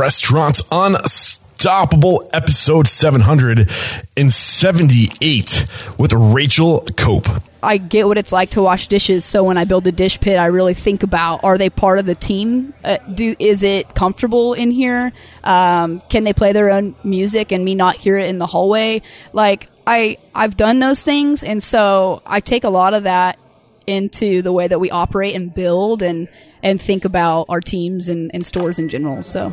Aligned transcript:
Restaurants 0.00 0.62
Unstoppable, 0.72 2.26
episode 2.32 2.88
778 2.88 5.66
with 5.98 6.12
Rachel 6.14 6.86
Cope. 6.96 7.28
I 7.62 7.76
get 7.76 8.06
what 8.06 8.16
it's 8.16 8.32
like 8.32 8.48
to 8.52 8.62
wash 8.62 8.86
dishes. 8.86 9.26
So 9.26 9.44
when 9.44 9.58
I 9.58 9.66
build 9.66 9.86
a 9.86 9.92
dish 9.92 10.18
pit, 10.18 10.38
I 10.38 10.46
really 10.46 10.72
think 10.72 11.02
about: 11.02 11.44
Are 11.44 11.58
they 11.58 11.68
part 11.68 11.98
of 11.98 12.06
the 12.06 12.14
team? 12.14 12.72
Uh, 12.82 12.96
do 13.12 13.36
is 13.38 13.62
it 13.62 13.94
comfortable 13.94 14.54
in 14.54 14.70
here? 14.70 15.12
Um, 15.44 16.00
can 16.08 16.24
they 16.24 16.32
play 16.32 16.54
their 16.54 16.70
own 16.70 16.96
music 17.04 17.52
and 17.52 17.62
me 17.62 17.74
not 17.74 17.96
hear 17.96 18.16
it 18.16 18.30
in 18.30 18.38
the 18.38 18.46
hallway? 18.46 19.02
Like 19.34 19.68
I 19.86 20.16
I've 20.34 20.56
done 20.56 20.78
those 20.78 21.02
things, 21.02 21.42
and 21.42 21.62
so 21.62 22.22
I 22.24 22.40
take 22.40 22.64
a 22.64 22.70
lot 22.70 22.94
of 22.94 23.02
that 23.02 23.38
into 23.86 24.40
the 24.40 24.52
way 24.52 24.66
that 24.66 24.80
we 24.80 24.90
operate 24.90 25.34
and 25.34 25.52
build 25.52 26.02
and 26.02 26.26
and 26.62 26.80
think 26.80 27.04
about 27.04 27.44
our 27.50 27.60
teams 27.60 28.08
and, 28.08 28.30
and 28.32 28.46
stores 28.46 28.78
in 28.78 28.88
general. 28.88 29.22
So. 29.24 29.52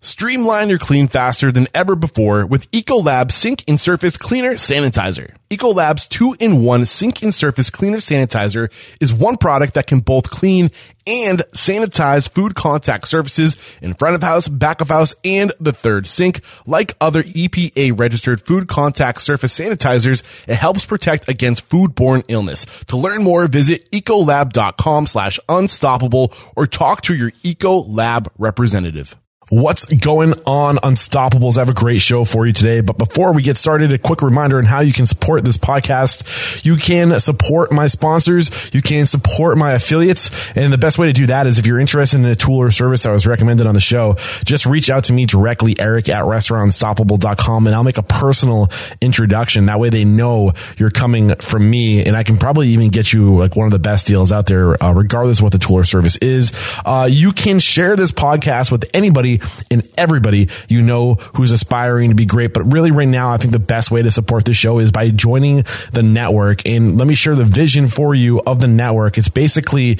Streamline 0.00 0.70
your 0.70 0.78
clean 0.78 1.08
faster 1.08 1.52
than 1.52 1.68
ever 1.74 1.94
before 1.94 2.46
with 2.46 2.70
Ecolab 2.70 3.30
Sink 3.30 3.64
and 3.68 3.78
Surface 3.78 4.16
Cleaner 4.16 4.54
Sanitizer. 4.54 5.34
Ecolab's 5.50 6.06
two-in-one 6.06 6.86
sink 6.86 7.22
and 7.22 7.34
surface 7.34 7.70
cleaner 7.70 7.98
sanitizer 7.98 8.70
is 9.00 9.12
one 9.12 9.36
product 9.36 9.74
that 9.74 9.88
can 9.88 9.98
both 9.98 10.30
clean 10.30 10.70
and 11.08 11.42
sanitize 11.52 12.30
food 12.30 12.54
contact 12.54 13.08
surfaces 13.08 13.56
in 13.82 13.92
front 13.94 14.14
of 14.14 14.22
house, 14.22 14.46
back 14.46 14.80
of 14.80 14.88
house, 14.88 15.12
and 15.24 15.52
the 15.58 15.72
third 15.72 16.06
sink. 16.06 16.40
Like 16.66 16.94
other 17.00 17.24
EPA 17.24 17.98
registered 17.98 18.40
food 18.40 18.68
contact 18.68 19.20
surface 19.20 19.58
sanitizers, 19.58 20.22
it 20.48 20.54
helps 20.54 20.86
protect 20.86 21.28
against 21.28 21.68
foodborne 21.68 22.24
illness. 22.28 22.64
To 22.86 22.96
learn 22.96 23.24
more, 23.24 23.48
visit 23.48 23.90
ecolab.com 23.90 25.08
slash 25.08 25.40
unstoppable 25.48 26.32
or 26.54 26.68
talk 26.68 27.02
to 27.02 27.14
your 27.14 27.32
Ecolab 27.42 28.28
representative. 28.38 29.16
What's 29.50 29.84
going 29.84 30.34
on, 30.46 30.76
Unstoppables? 30.76 31.56
I 31.56 31.62
have 31.62 31.68
a 31.68 31.74
great 31.74 32.00
show 32.00 32.24
for 32.24 32.46
you 32.46 32.52
today. 32.52 32.82
But 32.82 32.98
before 32.98 33.32
we 33.32 33.42
get 33.42 33.56
started, 33.56 33.92
a 33.92 33.98
quick 33.98 34.22
reminder 34.22 34.58
on 34.58 34.64
how 34.64 34.78
you 34.78 34.92
can 34.92 35.06
support 35.06 35.44
this 35.44 35.56
podcast. 35.56 36.64
You 36.64 36.76
can 36.76 37.18
support 37.18 37.72
my 37.72 37.88
sponsors. 37.88 38.72
You 38.72 38.80
can 38.80 39.06
support 39.06 39.58
my 39.58 39.72
affiliates. 39.72 40.30
And 40.56 40.72
the 40.72 40.78
best 40.78 40.98
way 40.98 41.08
to 41.08 41.12
do 41.12 41.26
that 41.26 41.48
is 41.48 41.58
if 41.58 41.66
you're 41.66 41.80
interested 41.80 42.18
in 42.18 42.26
a 42.26 42.36
tool 42.36 42.58
or 42.58 42.70
service 42.70 43.02
that 43.02 43.10
was 43.10 43.26
recommended 43.26 43.66
on 43.66 43.74
the 43.74 43.80
show, 43.80 44.14
just 44.44 44.66
reach 44.66 44.88
out 44.88 45.02
to 45.04 45.12
me 45.12 45.26
directly, 45.26 45.74
Eric 45.80 46.08
at 46.08 46.26
restaurantunstoppable.com, 46.26 47.66
and 47.66 47.74
I'll 47.74 47.82
make 47.82 47.98
a 47.98 48.04
personal 48.04 48.70
introduction. 49.00 49.66
That 49.66 49.80
way 49.80 49.90
they 49.90 50.04
know 50.04 50.52
you're 50.76 50.92
coming 50.92 51.34
from 51.34 51.68
me 51.68 52.06
and 52.06 52.16
I 52.16 52.22
can 52.22 52.38
probably 52.38 52.68
even 52.68 52.90
get 52.90 53.12
you 53.12 53.34
like 53.34 53.56
one 53.56 53.66
of 53.66 53.72
the 53.72 53.80
best 53.80 54.06
deals 54.06 54.30
out 54.30 54.46
there, 54.46 54.80
uh, 54.80 54.92
regardless 54.92 55.40
of 55.40 55.42
what 55.42 55.52
the 55.52 55.58
tool 55.58 55.78
or 55.78 55.84
service 55.84 56.16
is. 56.18 56.52
Uh, 56.86 57.08
you 57.10 57.32
can 57.32 57.58
share 57.58 57.96
this 57.96 58.12
podcast 58.12 58.70
with 58.70 58.88
anybody 58.94 59.39
and 59.70 59.88
everybody 59.96 60.48
you 60.68 60.82
know 60.82 61.14
who's 61.14 61.52
aspiring 61.52 62.10
to 62.10 62.14
be 62.14 62.26
great. 62.26 62.52
But 62.52 62.72
really 62.72 62.90
right 62.90 63.08
now, 63.08 63.30
I 63.30 63.36
think 63.36 63.52
the 63.52 63.58
best 63.58 63.90
way 63.90 64.02
to 64.02 64.10
support 64.10 64.44
this 64.44 64.56
show 64.56 64.78
is 64.78 64.92
by 64.92 65.10
joining 65.10 65.64
the 65.92 66.02
network. 66.02 66.66
And 66.66 66.98
let 66.98 67.06
me 67.06 67.14
share 67.14 67.34
the 67.34 67.44
vision 67.44 67.88
for 67.88 68.14
you 68.14 68.40
of 68.40 68.60
the 68.60 68.68
network. 68.68 69.18
It's 69.18 69.28
basically 69.28 69.98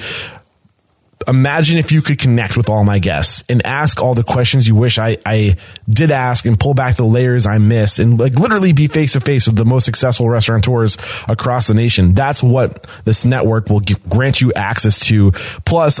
imagine 1.27 1.77
if 1.77 1.91
you 1.91 2.01
could 2.01 2.19
connect 2.19 2.57
with 2.57 2.69
all 2.69 2.83
my 2.83 2.99
guests 2.99 3.43
and 3.49 3.65
ask 3.65 4.01
all 4.01 4.13
the 4.13 4.23
questions 4.23 4.67
you 4.67 4.75
wish 4.75 4.97
I, 4.97 5.17
I 5.25 5.57
did 5.89 6.11
ask 6.11 6.45
and 6.45 6.59
pull 6.59 6.73
back 6.73 6.95
the 6.95 7.05
layers 7.05 7.45
I 7.45 7.57
missed 7.57 7.99
and 7.99 8.19
like 8.19 8.33
literally 8.33 8.73
be 8.73 8.87
face 8.87 9.13
to 9.13 9.21
face 9.21 9.47
with 9.47 9.55
the 9.55 9.65
most 9.65 9.85
successful 9.85 10.29
restaurateurs 10.29 10.97
across 11.27 11.67
the 11.67 11.73
nation. 11.73 12.13
That's 12.13 12.41
what 12.41 12.83
this 13.05 13.25
network 13.25 13.69
will 13.69 13.79
give, 13.79 14.07
grant 14.09 14.41
you 14.41 14.51
access 14.53 14.99
to. 15.07 15.31
Plus, 15.65 15.99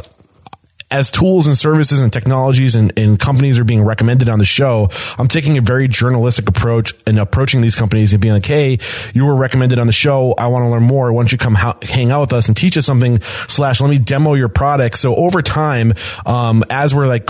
as 0.91 1.09
tools 1.09 1.47
and 1.47 1.57
services 1.57 2.01
and 2.01 2.11
technologies 2.11 2.75
and, 2.75 2.91
and, 2.97 3.19
companies 3.19 3.59
are 3.59 3.63
being 3.63 3.83
recommended 3.83 4.29
on 4.29 4.39
the 4.39 4.45
show, 4.45 4.89
I'm 5.17 5.27
taking 5.27 5.57
a 5.57 5.61
very 5.61 5.87
journalistic 5.87 6.49
approach 6.49 6.93
and 7.07 7.17
approaching 7.19 7.61
these 7.61 7.75
companies 7.75 8.13
and 8.13 8.21
being 8.21 8.33
like, 8.33 8.45
Hey, 8.45 8.79
you 9.13 9.25
were 9.25 9.35
recommended 9.35 9.79
on 9.79 9.87
the 9.87 9.93
show. 9.93 10.33
I 10.37 10.47
want 10.47 10.63
to 10.63 10.69
learn 10.69 10.83
more. 10.83 11.11
Why 11.13 11.21
don't 11.21 11.31
you 11.31 11.37
come 11.37 11.55
ha- 11.55 11.77
hang 11.81 12.11
out 12.11 12.21
with 12.21 12.33
us 12.33 12.47
and 12.47 12.57
teach 12.57 12.77
us 12.77 12.85
something 12.85 13.21
slash 13.21 13.81
let 13.81 13.89
me 13.89 13.99
demo 13.99 14.33
your 14.33 14.49
product. 14.49 14.97
So 14.97 15.15
over 15.15 15.41
time, 15.41 15.93
um, 16.25 16.63
as 16.69 16.93
we're 16.93 17.07
like 17.07 17.29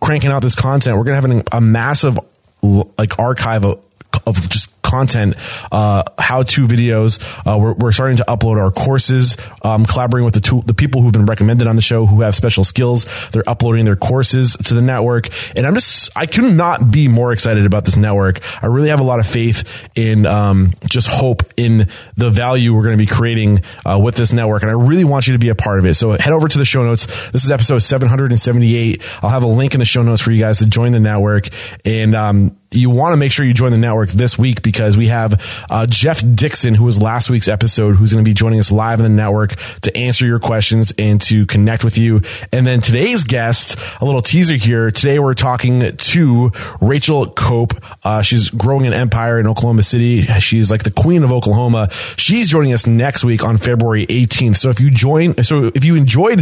cranking 0.00 0.30
out 0.30 0.42
this 0.42 0.54
content, 0.54 0.96
we're 0.96 1.04
going 1.04 1.20
to 1.20 1.28
have 1.28 1.30
an, 1.30 1.42
a 1.52 1.60
massive 1.60 2.18
like 2.62 3.18
archive 3.18 3.64
of, 3.64 3.82
of 4.26 4.48
just 4.48 4.71
content, 4.92 5.34
uh, 5.72 6.02
how 6.18 6.42
to 6.42 6.66
videos. 6.66 7.18
Uh, 7.46 7.58
we're, 7.58 7.72
we're, 7.72 7.92
starting 7.92 8.18
to 8.18 8.24
upload 8.24 8.58
our 8.58 8.70
courses, 8.70 9.36
um, 9.62 9.86
collaborating 9.86 10.24
with 10.24 10.34
the 10.34 10.40
tool, 10.40 10.60
the 10.62 10.74
people 10.74 11.00
who've 11.00 11.12
been 11.12 11.24
recommended 11.24 11.66
on 11.66 11.76
the 11.76 11.82
show 11.82 12.04
who 12.04 12.20
have 12.20 12.34
special 12.34 12.62
skills. 12.62 13.06
They're 13.30 13.48
uploading 13.48 13.86
their 13.86 13.96
courses 13.96 14.54
to 14.54 14.74
the 14.74 14.82
network. 14.82 15.28
And 15.56 15.66
I'm 15.66 15.74
just, 15.74 16.10
I 16.14 16.26
could 16.26 16.52
not 16.54 16.90
be 16.90 17.08
more 17.08 17.32
excited 17.32 17.64
about 17.64 17.86
this 17.86 17.96
network. 17.96 18.40
I 18.62 18.66
really 18.66 18.90
have 18.90 19.00
a 19.00 19.04
lot 19.04 19.18
of 19.18 19.26
faith 19.26 19.88
in, 19.94 20.26
um, 20.26 20.72
just 20.88 21.08
hope 21.08 21.42
in 21.56 21.88
the 22.16 22.30
value 22.30 22.74
we're 22.74 22.84
going 22.84 22.98
to 22.98 23.02
be 23.02 23.10
creating, 23.10 23.62
uh, 23.86 23.98
with 24.02 24.16
this 24.16 24.32
network. 24.32 24.62
And 24.62 24.70
I 24.70 24.74
really 24.74 25.04
want 25.04 25.26
you 25.26 25.32
to 25.32 25.38
be 25.38 25.48
a 25.48 25.54
part 25.54 25.78
of 25.78 25.86
it. 25.86 25.94
So 25.94 26.12
head 26.12 26.32
over 26.32 26.48
to 26.48 26.58
the 26.58 26.66
show 26.66 26.82
notes. 26.82 27.06
This 27.30 27.44
is 27.44 27.50
episode 27.50 27.78
778. 27.78 29.02
I'll 29.22 29.30
have 29.30 29.44
a 29.44 29.46
link 29.46 29.74
in 29.74 29.78
the 29.78 29.86
show 29.86 30.02
notes 30.02 30.20
for 30.20 30.32
you 30.32 30.40
guys 30.40 30.58
to 30.58 30.66
join 30.66 30.92
the 30.92 31.00
network. 31.00 31.48
And, 31.84 32.14
um, 32.14 32.56
you 32.74 32.90
want 32.90 33.12
to 33.12 33.16
make 33.16 33.32
sure 33.32 33.44
you 33.44 33.54
join 33.54 33.72
the 33.72 33.78
network 33.78 34.10
this 34.10 34.38
week 34.38 34.62
because 34.62 34.96
we 34.96 35.08
have 35.08 35.64
uh, 35.70 35.86
Jeff 35.86 36.22
Dixon, 36.34 36.74
who 36.74 36.84
was 36.84 37.00
last 37.00 37.30
week's 37.30 37.48
episode, 37.48 37.96
who's 37.96 38.12
going 38.12 38.24
to 38.24 38.28
be 38.28 38.34
joining 38.34 38.58
us 38.58 38.70
live 38.72 39.00
in 39.00 39.04
the 39.04 39.08
network 39.08 39.54
to 39.82 39.96
answer 39.96 40.26
your 40.26 40.38
questions 40.38 40.92
and 40.98 41.20
to 41.22 41.46
connect 41.46 41.84
with 41.84 41.98
you. 41.98 42.20
And 42.52 42.66
then 42.66 42.80
today's 42.80 43.24
guest, 43.24 43.78
a 44.00 44.04
little 44.04 44.22
teaser 44.22 44.56
here. 44.56 44.90
Today 44.90 45.18
we're 45.18 45.34
talking 45.34 45.96
to 45.96 46.50
Rachel 46.80 47.30
Cope. 47.30 47.74
Uh, 48.04 48.22
she's 48.22 48.50
growing 48.50 48.86
an 48.86 48.92
empire 48.92 49.38
in 49.38 49.46
Oklahoma 49.46 49.82
City. 49.82 50.22
She's 50.40 50.70
like 50.70 50.82
the 50.82 50.90
queen 50.90 51.22
of 51.24 51.32
Oklahoma. 51.32 51.90
She's 52.16 52.48
joining 52.48 52.72
us 52.72 52.86
next 52.86 53.24
week 53.24 53.44
on 53.44 53.58
February 53.58 54.06
18th. 54.06 54.56
So 54.56 54.70
if 54.70 54.80
you 54.80 54.90
join, 54.90 55.42
so 55.42 55.70
if 55.74 55.84
you 55.84 55.96
enjoyed, 55.96 56.40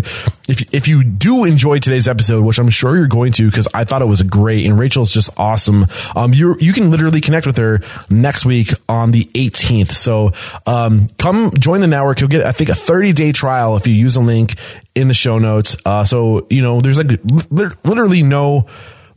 if 0.49 0.75
if 0.75 0.89
you 0.89 1.05
do 1.05 1.45
enjoy 1.45 1.79
today's 1.79 2.09
episode, 2.09 2.45
which 2.45 2.59
I'm 2.59 2.71
sure 2.71 2.97
you're 2.97 3.07
going 3.07 3.33
to, 3.33 3.47
because 3.51 3.69
I 3.75 3.85
thought 3.85 4.03
it 4.03 4.07
was 4.07 4.23
great, 4.23 4.67
and 4.67 4.79
Rachel's 4.79 5.13
just 5.13 5.31
awesome 5.39 5.87
Um, 6.21 6.35
you 6.35 6.57
you 6.61 6.73
can 6.73 6.91
literally 6.91 7.21
connect 7.21 7.47
with 7.47 7.57
her 7.57 7.81
next 8.11 8.45
week 8.45 8.69
on 8.89 9.11
the 9.11 9.25
18th. 9.25 9.93
So 9.93 10.33
um, 10.67 11.09
come 11.19 11.51
join 11.59 11.81
the 11.81 11.87
network. 11.87 12.21
You'll 12.21 12.29
get 12.29 12.45
I 12.45 12.53
think 12.53 12.69
a 12.71 12.75
30 12.75 13.13
day 13.13 13.33
trial 13.33 13.77
if 13.77 13.87
you 13.87 13.95
use 13.95 14.17
a 14.17 14.21
link 14.21 14.55
in 14.95 15.09
the 15.09 15.15
show 15.15 15.39
notes. 15.39 15.77
Uh, 15.87 16.05
so 16.05 16.47
you 16.51 16.63
know 16.63 16.81
there's 16.81 16.99
like 16.99 17.09
li- 17.51 17.75
literally 17.85 18.23
no 18.23 18.67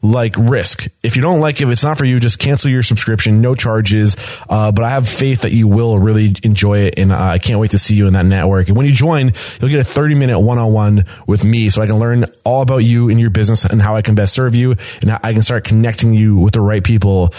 like 0.03 0.35
risk. 0.37 0.87
If 1.01 1.15
you 1.15 1.21
don't 1.21 1.39
like 1.39 1.61
it, 1.61 1.63
if 1.63 1.69
it's 1.71 1.83
not 1.83 1.97
for 1.97 2.03
you, 2.03 2.19
just 2.19 2.37
cancel 2.37 2.69
your 2.69 2.83
subscription, 2.83 3.41
no 3.41 3.55
charges. 3.55 4.17
Uh, 4.49 4.71
but 4.71 4.83
I 4.83 4.89
have 4.89 5.07
faith 5.07 5.41
that 5.41 5.53
you 5.53 5.67
will 5.67 5.97
really 5.97 6.35
enjoy 6.43 6.79
it. 6.79 6.99
And 6.99 7.11
uh, 7.11 7.19
I 7.19 7.39
can't 7.39 7.59
wait 7.59 7.71
to 7.71 7.79
see 7.79 7.95
you 7.95 8.05
in 8.05 8.13
that 8.13 8.25
network. 8.25 8.67
And 8.67 8.77
when 8.77 8.85
you 8.85 8.91
join, 8.91 9.31
you'll 9.59 9.71
get 9.71 9.79
a 9.79 9.85
30 9.85 10.15
minute 10.15 10.39
one 10.39 10.59
on 10.59 10.73
one 10.73 11.05
with 11.25 11.45
me 11.45 11.69
so 11.69 11.81
I 11.81 11.87
can 11.87 11.97
learn 11.97 12.25
all 12.43 12.61
about 12.61 12.79
you 12.79 13.09
and 13.09 13.19
your 13.19 13.29
business 13.29 13.63
and 13.63 13.81
how 13.81 13.95
I 13.95 14.01
can 14.01 14.13
best 14.13 14.33
serve 14.33 14.55
you 14.55 14.75
and 15.01 15.09
how 15.09 15.19
I 15.23 15.33
can 15.33 15.41
start 15.41 15.63
connecting 15.63 16.13
you 16.13 16.37
with 16.37 16.53
the 16.53 16.61
right 16.61 16.83
people 16.83 17.33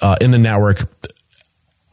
uh, 0.00 0.16
in 0.20 0.30
the 0.30 0.38
network 0.38 0.88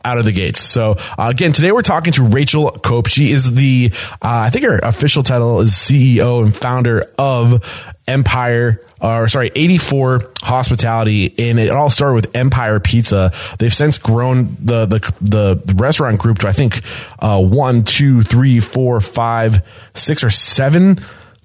out 0.04 0.18
of 0.18 0.26
the 0.26 0.32
gates. 0.32 0.60
So 0.60 0.96
uh, 1.18 1.28
again, 1.30 1.52
today 1.52 1.72
we're 1.72 1.82
talking 1.82 2.14
to 2.14 2.24
Rachel 2.24 2.72
Cope. 2.72 3.08
She 3.08 3.32
is 3.32 3.54
the, 3.54 3.92
uh, 4.14 4.18
I 4.22 4.50
think 4.50 4.66
her 4.66 4.80
official 4.80 5.24
title 5.24 5.62
is 5.62 5.72
CEO 5.72 6.44
and 6.44 6.56
founder 6.56 7.12
of 7.18 7.91
Empire, 8.08 8.82
or 9.02 9.28
sorry, 9.28 9.52
84 9.56 10.32
Hospitality. 10.42 11.34
And 11.38 11.60
it 11.60 11.70
all 11.70 11.90
started 11.90 12.16
with 12.16 12.36
Empire 12.36 12.80
Pizza. 12.80 13.32
They've 13.60 13.74
since 13.74 13.98
grown 13.98 14.58
the, 14.60 14.86
the, 14.86 15.14
the 15.22 15.74
restaurant 15.76 16.20
group 16.20 16.40
to, 16.40 16.48
I 16.48 16.52
think, 16.52 16.82
uh, 17.20 17.42
one, 17.42 17.84
two, 17.84 18.22
three, 18.22 18.60
four, 18.60 19.00
five, 19.02 19.66
six 19.94 20.24
or 20.24 20.30
seven 20.30 21.00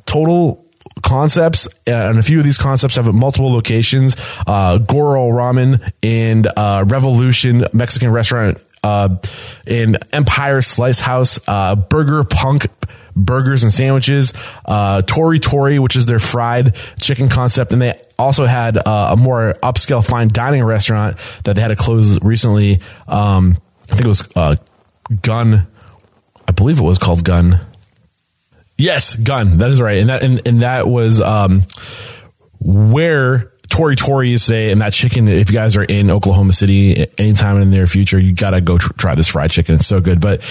total 0.07 0.67
concepts, 1.03 1.69
and 1.87 2.19
a 2.19 2.23
few 2.23 2.39
of 2.39 2.45
these 2.45 2.59
concepts 2.59 2.97
have 2.97 3.13
multiple 3.13 3.53
locations. 3.53 4.17
Uh, 4.47 4.79
Goro 4.79 5.29
Ramen 5.29 5.93
and 6.03 6.47
uh, 6.57 6.85
Revolution 6.87 7.65
Mexican 7.73 8.11
restaurant 8.11 8.59
uh, 8.83 9.17
and 9.67 9.99
Empire 10.13 10.63
Slice 10.63 11.01
House, 11.01 11.41
uh, 11.49 11.77
Burger 11.77 12.25
Punk 12.25 12.67
burgers 13.17 13.63
and 13.63 13.73
sandwiches, 13.73 14.33
uh, 14.67 15.03
Tori 15.03 15.41
Tori, 15.41 15.79
which 15.79 15.97
is 15.97 16.07
their 16.07 16.19
fried 16.19 16.77
chicken 17.01 17.29
concept, 17.29 17.73
and 17.73 17.83
they 17.83 18.01
also 18.19 18.45
had 18.45 18.77
uh, 18.77 19.11
a 19.13 19.17
more 19.17 19.55
upscale 19.63 20.05
fine 20.05 20.29
dining 20.29 20.63
restaurant 20.63 21.17
that 21.45 21.55
they 21.55 21.63
had 21.63 21.69
to 21.69 21.77
close 21.77 22.23
recently. 22.23 22.81
Um, 23.09 23.59
I 23.91 23.95
think 23.95 24.05
it 24.05 24.09
was 24.09 24.29
uh, 24.37 24.57
Gun. 25.23 25.67
I 26.49 26.53
believe 26.53 26.79
it 26.79 26.85
was 26.85 26.99
called 26.99 27.25
Gun. 27.25 27.61
Yes, 28.79 29.15
gun. 29.15 29.59
That 29.59 29.71
is 29.71 29.81
right, 29.81 29.99
and 29.99 30.11
that 30.11 30.23
and, 30.23 30.47
and 30.47 30.61
that 30.61 30.87
was 30.87 31.21
um, 31.21 31.63
where 32.61 33.53
Tori 33.77 33.95
Tori 33.95 34.33
is 34.33 34.47
today, 34.47 34.73
and 34.73 34.81
that 34.81 34.95
chicken. 34.95 35.29
If 35.29 35.51
you 35.51 35.55
guys 35.55 35.77
are 35.77 35.85
in 35.85 36.11
Oklahoma 36.11 36.55
City 36.55 37.07
anytime 37.19 37.61
in 37.61 37.69
the 37.69 37.77
near 37.77 37.87
future, 37.87 38.19
you 38.19 38.33
gotta 38.33 38.63
go 38.63 38.79
tr- 38.79 38.95
try 38.95 39.15
this 39.15 39.29
fried 39.29 39.51
chicken. 39.51 39.75
It's 39.75 39.87
so 39.87 40.01
good. 40.01 40.19
But 40.19 40.43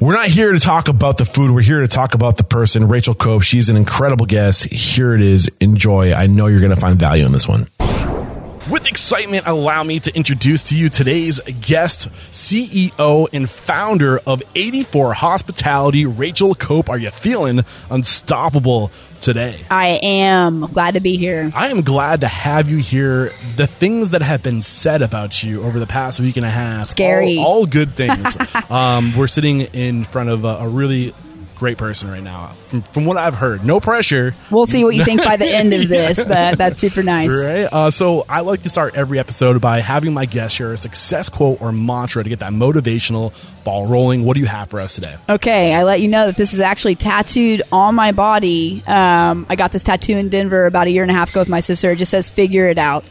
we're 0.00 0.14
not 0.14 0.26
here 0.26 0.50
to 0.50 0.58
talk 0.58 0.88
about 0.88 1.16
the 1.16 1.24
food. 1.24 1.52
We're 1.52 1.60
here 1.60 1.82
to 1.82 1.86
talk 1.86 2.14
about 2.14 2.36
the 2.36 2.42
person, 2.42 2.88
Rachel 2.88 3.14
Cope. 3.14 3.42
She's 3.42 3.68
an 3.68 3.76
incredible 3.76 4.26
guest. 4.26 4.64
Here 4.64 5.14
it 5.14 5.20
is. 5.20 5.48
Enjoy. 5.60 6.12
I 6.12 6.26
know 6.26 6.48
you're 6.48 6.60
gonna 6.60 6.74
find 6.74 6.98
value 6.98 7.24
in 7.24 7.30
this 7.30 7.46
one. 7.46 7.68
With 8.70 8.88
excitement, 8.88 9.46
allow 9.46 9.82
me 9.82 10.00
to 10.00 10.16
introduce 10.16 10.64
to 10.70 10.76
you 10.76 10.88
today's 10.88 11.38
guest, 11.60 12.08
CEO 12.30 13.28
and 13.30 13.48
founder 13.48 14.20
of 14.26 14.42
84 14.54 15.12
Hospitality, 15.12 16.06
Rachel 16.06 16.54
Cope. 16.54 16.88
Are 16.88 16.96
you 16.96 17.10
feeling 17.10 17.60
unstoppable 17.90 18.90
today? 19.20 19.60
I 19.70 19.98
am 20.02 20.62
glad 20.72 20.94
to 20.94 21.00
be 21.00 21.18
here. 21.18 21.52
I 21.54 21.68
am 21.68 21.82
glad 21.82 22.22
to 22.22 22.28
have 22.28 22.70
you 22.70 22.78
here. 22.78 23.32
The 23.56 23.66
things 23.66 24.10
that 24.10 24.22
have 24.22 24.42
been 24.42 24.62
said 24.62 25.02
about 25.02 25.42
you 25.42 25.62
over 25.62 25.78
the 25.78 25.86
past 25.86 26.18
week 26.20 26.38
and 26.38 26.46
a 26.46 26.50
half, 26.50 26.86
Scary. 26.86 27.36
all, 27.36 27.44
all 27.44 27.66
good 27.66 27.90
things. 27.90 28.34
um, 28.70 29.14
we're 29.14 29.26
sitting 29.26 29.60
in 29.60 30.04
front 30.04 30.30
of 30.30 30.44
a, 30.44 30.56
a 30.60 30.68
really 30.68 31.12
great 31.56 31.78
person 31.78 32.10
right 32.10 32.22
now. 32.22 32.48
From, 32.68 32.82
from 32.82 33.04
what 33.04 33.16
I've 33.16 33.34
heard, 33.34 33.64
no 33.64 33.80
pressure. 33.80 34.34
We'll 34.50 34.66
see 34.66 34.84
what 34.84 34.94
you 34.94 35.04
think 35.04 35.24
by 35.24 35.36
the 35.36 35.48
end 35.48 35.72
of 35.72 35.88
this, 35.88 36.22
but 36.22 36.58
that's 36.58 36.78
super 36.78 37.02
nice. 37.02 37.30
Right. 37.30 37.64
Uh, 37.64 37.90
so 37.90 38.24
I 38.28 38.40
like 38.40 38.62
to 38.62 38.70
start 38.70 38.96
every 38.96 39.18
episode 39.18 39.60
by 39.60 39.80
having 39.80 40.12
my 40.12 40.26
guest 40.26 40.56
share 40.56 40.72
a 40.72 40.78
success 40.78 41.28
quote 41.28 41.60
or 41.60 41.72
mantra 41.72 42.22
to 42.22 42.28
get 42.28 42.40
that 42.40 42.52
motivational 42.52 43.32
ball 43.64 43.86
rolling. 43.86 44.24
What 44.24 44.34
do 44.34 44.40
you 44.40 44.46
have 44.46 44.70
for 44.70 44.80
us 44.80 44.94
today? 44.94 45.16
Okay, 45.28 45.74
I 45.74 45.84
let 45.84 46.00
you 46.00 46.08
know 46.08 46.26
that 46.26 46.36
this 46.36 46.54
is 46.54 46.60
actually 46.60 46.96
tattooed 46.96 47.62
on 47.72 47.94
my 47.94 48.12
body. 48.12 48.82
Um, 48.86 49.46
I 49.48 49.56
got 49.56 49.72
this 49.72 49.82
tattoo 49.82 50.16
in 50.16 50.28
Denver 50.28 50.66
about 50.66 50.86
a 50.86 50.90
year 50.90 51.02
and 51.02 51.10
a 51.10 51.14
half 51.14 51.30
ago 51.30 51.40
with 51.40 51.48
my 51.48 51.60
sister. 51.60 51.90
It 51.92 51.96
just 51.96 52.10
says 52.10 52.30
"Figure 52.30 52.68
it 52.68 52.78
out," 52.78 53.04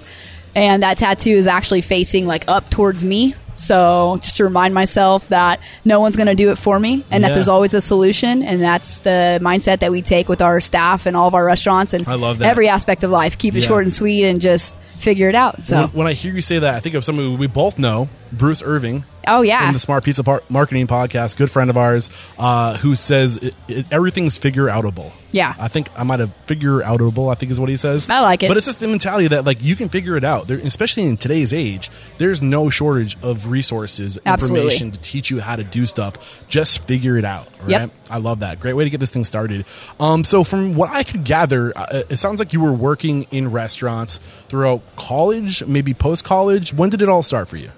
and 0.55 0.83
that 0.83 0.97
tattoo 0.97 1.35
is 1.35 1.47
actually 1.47 1.81
facing 1.81 2.25
like 2.25 2.45
up 2.47 2.69
towards 2.69 3.03
me. 3.03 3.35
So 3.55 4.17
just 4.21 4.37
to 4.37 4.43
remind 4.43 4.73
myself 4.73 5.27
that 5.29 5.59
no 5.85 5.99
one's 5.99 6.15
going 6.15 6.27
to 6.27 6.35
do 6.35 6.49
it 6.51 6.57
for 6.57 6.79
me, 6.79 7.03
and 7.11 7.21
Yeah. 7.21 7.27
that 7.29 7.35
there's 7.35 7.47
always 7.47 7.73
a 7.73 7.81
solution, 7.81 8.43
and 8.43 8.61
that's 8.61 8.97
the 8.99 9.39
mindset 9.41 9.79
that 9.79 9.91
we 9.91 10.01
take 10.01 10.27
with 10.29 10.41
our 10.41 10.59
staff 10.61 11.05
and 11.05 11.15
all 11.15 11.27
of 11.27 11.33
our 11.35 11.45
restaurants 11.45 11.93
and 11.93 12.07
I 12.07 12.15
love 12.15 12.39
that. 12.39 12.49
every 12.49 12.67
aspect 12.67 13.03
of 13.03 13.11
life. 13.11 13.37
Keep 13.37 13.55
it 13.55 13.61
Yeah. 13.61 13.67
short 13.67 13.83
and 13.83 13.93
sweet, 13.93 14.25
and 14.25 14.41
just 14.41 14.75
figure 14.87 15.29
it 15.29 15.35
out. 15.35 15.65
So, 15.65 15.81
When, 15.81 15.89
when 15.89 16.07
I 16.07 16.13
hear 16.13 16.33
you 16.33 16.41
say 16.41 16.59
that, 16.59 16.75
I 16.75 16.79
think 16.79 16.95
of 16.95 17.03
someone 17.03 17.37
we 17.37 17.47
both 17.47 17.77
know, 17.77 18.07
Bruce 18.31 18.61
Irving. 18.63 19.03
Oh 19.27 19.41
yeah, 19.41 19.65
From 19.65 19.73
the 19.73 19.79
Smart 19.79 20.03
Pizza 20.03 20.23
Par- 20.23 20.43
Marketing 20.49 20.87
Podcast, 20.87 21.37
good 21.37 21.51
friend 21.51 21.69
of 21.69 21.77
ours, 21.77 22.09
uh, 22.37 22.77
who 22.77 22.95
says 22.95 23.37
it, 23.37 23.55
it, 23.67 23.85
everything's 23.91 24.37
figure 24.37 24.65
outable. 24.67 25.11
Yeah. 25.31 25.55
I 25.57 25.67
think 25.67 25.89
I 25.97 26.03
might 26.03 26.19
have 26.19 26.33
figure 26.45 26.81
outable. 26.81 27.31
I 27.31 27.35
think 27.35 27.51
is 27.51 27.59
what 27.59 27.67
he 27.69 27.75
says. 27.77 28.07
I 28.09 28.19
like 28.19 28.43
it. 28.43 28.49
but 28.49 28.57
it's 28.57 28.67
just 28.67 28.79
the 28.79 28.87
mentality 28.87 29.29
that 29.29 29.45
like 29.45 29.63
you 29.63 29.75
can 29.75 29.89
figure 29.89 30.15
it 30.15 30.23
out. 30.23 30.47
There, 30.47 30.57
especially 30.59 31.05
in 31.05 31.17
today's 31.17 31.53
age, 31.53 31.89
there's 32.19 32.41
no 32.41 32.69
shortage 32.69 33.17
of 33.23 33.49
resources, 33.49 34.19
Absolutely. 34.25 34.59
information 34.61 34.91
to 34.91 34.99
teach 34.99 35.31
you 35.31 35.39
how 35.39 35.55
to 35.55 35.63
do 35.63 35.85
stuff. 35.87 36.43
Just 36.47 36.87
figure 36.87 37.17
it 37.17 37.25
out. 37.25 37.47
Right? 37.61 37.69
Yep. 37.69 37.91
I 38.11 38.17
love 38.17 38.39
that. 38.41 38.59
Great 38.59 38.73
way 38.73 38.83
to 38.83 38.89
get 38.91 38.99
this 38.99 39.09
thing 39.09 39.23
started. 39.23 39.65
Um, 39.99 40.23
so 40.23 40.43
from 40.43 40.75
what 40.75 40.91
I 40.91 41.03
could 41.03 41.23
gather, 41.23 41.75
uh, 41.75 42.03
it 42.09 42.17
sounds 42.17 42.37
like 42.39 42.53
you 42.53 42.61
were 42.61 42.73
working 42.73 43.25
in 43.31 43.49
restaurants 43.49 44.19
throughout 44.49 44.81
college, 44.97 45.65
maybe 45.65 45.93
post 45.95 46.23
college. 46.23 46.73
When 46.73 46.89
did 46.91 47.01
it 47.01 47.09
all 47.09 47.23
start 47.23 47.47
for 47.49 47.57
you? 47.57 47.71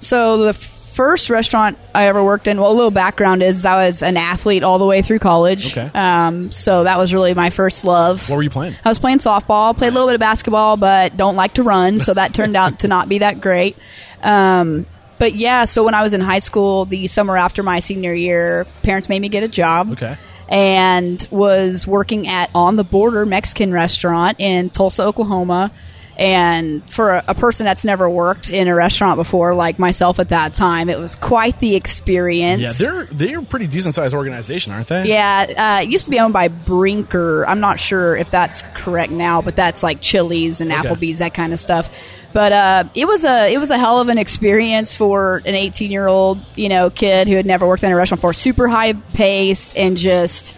So 0.00 0.38
the 0.38 0.54
first 0.96 1.28
restaurant 1.28 1.78
I 1.94 2.08
ever 2.08 2.24
worked 2.24 2.46
in, 2.46 2.58
well, 2.58 2.72
a 2.72 2.74
little 2.74 2.90
background 2.90 3.42
is 3.42 3.66
I 3.66 3.84
was 3.84 4.02
an 4.02 4.16
athlete 4.16 4.62
all 4.62 4.78
the 4.78 4.86
way 4.86 5.02
through 5.02 5.18
college. 5.18 5.76
Okay. 5.76 5.90
Um, 5.94 6.50
so 6.50 6.84
that 6.84 6.98
was 6.98 7.12
really 7.12 7.34
my 7.34 7.50
first 7.50 7.84
love. 7.84 8.28
What 8.30 8.36
were 8.36 8.42
you 8.42 8.50
playing? 8.50 8.74
I 8.82 8.88
was 8.88 8.98
playing 8.98 9.18
softball, 9.18 9.76
played 9.76 9.88
a 9.88 9.92
little 9.92 10.08
bit 10.08 10.14
of 10.14 10.20
basketball, 10.20 10.78
but 10.78 11.14
don't 11.14 11.36
like 11.36 11.52
to 11.54 11.62
run, 11.62 12.00
so 12.00 12.14
that 12.14 12.32
turned 12.32 12.56
out 12.56 12.78
to 12.80 12.88
not 12.88 13.10
be 13.10 13.18
that 13.18 13.42
great. 13.42 13.76
Um, 14.22 14.86
but 15.18 15.34
yeah, 15.34 15.66
so 15.66 15.84
when 15.84 15.92
I 15.92 16.02
was 16.02 16.14
in 16.14 16.22
high 16.22 16.38
school, 16.38 16.86
the 16.86 17.06
summer 17.08 17.36
after 17.36 17.62
my 17.62 17.80
senior 17.80 18.14
year, 18.14 18.66
parents 18.82 19.10
made 19.10 19.20
me 19.20 19.28
get 19.28 19.42
a 19.42 19.48
job. 19.48 19.92
Okay. 19.92 20.16
And 20.48 21.26
was 21.30 21.86
working 21.86 22.26
at 22.28 22.50
On 22.54 22.76
the 22.76 22.84
Border 22.84 23.26
Mexican 23.26 23.72
restaurant 23.72 24.40
in 24.40 24.70
Tulsa, 24.70 25.04
Oklahoma. 25.04 25.72
And 26.18 26.82
for 26.90 27.12
a, 27.16 27.24
a 27.28 27.34
person 27.34 27.66
that's 27.66 27.84
never 27.84 28.08
worked 28.08 28.48
in 28.48 28.68
a 28.68 28.74
restaurant 28.74 29.16
before, 29.18 29.54
like 29.54 29.78
myself 29.78 30.18
at 30.18 30.30
that 30.30 30.54
time, 30.54 30.88
it 30.88 30.98
was 30.98 31.14
quite 31.14 31.60
the 31.60 31.76
experience. 31.76 32.62
Yeah, 32.62 32.72
they're 32.72 33.04
they're 33.04 33.38
a 33.40 33.42
pretty 33.42 33.66
decent 33.66 33.94
sized 33.94 34.14
organization, 34.14 34.72
aren't 34.72 34.88
they? 34.88 35.06
Yeah, 35.08 35.78
uh, 35.78 35.82
it 35.82 35.90
used 35.90 36.06
to 36.06 36.10
be 36.10 36.18
owned 36.18 36.32
by 36.32 36.48
Brinker. 36.48 37.44
I'm 37.46 37.60
not 37.60 37.78
sure 37.78 38.16
if 38.16 38.30
that's 38.30 38.62
correct 38.74 39.12
now, 39.12 39.42
but 39.42 39.56
that's 39.56 39.82
like 39.82 40.00
Chili's 40.00 40.60
and 40.60 40.72
Okay. 40.72 40.88
Applebee's, 40.88 41.18
that 41.18 41.34
kind 41.34 41.52
of 41.52 41.58
stuff. 41.58 41.94
But 42.32 42.52
uh, 42.52 42.84
it 42.94 43.06
was 43.06 43.24
a 43.24 43.52
it 43.52 43.58
was 43.58 43.70
a 43.70 43.78
hell 43.78 44.00
of 44.00 44.08
an 44.08 44.18
experience 44.18 44.94
for 44.96 45.42
an 45.46 45.54
18 45.54 45.90
year 45.90 46.06
old 46.06 46.38
you 46.54 46.68
know 46.68 46.90
kid 46.90 47.28
who 47.28 47.34
had 47.34 47.46
never 47.46 47.66
worked 47.66 47.82
in 47.82 47.92
a 47.92 47.96
restaurant 47.96 48.20
before. 48.20 48.32
Super 48.34 48.68
high 48.68 48.94
paced 48.94 49.76
and 49.76 49.96
just 49.96 50.54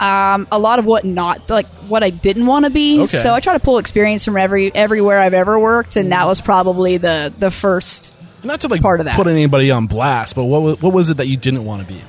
um, 0.00 0.46
a 0.52 0.58
lot 0.58 0.78
of 0.78 0.84
what 0.84 1.04
not 1.04 1.48
like 1.50 1.66
what 1.88 2.02
I 2.02 2.10
didn't 2.10 2.46
want 2.46 2.64
to 2.64 2.70
be. 2.70 3.00
Okay. 3.02 3.16
So 3.18 3.32
I 3.32 3.40
try 3.40 3.54
to 3.54 3.60
pull 3.60 3.78
experience 3.78 4.24
from 4.24 4.36
every 4.36 4.74
everywhere 4.74 5.18
I've 5.18 5.34
ever 5.34 5.58
worked, 5.58 5.96
and 5.96 6.12
that 6.12 6.26
was 6.26 6.40
probably 6.40 6.96
the 6.98 7.32
the 7.38 7.50
first 7.50 8.12
Not 8.44 8.60
to 8.60 8.68
like 8.68 8.82
Part 8.82 9.00
of 9.00 9.06
that. 9.06 9.16
put 9.16 9.26
anybody 9.26 9.70
on 9.70 9.86
blast, 9.86 10.34
but 10.36 10.44
what 10.44 10.62
wa- 10.62 10.76
what 10.76 10.92
was 10.92 11.10
it 11.10 11.16
that 11.18 11.28
you 11.28 11.36
didn't 11.36 11.64
want 11.64 11.82
to 11.86 11.88
be? 11.92 12.00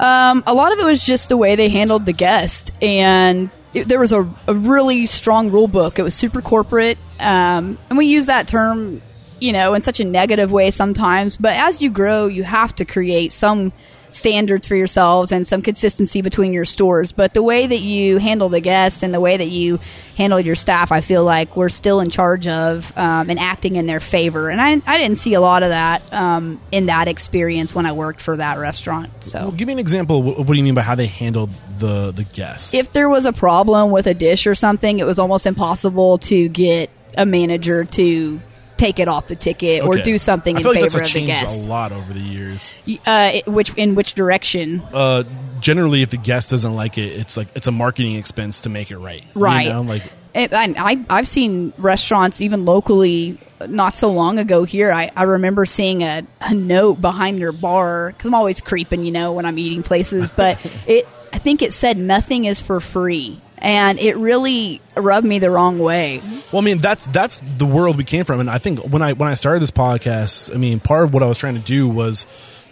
Um, 0.00 0.44
a 0.46 0.54
lot 0.54 0.72
of 0.72 0.78
it 0.78 0.84
was 0.84 1.00
just 1.04 1.28
the 1.28 1.36
way 1.36 1.56
they 1.56 1.68
handled 1.68 2.06
the 2.06 2.12
guest, 2.12 2.70
and 2.80 3.50
it, 3.74 3.88
there 3.88 3.98
was 3.98 4.12
a, 4.12 4.20
a 4.46 4.54
really 4.54 5.06
strong 5.06 5.50
rule 5.50 5.66
book. 5.66 5.98
It 5.98 6.02
was 6.02 6.14
super 6.14 6.40
corporate, 6.40 6.98
um, 7.18 7.76
and 7.90 7.98
we 7.98 8.06
use 8.06 8.26
that 8.26 8.46
term, 8.46 9.02
you 9.40 9.52
know, 9.52 9.74
in 9.74 9.82
such 9.82 9.98
a 9.98 10.04
negative 10.04 10.52
way 10.52 10.70
sometimes. 10.70 11.36
But 11.36 11.56
as 11.56 11.82
you 11.82 11.90
grow, 11.90 12.26
you 12.28 12.44
have 12.44 12.76
to 12.76 12.84
create 12.84 13.32
some 13.32 13.72
standards 14.10 14.66
for 14.66 14.76
yourselves 14.76 15.32
and 15.32 15.46
some 15.46 15.62
consistency 15.62 16.22
between 16.22 16.52
your 16.52 16.64
stores. 16.64 17.12
But 17.12 17.34
the 17.34 17.42
way 17.42 17.66
that 17.66 17.80
you 17.80 18.18
handle 18.18 18.48
the 18.48 18.60
guest 18.60 19.02
and 19.02 19.12
the 19.12 19.20
way 19.20 19.36
that 19.36 19.48
you 19.48 19.80
handle 20.16 20.40
your 20.40 20.56
staff, 20.56 20.90
I 20.92 21.00
feel 21.00 21.24
like 21.24 21.56
we're 21.56 21.68
still 21.68 22.00
in 22.00 22.10
charge 22.10 22.46
of 22.46 22.92
um, 22.96 23.30
and 23.30 23.38
acting 23.38 23.76
in 23.76 23.86
their 23.86 24.00
favor. 24.00 24.50
And 24.50 24.60
I, 24.60 24.80
I 24.86 24.98
didn't 24.98 25.16
see 25.18 25.34
a 25.34 25.40
lot 25.40 25.62
of 25.62 25.70
that 25.70 26.12
um, 26.12 26.60
in 26.72 26.86
that 26.86 27.08
experience 27.08 27.74
when 27.74 27.86
I 27.86 27.92
worked 27.92 28.20
for 28.20 28.36
that 28.36 28.58
restaurant. 28.58 29.10
So 29.24 29.38
Well, 29.38 29.52
give 29.52 29.66
me 29.66 29.74
an 29.74 29.78
example. 29.78 30.22
What, 30.22 30.38
what 30.38 30.46
do 30.48 30.54
you 30.54 30.64
mean 30.64 30.74
by 30.74 30.82
how 30.82 30.94
they 30.94 31.06
handled 31.06 31.50
the 31.78 32.12
the 32.12 32.24
guests? 32.24 32.74
if 32.74 32.92
there 32.92 33.08
was 33.08 33.26
a 33.26 33.32
problem 33.32 33.90
with 33.90 34.06
a 34.06 34.14
dish 34.14 34.46
or 34.46 34.54
something, 34.54 34.98
it 34.98 35.04
was 35.04 35.18
almost 35.18 35.46
impossible 35.46 36.18
to 36.18 36.48
get 36.48 36.90
a 37.16 37.26
manager 37.26 37.84
to 37.84 38.40
take 38.78 38.98
it 38.98 39.08
off 39.08 39.26
the 39.28 39.36
ticket 39.36 39.82
or 39.82 39.98
do 39.98 40.16
something 40.18 40.56
I 40.56 40.60
in 40.60 40.66
like 40.66 40.74
favor 40.80 41.02
of 41.02 41.12
the 41.12 41.26
guest. 41.26 41.64
a 41.64 41.68
lot 41.68 41.92
over 41.92 42.12
the 42.12 42.20
years. 42.20 42.74
Uh, 43.06 43.32
it- 43.34 43.46
which 43.46 43.74
in 43.74 43.94
which 43.94 44.14
direction? 44.14 44.80
Uh, 44.92 45.24
generally, 45.60 46.02
if 46.02 46.10
the 46.10 46.16
guest 46.16 46.50
doesn't 46.50 46.74
like 46.74 46.96
it, 46.98 47.12
it's 47.12 47.36
like 47.36 47.48
it's 47.54 47.66
a 47.66 47.72
marketing 47.72 48.14
expense 48.16 48.62
to 48.62 48.68
make 48.68 48.90
it 48.90 48.98
right. 48.98 49.22
You 49.34 49.40
Right. 49.42 49.68
know, 49.68 49.82
like 49.82 50.02
It, 50.34 50.50
I 50.54 51.04
I've 51.10 51.26
seen 51.28 51.72
restaurants 51.78 52.40
even 52.40 52.64
locally 52.64 53.38
not 53.66 53.96
so 53.96 54.12
long 54.12 54.38
ago 54.38 54.62
here. 54.62 54.92
I, 54.92 55.10
I 55.16 55.24
remember 55.24 55.66
seeing 55.66 56.02
a, 56.04 56.22
a 56.40 56.54
note 56.54 57.00
behind 57.00 57.40
their 57.40 57.50
bar 57.50 58.10
because 58.12 58.28
I'm 58.28 58.34
always 58.34 58.60
creeping, 58.60 59.04
you 59.04 59.10
know, 59.10 59.32
when 59.32 59.44
I'm 59.46 59.58
eating 59.58 59.82
places. 59.82 60.30
But 60.30 60.58
it 60.86 61.08
I 61.32 61.38
think 61.38 61.60
it 61.62 61.72
said 61.72 61.98
nothing 61.98 62.44
is 62.44 62.60
for 62.60 62.78
free, 62.80 63.40
and 63.60 63.98
it 63.98 64.16
really 64.16 64.80
rubbed 64.96 65.26
me 65.26 65.38
the 65.38 65.50
wrong 65.50 65.78
way. 65.78 66.20
Well, 66.52 66.62
I 66.62 66.64
mean, 66.64 66.78
that's 66.78 67.06
that's 67.06 67.40
the 67.58 67.66
world 67.66 67.96
we 67.96 68.04
came 68.04 68.24
from, 68.24 68.40
and 68.40 68.50
I 68.50 68.58
think 68.58 68.80
when 68.80 69.02
I 69.02 69.12
when 69.12 69.28
I 69.28 69.34
started 69.34 69.60
this 69.60 69.70
podcast, 69.70 70.54
I 70.54 70.58
mean, 70.58 70.80
part 70.80 71.04
of 71.04 71.14
what 71.14 71.22
I 71.22 71.26
was 71.26 71.38
trying 71.38 71.54
to 71.54 71.60
do 71.60 71.88
was 71.88 72.26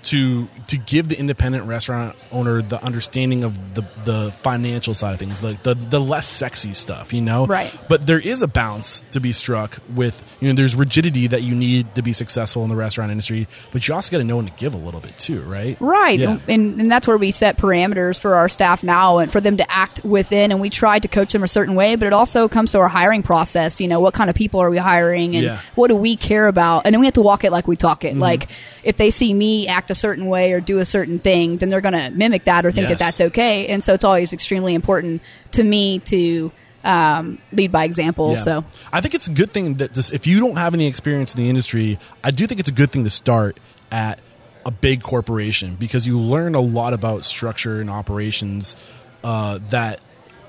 to 0.07 0.47
to 0.69 0.77
give 0.79 1.09
the 1.09 1.19
independent 1.19 1.67
restaurant 1.67 2.17
owner 2.31 2.63
the 2.63 2.83
understanding 2.85 3.43
of 3.45 3.75
the 3.75 3.83
the 4.05 4.33
financial 4.43 4.95
side 4.95 5.13
of 5.13 5.19
things, 5.19 5.43
like 5.43 5.63
the 5.65 5.75
the 5.75 6.01
less 6.01 6.29
sexy 6.29 6.73
stuff, 6.75 7.13
you 7.13 7.21
know. 7.21 7.47
Right. 7.47 7.77
But 7.89 8.07
there 8.07 8.21
is 8.21 8.43
a 8.43 8.49
balance 8.49 9.03
to 9.13 9.21
be 9.21 9.33
struck 9.33 9.79
with. 9.95 10.23
You 10.41 10.49
know, 10.49 10.55
there's 10.55 10.77
rigidity 10.77 11.27
that 11.29 11.43
you 11.43 11.55
need 11.55 11.95
to 11.97 12.03
be 12.03 12.13
successful 12.13 12.63
in 12.63 12.69
the 12.69 12.77
restaurant 12.77 13.11
industry, 13.11 13.49
but 13.73 13.87
you 13.89 13.95
also 13.95 14.11
got 14.13 14.19
to 14.19 14.25
know 14.25 14.37
when 14.37 14.47
to 14.47 14.53
give 14.53 14.75
a 14.75 14.79
little 14.79 15.01
bit 15.01 15.19
too, 15.19 15.43
right? 15.43 15.77
Right. 15.81 16.19
Yeah. 16.21 16.39
And, 16.49 16.81
and 16.81 16.91
that's 16.91 17.09
where 17.09 17.19
we 17.19 17.33
set 17.33 17.57
parameters 17.59 18.19
for 18.19 18.35
our 18.37 18.49
staff 18.49 18.83
now 18.85 19.19
and 19.19 19.33
for 19.33 19.41
them 19.41 19.57
to 19.57 19.71
act 19.71 20.05
within. 20.05 20.53
And 20.53 20.61
we 20.61 20.71
try 20.71 20.99
to 21.01 21.09
coach 21.09 21.33
them 21.33 21.43
a 21.43 21.49
certain 21.49 21.75
way, 21.75 21.97
but 21.97 22.07
it 22.07 22.13
also 22.13 22.49
comes 22.49 22.73
to 22.73 22.79
our 22.79 22.89
hiring 22.89 23.23
process. 23.25 23.81
You 23.81 23.89
know, 23.89 24.01
what 24.01 24.15
kind 24.15 24.31
of 24.31 24.37
people 24.37 24.61
are 24.61 24.71
we 24.71 24.77
hiring 24.79 25.35
and 25.35 25.45
Yeah. 25.45 25.61
what 25.75 25.89
do 25.89 25.97
we 25.97 26.15
care 26.17 26.47
about? 26.47 26.87
And 26.87 26.95
then 26.95 27.01
we 27.01 27.07
have 27.07 27.15
to 27.15 27.23
walk 27.23 27.43
it 27.45 27.51
like 27.51 27.67
we 27.67 27.75
talk 27.77 27.97
Mm-hmm. 28.03 28.19
it. 28.19 28.21
Like 28.21 28.49
if 28.87 28.97
they 28.97 29.11
see 29.11 29.35
me 29.35 29.67
act 29.67 29.91
a 29.91 29.95
certain 29.95 30.27
way 30.27 30.53
or 30.53 30.61
do 30.61 30.79
a 30.79 30.87
certain 30.87 31.19
thing, 31.19 31.57
then 31.57 31.69
they're 31.69 31.81
going 31.81 31.93
to 31.93 32.11
mimic 32.17 32.45
that 32.45 32.65
or 32.65 32.71
think 32.71 32.89
Yes. 32.89 32.99
that 32.99 33.05
that's 33.05 33.21
okay. 33.33 33.67
And 33.67 33.83
so 33.83 33.95
it's 33.95 34.05
always 34.05 34.33
extremely 34.33 34.75
important 34.75 35.23
to 35.53 35.65
me 35.65 35.99
to 36.01 36.53
um, 36.85 37.39
lead 37.53 37.73
by 37.73 37.83
example. 37.85 38.31
Yeah. 38.31 38.37
So 38.37 38.65
I 38.93 39.01
think 39.01 39.15
it's 39.15 39.27
a 39.27 39.33
good 39.33 39.51
thing 39.51 39.75
that 39.75 39.93
this, 39.93 40.13
if 40.13 40.29
you 40.29 40.39
don't 40.39 40.57
have 40.57 40.73
any 40.73 40.87
experience 40.87 41.35
in 41.35 41.43
the 41.43 41.49
industry, 41.51 41.99
I 42.23 42.31
do 42.31 42.47
think 42.47 42.61
it's 42.61 42.69
a 42.69 42.73
good 42.73 42.93
thing 42.93 43.03
to 43.03 43.11
start 43.11 43.59
at 43.91 44.21
a 44.65 44.71
big 44.71 45.03
corporation 45.03 45.75
because 45.75 46.07
you 46.07 46.19
learn 46.19 46.55
a 46.55 46.61
lot 46.61 46.93
about 46.93 47.25
structure 47.25 47.81
and 47.81 47.91
operations 47.91 48.77
uh, 49.25 49.59
that 49.71 50.01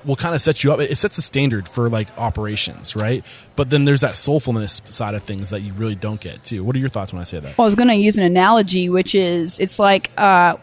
will 0.04 0.16
kind 0.16 0.34
of 0.34 0.40
set 0.40 0.62
you 0.64 0.72
up. 0.72 0.80
It 0.80 0.96
sets 0.96 1.18
a 1.18 1.22
standard 1.22 1.68
for 1.68 1.88
like 1.88 2.08
operations, 2.18 2.96
right? 2.96 3.24
But 3.56 3.70
then 3.70 3.84
there's 3.84 4.00
that 4.02 4.12
soulfulness 4.12 4.86
side 4.90 5.14
of 5.14 5.22
things 5.22 5.50
that 5.50 5.60
you 5.60 5.72
really 5.74 5.94
don't 5.94 6.20
get 6.20 6.42
too. 6.44 6.64
What 6.64 6.76
are 6.76 6.78
your 6.78 6.88
thoughts 6.88 7.12
when 7.12 7.20
I 7.20 7.24
say 7.24 7.40
that? 7.40 7.58
Well, 7.58 7.64
I 7.64 7.68
was 7.68 7.74
going 7.74 7.88
to 7.88 7.94
use 7.94 8.16
an 8.16 8.24
analogy, 8.24 8.88
which 8.88 9.14
is 9.14 9.58
it's 9.58 9.78
like 9.78 10.10
uh, 10.16 10.56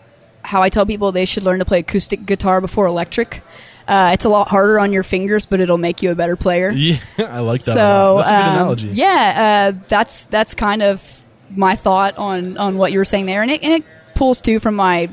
how 0.44 0.62
I 0.62 0.70
tell 0.70 0.86
people 0.86 1.12
they 1.12 1.26
should 1.26 1.44
learn 1.44 1.60
to 1.60 1.66
play 1.66 1.80
acoustic 1.80 2.26
guitar 2.26 2.62
before 2.62 2.86
electric. 2.86 3.42
Uh, 3.88 4.12
it's 4.14 4.26
a 4.26 4.30
lot 4.30 4.48
harder 4.50 4.80
on 4.80 4.92
your 4.92 5.04
fingers, 5.04 5.46
but 5.46 5.60
it'll 5.60 5.78
make 5.78 6.02
you 6.02 6.10
a 6.12 6.16
better 6.16 6.36
player. 6.36 6.72
Yeah, 6.76 6.98
I 7.20 7.40
like 7.40 7.64
that. 7.66 7.74
so. 7.74 8.16
That's 8.18 8.30
a 8.30 8.34
good 8.34 8.42
um, 8.44 8.54
analogy. 8.56 8.88
Yeah, 8.90 9.74
uh, 9.76 9.84
that's 9.88 10.26
that's 10.26 10.56
kind 10.56 10.82
of 10.82 11.22
my 11.52 11.76
thought 11.76 12.18
on 12.18 12.58
on 12.58 12.78
what 12.78 12.92
you 12.92 12.98
were 12.98 13.06
saying 13.06 13.28
there, 13.28 13.42
and 13.44 13.52
it, 13.52 13.64
and 13.64 13.74
it 13.74 13.84
pulls 14.16 14.42
too 14.42 14.60
from 14.60 14.76
my 14.76 15.10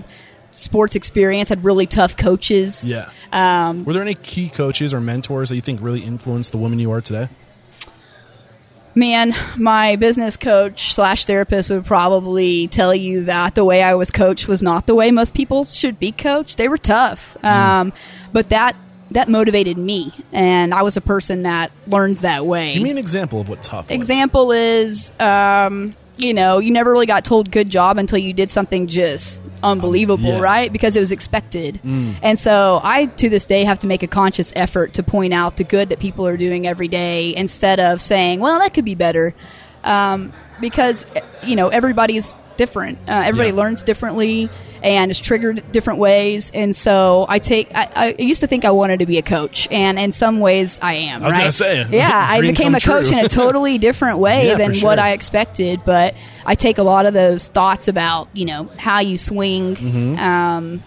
sports 0.53 0.95
experience. 0.95 1.49
Had 1.49 1.65
really 1.65 1.87
tough 1.87 2.17
coaches. 2.17 2.85
Yeah. 2.85 3.11
Um, 3.33 3.85
Were 3.85 3.93
there 3.93 4.03
any 4.03 4.15
key 4.15 4.49
coaches 4.49 4.93
or 4.93 5.01
mentors 5.01 5.49
that 5.49 5.57
you 5.57 5.63
think 5.63 5.81
really 5.81 6.01
influenced 6.01 6.53
the 6.53 6.59
woman 6.59 6.79
you 6.79 6.91
are 6.91 7.01
today? 7.01 7.29
Man, 8.95 9.35
my 9.57 9.97
business 9.97 10.37
coach 10.37 10.93
slash 10.93 11.25
therapist 11.25 11.71
would 11.71 11.87
probably 11.87 12.69
tell 12.69 12.95
you 12.95 13.25
that 13.25 13.55
the 13.55 13.65
way 13.65 13.83
I 13.83 13.95
was 13.95 14.11
coached 14.11 14.49
was 14.49 14.63
not 14.63 14.87
the 14.87 14.95
way 14.95 15.11
most 15.11 15.33
people 15.33 15.65
should 15.65 15.99
be 15.99 16.13
coached. 16.13 16.59
They 16.59 16.69
were 16.69 16.77
tough, 16.77 17.43
um, 17.43 17.95
but 18.33 18.51
that 18.51 18.77
that 19.13 19.29
motivated 19.31 19.79
me, 19.79 20.13
and 20.33 20.75
I 20.75 20.83
was 20.83 20.99
a 20.99 21.01
person 21.01 21.43
that 21.45 21.73
learns 21.87 22.21
that 22.21 22.45
way. 22.45 22.75
Give 22.75 22.83
me 22.83 22.91
an 22.91 22.99
example 22.99 23.41
of 23.41 23.49
what 23.49 23.63
tough 23.63 23.89
was. 23.89 23.95
Example 23.95 24.53
is, 24.53 25.11
um, 25.21 25.95
you 26.17 26.35
know, 26.35 26.59
you 26.59 26.71
never 26.71 26.91
really 26.93 27.07
got 27.07 27.25
told 27.25 27.51
good 27.51 27.71
job 27.71 27.99
until 27.99 28.19
you 28.19 28.33
did 28.33 28.51
something 28.51 28.87
just 28.87 29.41
unbelievable, 29.63 30.25
Yeah. 30.25 30.41
right? 30.41 30.73
Because 30.73 30.95
it 30.97 31.01
was 31.01 31.13
expected. 31.13 31.81
And 31.85 32.39
so 32.39 32.81
I, 32.83 33.07
to 33.07 33.29
this 33.29 33.47
day, 33.47 33.65
have 33.65 33.79
to 33.81 33.87
make 33.87 34.03
a 34.03 34.07
conscious 34.07 34.53
effort 34.57 34.95
to 34.95 35.03
point 35.03 35.33
out 35.33 35.57
the 35.57 35.65
good 35.65 35.89
that 35.91 35.99
people 36.01 36.27
are 36.27 36.37
doing 36.37 36.67
every 36.67 36.89
day 36.89 37.35
instead 37.37 37.81
of 37.81 38.01
saying, 38.03 38.41
well, 38.41 38.59
that 38.59 38.75
could 38.75 38.85
be 38.85 38.95
better. 38.95 39.35
Um, 39.85 40.33
because, 40.61 41.07
you 41.45 41.57
know, 41.57 41.69
everybody's 41.69 42.37
different. 42.57 42.99
Uh, 43.09 43.23
everybody 43.27 43.51
Yeah. 43.51 43.57
learns 43.57 43.83
differently 43.83 44.49
and 44.83 45.11
is 45.13 45.21
triggered 45.21 45.63
different 45.71 46.01
ways. 46.01 46.51
And 46.53 46.75
so 46.75 47.25
I 47.29 47.39
take, 47.39 47.71
I, 47.75 48.15
I 48.19 48.23
used 48.23 48.41
to 48.41 48.47
think 48.49 48.65
I 48.65 48.73
wanted 48.73 48.99
to 48.99 49.07
be 49.07 49.19
a 49.19 49.23
coach, 49.23 49.69
and 49.71 49.97
in 49.99 50.11
some 50.13 50.41
ways 50.41 50.81
I 50.83 50.95
am. 50.95 51.23
I 51.23 51.25
was 51.27 51.33
right? 51.33 51.39
gonna 51.41 51.53
say, 51.53 51.87
yeah, 51.91 52.11
I 52.29 52.41
became 52.41 52.75
a 52.75 52.81
coach 52.81 53.09
true. 53.09 53.19
in 53.19 53.25
a 53.25 53.29
totally 53.29 53.79
different 53.89 54.19
way 54.19 54.49
Yeah, 54.49 54.57
than 54.57 54.75
for 54.75 54.87
what. 54.87 54.99
I 54.99 55.13
expected. 55.13 55.83
But 55.85 56.15
I 56.45 56.57
take 56.57 56.79
a 56.79 56.83
lot 56.83 57.07
of 57.07 57.15
those 57.15 57.47
thoughts 57.49 57.87
about 57.89 58.29
you 58.33 58.47
know 58.47 58.71
how 58.77 58.99
you 59.01 59.19
swing, 59.19 59.77
Mm-hmm. 59.77 60.19
um, 60.19 60.83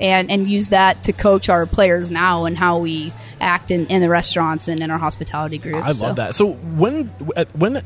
and 0.00 0.30
and 0.30 0.48
use 0.48 0.68
that 0.68 1.02
to 1.04 1.12
coach 1.12 1.48
our 1.48 1.66
players 1.66 2.10
now 2.12 2.44
and 2.44 2.56
how 2.56 2.78
we 2.78 3.12
act 3.40 3.70
in, 3.70 3.86
in 3.88 4.00
the 4.02 4.08
restaurants 4.08 4.68
and 4.68 4.82
in 4.82 4.90
our 4.90 4.98
hospitality 4.98 5.58
group. 5.58 5.82
I 5.84 5.90
So- 5.92 6.06
love 6.06 6.16
that. 6.16 6.34
So 6.36 6.52
when 6.52 7.06
when 7.54 7.82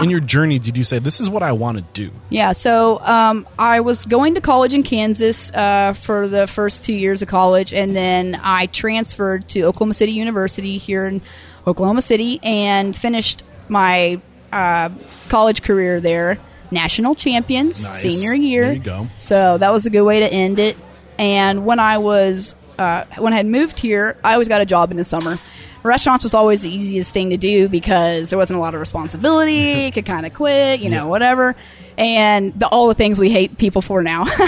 in 0.00 0.10
your 0.10 0.20
journey 0.20 0.58
did 0.58 0.76
you 0.76 0.84
say 0.84 0.98
this 0.98 1.20
is 1.20 1.28
what 1.30 1.42
I 1.42 1.52
want 1.52 1.78
to 1.78 1.84
do? 1.92 2.10
Yeah, 2.30 2.52
so 2.52 3.00
um, 3.00 3.46
I 3.58 3.80
was 3.80 4.04
going 4.04 4.34
to 4.34 4.40
college 4.40 4.74
in 4.74 4.82
Kansas 4.82 5.50
uh, 5.52 5.92
for 5.94 6.28
the 6.28 6.46
first 6.46 6.84
two 6.84 6.92
years 6.92 7.22
of 7.22 7.28
college, 7.28 7.72
and 7.72 7.94
then 7.94 8.38
I 8.42 8.66
transferred 8.66 9.48
to 9.50 9.62
Oklahoma 9.62 9.94
City 9.94 10.12
University 10.12 10.78
here 10.78 11.06
in 11.06 11.22
Oklahoma 11.66 12.02
City 12.02 12.40
and 12.42 12.96
finished 12.96 13.42
my 13.68 14.20
uh, 14.52 14.90
college 15.28 15.62
career 15.62 16.00
there. 16.00 16.38
National 16.70 17.14
champions, 17.14 17.82
Nice. 17.84 18.02
senior 18.02 18.34
year. 18.34 18.64
There 18.64 18.74
you 18.74 18.80
go. 18.80 19.06
So 19.18 19.58
that 19.58 19.70
was 19.72 19.86
a 19.86 19.90
good 19.90 20.02
way 20.02 20.20
to 20.20 20.32
end 20.32 20.58
it. 20.58 20.76
And 21.18 21.64
when 21.64 21.78
I 21.78 21.98
was 21.98 22.54
uh, 22.78 23.04
when 23.18 23.32
I 23.32 23.36
had 23.36 23.46
moved 23.46 23.78
here, 23.78 24.16
I 24.24 24.32
always 24.32 24.48
got 24.48 24.60
a 24.60 24.66
job 24.66 24.90
in 24.90 24.96
the 24.96 25.04
summer. 25.04 25.38
Restaurants 25.84 26.24
was 26.24 26.32
always 26.32 26.62
the 26.62 26.70
easiest 26.74 27.12
thing 27.12 27.28
to 27.30 27.36
do 27.36 27.68
because 27.68 28.30
there 28.30 28.38
wasn't 28.38 28.56
a 28.56 28.60
lot 28.60 28.74
of 28.74 28.80
responsibility. 28.80 29.54
You 29.84 29.92
could 29.92 30.06
kind 30.06 30.24
of 30.24 30.32
quit, 30.32 30.80
you 30.80 30.88
know, 30.88 31.04
Yeah. 31.04 31.04
whatever. 31.04 31.54
And 31.98 32.58
the, 32.58 32.66
all 32.68 32.88
the 32.88 32.94
things 32.94 33.18
we 33.18 33.30
hate 33.30 33.58
people 33.58 33.82
for 33.82 34.02
now. 34.02 34.24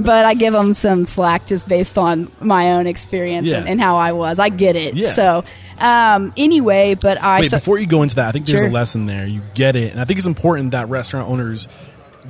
but 0.00 0.24
I 0.26 0.34
give 0.34 0.52
them 0.52 0.74
some 0.74 1.06
slack 1.06 1.46
just 1.46 1.68
based 1.68 1.96
on 1.96 2.30
my 2.40 2.72
own 2.72 2.86
experience 2.88 3.46
Yeah. 3.46 3.58
and, 3.58 3.68
and 3.68 3.80
how 3.80 3.96
I 3.96 4.12
was. 4.12 4.38
I 4.40 4.48
get 4.48 4.74
it. 4.76 4.94
Yeah. 4.94 5.12
So 5.12 5.44
um, 5.78 6.32
anyway, 6.36 6.96
but 6.96 7.22
I 7.22 7.40
Wait, 7.42 7.50
so- 7.50 7.56
before 7.58 7.78
you 7.78 7.86
go 7.86 8.02
into 8.02 8.16
that, 8.16 8.28
I 8.28 8.32
think 8.32 8.46
there's 8.46 8.60
Sure. 8.60 8.68
a 8.68 8.72
lesson 8.72 9.06
there. 9.06 9.26
You 9.26 9.40
get 9.54 9.76
it, 9.76 9.92
and 9.92 10.00
I 10.00 10.04
think 10.04 10.18
it's 10.18 10.26
important 10.26 10.72
that 10.72 10.88
restaurant 10.88 11.28
owners 11.30 11.68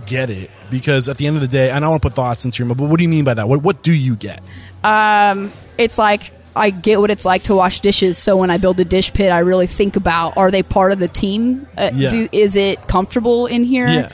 get 0.07 0.31
it 0.31 0.51
because 0.71 1.09
at 1.09 1.17
the 1.17 1.27
end 1.27 1.37
of 1.37 1.43
the 1.43 1.49
day, 1.49 1.71
and 1.71 1.85
I 1.85 1.89
want 1.89 2.03
to 2.03 2.07
put 2.09 2.15
thoughts 2.15 2.45
into 2.45 2.59
your 2.63 2.69
mind. 2.69 2.79
But 2.79 2.89
what 2.89 2.99
do 2.99 3.03
you 3.03 3.09
mean 3.09 3.25
by 3.25 3.35
that? 3.35 3.49
What 3.49 3.63
what 3.63 3.83
do 3.83 3.93
you 3.95 4.15
get? 4.15 4.43
it's 5.79 5.99
like 5.99 6.31
I 6.55 6.71
get 6.71 7.01
what 7.01 7.11
it's 7.11 7.25
like 7.25 7.45
to 7.45 7.55
wash 7.55 7.81
dishes. 7.81 8.19
So 8.19 8.37
when 8.37 8.51
I 8.51 8.59
build 8.59 8.79
a 8.81 8.85
dish 8.85 9.13
pit, 9.13 9.31
I 9.31 9.41
really 9.41 9.67
think 9.67 9.97
about: 9.97 10.37
Are 10.37 10.51
they 10.51 10.63
part 10.63 10.93
of 10.93 10.99
the 10.99 11.09
team? 11.09 11.67
Uh, 11.77 11.91
Yeah. 11.95 12.11
do, 12.11 12.29
is 12.33 12.57
it 12.57 12.87
comfortable 12.89 13.47
in 13.47 13.65
here? 13.65 13.89
Yeah. 13.89 14.09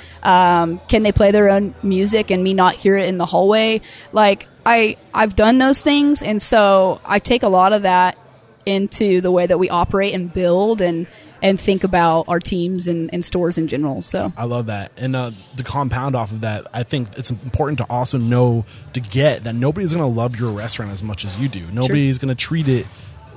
Um, 0.62 0.80
can 0.88 1.02
they 1.02 1.12
play 1.12 1.30
their 1.30 1.48
own 1.50 1.74
music 1.82 2.30
and 2.30 2.42
me 2.42 2.52
not 2.54 2.74
hear 2.74 2.96
it 2.96 3.08
in 3.08 3.18
the 3.18 3.26
hallway? 3.26 3.80
Like 4.12 4.46
I, 4.64 4.96
I've 5.14 5.36
done 5.36 5.58
those 5.58 5.82
things, 5.82 6.22
and 6.22 6.42
so 6.42 7.00
I 7.04 7.18
take 7.20 7.42
a 7.42 7.48
lot 7.48 7.72
of 7.72 7.82
that 7.82 8.18
into 8.66 9.20
the 9.20 9.30
way 9.30 9.46
that 9.46 9.58
we 9.58 9.70
operate 9.70 10.12
and 10.12 10.32
build 10.32 10.80
and 10.80 11.06
and 11.46 11.60
think 11.60 11.84
about 11.84 12.24
our 12.26 12.40
teams 12.40 12.88
and, 12.88 13.08
and 13.14 13.24
stores 13.24 13.56
in 13.56 13.68
general. 13.68 14.02
So 14.02 14.32
I 14.36 14.44
love 14.44 14.66
that. 14.66 14.90
And 14.96 15.14
uh, 15.14 15.30
to 15.56 15.62
compound 15.62 16.16
off 16.16 16.32
of 16.32 16.40
that, 16.40 16.66
I 16.74 16.82
think 16.82 17.16
it's 17.16 17.30
important 17.30 17.78
to 17.78 17.84
also 17.88 18.18
know 18.18 18.64
to 18.94 19.00
get 19.00 19.44
that 19.44 19.54
nobody's 19.54 19.92
going 19.92 20.02
to 20.02 20.20
love 20.20 20.38
your 20.40 20.50
restaurant 20.50 20.90
as 20.90 21.04
much 21.04 21.24
as 21.24 21.38
you 21.38 21.48
do. 21.48 21.64
Nobody's 21.72 22.18
going 22.18 22.34
to 22.34 22.34
treat 22.34 22.68
it 22.68 22.86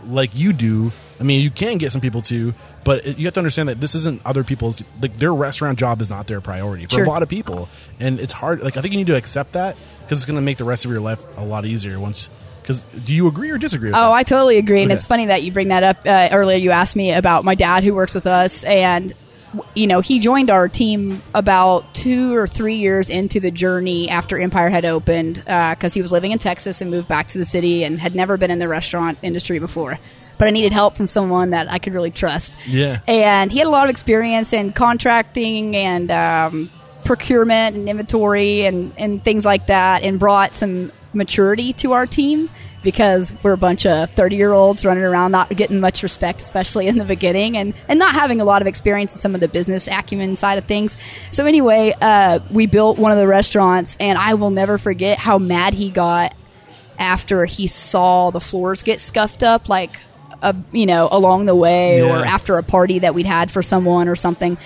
like 0.05 0.35
you 0.35 0.53
do. 0.53 0.91
I 1.19 1.23
mean, 1.23 1.43
you 1.43 1.51
can 1.51 1.77
get 1.77 1.91
some 1.91 2.01
people 2.01 2.21
to, 2.23 2.55
but 2.83 3.05
it, 3.05 3.19
you 3.19 3.25
have 3.25 3.33
to 3.35 3.41
understand 3.41 3.69
that 3.69 3.79
this 3.79 3.93
isn't 3.93 4.21
other 4.25 4.43
people's. 4.43 4.81
Like 5.01 5.17
their 5.17 5.33
restaurant 5.33 5.77
job 5.77 6.01
is 6.01 6.09
not 6.09 6.25
their 6.27 6.41
priority 6.41 6.85
for 6.85 6.95
Sure. 6.95 7.03
a 7.03 7.07
lot 7.09 7.21
of 7.21 7.29
people, 7.29 7.69
and 7.99 8.19
it's 8.19 8.33
hard. 8.33 8.63
Like 8.63 8.77
I 8.77 8.81
think 8.81 8.93
you 8.93 8.99
need 8.99 9.07
to 9.07 9.17
accept 9.17 9.51
that 9.51 9.77
because 10.01 10.17
it's 10.19 10.25
going 10.25 10.37
to 10.37 10.41
make 10.41 10.57
the 10.57 10.63
rest 10.63 10.85
of 10.85 10.91
your 10.91 11.01
life 11.01 11.23
a 11.37 11.45
lot 11.45 11.65
easier 11.65 11.99
once. 11.99 12.29
Because 12.69 12.85
do 13.03 13.15
you 13.15 13.27
agree 13.27 13.49
or 13.49 13.57
disagree? 13.57 13.89
With 13.89 13.95
Oh, 13.95 14.01
that? 14.09 14.11
I 14.11 14.21
totally 14.23 14.57
agree, 14.59 14.83
and 14.83 14.91
Okay. 14.91 14.95
it's 14.97 15.05
funny 15.07 15.25
that 15.25 15.41
you 15.41 15.51
bring 15.51 15.69
that 15.69 15.81
up. 15.83 15.97
Uh, 16.05 16.29
earlier, 16.31 16.55
you 16.57 16.69
asked 16.69 16.95
me 16.95 17.11
about 17.13 17.43
my 17.43 17.55
dad 17.55 17.83
who 17.83 17.95
works 17.95 18.13
with 18.13 18.27
us, 18.27 18.63
and 18.63 19.13
you 19.73 19.87
know 19.87 19.99
he 20.01 20.19
joined 20.19 20.51
our 20.51 20.69
team 20.69 21.23
about 21.33 21.95
two 21.95 22.35
or 22.35 22.45
three 22.45 22.75
years 22.75 23.09
into 23.09 23.39
the 23.39 23.49
journey 23.49 24.07
after 24.07 24.37
Empire 24.37 24.69
had 24.69 24.85
opened 24.85 25.37
because 25.45 25.95
he 25.95 26.01
was 26.03 26.11
living 26.11 26.31
in 26.31 26.37
Texas 26.37 26.79
and 26.81 26.91
moved 26.91 27.07
back 27.07 27.27
to 27.29 27.39
the 27.39 27.45
city 27.45 27.83
and 27.83 27.99
had 27.99 28.13
never 28.13 28.37
been 28.37 28.51
in 28.51 28.59
the 28.59 28.67
restaurant 28.67 29.17
industry 29.23 29.57
before. 29.57 29.97
but 30.37 30.47
I 30.47 30.51
needed 30.51 30.71
help 30.71 30.95
from 30.95 31.07
someone 31.09 31.49
that 31.49 31.69
I 31.69 31.79
could 31.79 31.93
really 31.93 32.11
trust. 32.11 32.53
Yeah. 32.65 32.99
And 33.09 33.51
he 33.51 33.57
had 33.57 33.67
a 33.67 33.71
lot 33.71 33.87
of 33.87 33.89
experience 33.89 34.53
in 34.53 34.71
contracting 34.71 35.75
and 35.75 36.09
um, 36.11 36.69
procurement 37.03 37.75
and 37.75 37.89
inventory 37.89 38.65
and, 38.65 38.93
and 38.97 39.21
things 39.21 39.45
like 39.45 39.65
that, 39.67 40.03
and 40.03 40.17
brought 40.19 40.55
some 40.55 40.91
maturity 41.13 41.73
to 41.73 41.93
our 41.93 42.05
team 42.05 42.49
because 42.83 43.33
we're 43.43 43.51
a 43.53 43.57
bunch 43.57 43.85
of 43.85 44.09
30 44.11 44.35
year 44.37 44.53
olds 44.53 44.85
running 44.85 45.03
around 45.03 45.31
not 45.31 45.49
getting 45.55 45.79
much 45.81 46.01
respect, 46.01 46.41
especially 46.41 46.87
in 46.87 46.97
the 46.97 47.03
beginning, 47.03 47.57
and, 47.57 47.73
and 47.89 47.99
not 47.99 48.13
having 48.13 48.39
a 48.39 48.45
lot 48.45 48.61
of 48.61 48.67
experience 48.67 49.11
in 49.13 49.17
some 49.19 49.35
of 49.35 49.41
the 49.41 49.47
business 49.49 49.87
acumen 49.89 50.37
side 50.37 50.57
of 50.57 50.63
things. 50.63 50.95
So, 51.31 51.45
anyway, 51.45 51.93
uh, 52.01 52.39
we 52.51 52.67
built 52.67 52.97
one 52.97 53.11
of 53.11 53.17
the 53.17 53.27
restaurants, 53.27 53.97
and 53.99 54.17
I 54.17 54.35
will 54.35 54.51
never 54.51 54.77
forget 54.77 55.17
how 55.17 55.39
mad 55.39 55.73
he 55.73 55.89
got 55.91 56.33
after 56.97 57.45
he 57.45 57.67
saw 57.67 58.29
the 58.31 58.41
floors 58.41 58.83
get 58.83 59.01
scuffed 59.01 59.43
up, 59.43 59.67
like, 59.67 59.91
uh, 60.41 60.53
you 60.71 60.85
know, 60.85 61.09
along 61.11 61.45
the 61.47 61.55
way 61.55 61.97
Yeah. 61.99 62.21
or 62.21 62.25
after 62.25 62.57
a 62.57 62.63
party 62.63 62.99
that 62.99 63.13
we'd 63.13 63.25
had 63.25 63.51
for 63.51 63.61
someone 63.63 64.07
or 64.07 64.15
something. 64.15 64.57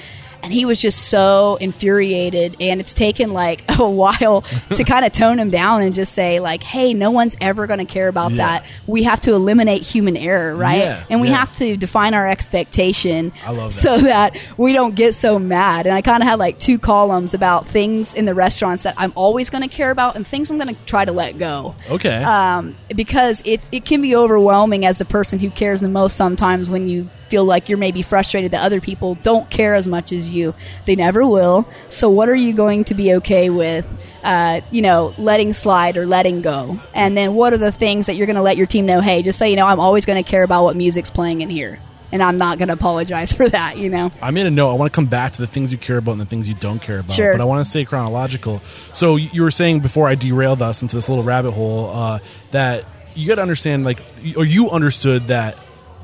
And 0.43 0.51
he 0.53 0.65
was 0.65 0.81
just 0.81 1.07
so 1.07 1.57
infuriated, 1.61 2.57
and 2.59 2.79
it's 2.81 2.93
taken 2.93 3.31
like 3.31 3.63
a 3.79 3.89
while 3.89 4.41
to 4.75 4.83
kind 4.87 5.05
of 5.05 5.11
tone 5.13 5.39
him 5.39 5.49
down 5.49 5.81
and 5.81 5.95
just 5.95 6.13
say, 6.13 6.39
like, 6.39 6.61
"Hey, 6.63 6.93
no 6.93 7.11
one's 7.11 7.35
ever 7.39 7.65
going 7.65 7.79
to 7.79 7.85
care 7.85 8.07
about 8.09 8.31
Yeah. 8.31 8.37
that. 8.37 8.65
We 8.85 9.03
have 9.03 9.21
to 9.21 9.33
eliminate 9.33 9.81
human 9.83 10.17
error, 10.17 10.53
right? 10.55 10.79
Yeah, 10.79 11.05
and 11.09 11.21
we 11.21 11.29
yeah. 11.29 11.37
have 11.37 11.57
to 11.57 11.77
define 11.77 12.13
our 12.13 12.27
expectation 12.27 13.31
that. 13.47 13.71
so 13.71 13.97
that 13.99 14.37
we 14.57 14.73
don't 14.73 14.95
get 14.95 15.15
so 15.15 15.39
mad." 15.39 15.85
And 15.85 15.95
I 15.95 16.01
kind 16.01 16.21
of 16.21 16.27
had 16.27 16.39
like 16.39 16.59
two 16.59 16.77
columns 16.77 17.33
about 17.33 17.65
things 17.65 18.13
in 18.13 18.25
the 18.25 18.33
restaurants 18.33 18.83
that 18.83 18.95
I'm 18.97 19.13
always 19.15 19.49
going 19.49 19.63
to 19.63 19.69
care 19.69 19.91
about 19.91 20.15
and 20.17 20.27
things 20.27 20.51
I'm 20.51 20.57
going 20.57 20.75
to 20.75 20.81
try 20.85 21.05
to 21.05 21.11
let 21.13 21.37
go 21.37 21.73
Okay. 21.89 22.21
um, 22.23 22.75
because 22.95 23.41
it, 23.45 23.61
it 23.71 23.85
can 23.85 24.01
be 24.01 24.15
overwhelming 24.15 24.85
as 24.85 24.97
the 24.97 25.05
person 25.05 25.39
who 25.39 25.49
cares 25.49 25.79
the 25.81 25.87
most 25.89 26.15
sometimes 26.17 26.69
when 26.69 26.87
you 26.89 27.09
feel 27.33 27.45
like 27.45 27.67
you're 27.67 27.79
maybe 27.79 28.03
frustrated 28.03 28.51
that 28.51 28.63
other 28.63 28.79
people 28.79 29.15
don't 29.23 29.49
care 29.49 29.73
as 29.73 29.87
much 29.87 30.11
as 30.11 30.31
you. 30.31 30.53
They 30.85 30.95
never 30.95 31.25
will. 31.25 31.67
So, 31.87 32.07
what 32.07 32.29
are 32.29 32.35
you 32.35 32.53
going 32.53 32.83
to 32.83 32.93
be 32.93 33.15
okay 33.15 33.49
with, 33.49 33.87
uh, 34.23 34.61
you 34.69 34.83
know, 34.83 35.15
letting 35.17 35.53
slide 35.53 35.97
or 35.97 36.05
letting 36.05 36.43
go? 36.43 36.79
And 36.93 37.17
then, 37.17 37.33
what 37.33 37.51
are 37.51 37.57
the 37.57 37.71
things 37.71 38.05
that 38.05 38.17
you're 38.17 38.27
going 38.27 38.35
to 38.35 38.43
let 38.43 38.55
your 38.55 38.67
team 38.67 38.85
know, 38.85 39.01
hey, 39.01 39.23
just 39.23 39.39
so 39.39 39.45
you 39.45 39.55
know, 39.55 39.65
I'm 39.65 39.79
always 39.79 40.05
going 40.05 40.23
to 40.23 40.29
care 40.29 40.43
about 40.43 40.63
what 40.63 40.75
music's 40.75 41.09
playing 41.09 41.41
in 41.41 41.49
here. 41.49 41.79
And 42.11 42.21
I'm 42.21 42.37
not 42.37 42.59
going 42.59 42.67
to 42.67 42.75
apologize 42.75 43.33
for 43.39 43.49
that, 43.49 43.79
you 43.79 43.89
know? 43.89 44.11
I 44.21 44.29
made 44.29 44.45
a 44.45 44.51
note. 44.51 44.69
I 44.69 44.75
want 44.75 44.93
to 44.93 44.95
come 44.95 45.07
back 45.07 45.31
to 45.31 45.41
the 45.41 45.47
things 45.47 45.71
you 45.71 45.79
care 45.79 45.97
about 45.97 46.11
and 46.11 46.21
the 46.21 46.27
things 46.27 46.47
you 46.47 46.53
don't 46.53 46.83
care 46.83 46.99
about. 46.99 47.15
Sure. 47.15 47.31
But 47.31 47.41
I 47.41 47.45
want 47.45 47.65
to 47.65 47.69
stay 47.69 47.83
chronological. 47.83 48.59
So 48.93 49.15
you 49.15 49.41
were 49.41 49.49
saying 49.49 49.79
before 49.79 50.07
I 50.07 50.13
derailed 50.13 50.61
us 50.61 50.83
into 50.83 50.95
this 50.95 51.09
little 51.09 51.23
rabbit 51.23 51.53
hole 51.53 51.89
uh, 51.89 52.19
that 52.51 52.85
you 53.15 53.27
got 53.27 53.35
to 53.35 53.41
understand, 53.41 53.85
like, 53.85 54.01
or 54.37 54.45
you 54.45 54.69
understood 54.69 55.27
that, 55.27 55.57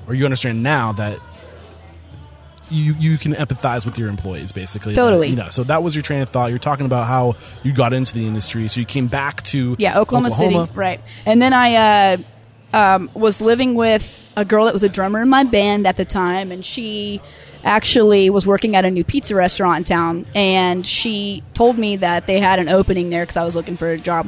or 0.09 0.15
you 0.15 0.25
understand 0.25 0.63
now 0.63 0.91
that 0.93 1.19
you 2.69 2.95
you 2.99 3.17
can 3.17 3.33
empathize 3.33 3.85
with 3.85 3.97
your 3.97 4.09
employees, 4.09 4.51
basically. 4.51 4.93
Totally. 4.93 5.29
You 5.29 5.35
know, 5.35 5.49
so 5.49 5.63
that 5.63 5.83
was 5.83 5.95
your 5.95 6.01
train 6.01 6.21
of 6.21 6.29
thought. 6.29 6.49
You're 6.49 6.59
talking 6.59 6.85
about 6.85 7.07
how 7.07 7.35
you 7.63 7.73
got 7.73 7.93
into 7.93 8.13
the 8.13 8.25
industry. 8.27 8.67
So 8.67 8.79
you 8.79 8.85
came 8.85 9.07
back 9.07 9.43
to 9.43 9.75
Yeah, 9.79 9.99
Oklahoma, 9.99 10.31
City, 10.31 10.57
right? 10.73 10.99
And 11.25 11.41
then 11.41 11.53
I 11.53 11.75
uh, 11.75 12.17
um, 12.73 13.09
was 13.13 13.41
living 13.41 13.75
with 13.75 14.23
a 14.35 14.45
girl 14.45 14.65
that 14.65 14.73
was 14.73 14.83
a 14.83 14.89
drummer 14.89 15.21
in 15.21 15.29
my 15.29 15.43
band 15.43 15.87
at 15.87 15.95
the 15.95 16.05
time, 16.05 16.51
and 16.51 16.65
she 16.65 17.21
actually 17.63 18.29
was 18.29 18.47
working 18.47 18.75
at 18.75 18.85
a 18.85 18.91
new 18.91 19.03
pizza 19.03 19.35
restaurant 19.35 19.79
in 19.79 19.83
town, 19.83 20.25
and 20.35 20.85
she 20.85 21.43
told 21.53 21.77
me 21.77 21.97
that 21.97 22.27
they 22.27 22.39
had 22.39 22.59
an 22.59 22.69
opening 22.69 23.09
there 23.09 23.23
because 23.23 23.37
I 23.37 23.43
was 23.43 23.55
looking 23.55 23.77
for 23.77 23.91
a 23.91 23.97
job. 23.97 24.27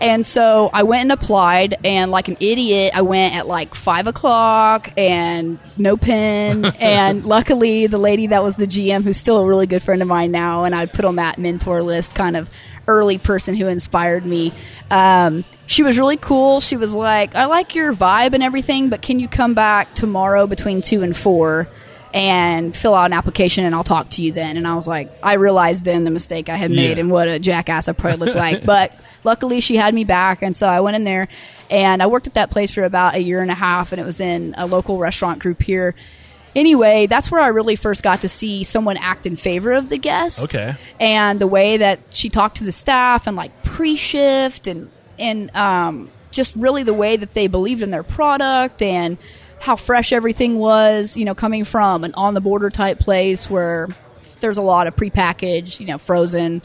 And 0.00 0.26
so 0.26 0.70
I 0.72 0.82
went 0.82 1.02
and 1.02 1.12
applied, 1.12 1.76
and 1.84 2.10
like 2.10 2.28
an 2.28 2.36
idiot, 2.40 2.92
I 2.94 3.02
went 3.02 3.36
at 3.36 3.46
like 3.46 3.74
five 3.74 4.06
o'clock 4.06 4.92
and 4.96 5.58
no 5.76 5.96
pen. 5.96 6.64
and 6.80 7.24
luckily, 7.24 7.86
the 7.86 7.98
lady 7.98 8.28
that 8.28 8.42
was 8.42 8.56
the 8.56 8.66
GM, 8.66 9.02
who's 9.02 9.16
still 9.16 9.38
a 9.38 9.46
really 9.46 9.66
good 9.66 9.82
friend 9.82 10.02
of 10.02 10.08
mine 10.08 10.30
now, 10.30 10.64
and 10.64 10.74
I 10.74 10.86
put 10.86 11.04
on 11.04 11.16
that 11.16 11.38
mentor 11.38 11.82
list, 11.82 12.14
kind 12.14 12.36
of 12.36 12.50
early 12.86 13.18
person 13.18 13.54
who 13.54 13.66
inspired 13.66 14.26
me. 14.26 14.52
Um, 14.90 15.44
she 15.66 15.82
was 15.82 15.98
really 15.98 16.16
cool. 16.16 16.60
She 16.60 16.76
was 16.76 16.94
like, 16.94 17.34
I 17.34 17.46
like 17.46 17.74
your 17.74 17.94
vibe 17.94 18.34
and 18.34 18.42
everything, 18.42 18.90
but 18.90 19.00
can 19.00 19.18
you 19.18 19.28
come 19.28 19.54
back 19.54 19.94
tomorrow 19.94 20.46
between 20.46 20.82
two 20.82 21.02
and 21.02 21.16
four? 21.16 21.68
And 22.14 22.74
fill 22.76 22.94
out 22.94 23.06
an 23.06 23.12
application 23.12 23.64
and 23.64 23.74
I'll 23.74 23.82
talk 23.84 24.08
to 24.10 24.22
you 24.22 24.30
then. 24.32 24.56
And 24.56 24.66
I 24.66 24.74
was 24.76 24.86
like, 24.88 25.10
I 25.22 25.34
realized 25.34 25.84
then 25.84 26.04
the 26.04 26.10
mistake 26.12 26.48
I 26.48 26.54
had 26.56 26.70
made 26.70 26.96
Yeah. 26.96 27.00
and 27.02 27.10
what 27.10 27.28
a 27.28 27.38
jackass 27.40 27.88
I 27.88 27.92
probably 27.92 28.26
looked 28.26 28.36
like. 28.38 28.64
But 28.64 28.92
luckily 29.24 29.60
she 29.60 29.74
had 29.76 29.92
me 29.92 30.04
back. 30.04 30.40
And 30.42 30.56
so 30.56 30.66
I 30.68 30.80
went 30.80 30.94
in 30.94 31.02
there 31.04 31.26
and 31.70 32.00
I 32.00 32.06
worked 32.06 32.28
at 32.28 32.34
that 32.34 32.50
place 32.52 32.70
for 32.70 32.84
about 32.84 33.16
a 33.16 33.20
year 33.20 33.42
and 33.42 33.50
a 33.50 33.54
half 33.54 33.90
and 33.92 34.00
it 34.00 34.04
was 34.04 34.20
in 34.20 34.54
a 34.56 34.66
local 34.66 34.98
restaurant 34.98 35.40
group 35.40 35.60
here. 35.60 35.94
Anyway, 36.54 37.06
that's 37.08 37.32
where 37.32 37.40
I 37.40 37.48
really 37.48 37.74
first 37.74 38.04
got 38.04 38.20
to 38.20 38.28
see 38.28 38.62
someone 38.62 38.96
act 38.96 39.26
in 39.26 39.34
favor 39.34 39.72
of 39.72 39.88
the 39.88 39.98
guest 39.98 40.44
Okay. 40.44 40.74
and 41.00 41.40
the 41.40 41.48
way 41.48 41.78
that 41.78 41.98
she 42.14 42.28
talked 42.30 42.58
to 42.58 42.64
the 42.64 42.70
staff 42.70 43.26
and 43.26 43.36
like 43.36 43.64
pre-shift 43.64 44.68
and 44.68 44.88
and 45.18 45.54
um, 45.56 46.10
just 46.30 46.54
really 46.54 46.84
the 46.84 46.94
way 46.94 47.16
that 47.16 47.34
they 47.34 47.48
believed 47.48 47.82
in 47.82 47.90
their 47.90 48.02
product 48.04 48.82
and 48.82 49.18
how 49.64 49.76
fresh 49.76 50.12
everything 50.12 50.58
was 50.58 51.16
you 51.16 51.24
know 51.24 51.34
coming 51.34 51.64
from 51.64 52.04
an 52.04 52.12
on 52.14 52.34
the 52.34 52.40
border 52.40 52.70
type 52.70 52.98
place 52.98 53.48
where 53.48 53.88
there's 54.40 54.58
a 54.58 54.62
lot 54.62 54.86
of 54.86 54.94
prepackaged 54.94 55.80
you 55.80 55.86
know 55.86 55.98
frozen 55.98 56.60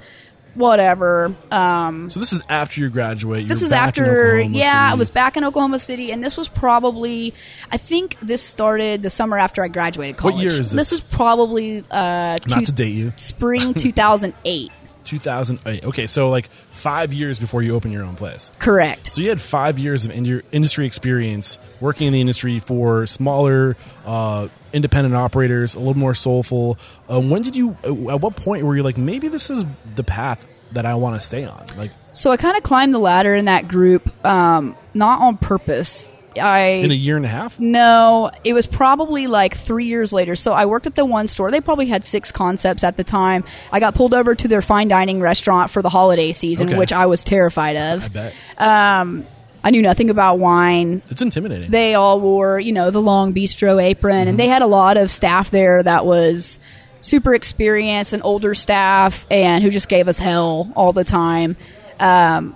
whatever 0.56 1.34
um, 1.52 2.10
So 2.10 2.20
this 2.20 2.34
is 2.34 2.44
after 2.50 2.82
you 2.82 2.90
graduate. 2.90 3.48
this 3.48 3.62
You're 3.62 3.68
is 3.68 3.72
back 3.72 3.88
after 3.90 4.40
yeah 4.42 4.90
i 4.92 4.96
was 4.96 5.12
back 5.12 5.38
in 5.38 5.44
oklahoma 5.44 5.80
city 5.80 6.12
and 6.12 6.24
this 6.24 6.36
was 6.36 6.50
probably 6.50 7.34
i 7.72 7.78
think 7.78 8.20
this 8.20 8.42
started 8.42 9.02
the 9.02 9.10
summer 9.10 9.38
after 9.38 9.64
i 9.64 9.68
graduated 9.68 10.18
college. 10.18 10.36
What 10.36 10.42
year 10.44 10.52
is 10.60 10.72
this? 10.72 10.90
this 10.90 10.92
was 10.92 11.02
probably 11.04 11.84
uh 11.92 12.38
Not 12.48 12.60
two- 12.60 12.66
to 12.66 12.72
date 12.74 12.94
you. 12.94 13.14
spring 13.16 13.74
2008 13.86 14.72
2008. 15.06 15.86
Okay, 15.86 16.06
so 16.06 16.30
like 16.30 16.50
five 16.80 17.14
years 17.14 17.38
before 17.40 17.62
you 17.62 17.76
open 17.76 17.92
your 17.92 18.04
own 18.04 18.16
place. 18.16 18.52
correct 18.60 19.12
So 19.12 19.22
you 19.22 19.30
had 19.30 19.42
five 19.42 19.78
years 19.78 20.06
of 20.06 20.12
indu- 20.12 20.44
industry 20.52 20.86
experience 20.86 21.58
working 21.82 22.08
in 22.08 22.14
the 22.14 22.22
industry 22.22 22.60
for 22.60 23.06
smaller, 23.06 23.76
uh, 24.06 24.48
independent 24.74 25.16
operators, 25.16 25.76
a 25.76 25.80
little 25.80 25.98
more 25.98 26.14
soulful. 26.16 26.78
Um, 27.10 27.30
when 27.30 27.42
did 27.42 27.56
you? 27.56 27.76
uh, 27.84 28.14
At 28.14 28.22
what 28.22 28.36
point 28.36 28.64
were 28.64 28.76
you 28.76 28.84
like, 28.84 28.98
maybe 28.98 29.28
this 29.28 29.50
is 29.50 29.66
the 29.96 30.04
path 30.04 30.46
that 30.74 30.86
I 30.86 30.96
want 30.96 31.16
to 31.20 31.22
stay 31.26 31.44
on? 31.46 31.66
Like 31.78 31.92
So 32.12 32.32
I 32.32 32.38
kind 32.38 32.56
of 32.56 32.64
climbed 32.64 32.94
the 32.94 33.00
ladder 33.00 33.34
in 33.36 33.46
that 33.46 33.68
group, 33.68 34.10
um, 34.26 34.76
not 34.94 35.20
on 35.22 35.38
purpose. 35.38 36.08
I 36.40 36.62
in 36.84 36.92
a 36.92 36.96
year 36.96 37.16
and 37.18 37.26
a 37.26 37.30
half. 37.30 37.60
no, 37.60 38.32
it 38.44 38.54
was 38.54 38.66
probably 38.66 39.28
like 39.28 39.56
three 39.56 39.86
years 39.86 40.12
later. 40.14 40.36
So 40.36 40.52
I 40.54 40.66
worked 40.66 40.88
at 40.88 40.96
the 40.96 41.06
one 41.06 41.28
store. 41.28 41.52
They 41.52 41.62
probably 41.62 41.86
had 41.88 42.04
six 42.06 42.32
concepts 42.32 42.84
at 42.84 42.98
the 42.98 43.04
time. 43.04 43.44
I 43.72 43.80
got 43.80 43.96
pulled 43.96 44.14
over 44.14 44.36
to 44.36 44.48
their 44.48 44.62
fine 44.62 44.88
dining 44.88 45.20
restaurant 45.22 45.70
for 45.72 45.82
the 45.82 45.90
holiday 45.90 46.32
season, 46.32 46.70
Okay. 46.70 46.78
which 46.78 46.94
I 46.94 47.06
was 47.08 47.24
terrified 47.24 47.76
of. 47.78 48.06
I 48.06 48.08
bet 48.10 48.34
Um, 48.58 49.26
I 49.64 49.72
knew 49.72 49.82
nothing 49.82 50.10
about 50.10 50.40
wine. 50.40 51.02
it's 51.10 51.22
intimidating. 51.22 51.70
They 51.70 51.94
all 51.96 52.22
wore, 52.22 52.60
you 52.60 52.72
know, 52.72 52.92
the 52.92 53.02
long 53.02 53.34
bistro 53.34 53.84
apron, 53.84 54.28
and 54.30 54.40
they 54.40 54.48
had 54.48 54.62
a 54.62 54.68
lot 54.68 54.96
of 54.96 55.12
staff 55.12 55.52
there 55.52 55.84
that 55.84 56.06
was 56.06 56.60
super 57.02 57.34
experienced 57.36 58.14
and 58.14 58.22
older 58.24 58.56
staff, 58.56 59.28
and 59.30 59.62
who 59.64 59.70
just 59.70 59.90
gave 59.90 60.08
us 60.08 60.18
hell 60.20 60.72
all 60.78 60.94
the 60.94 61.04
time. 61.04 61.58
Um, 62.00 62.56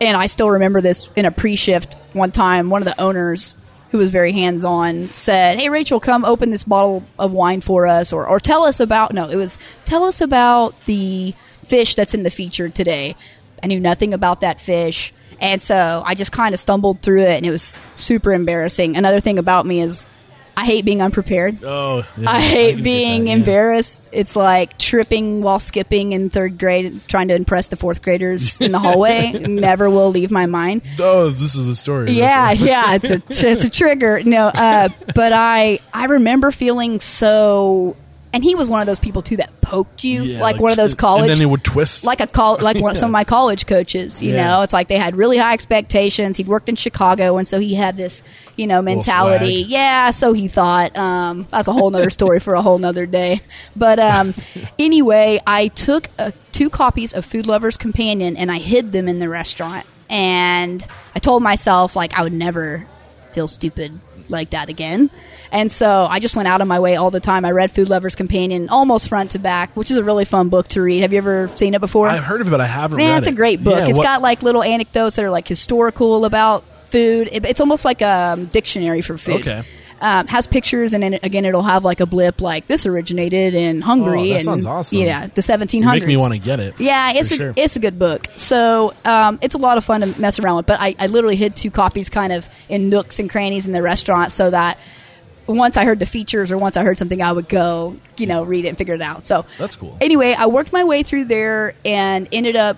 and 0.00 0.16
I 0.16 0.26
still 0.26 0.50
remember 0.50 0.80
this 0.80 1.08
in 1.16 1.24
a 1.24 1.30
pre-shift 1.30 1.94
one 2.12 2.30
time. 2.30 2.70
One 2.70 2.82
of 2.82 2.86
the 2.86 3.00
owners, 3.00 3.56
who 3.90 3.98
was 3.98 4.10
very 4.10 4.32
hands-on, 4.32 5.08
said, 5.10 5.58
"Hey, 5.58 5.68
Rachel, 5.68 6.00
come 6.00 6.24
open 6.24 6.50
this 6.50 6.64
bottle 6.64 7.02
of 7.18 7.32
wine 7.32 7.60
for 7.60 7.86
us, 7.86 8.12
or 8.12 8.26
or 8.28 8.38
tell 8.40 8.64
us 8.64 8.80
about 8.80 9.14
no, 9.14 9.28
it 9.28 9.36
was 9.36 9.58
tell 9.84 10.04
us 10.04 10.20
about 10.20 10.78
the 10.84 11.34
fish 11.64 11.94
that's 11.94 12.14
in 12.14 12.22
the 12.22 12.30
feature 12.30 12.68
today." 12.68 13.16
I 13.62 13.66
knew 13.66 13.80
nothing 13.80 14.14
about 14.14 14.42
that 14.42 14.60
fish. 14.60 15.12
And 15.40 15.62
so 15.62 16.02
I 16.04 16.14
just 16.14 16.32
kind 16.32 16.54
of 16.54 16.60
stumbled 16.60 17.00
through 17.00 17.22
it 17.22 17.36
and 17.36 17.46
it 17.46 17.50
was 17.50 17.76
super 17.96 18.32
embarrassing. 18.32 18.96
Another 18.96 19.20
thing 19.20 19.38
about 19.38 19.66
me 19.66 19.80
is 19.80 20.04
I 20.58 20.64
hate 20.64 20.84
being 20.84 21.00
unprepared. 21.00 21.62
oh, 21.62 22.04
yeah, 22.16 22.28
I 22.28 22.40
hate 22.40 22.74
get 22.76 22.84
being 22.84 23.24
that, 23.24 23.30
yeah. 23.30 23.36
embarrassed. 23.36 24.08
It's 24.10 24.34
like 24.34 24.76
tripping 24.76 25.40
while 25.40 25.60
skipping 25.60 26.10
in 26.12 26.30
third 26.30 26.58
grade, 26.58 27.00
trying 27.06 27.28
to 27.28 27.36
impress 27.36 27.68
the 27.68 27.76
fourth 27.76 28.02
graders 28.02 28.60
in 28.60 28.72
the 28.72 28.80
hallway. 28.80 29.32
Never 29.38 29.88
will 29.88 30.10
leave 30.10 30.32
my 30.32 30.46
mind. 30.46 30.82
Oh, 30.98 31.30
this 31.30 31.54
is 31.54 31.68
a 31.68 31.76
story. 31.76 32.10
Yeah, 32.10 32.50
yeah, 32.50 32.94
it's 32.94 33.08
a 33.08 33.22
it's 33.28 33.62
a 33.62 33.70
trigger. 33.70 34.20
No, 34.24 34.48
uh, 34.48 34.88
but 35.14 35.32
I 35.32 35.78
I 35.94 36.06
remember 36.06 36.50
feeling 36.50 36.98
so. 36.98 37.94
And 38.32 38.44
he 38.44 38.54
was 38.54 38.68
one 38.68 38.80
of 38.82 38.86
those 38.86 38.98
people 38.98 39.22
too 39.22 39.36
that 39.38 39.60
poked 39.62 40.04
you, 40.04 40.22
Yeah, 40.22 40.40
like, 40.42 40.60
one 40.60 40.70
of 40.70 40.76
those 40.76 40.94
college 40.94 41.22
And 41.22 41.30
then 41.30 41.40
it 41.40 41.46
would 41.50 41.64
twist. 41.64 42.04
like 42.04 42.20
a 42.20 42.26
call 42.26 42.58
like 42.60 42.76
one, 42.78 42.94
some 42.94 43.08
of 43.08 43.12
my 43.12 43.24
college 43.24 43.64
coaches 43.66 44.20
you 44.20 44.34
Yeah. 44.34 44.48
know? 44.48 44.62
It's 44.62 44.72
like 44.72 44.88
they 44.88 44.98
had 44.98 45.16
really 45.16 45.38
high 45.38 45.54
expectations. 45.54 46.36
He'd 46.36 46.46
worked 46.48 46.68
in 46.68 46.76
chicago 46.76 47.36
and 47.38 47.48
so 47.48 47.58
he 47.58 47.74
had 47.74 47.96
this 47.96 48.22
you 48.56 48.66
know 48.66 48.82
mentality. 48.82 49.64
yeah 49.68 50.10
so 50.10 50.32
he 50.32 50.48
thought 50.48 50.96
um, 50.98 51.46
that's 51.50 51.68
a 51.68 51.72
whole 51.72 51.90
nother 51.90 52.10
story 52.10 52.40
for 52.40 52.54
a 52.54 52.60
whole 52.62 52.78
nother 52.78 53.06
day. 53.06 53.40
But 53.74 53.98
um, 53.98 54.34
anyway 54.78 55.40
i 55.46 55.68
took 55.68 56.08
uh, 56.18 56.32
two 56.52 56.68
copies 56.70 57.12
of 57.14 57.24
food 57.24 57.46
lovers 57.46 57.76
companion 57.76 58.36
and 58.36 58.50
i 58.50 58.58
hid 58.58 58.92
them 58.92 59.08
in 59.08 59.18
the 59.20 59.28
restaurant. 59.28 59.86
And 60.10 60.84
i 61.14 61.18
told 61.18 61.42
myself 61.42 61.96
like 61.96 62.12
i 62.14 62.22
would 62.22 62.32
never 62.34 62.86
feel 63.32 63.48
stupid 63.48 63.98
like 64.28 64.50
that 64.50 64.68
again. 64.68 65.08
And 65.50 65.70
so 65.72 66.06
I 66.10 66.20
just 66.20 66.36
went 66.36 66.48
out 66.48 66.60
of 66.60 66.68
my 66.68 66.78
way 66.80 66.96
all 66.96 67.10
the 67.10 67.20
time. 67.20 67.44
I 67.44 67.52
read 67.52 67.72
Food 67.72 67.88
Lover's 67.88 68.14
Companion 68.14 68.68
almost 68.68 69.08
front 69.08 69.30
to 69.32 69.38
back, 69.38 69.76
which 69.76 69.90
is 69.90 69.96
a 69.96 70.04
really 70.04 70.24
fun 70.24 70.48
book 70.50 70.68
to 70.68 70.82
read. 70.82 71.00
Have 71.02 71.12
you 71.12 71.18
ever 71.18 71.50
seen 71.56 71.74
it 71.74 71.80
before? 71.80 72.08
I've 72.08 72.22
heard 72.24 72.40
of 72.40 72.48
it, 72.48 72.50
but 72.50 72.60
I 72.60 72.66
haven't 72.66 72.98
Man, 72.98 73.10
read 73.10 73.18
it's 73.18 73.26
it. 73.28 73.32
a 73.32 73.36
great 73.36 73.62
book. 73.64 73.78
Yeah, 73.78 73.88
It's 73.88 73.98
what- 73.98 74.04
got 74.04 74.22
like 74.22 74.42
little 74.42 74.62
anecdotes 74.62 75.16
that 75.16 75.24
are 75.24 75.30
like 75.30 75.48
historical 75.48 76.24
about 76.24 76.64
food. 76.84 77.28
It- 77.32 77.46
it's 77.46 77.60
almost 77.60 77.84
like 77.84 78.02
a 78.02 78.34
um, 78.34 78.46
dictionary 78.46 79.00
for 79.00 79.16
food. 79.18 79.40
Okay. 79.40 79.62
Um, 80.00 80.28
has 80.28 80.46
pictures 80.46 80.94
and 80.94 81.02
then 81.02 81.14
again 81.24 81.44
it'll 81.44 81.64
have 81.64 81.84
like 81.84 81.98
a 81.98 82.06
blip 82.06 82.40
like 82.40 82.68
this 82.68 82.86
originated 82.86 83.52
in 83.54 83.80
Hungary 83.80 84.20
Oh, 84.20 84.28
that 84.28 84.34
and 84.34 84.44
sounds 84.44 84.64
awesome. 84.64 84.98
yeah 85.00 85.26
the 85.26 85.40
1700s. 85.40 85.72
You 85.82 85.88
make 85.88 86.06
me 86.06 86.16
want 86.16 86.34
to 86.34 86.38
get 86.38 86.60
it. 86.60 86.74
Yeah, 86.78 87.14
it's 87.16 87.32
a, 87.32 87.34
sure. 87.34 87.52
it's 87.56 87.74
a 87.74 87.80
good 87.80 87.98
book. 87.98 88.28
So 88.36 88.94
um, 89.04 89.40
it's 89.42 89.56
a 89.56 89.58
lot 89.58 89.76
of 89.76 89.84
fun 89.84 90.02
to 90.02 90.20
mess 90.20 90.38
around 90.38 90.58
with. 90.58 90.66
But 90.66 90.80
I, 90.80 90.94
I 91.00 91.08
literally 91.08 91.34
hid 91.34 91.56
two 91.56 91.72
copies 91.72 92.10
kind 92.10 92.32
of 92.32 92.46
in 92.68 92.90
nooks 92.90 93.18
and 93.18 93.28
crannies 93.28 93.66
in 93.66 93.72
the 93.72 93.82
restaurant 93.82 94.30
so 94.30 94.48
that 94.50 94.78
once 95.48 95.76
I 95.76 95.84
heard 95.84 95.98
the 95.98 96.06
features 96.06 96.52
or 96.52 96.58
once 96.58 96.76
I 96.76 96.82
heard 96.84 96.98
something, 96.98 97.22
I 97.22 97.32
would 97.32 97.48
go, 97.48 97.96
you 98.16 98.26
know, 98.26 98.44
read 98.44 98.64
it 98.64 98.68
and 98.68 98.78
figure 98.78 98.94
it 98.94 99.02
out. 99.02 99.26
So 99.26 99.46
That's 99.58 99.76
cool. 99.76 99.96
Anyway, 100.00 100.34
I 100.36 100.46
worked 100.46 100.72
my 100.72 100.84
way 100.84 101.02
through 101.02 101.24
there 101.24 101.74
and 101.84 102.28
ended 102.32 102.54
up 102.56 102.76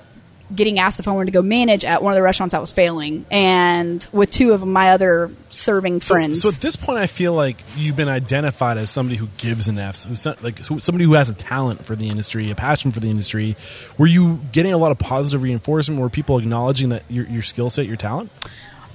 getting 0.53 0.81
asked 0.81 0.99
if 0.99 1.07
I 1.07 1.13
wanted 1.13 1.27
to 1.27 1.33
go 1.33 1.43
manage 1.43 1.85
at 1.85 2.03
one 2.03 2.13
of 2.13 2.17
the 2.17 2.23
restaurants 2.23 2.55
that 2.55 2.61
was 2.61 2.73
failing, 2.73 3.25
and 3.31 4.05
with 4.11 4.33
two 4.33 4.53
of 4.53 4.67
my 4.67 4.91
other 4.91 5.31
serving 5.51 6.01
So, 6.01 6.15
friends. 6.15 6.43
so 6.43 6.49
at 6.49 6.57
this 6.57 6.75
point, 6.75 6.99
I 6.99 7.07
feel 7.07 7.35
like 7.35 7.63
you've 7.77 7.95
been 7.95 8.09
identified 8.09 8.77
as 8.77 8.91
somebody 8.91 9.17
who 9.17 9.29
gives 9.37 9.69
an 9.69 9.79
F, 9.79 10.05
who's 10.07 10.27
like 10.43 10.59
who, 10.59 10.81
somebody 10.81 11.05
who 11.05 11.13
has 11.13 11.31
a 11.31 11.35
talent 11.35 11.87
for 11.87 11.95
the 11.95 12.09
industry, 12.09 12.51
a 12.51 12.57
passion 12.57 12.91
for 12.91 12.99
the 12.99 13.09
industry. 13.09 13.55
Were 13.97 14.09
you 14.09 14.41
getting 14.51 14.73
a 14.73 14.77
lot 14.77 14.91
of 14.91 14.99
positive 14.99 15.45
reinforcement? 15.45 16.01
Were 16.01 16.09
people 16.11 16.37
acknowledging 16.39 16.89
that 16.89 17.05
your, 17.09 17.27
your 17.27 17.43
skill 17.43 17.71
set, 17.71 17.87
your 17.87 17.97
talent? 17.97 18.33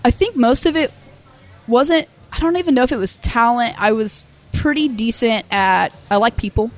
I 0.04 0.12
think 0.12 0.36
most 0.36 0.66
of 0.66 0.76
it 0.76 0.92
wasn't. 1.68 2.10
I 2.36 2.40
don't 2.40 2.58
even 2.58 2.76
know 2.76 2.84
if 2.84 2.92
it 2.92 2.98
was 2.98 3.16
talent. 3.18 3.76
I 3.82 3.94
was 3.94 4.24
pretty 4.54 4.88
decent 4.90 5.46
at. 5.52 5.94
I 6.12 6.18
like 6.18 6.36
people, 6.38 6.70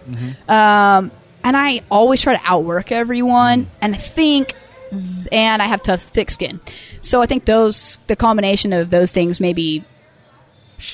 um, 0.47 1.11
and 1.43 1.57
I 1.57 1.81
always 1.89 2.21
try 2.21 2.35
to 2.35 2.41
outwork 2.45 2.91
everyone. 2.91 3.67
And 3.81 3.95
I 3.95 3.97
think, 3.97 4.53
and 5.31 5.61
I 5.61 5.65
have 5.65 5.81
tough, 5.81 6.01
thick 6.01 6.29
skin. 6.31 6.59
So 7.01 7.21
I 7.21 7.25
think 7.25 7.45
those 7.45 7.97
the 8.07 8.15
combination 8.15 8.71
of 8.73 8.89
those 8.89 9.11
things 9.11 9.39
maybe. 9.39 9.83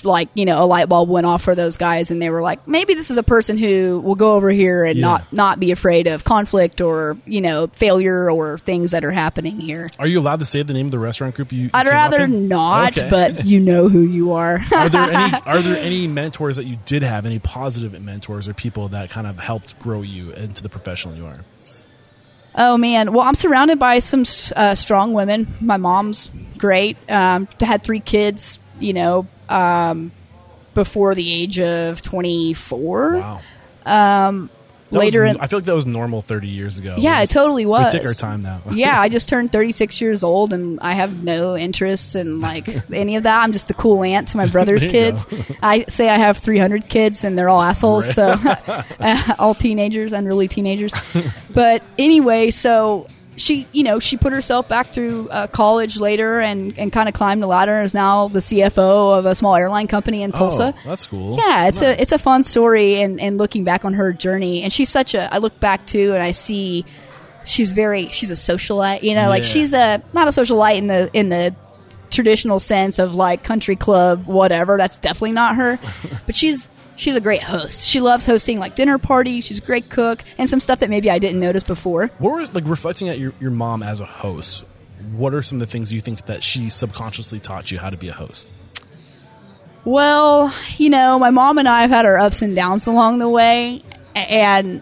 Like 0.04 0.30
you 0.34 0.46
know, 0.46 0.64
a 0.64 0.66
light 0.66 0.88
bulb 0.88 1.10
went 1.10 1.26
off 1.26 1.42
for 1.44 1.56
those 1.56 1.76
guys, 1.76 2.10
and 2.10 2.22
they 2.22 2.30
were 2.30 2.42
like, 2.42 2.68
maybe 2.68 2.94
this 2.94 3.12
is 3.12 3.18
a 3.18 3.24
person 3.24 3.58
who 3.58 4.00
will 4.00 4.16
go 4.16 4.36
over 4.36 4.50
here 4.50 4.86
and 4.86 4.98
Yeah. 4.98 5.06
not 5.08 5.34
not 5.34 5.60
be 5.60 5.72
afraid 5.72 6.08
of 6.08 6.24
conflict 6.24 6.80
or 6.80 7.18
you 7.26 7.42
know 7.42 7.68
failure 7.68 8.32
or 8.32 8.58
things 8.60 8.92
that 8.92 9.04
are 9.04 9.12
happening 9.12 9.60
here. 9.60 9.90
Are 10.00 10.08
you 10.08 10.20
allowed 10.20 10.40
to 10.40 10.46
say 10.46 10.64
the 10.64 10.74
name 10.74 10.86
of 10.86 10.92
the 10.94 11.00
restaurant 11.00 11.36
group? 11.36 11.52
You, 11.52 11.64
you 11.64 11.70
I'd 11.74 11.88
rather 11.88 12.28
not, 12.28 12.98
Okay. 12.98 13.10
but 13.10 13.46
you 13.46 13.60
know 13.60 13.90
who 13.90 14.02
you 14.02 14.32
are. 14.34 14.62
are 14.74 14.88
there 14.90 15.04
any 15.12 15.34
are 15.46 15.62
there 15.62 15.78
any 15.78 16.08
mentors 16.08 16.56
that 16.56 16.66
you 16.66 16.78
did 16.86 17.04
have 17.04 17.26
any 17.26 17.40
positive 17.40 18.00
mentors 18.02 18.48
or 18.48 18.54
people 18.54 18.88
that 18.90 19.10
kind 19.10 19.28
of 19.28 19.38
helped 19.40 19.78
grow 19.80 20.02
you 20.02 20.32
into 20.32 20.64
the 20.64 20.70
professional 20.70 21.14
you 21.16 21.26
are 21.26 21.40
oh 22.56 22.78
man, 22.78 23.12
well 23.14 23.22
I'm 23.28 23.36
surrounded 23.36 23.80
by 23.80 24.00
some 24.00 24.24
uh, 24.56 24.76
strong 24.76 25.14
women. 25.14 25.48
My 25.60 25.78
mom's 25.78 26.30
great. 26.58 26.98
Um, 27.10 27.48
had 27.60 27.84
three 27.84 28.00
kids. 28.00 28.60
You 28.80 28.94
know, 28.94 29.28
um, 29.54 30.12
before 30.74 31.16
the 31.16 31.32
age 31.32 31.60
of 31.60 32.02
24. 32.02 33.18
wow 33.18 33.42
um 33.86 34.50
Later, 34.92 35.26
in, 35.26 35.38
i 35.42 35.48
feel 35.48 35.58
like 35.58 35.66
that 35.66 35.74
was 35.74 35.88
normal 35.88 36.22
30 36.22 36.48
years 36.48 36.78
ago 36.78 36.96
yeah, 37.00 37.18
We 37.18 37.24
it 37.24 37.30
totally 37.32 37.66
was. 37.66 37.92
we 37.94 38.00
take 38.00 38.08
our 38.08 38.14
time 38.14 38.42
now 38.42 38.62
yeah, 38.72 39.00
I 39.02 39.10
just 39.18 39.28
turned 39.28 39.52
36 39.52 40.00
years 40.00 40.24
old, 40.24 40.54
and 40.54 40.80
I 40.82 40.92
have 40.94 41.24
no 41.24 41.58
interest 41.58 42.16
in 42.16 42.40
like 42.42 42.68
any 42.94 43.16
of 43.16 43.24
that. 43.24 43.42
I'm 43.44 43.54
just 43.54 43.68
the 43.70 43.74
cool 43.74 44.04
aunt 44.04 44.28
to 44.30 44.38
my 44.38 44.46
brother's 44.46 44.86
kids. 44.98 45.26
I 45.64 45.86
say 45.90 46.10
I 46.10 46.18
have 46.20 46.38
300 46.38 46.88
kids, 46.90 47.24
and 47.24 47.36
they're 47.36 47.50
all 47.50 47.62
assholes, 47.62 48.14
so 48.14 48.36
all 49.40 49.56
teenagers, 49.56 50.14
unruly 50.14 50.48
teenagers. 50.48 50.94
But 51.50 51.82
anyway, 51.98 52.52
so 52.52 53.08
she, 53.36 53.66
you 53.72 53.84
know, 53.84 54.00
she 54.00 54.16
put 54.18 54.32
herself 54.34 54.68
back 54.68 54.88
through 54.94 55.28
uh, 55.30 55.48
college 55.48 55.98
later, 56.00 56.40
and 56.40 56.78
and 56.78 56.92
kind 56.92 57.08
of 57.08 57.14
climbed 57.16 57.42
the 57.42 57.48
ladder. 57.48 57.74
and 57.76 57.86
Is 57.86 57.94
now 57.94 58.28
the 58.28 58.40
CFO 58.40 59.18
of 59.20 59.26
a 59.26 59.34
small 59.36 59.56
airline 59.56 59.88
company 59.88 60.22
in 60.24 60.32
Tulsa. 60.32 60.74
oh, 60.76 60.80
that's 60.86 61.08
cool 61.08 61.36
Yeah, 61.38 61.68
it's 61.68 61.82
Nice. 61.82 61.98
a 61.98 62.02
it's 62.02 62.12
a 62.12 62.20
fun 62.20 62.44
story, 62.44 63.02
and 63.02 63.20
and 63.20 63.38
looking 63.38 63.64
back 63.64 63.86
on 63.86 63.94
her 63.94 64.14
journey, 64.14 64.62
and 64.64 64.72
she's 64.72 64.90
such 64.90 65.14
a. 65.16 65.34
I 65.34 65.40
look 65.40 65.60
back 65.60 65.86
too, 65.88 66.14
and 66.14 66.22
I 66.22 66.32
see 66.32 66.86
she's 67.46 67.72
very 67.72 68.10
she's 68.12 68.30
a 68.32 68.36
socialite. 68.36 69.04
You 69.04 69.16
know, 69.16 69.30
like 69.30 69.44
she's 69.44 69.74
a 69.74 70.02
not 70.14 70.28
a 70.28 70.32
socialite 70.32 70.78
in 70.78 70.88
the 70.88 71.10
in 71.14 71.30
the 71.30 71.56
traditional 72.12 72.60
sense 72.60 73.00
of 73.00 73.16
like 73.16 73.44
country 73.44 73.76
club 73.76 74.26
whatever. 74.28 74.78
That's 74.78 74.98
definitely 75.00 75.32
not 75.32 75.56
her, 75.56 75.80
but 76.26 76.36
she's. 76.36 76.70
She's 76.96 77.16
a 77.16 77.22
great 77.22 77.42
host. 77.42 77.82
She 77.82 78.00
loves 78.00 78.26
hosting 78.26 78.60
like 78.60 78.76
dinner 78.76 78.98
parties. 78.98 79.46
She's 79.46 79.58
a 79.60 79.62
great 79.62 79.90
cook 79.90 80.24
and 80.38 80.48
some 80.48 80.60
stuff 80.60 80.80
that 80.80 80.90
maybe 80.90 81.10
I 81.10 81.20
didn't 81.20 81.40
notice 81.40 81.64
before. 81.64 82.08
What 82.20 82.36
was 82.36 82.54
like 82.54 82.66
reflecting 82.68 83.10
at 83.10 83.18
your, 83.18 83.34
your 83.40 83.52
mom 83.52 83.82
as 83.82 84.00
a 84.00 84.06
host? 84.06 84.64
What 85.12 85.34
are 85.34 85.42
some 85.42 85.58
of 85.58 85.60
the 85.60 85.66
things 85.66 85.92
you 85.92 86.02
think 86.02 86.26
that 86.28 86.44
she 86.44 86.70
subconsciously 86.70 87.40
taught 87.40 87.72
you 87.72 87.80
how 87.80 87.90
to 87.90 87.98
be 87.98 88.10
a 88.10 88.14
host? 88.14 88.52
Well, 89.86 90.54
you 90.78 90.90
know, 90.90 91.20
my 91.20 91.30
mom 91.30 91.58
and 91.58 91.68
I 91.68 91.82
have 91.82 91.90
had 91.90 92.06
our 92.06 92.18
ups 92.18 92.42
and 92.42 92.56
downs 92.56 92.88
along 92.88 93.20
the 93.20 93.28
way, 93.28 93.84
and 94.16 94.82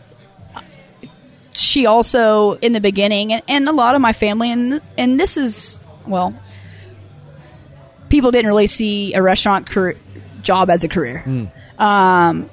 she 1.53 1.87
also 1.87 2.53
in 2.55 2.73
the 2.73 2.81
beginning, 2.81 3.33
and, 3.33 3.41
and 3.47 3.67
a 3.67 3.71
lot 3.71 3.95
of 3.95 4.01
my 4.01 4.13
family, 4.13 4.51
and 4.51 4.79
and 4.99 5.19
this 5.19 5.37
is 5.37 5.79
well, 6.05 6.35
people 8.09 8.29
didn't 8.29 8.47
really 8.47 8.67
see 8.67 9.15
a 9.15 9.23
restaurant 9.23 9.65
career, 9.67 9.97
job 10.43 10.69
as 10.69 10.83
a 10.83 10.87
career. 10.87 11.19
Hmm. 11.19 11.45
Um, 11.81 12.49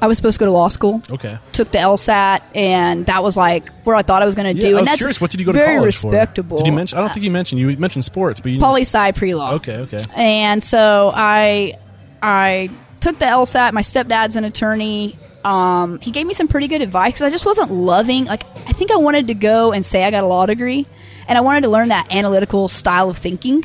I 0.00 0.08
was 0.08 0.16
supposed 0.16 0.34
to 0.34 0.40
go 0.40 0.46
to 0.46 0.50
law 0.52 0.66
school. 0.68 1.00
Okay. 1.10 1.38
Took 1.52 1.70
the 1.70 1.78
LSAT, 1.78 2.40
and 2.56 3.06
that 3.06 3.22
was 3.22 3.36
like 3.36 3.70
where 3.84 3.94
I 3.94 4.02
thought 4.02 4.20
I 4.20 4.24
was 4.26 4.34
going 4.34 4.52
to 4.56 4.60
Yeah, 4.60 4.60
do. 4.60 4.66
I 4.66 4.70
and 4.70 4.80
was 4.80 4.88
that's 4.88 4.98
curious. 4.98 5.20
What 5.20 5.30
did 5.30 5.38
you 5.38 5.46
go 5.46 5.52
to 5.52 5.58
very 5.58 5.76
college 5.76 5.96
for? 5.96 6.10
respectable. 6.10 6.56
Did 6.58 6.66
you 6.66 6.72
mention? 6.72 6.98
I 6.98 7.02
don't 7.02 7.12
think 7.12 7.24
you 7.24 7.30
mentioned. 7.30 7.60
You 7.60 7.76
mentioned 7.76 8.04
sports, 8.04 8.40
but 8.40 8.50
you 8.50 8.58
poli 8.58 8.82
sci 8.82 9.12
pre 9.12 9.34
law. 9.34 9.52
Okay, 9.54 9.76
okay. 9.76 10.00
And 10.16 10.62
so 10.64 11.12
I 11.14 11.74
I 12.20 12.70
took 13.00 13.18
the 13.20 13.26
LSAT. 13.26 13.72
My 13.72 13.82
stepdad's 13.82 14.34
an 14.34 14.42
attorney. 14.44 15.16
Um, 15.44 16.00
he 16.00 16.10
gave 16.10 16.26
me 16.26 16.34
some 16.34 16.48
pretty 16.48 16.66
good 16.68 16.82
advice 16.82 17.12
'cause 17.18 17.22
I 17.22 17.30
just 17.30 17.46
wasn't 17.46 17.70
loving. 17.72 18.24
Like 18.24 18.42
I 18.66 18.72
think 18.72 18.90
I 18.90 18.96
wanted 18.96 19.28
to 19.28 19.34
go 19.34 19.70
and 19.72 19.86
say 19.86 20.02
I 20.04 20.10
got 20.10 20.24
a 20.24 20.26
law 20.26 20.46
degree, 20.46 20.84
and 21.28 21.38
I 21.38 21.42
wanted 21.42 21.62
to 21.62 21.70
learn 21.70 21.88
that 21.90 22.12
analytical 22.12 22.68
style 22.68 23.08
of 23.08 23.18
thinking, 23.18 23.64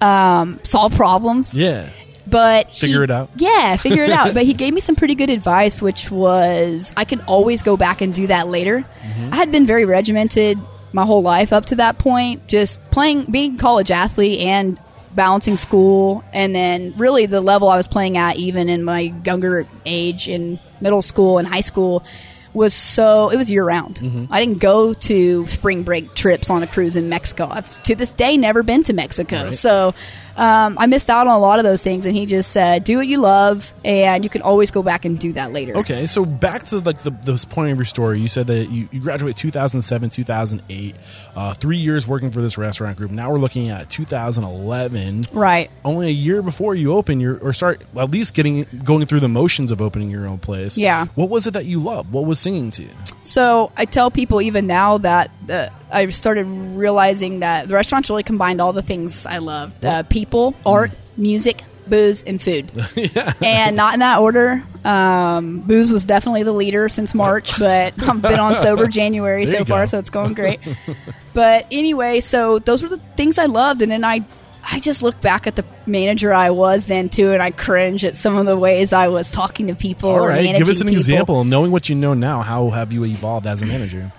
um, 0.00 0.60
solve 0.62 0.94
problems. 0.94 1.56
Yeah. 1.58 1.88
But 2.30 2.68
he- 2.68 2.80
Figure 2.80 3.02
it 3.04 3.10
out. 3.10 3.30
Yeah, 3.36 3.76
figure 3.76 4.04
it 4.04 4.10
out. 4.10 4.34
But 4.38 4.42
he 4.44 4.54
gave 4.54 4.74
me 4.74 4.80
some 4.80 4.96
pretty 4.96 5.14
good 5.14 5.30
advice, 5.30 5.80
which 5.82 6.10
was 6.10 6.92
I 6.96 7.04
can 7.04 7.20
always 7.22 7.62
go 7.62 7.76
back 7.76 8.00
and 8.00 8.12
do 8.14 8.26
that 8.28 8.48
later. 8.48 8.80
Mm-hmm. 8.80 9.32
I 9.32 9.36
had 9.36 9.50
been 9.52 9.66
very 9.66 9.84
regimented 9.84 10.58
my 10.92 11.04
whole 11.04 11.22
life 11.22 11.52
up 11.52 11.66
to 11.66 11.76
that 11.76 11.98
point, 11.98 12.46
just 12.48 12.80
playing, 12.90 13.24
being 13.24 13.54
a 13.56 13.58
college 13.58 13.90
athlete 13.90 14.40
and 14.40 14.78
balancing 15.14 15.56
school, 15.56 16.24
and 16.32 16.54
then 16.54 16.94
really 16.96 17.26
the 17.26 17.40
level 17.40 17.68
I 17.68 17.76
was 17.76 17.86
playing 17.86 18.16
at, 18.16 18.36
even 18.36 18.68
in 18.68 18.84
my 18.84 19.12
younger 19.24 19.66
age 19.84 20.28
in 20.28 20.58
middle 20.80 21.02
school 21.02 21.38
and 21.38 21.46
high 21.48 21.60
school. 21.62 22.04
Was 22.54 22.72
so 22.72 23.28
it 23.28 23.36
was 23.36 23.50
year 23.50 23.62
round. 23.62 23.96
Mm-hmm. 23.96 24.32
I 24.32 24.40
didn't 24.44 24.58
go 24.58 24.94
to 24.94 25.46
spring 25.46 25.82
break 25.82 26.14
trips 26.14 26.48
on 26.48 26.62
a 26.62 26.66
cruise 26.66 26.96
in 26.96 27.08
Mexico. 27.10 27.46
I've 27.48 27.82
to 27.84 27.94
this 27.94 28.10
day 28.10 28.36
never 28.38 28.62
been 28.62 28.82
to 28.84 28.94
Mexico. 28.94 29.44
Right. 29.44 29.54
So 29.54 29.94
um, 30.38 30.78
I 30.78 30.86
missed 30.86 31.10
out 31.10 31.26
on 31.26 31.34
a 31.34 31.38
lot 31.38 31.58
of 31.58 31.64
those 31.64 31.82
things, 31.82 32.06
and 32.06 32.16
he 32.16 32.24
just 32.24 32.52
said, 32.52 32.84
"Do 32.84 32.96
what 32.96 33.08
you 33.08 33.18
love, 33.18 33.74
and 33.84 34.22
you 34.22 34.30
can 34.30 34.40
always 34.40 34.70
go 34.70 34.84
back 34.84 35.04
and 35.04 35.18
do 35.18 35.32
that 35.32 35.52
later." 35.52 35.76
Okay, 35.78 36.06
so 36.06 36.24
back 36.24 36.62
to 36.64 36.78
like 36.78 37.00
the 37.00 37.10
this 37.10 37.44
point 37.44 37.72
of 37.72 37.78
your 37.78 37.84
story, 37.84 38.20
you 38.20 38.28
said 38.28 38.46
that 38.46 38.70
you, 38.70 38.88
you 38.92 39.00
graduated 39.00 39.36
2007, 39.36 40.10
2008, 40.10 40.96
uh, 41.34 41.54
three 41.54 41.76
years 41.76 42.06
working 42.06 42.30
for 42.30 42.40
this 42.40 42.56
restaurant 42.56 42.96
group. 42.96 43.10
Now 43.10 43.32
we're 43.32 43.38
looking 43.38 43.68
at 43.70 43.90
2011. 43.90 45.24
Right. 45.32 45.70
Only 45.84 46.06
a 46.06 46.12
year 46.12 46.40
before 46.40 46.76
you 46.76 46.94
open 46.94 47.18
your 47.18 47.38
or 47.38 47.52
start 47.52 47.82
at 47.96 48.10
least 48.12 48.34
getting 48.34 48.64
going 48.84 49.06
through 49.06 49.20
the 49.20 49.28
motions 49.28 49.72
of 49.72 49.82
opening 49.82 50.08
your 50.08 50.28
own 50.28 50.38
place. 50.38 50.78
Yeah. 50.78 51.06
What 51.16 51.30
was 51.30 51.48
it 51.48 51.54
that 51.54 51.64
you 51.64 51.80
loved? 51.80 52.12
What 52.12 52.26
was 52.26 52.38
singing 52.38 52.70
to 52.72 52.84
you? 52.84 52.90
So 53.22 53.72
I 53.76 53.86
tell 53.86 54.10
people 54.12 54.40
even 54.40 54.68
now 54.68 54.98
that 54.98 55.32
uh, 55.50 55.70
I 55.90 56.10
started 56.10 56.44
realizing 56.44 57.40
that 57.40 57.68
the 57.68 57.74
restaurants 57.74 58.10
really 58.10 58.22
combined 58.22 58.60
all 58.60 58.72
the 58.72 58.82
things 58.82 59.26
I 59.26 59.38
loved: 59.38 59.84
uh, 59.84 60.02
people, 60.04 60.54
art, 60.64 60.90
music, 61.16 61.62
booze, 61.88 62.22
and 62.22 62.40
food. 62.40 62.70
And 63.42 63.76
not 63.76 63.94
in 63.94 64.00
that 64.00 64.20
order. 64.20 64.62
Um, 64.84 65.60
booze 65.60 65.92
was 65.92 66.04
definitely 66.04 66.42
the 66.42 66.52
leader 66.52 66.88
since 66.88 67.14
March, 67.14 67.58
but 67.58 67.94
I've 68.02 68.22
been 68.22 68.38
on 68.38 68.56
sober 68.56 68.86
January 68.86 69.44
There 69.44 69.60
so 69.60 69.64
far, 69.64 69.86
so 69.86 69.98
it's 69.98 70.10
going 70.10 70.34
great. 70.34 70.60
but 71.34 71.66
anyway, 71.70 72.20
so 72.20 72.58
those 72.58 72.82
were 72.82 72.88
the 72.88 73.00
things 73.16 73.38
I 73.38 73.46
loved, 73.46 73.82
and 73.82 73.90
then 73.90 74.04
I. 74.04 74.24
I 74.70 74.80
just 74.80 75.02
look 75.02 75.18
back 75.22 75.46
at 75.46 75.56
the 75.56 75.64
manager 75.86 76.34
I 76.34 76.50
was 76.50 76.86
then 76.86 77.08
too, 77.08 77.30
and 77.30 77.42
I 77.42 77.52
cringe 77.52 78.04
at 78.04 78.18
some 78.18 78.36
of 78.36 78.44
the 78.44 78.58
ways 78.58 78.92
I 78.92 79.08
was 79.08 79.30
talking 79.30 79.68
to 79.68 79.74
people. 79.74 80.10
All 80.10 80.26
right, 80.26 80.44
give 80.58 80.68
us 80.68 80.82
an 80.82 80.88
people. 80.88 80.98
example. 80.98 81.44
Knowing 81.44 81.70
what 81.70 81.88
you 81.88 81.94
know 81.94 82.12
now, 82.12 82.42
how 82.42 82.68
have 82.68 82.92
you 82.92 83.06
evolved 83.06 83.46
as 83.46 83.62
a 83.62 83.66
manager? 83.66 84.12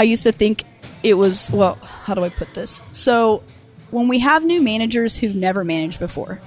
I 0.00 0.04
used 0.04 0.22
to 0.22 0.32
think 0.32 0.64
it 1.02 1.12
was 1.12 1.50
well, 1.50 1.74
how 1.74 2.14
do 2.14 2.24
I 2.24 2.30
put 2.30 2.54
this? 2.54 2.80
So 2.90 3.42
when 3.90 4.08
we 4.08 4.20
have 4.20 4.42
new 4.42 4.62
managers 4.62 5.14
who've 5.14 5.36
never 5.36 5.62
managed 5.62 6.00
before, 6.00 6.40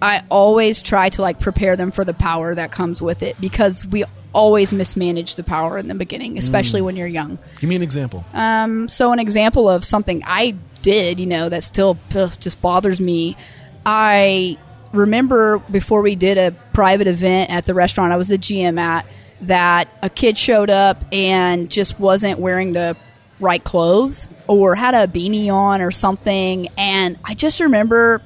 I 0.00 0.22
always 0.30 0.80
try 0.80 1.10
to 1.10 1.20
like 1.20 1.38
prepare 1.38 1.76
them 1.76 1.90
for 1.90 2.06
the 2.06 2.14
power 2.14 2.54
that 2.54 2.72
comes 2.72 3.02
with 3.02 3.22
it 3.22 3.38
because 3.38 3.84
we 3.84 4.04
always 4.32 4.72
mismanage 4.72 5.34
the 5.34 5.44
power 5.44 5.76
in 5.76 5.88
the 5.88 5.94
beginning, 5.94 6.38
especially 6.38 6.80
when 6.80 6.96
you're 6.96 7.06
young. 7.06 7.38
Give 7.60 7.68
me 7.68 7.76
an 7.76 7.82
example. 7.82 8.24
Um, 8.32 8.88
so 8.88 9.12
an 9.12 9.18
example 9.18 9.68
of 9.68 9.84
something 9.84 10.22
I 10.24 10.56
did, 10.80 11.20
you 11.20 11.26
know, 11.26 11.50
that 11.50 11.64
still 11.64 11.98
ugh, 12.14 12.32
just 12.40 12.62
bothers 12.62 12.98
me. 12.98 13.36
I 13.84 14.56
remember 14.94 15.58
before 15.58 16.00
we 16.00 16.16
did 16.16 16.38
a 16.38 16.52
private 16.72 17.08
event 17.08 17.50
at 17.50 17.66
the 17.66 17.74
restaurant 17.74 18.14
I 18.14 18.16
was 18.16 18.28
the 18.28 18.38
GM 18.38 18.78
at 18.78 19.04
that 19.42 19.88
a 20.02 20.10
kid 20.10 20.38
showed 20.38 20.70
up 20.70 21.04
and 21.12 21.70
just 21.70 21.98
wasn't 22.00 22.38
wearing 22.38 22.72
the 22.72 22.96
right 23.38 23.62
clothes 23.62 24.28
or 24.46 24.74
had 24.74 24.94
a 24.94 25.06
beanie 25.06 25.52
on 25.52 25.82
or 25.82 25.90
something 25.90 26.68
and 26.78 27.18
I 27.22 27.34
just 27.34 27.60
remember 27.60 28.22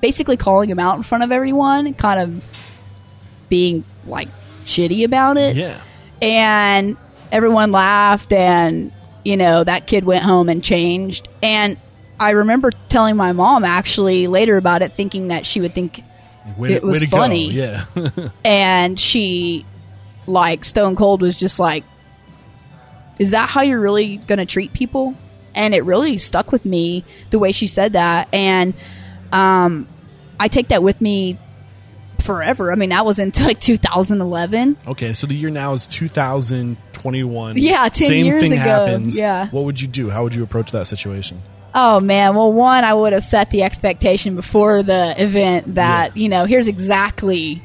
basically 0.00 0.38
calling 0.38 0.70
him 0.70 0.78
out 0.78 0.96
in 0.96 1.02
front 1.02 1.24
of 1.24 1.32
everyone, 1.32 1.92
kind 1.94 2.20
of 2.20 2.58
being 3.50 3.84
like 4.06 4.28
shitty 4.64 5.04
about 5.04 5.36
it 5.36 5.56
yeah. 5.56 5.80
and 6.22 6.96
everyone 7.32 7.72
laughed 7.72 8.32
and 8.32 8.92
you 9.24 9.36
know 9.36 9.64
that 9.64 9.86
kid 9.86 10.04
went 10.04 10.22
home 10.22 10.48
and 10.50 10.62
changed 10.62 11.26
and 11.42 11.78
i 12.20 12.30
remember 12.30 12.70
telling 12.90 13.16
my 13.16 13.32
mom 13.32 13.64
actually 13.64 14.26
later 14.26 14.58
about 14.58 14.82
it 14.82 14.94
thinking 14.94 15.28
that 15.28 15.46
she 15.46 15.60
would 15.60 15.74
think 15.74 16.02
Way, 16.56 16.74
It 16.74 16.82
was 16.82 17.04
funny. 17.04 17.52
Go. 17.52 17.84
Yeah. 17.94 18.28
and 18.44 18.98
she 18.98 19.66
like 20.28 20.64
stone 20.64 20.94
cold 20.94 21.22
was 21.22 21.38
just 21.38 21.58
like 21.58 21.84
is 23.18 23.32
that 23.32 23.48
how 23.48 23.62
you're 23.62 23.80
really 23.80 24.18
going 24.18 24.38
to 24.38 24.46
treat 24.46 24.72
people 24.72 25.14
and 25.54 25.74
it 25.74 25.82
really 25.84 26.18
stuck 26.18 26.52
with 26.52 26.64
me 26.64 27.04
the 27.30 27.38
way 27.38 27.50
she 27.50 27.66
said 27.66 27.94
that 27.94 28.28
and 28.32 28.74
um 29.32 29.88
i 30.38 30.46
take 30.48 30.68
that 30.68 30.82
with 30.82 31.00
me 31.00 31.38
forever 32.22 32.70
i 32.70 32.74
mean 32.74 32.90
that 32.90 33.06
was 33.06 33.18
into 33.18 33.42
like 33.42 33.58
2011 33.58 34.76
okay, 34.86 35.14
so 35.14 35.26
the 35.26 35.34
year 35.34 35.50
now 35.50 35.72
is 35.72 35.86
2021. 35.86 37.56
Yeah, 37.56 37.88
10 37.88 38.08
Same 38.08 38.26
years 38.26 38.42
thing 38.42 38.52
ago. 38.52 38.60
happens. 38.62 39.16
Yeah. 39.18 39.48
What 39.48 39.64
would 39.64 39.80
you 39.80 39.88
do? 39.88 40.10
How 40.10 40.24
would 40.24 40.34
you 40.34 40.42
approach 40.42 40.72
that 40.72 40.86
situation? 40.86 41.40
Oh 41.74 42.00
man, 42.00 42.34
well 42.34 42.52
one 42.52 42.84
I 42.84 42.92
would 42.92 43.12
have 43.12 43.24
set 43.24 43.50
the 43.50 43.62
expectation 43.62 44.34
before 44.34 44.82
the 44.82 45.14
event 45.16 45.76
that, 45.76 46.16
you 46.16 46.28
know, 46.28 46.44
here's 46.44 46.66
exactly 46.68 47.62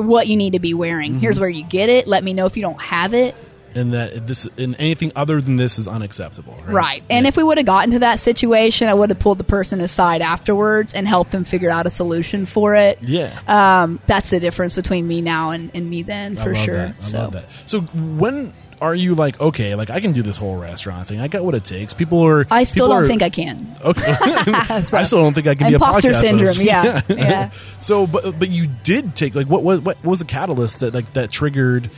what 0.00 0.26
you 0.26 0.36
need 0.36 0.54
to 0.54 0.60
be 0.60 0.74
wearing. 0.74 1.20
Here's 1.20 1.38
where 1.38 1.48
you 1.48 1.64
get 1.64 1.88
it. 1.88 2.06
Let 2.06 2.24
me 2.24 2.32
know 2.32 2.46
if 2.46 2.56
you 2.56 2.62
don't 2.62 2.80
have 2.80 3.14
it. 3.14 3.38
And 3.72 3.94
that 3.94 4.26
this 4.26 4.48
and 4.58 4.74
anything 4.80 5.12
other 5.14 5.40
than 5.40 5.54
this 5.54 5.78
is 5.78 5.86
unacceptable. 5.86 6.54
Right. 6.66 6.74
Right. 6.74 7.02
And 7.08 7.24
if 7.24 7.36
we 7.36 7.44
would 7.44 7.56
have 7.56 7.66
gotten 7.66 7.92
to 7.92 7.98
that 8.00 8.18
situation, 8.18 8.88
I 8.88 8.94
would 8.94 9.10
have 9.10 9.20
pulled 9.20 9.38
the 9.38 9.44
person 9.44 9.80
aside 9.80 10.22
afterwards 10.22 10.92
and 10.92 11.06
helped 11.06 11.30
them 11.30 11.44
figure 11.44 11.70
out 11.70 11.86
a 11.86 11.90
solution 11.90 12.46
for 12.46 12.74
it. 12.74 12.98
Yeah. 13.00 13.38
Um, 13.46 14.00
that's 14.06 14.30
the 14.30 14.40
difference 14.40 14.74
between 14.74 15.06
me 15.06 15.20
now 15.20 15.50
and, 15.50 15.70
and 15.72 15.88
me 15.88 16.02
then 16.02 16.36
I 16.36 16.42
for 16.42 16.52
love 16.52 16.64
sure. 16.64 16.74
That. 16.74 16.96
I 16.96 17.00
so 17.00 17.18
love 17.18 17.32
that. 17.32 17.52
So 17.66 17.80
when 17.82 18.54
are 18.80 18.94
you 18.94 19.14
like 19.14 19.40
okay, 19.40 19.74
like 19.74 19.90
I 19.90 20.00
can 20.00 20.12
do 20.12 20.22
this 20.22 20.36
whole 20.36 20.56
restaurant 20.56 21.06
thing. 21.08 21.20
I 21.20 21.28
got 21.28 21.44
what 21.44 21.54
it 21.54 21.64
takes. 21.64 21.94
People 21.94 22.24
are. 22.26 22.46
I 22.50 22.64
still 22.64 22.88
don't 22.88 23.04
are- 23.04 23.06
think 23.06 23.22
I 23.22 23.30
can. 23.30 23.76
Okay. 23.84 24.02
I 24.06 25.02
still 25.04 25.20
don't 25.20 25.32
think 25.34 25.46
I 25.46 25.54
can 25.54 25.68
be 25.68 25.72
a 25.74 25.76
Imposter 25.76 26.12
syndrome, 26.14 26.46
host. 26.48 26.62
yeah, 26.62 27.00
yeah. 27.08 27.50
So, 27.78 28.06
but 28.06 28.38
but 28.38 28.50
you 28.50 28.66
did 28.66 29.16
take 29.16 29.34
like 29.34 29.46
what 29.48 29.62
was 29.62 29.80
what 29.80 30.02
was 30.04 30.18
the 30.18 30.24
catalyst 30.26 30.80
that 30.80 30.92
like 30.94 31.12
that 31.14 31.30
triggered 31.30 31.90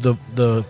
the 0.00 0.16
the 0.34 0.64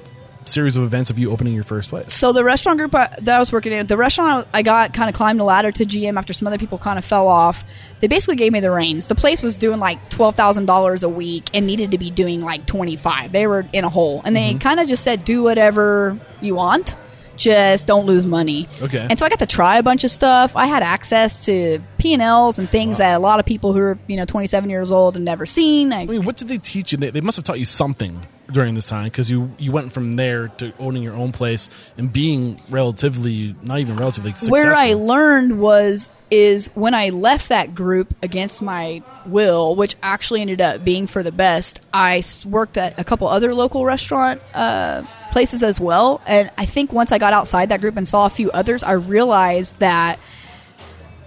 series 0.51 0.77
of 0.77 0.83
events 0.83 1.11
of 1.11 1.19
you 1.19 1.31
opening 1.31 1.55
your 1.55 1.65
first 1.65 1.91
place? 1.91 2.13
So 2.13 2.33
the 2.33 2.45
restaurant 2.45 2.79
group 2.79 2.95
I, 2.95 3.15
that 3.23 3.37
I 3.37 3.39
was 3.39 3.53
working 3.53 3.73
in, 3.73 3.87
the 3.87 3.97
restaurant 3.97 4.47
I 4.53 4.63
got 4.63 4.93
kind 4.93 5.09
of 5.09 5.15
climbed 5.15 5.39
the 5.39 5.45
ladder 5.45 5.73
to 5.73 5.87
GM 5.87 6.19
after 6.19 6.33
some 6.33 6.47
other 6.47 6.59
people 6.59 6.79
kind 6.79 6.99
of 6.99 7.05
fell 7.05 7.29
off. 7.29 7.65
They 8.01 8.09
basically 8.09 8.37
gave 8.37 8.53
me 8.53 8.61
the 8.61 8.71
reins. 8.71 9.07
The 9.07 9.15
place 9.15 9.43
was 9.43 9.57
doing 9.57 9.79
like 9.79 10.09
twelve 10.11 10.35
thousand 10.35 10.67
dollars 10.67 11.03
a 11.03 11.09
week 11.09 11.51
and 11.55 11.67
needed 11.67 11.93
to 11.93 11.99
be 11.99 12.11
doing 12.11 12.43
like 12.43 12.67
twenty 12.67 12.97
five. 12.97 13.33
They 13.33 13.47
were 13.47 13.67
in 13.73 13.85
a 13.85 13.89
hole, 13.89 14.23
and 14.25 14.35
they 14.35 14.51
mm-hmm. 14.51 14.59
kind 14.59 14.81
of 14.81 14.89
just 14.89 15.05
said, 15.05 15.25
"Do 15.25 15.43
whatever 15.43 16.19
you 16.41 16.55
want." 16.55 16.95
Just 17.37 17.87
don't 17.87 18.05
lose 18.05 18.27
money. 18.27 18.69
Okay. 18.83 19.07
And 19.09 19.19
so 19.19 19.25
I 19.25 19.31
got 19.31 19.39
to 19.39 19.47
try 19.47 19.79
a 19.79 19.83
bunch 19.83 20.05
of 20.05 20.11
stuff. 20.11 20.55
I 20.57 20.67
had 20.67 20.83
access 20.83 21.47
to 21.47 21.79
P 21.97 22.13
and 22.13 22.21
Ls 22.21 22.59
and 22.59 22.69
things 22.69 22.99
that 22.99 23.17
a 23.17 23.19
lot 23.19 23.41
of 23.41 23.47
people 23.47 23.73
who 23.73 23.79
are 23.79 23.99
you 24.09 24.17
know 24.19 24.27
27 24.27 24.69
years 24.69 24.93
old 24.93 25.15
have 25.15 25.23
never 25.23 25.47
seen. 25.47 25.91
I, 25.91 26.03
I 26.03 26.07
mean, 26.07 26.27
what 26.27 26.37
did 26.37 26.49
they 26.49 26.59
teach 26.59 26.93
you? 26.93 26.99
They, 26.99 27.09
they 27.09 27.23
must 27.23 27.37
have 27.37 27.45
taught 27.45 27.59
you 27.59 27.65
something 27.65 28.21
during 28.53 28.75
this 28.75 28.89
time 28.89 29.05
because 29.05 29.31
you 29.31 29.51
you 29.59 29.73
went 29.73 29.93
from 29.93 30.17
there 30.17 30.49
to 30.49 30.73
owning 30.79 31.03
your 31.03 31.15
own 31.15 31.33
place 31.33 31.69
and 31.97 32.13
being 32.13 32.61
relatively 32.69 33.55
not 33.63 33.79
even 33.79 33.97
relatively 33.97 34.31
successful. 34.31 34.53
where 34.53 34.75
I 34.75 34.95
learned 34.95 35.59
was 35.61 36.11
is 36.31 36.69
when 36.75 36.95
I 36.95 37.09
left 37.09 37.49
that 37.49 37.75
group 37.75 38.15
against 38.23 38.63
my 38.63 39.03
will, 39.27 39.75
which 39.75 39.97
actually 40.03 40.41
ended 40.41 40.61
up 40.61 40.85
being 40.85 41.07
for 41.07 41.23
the 41.23 41.33
best. 41.33 41.81
i 41.93 42.23
worked 42.47 42.77
at 42.77 42.99
a 42.99 43.05
couple 43.05 43.27
other 43.27 43.53
local 43.53 43.85
restaurant 43.85 44.41
uh, 44.55 45.03
places 45.33 45.63
as 45.63 45.81
well, 45.81 46.21
and 46.27 46.51
I 46.57 46.67
think 46.67 46.93
once 46.93 47.13
I 47.13 47.19
got 47.19 47.33
outside 47.33 47.69
that 47.71 47.81
group 47.81 47.97
and 47.97 48.07
saw 48.07 48.27
a 48.27 48.31
few 48.31 48.51
others, 48.53 48.83
I 48.85 48.93
realized 48.93 49.79
that. 49.79 50.19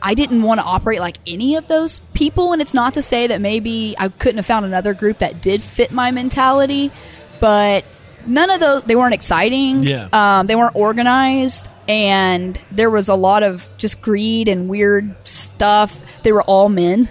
I 0.03 0.13
didn't 0.15 0.43
want 0.43 0.59
to 0.59 0.65
operate 0.65 0.99
like 0.99 1.17
any 1.25 1.55
of 1.55 1.67
those 1.69 1.99
people, 2.13 2.51
and 2.51 2.61
it's 2.61 2.73
not 2.73 2.95
to 2.95 3.01
say 3.01 3.27
that 3.27 3.39
maybe 3.39 3.95
I 3.97 4.09
couldn't 4.09 4.37
have 4.37 4.45
found 4.45 4.65
another 4.65 4.93
group 4.93 5.19
that 5.19 5.41
did 5.41 5.63
fit 5.63 5.91
my 5.91 6.11
mentality, 6.11 6.91
but 7.39 7.85
none 8.27 8.49
of 8.49 8.59
those 8.59 8.83
they 8.83 8.97
weren't 8.97 9.13
exciting. 9.13 9.81
Yeah. 9.83 10.09
Um, 10.11 10.47
they 10.47 10.55
weren't 10.57 10.75
organized, 10.75 11.69
and 11.87 12.59
there 12.69 12.89
was 12.89 13.07
a 13.07 13.15
lot 13.15 13.43
of 13.43 13.67
just 13.77 14.01
greed 14.01 14.49
and 14.49 14.67
weird 14.67 15.15
stuff. 15.25 15.97
They 16.23 16.33
were 16.33 16.43
all 16.43 16.67
men, 16.67 17.07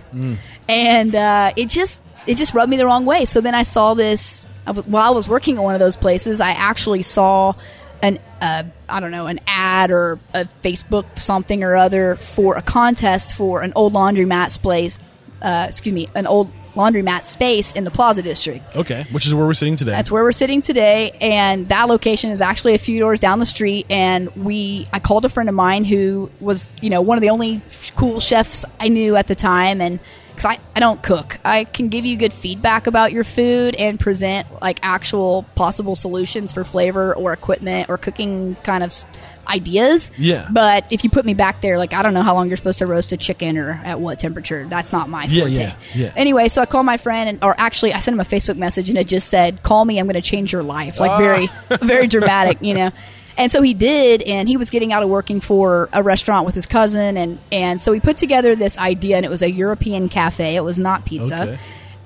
and 0.68 1.14
uh, 1.14 1.52
it 1.56 1.70
just 1.70 2.02
it 2.26 2.36
just 2.36 2.52
rubbed 2.54 2.70
me 2.70 2.76
the 2.76 2.86
wrong 2.86 3.06
way. 3.06 3.24
So 3.24 3.40
then 3.40 3.54
I 3.54 3.62
saw 3.62 3.94
this 3.94 4.46
while 4.66 5.10
I 5.12 5.14
was 5.14 5.28
working 5.28 5.56
at 5.56 5.62
one 5.62 5.74
of 5.74 5.80
those 5.80 5.96
places. 5.96 6.40
I 6.40 6.50
actually 6.52 7.02
saw 7.02 7.54
uh, 8.42 8.64
I 8.88 8.98
don't 8.98 9.12
know 9.12 9.28
an 9.28 9.38
ad 9.46 9.92
or 9.92 10.18
a 10.34 10.46
Facebook 10.64 11.18
something 11.18 11.62
or 11.62 11.76
other 11.76 12.16
for 12.16 12.56
a 12.56 12.62
contest 12.62 13.36
for 13.36 13.62
an 13.62 13.72
old 13.76 13.92
laundromat 13.92 14.60
place. 14.60 14.98
Uh, 15.40 15.66
excuse 15.68 15.94
me, 15.94 16.08
an 16.14 16.26
old 16.26 16.52
laundromat 16.74 17.22
space 17.24 17.72
in 17.72 17.84
the 17.84 17.90
Plaza 17.90 18.22
District. 18.22 18.64
okay, 18.74 19.04
which 19.12 19.26
is 19.26 19.34
where 19.34 19.46
we're 19.46 19.54
sitting 19.54 19.76
today. 19.76 19.92
That's 19.92 20.10
where 20.10 20.24
we're 20.24 20.32
sitting 20.32 20.60
today, 20.60 21.12
and 21.20 21.68
that 21.68 21.84
location 21.88 22.30
is 22.30 22.40
actually 22.40 22.74
a 22.74 22.78
few 22.78 22.98
doors 22.98 23.20
down 23.20 23.38
the 23.38 23.46
street. 23.46 23.86
And 23.90 24.28
we, 24.34 24.88
I 24.92 24.98
called 24.98 25.24
a 25.24 25.28
friend 25.28 25.48
of 25.48 25.54
mine 25.54 25.84
who 25.84 26.30
was, 26.40 26.68
you 26.80 26.90
know, 26.90 27.00
one 27.00 27.18
of 27.18 27.22
the 27.22 27.30
only 27.30 27.62
cool 27.96 28.18
chefs 28.20 28.64
I 28.80 28.88
knew 28.88 29.16
at 29.16 29.28
the 29.28 29.34
time, 29.36 29.80
and 29.80 30.00
because 30.42 30.58
I, 30.58 30.76
I 30.76 30.80
don't 30.80 31.02
cook, 31.02 31.38
I 31.44 31.64
can 31.64 31.88
give 31.88 32.04
you 32.04 32.16
good 32.16 32.32
feedback 32.32 32.86
about 32.86 33.12
your 33.12 33.24
food 33.24 33.76
and 33.76 33.98
present 33.98 34.46
like 34.60 34.80
actual 34.82 35.44
possible 35.54 35.94
solutions 35.96 36.52
for 36.52 36.64
flavor 36.64 37.14
or 37.14 37.32
equipment 37.32 37.88
or 37.88 37.96
cooking 37.96 38.56
kind 38.64 38.82
of 38.82 38.92
ideas. 39.46 40.10
Yeah. 40.18 40.48
But 40.50 40.90
if 40.92 41.04
you 41.04 41.10
put 41.10 41.24
me 41.24 41.34
back 41.34 41.60
there, 41.60 41.78
like 41.78 41.92
I 41.92 42.02
don't 42.02 42.14
know 42.14 42.22
how 42.22 42.34
long 42.34 42.48
you're 42.48 42.56
supposed 42.56 42.78
to 42.78 42.86
roast 42.86 43.12
a 43.12 43.16
chicken 43.16 43.56
or 43.56 43.80
at 43.84 44.00
what 44.00 44.18
temperature. 44.18 44.66
That's 44.66 44.92
not 44.92 45.08
my 45.08 45.24
Yeah, 45.24 45.42
forte. 45.42 45.54
yeah, 45.54 45.76
yeah. 45.94 46.12
Anyway, 46.16 46.48
so 46.48 46.62
I 46.62 46.66
called 46.66 46.86
my 46.86 46.96
friend, 46.96 47.28
and 47.28 47.44
or 47.44 47.54
actually, 47.58 47.92
I 47.92 48.00
sent 48.00 48.14
him 48.14 48.20
a 48.20 48.24
Facebook 48.24 48.56
message, 48.56 48.88
and 48.88 48.98
it 48.98 49.08
just 49.08 49.28
said, 49.28 49.62
"Call 49.62 49.84
me. 49.84 49.98
I'm 49.98 50.06
going 50.06 50.14
to 50.14 50.20
change 50.20 50.52
your 50.52 50.62
life." 50.62 51.00
Like 51.00 51.18
very, 51.18 51.48
ah. 51.70 51.78
very 51.82 52.06
dramatic, 52.06 52.58
you 52.60 52.74
know. 52.74 52.90
And 53.38 53.50
so 53.50 53.62
he 53.62 53.72
did, 53.74 54.22
and 54.22 54.48
he 54.48 54.56
was 54.56 54.70
getting 54.70 54.92
out 54.92 55.02
of 55.02 55.08
working 55.08 55.40
for 55.40 55.88
a 55.92 56.02
restaurant 56.02 56.44
with 56.46 56.54
his 56.54 56.66
cousin, 56.66 57.16
and 57.16 57.38
and 57.50 57.80
so 57.80 57.90
we 57.92 58.00
put 58.00 58.16
together 58.16 58.54
this 58.54 58.76
idea, 58.78 59.16
and 59.16 59.24
it 59.24 59.30
was 59.30 59.42
a 59.42 59.50
European 59.50 60.08
cafe. 60.08 60.56
It 60.56 60.64
was 60.64 60.78
not 60.78 61.04
pizza, 61.04 61.42
Okay. 61.42 61.58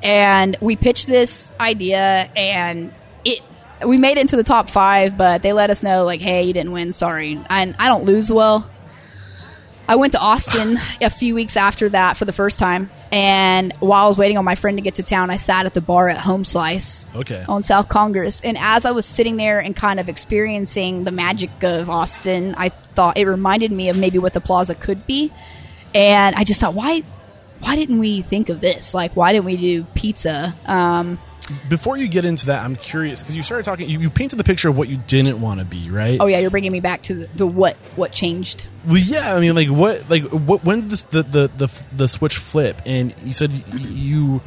and 0.02 0.56
we 0.60 0.76
pitched 0.76 1.06
this 1.06 1.50
idea, 1.60 2.30
and 2.36 2.92
it. 3.24 3.40
We 3.86 3.98
made 3.98 4.16
it 4.16 4.22
into 4.22 4.36
the 4.36 4.42
top 4.44 4.70
five, 4.70 5.18
but 5.18 5.42
they 5.42 5.52
let 5.52 5.68
us 5.68 5.82
know, 5.82 6.04
like, 6.04 6.20
"Hey, 6.22 6.44
you 6.44 6.54
didn't 6.54 6.72
win. 6.72 6.92
Sorry." 6.94 7.38
And 7.50 7.74
I 7.78 7.88
don't 7.88 8.04
lose 8.04 8.30
well. 8.32 8.70
I 9.88 9.94
went 9.96 10.12
to 10.14 10.18
Austin 10.18 10.78
a 11.00 11.10
few 11.10 11.34
weeks 11.34 11.56
after 11.56 11.88
that 11.90 12.16
for 12.16 12.24
the 12.24 12.32
first 12.32 12.58
time. 12.58 12.90
And 13.12 13.72
while 13.78 14.04
I 14.04 14.08
was 14.08 14.18
waiting 14.18 14.36
on 14.36 14.44
my 14.44 14.56
friend 14.56 14.76
to 14.78 14.82
get 14.82 14.96
to 14.96 15.04
town, 15.04 15.30
I 15.30 15.36
sat 15.36 15.64
at 15.64 15.74
the 15.74 15.80
bar 15.80 16.08
at 16.08 16.18
Home 16.18 16.44
Slice 16.44 17.06
Okay. 17.14 17.44
on 17.48 17.62
South 17.62 17.88
Congress. 17.88 18.40
And 18.42 18.58
as 18.58 18.84
I 18.84 18.90
was 18.90 19.06
sitting 19.06 19.36
there 19.36 19.60
and 19.60 19.76
kind 19.76 20.00
of 20.00 20.08
experiencing 20.08 21.04
the 21.04 21.12
magic 21.12 21.50
of 21.62 21.88
Austin, 21.88 22.54
I 22.58 22.70
thought 22.70 23.16
it 23.16 23.26
reminded 23.26 23.70
me 23.70 23.88
of 23.88 23.96
maybe 23.96 24.18
what 24.18 24.32
the 24.32 24.40
plaza 24.40 24.74
could 24.74 25.06
be. 25.06 25.32
And 25.94 26.34
I 26.34 26.42
just 26.42 26.60
thought, 26.60 26.74
why, 26.74 27.02
why 27.60 27.76
didn't 27.76 28.00
we 28.00 28.22
think 28.22 28.48
of 28.48 28.60
this? 28.60 28.92
Like, 28.92 29.14
why 29.14 29.32
didn't 29.32 29.46
we 29.46 29.56
do 29.56 29.84
pizza? 29.94 30.52
Um, 30.66 31.18
Before 31.68 31.96
you 31.96 32.08
get 32.08 32.24
into 32.24 32.46
that, 32.46 32.64
I'm 32.64 32.76
curious 32.76 33.22
because 33.22 33.36
you 33.36 33.42
started 33.42 33.64
talking. 33.64 33.88
You, 33.88 34.00
you 34.00 34.10
painted 34.10 34.36
the 34.36 34.44
picture 34.44 34.68
of 34.68 34.76
what 34.76 34.88
you 34.88 34.96
didn't 34.96 35.40
want 35.40 35.60
to 35.60 35.66
be, 35.66 35.90
right? 35.90 36.18
oh 36.20 36.26
yeah, 36.26 36.38
you're 36.38 36.50
bringing 36.50 36.72
me 36.72 36.80
back 36.80 37.02
to 37.02 37.14
the, 37.14 37.28
the 37.36 37.46
what 37.46 37.76
what 37.96 38.12
changed. 38.12 38.66
Well, 38.86 38.98
yeah. 38.98 39.34
I 39.34 39.40
mean, 39.40 39.54
like, 39.54 39.68
what, 39.68 40.08
like, 40.10 40.24
what? 40.24 40.64
When 40.64 40.80
did 40.80 40.90
this, 40.90 41.02
the, 41.02 41.22
the 41.22 41.50
the 41.56 41.86
the 41.96 42.08
switch 42.08 42.36
flip? 42.36 42.82
And 42.86 43.14
you 43.22 43.32
said 43.32 43.52
you. 43.74 44.42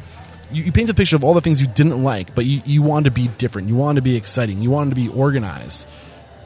You, 0.52 0.64
you 0.64 0.72
painted 0.72 0.90
a 0.90 0.94
picture 0.94 1.14
of 1.14 1.22
all 1.22 1.32
the 1.32 1.40
things 1.40 1.60
you 1.60 1.68
didn't 1.68 2.02
like, 2.02 2.34
but 2.34 2.44
you, 2.44 2.60
you 2.64 2.82
wanted 2.82 3.04
to 3.04 3.10
be 3.12 3.28
different. 3.38 3.68
You 3.68 3.76
wanted 3.76 4.00
to 4.00 4.02
be 4.02 4.16
exciting. 4.16 4.60
You 4.60 4.68
wanted 4.70 4.90
to 4.90 4.96
be 4.96 5.06
organized. 5.06 5.86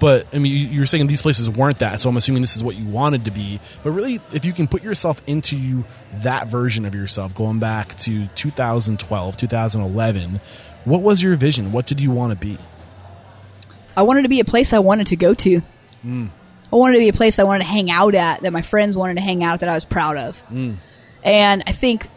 But 0.04 0.26
I 0.34 0.38
mean, 0.38 0.52
you- 0.52 0.68
you're 0.68 0.86
saying 0.86 1.06
these 1.06 1.22
places 1.22 1.48
weren't 1.48 1.78
that, 1.78 1.98
so 1.98 2.10
I'm 2.10 2.16
assuming 2.18 2.42
this 2.42 2.56
is 2.56 2.62
what 2.62 2.76
you 2.76 2.84
wanted 2.84 3.24
to 3.24 3.30
be. 3.30 3.58
But 3.82 3.92
really, 3.92 4.20
if 4.34 4.44
you 4.44 4.52
can 4.52 4.68
put 4.68 4.82
yourself 4.84 5.22
into 5.26 5.56
you 5.56 5.84
that 6.16 6.48
version 6.48 6.84
of 6.84 6.94
yourself, 6.94 7.34
going 7.34 7.58
back 7.58 7.94
to 8.00 8.26
2012, 8.34 9.36
2011, 9.38 10.42
what 10.84 11.00
was 11.00 11.22
your 11.22 11.36
vision? 11.36 11.72
What 11.72 11.86
did 11.86 12.02
you 12.02 12.10
want 12.10 12.32
to 12.32 12.36
be? 12.36 12.58
I 13.96 14.02
wanted 14.02 14.24
to 14.24 14.28
be 14.28 14.40
a 14.40 14.44
place 14.44 14.74
I 14.74 14.80
wanted 14.80 15.06
to 15.06 15.16
go 15.16 15.32
to. 15.32 15.62
Mm. 16.04 16.28
I 16.70 16.76
wanted 16.76 16.94
to 16.94 16.98
be 16.98 17.08
a 17.08 17.14
place 17.14 17.38
I 17.38 17.44
wanted 17.44 17.60
to 17.60 17.70
hang 17.70 17.90
out 17.90 18.14
at, 18.14 18.42
that 18.42 18.52
my 18.52 18.60
friends 18.60 18.98
wanted 18.98 19.14
to 19.14 19.22
hang 19.22 19.42
out, 19.42 19.60
that 19.60 19.70
I 19.70 19.74
was 19.74 19.86
proud 19.86 20.18
of. 20.18 20.42
Mm. 20.52 20.74
And 21.24 21.62
I 21.66 21.72
think, 21.72 22.08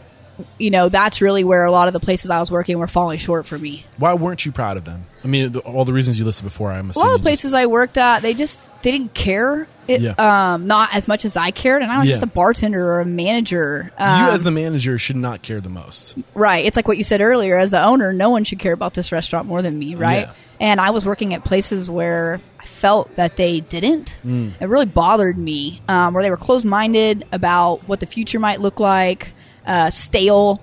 you 0.58 0.70
know, 0.72 0.90
that's 0.90 1.22
really 1.22 1.44
where 1.44 1.66
a 1.66 1.72
lot 1.72 1.88
of 1.88 1.94
the 1.94 2.00
places 2.00 2.30
I 2.32 2.40
was 2.40 2.52
working 2.52 2.78
were 2.80 2.88
falling 2.88 3.18
short 3.20 3.46
for 3.46 3.58
me. 3.58 3.86
Why 3.98 4.14
weren't 4.14 4.46
you 4.46 4.52
proud 4.52 4.78
of 4.78 4.86
them? 4.86 5.06
I 5.24 5.28
mean, 5.28 5.52
the, 5.52 5.60
all 5.60 5.84
the 5.86 5.94
reasons 5.94 6.18
you 6.20 6.26
listed 6.26 6.44
before. 6.46 6.72
I'm 6.72 6.88
A 6.88 6.90
assuming 6.92 7.08
lot 7.08 7.14
of 7.16 7.20
just- 7.22 7.24
places 7.28 7.54
I 7.54 7.66
worked 7.66 7.98
at, 7.98 8.22
they 8.22 8.34
just 8.34 8.60
they 8.84 8.92
didn't 8.92 9.14
care. 9.14 9.68
It, 9.88 10.02
Yeah. 10.02 10.12
um, 10.54 10.68
not 10.68 10.94
as 10.94 11.08
much 11.08 11.24
as 11.26 11.36
I 11.38 11.52
cared, 11.52 11.82
and 11.82 11.90
I 11.92 11.98
was 12.00 12.08
Yeah. 12.08 12.14
just 12.14 12.24
a 12.24 12.28
bartender 12.28 12.86
or 12.86 13.00
a 13.02 13.06
manager. 13.06 13.92
you 13.98 14.06
Um, 14.06 14.30
as 14.30 14.44
the 14.44 14.52
manager 14.52 14.98
should 14.98 15.16
not 15.16 15.42
care 15.42 15.60
the 15.62 15.70
most. 15.70 16.16
Right. 16.34 16.66
It's 16.66 16.76
like 16.76 16.88
what 16.88 16.98
you 16.98 17.04
said 17.04 17.22
earlier. 17.22 17.58
As 17.58 17.72
the 17.72 17.84
owner, 17.84 18.12
no 18.14 18.30
one 18.30 18.44
should 18.44 18.60
care 18.60 18.74
about 18.74 18.94
this 18.94 19.12
restaurant 19.12 19.48
more 19.48 19.62
than 19.62 19.80
me, 19.80 19.96
right? 19.96 20.28
Yeah. 20.28 20.32
And 20.60 20.82
I 20.82 20.90
was 20.90 21.06
working 21.06 21.34
at 21.34 21.44
places 21.44 21.90
where 21.90 22.42
I 22.60 22.66
felt 22.66 23.16
that 23.16 23.38
they 23.38 23.62
didn't. 23.62 24.18
Mm. 24.26 24.54
It 24.60 24.68
really 24.68 24.86
bothered 24.88 25.38
me, 25.38 25.82
um, 25.88 26.14
where 26.14 26.22
they 26.24 26.30
were 26.32 26.38
closed 26.38 26.66
minded 26.66 27.26
about 27.32 27.88
what 27.88 28.00
the 28.00 28.08
future 28.08 28.40
might 28.40 28.60
look 28.60 28.80
like, 28.80 29.34
uh, 29.68 29.90
stale. 29.92 30.60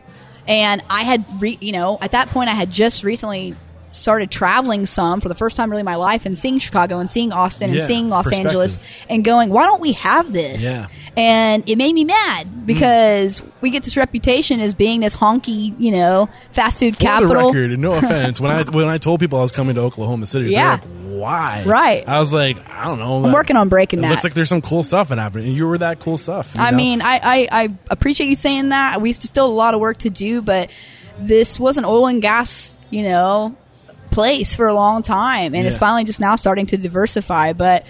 And 0.48 0.82
I 0.90 1.04
had, 1.04 1.24
re- 1.40 1.58
you 1.60 1.72
know, 1.72 1.98
at 2.00 2.10
that 2.10 2.28
point, 2.28 2.48
I 2.50 2.54
had 2.54 2.70
just 2.70 3.04
recently 3.04 3.54
started 3.92 4.28
traveling 4.30 4.86
some 4.86 5.20
for 5.20 5.28
the 5.28 5.36
first 5.36 5.56
time 5.56 5.70
really 5.70 5.80
in 5.82 5.84
my 5.86 5.94
life 5.94 6.26
and 6.26 6.36
seeing 6.36 6.58
Chicago 6.58 6.98
and 6.98 7.08
seeing 7.08 7.30
Austin 7.32 7.70
Yeah, 7.70 7.76
and 7.78 7.84
seeing 7.86 8.08
Los. 8.08 8.32
Angeles 8.32 8.80
and 9.08 9.24
going, 9.24 9.50
why 9.50 9.66
don't 9.66 9.80
we 9.80 9.92
have 9.92 10.32
this? 10.32 10.64
Yeah. 10.64 10.88
And 11.16 11.62
it 11.70 11.78
made 11.78 11.94
me 11.94 12.04
mad 12.04 12.66
because 12.66 13.40
we 13.60 13.70
get 13.70 13.84
this 13.84 13.96
reputation 13.96 14.58
as 14.58 14.74
being 14.74 15.00
this 15.00 15.14
honky, 15.14 15.72
you 15.78 15.92
know, 15.92 16.28
fast 16.50 16.80
food 16.80 16.94
For 16.94 16.98
the 16.98 17.04
capital. 17.04 17.52
record, 17.52 17.78
no 17.78 17.92
offense, 17.98 18.40
when 18.40 18.50
I 18.50 18.64
when 18.64 18.88
I 18.88 18.98
told 18.98 19.20
people 19.20 19.38
I 19.38 19.42
was 19.42 19.52
coming 19.52 19.76
to 19.76 19.80
Oklahoma 19.82 20.26
City, 20.26 20.50
Yeah. 20.50 20.78
they're 20.78 20.88
like, 20.88 21.03
"Why?" 21.24 21.64
Right. 21.66 22.06
I 22.06 22.20
was 22.20 22.32
like, 22.32 22.58
"I 22.70 22.84
don't 22.84 22.98
know." 22.98 23.24
I'm 23.24 23.32
working 23.32 23.56
on 23.56 23.68
breaking 23.68 24.00
it 24.00 24.02
that. 24.02 24.10
looks 24.10 24.24
like 24.24 24.34
there's 24.34 24.48
some 24.48 24.62
cool 24.62 24.82
stuff 24.82 25.10
in 25.10 25.18
happening, 25.18 25.48
and 25.48 25.56
you 25.56 25.66
were 25.66 25.78
that 25.78 25.98
cool 26.00 26.18
stuff. 26.18 26.54
I 26.58 26.70
know? 26.70 26.76
mean, 26.76 27.02
I, 27.02 27.20
I, 27.22 27.48
I 27.50 27.68
appreciate 27.90 28.28
you 28.28 28.36
saying 28.36 28.68
that. 28.68 29.00
We 29.00 29.12
still 29.12 29.46
have 29.46 29.52
a 29.52 29.56
lot 29.56 29.74
of 29.74 29.80
work 29.80 29.98
to 29.98 30.10
do, 30.10 30.42
but 30.42 30.70
this 31.18 31.58
was 31.58 31.78
an 31.78 31.84
oil 31.84 32.06
and 32.06 32.20
gas, 32.20 32.76
you 32.90 33.04
know, 33.04 33.56
place 34.10 34.54
for 34.54 34.66
a 34.66 34.74
long 34.74 35.02
time, 35.02 35.54
and 35.54 35.66
it's 35.66 35.78
finally 35.78 36.04
just 36.04 36.20
now 36.20 36.36
starting 36.36 36.66
to 36.66 36.76
diversify. 36.76 37.52
But 37.52 37.86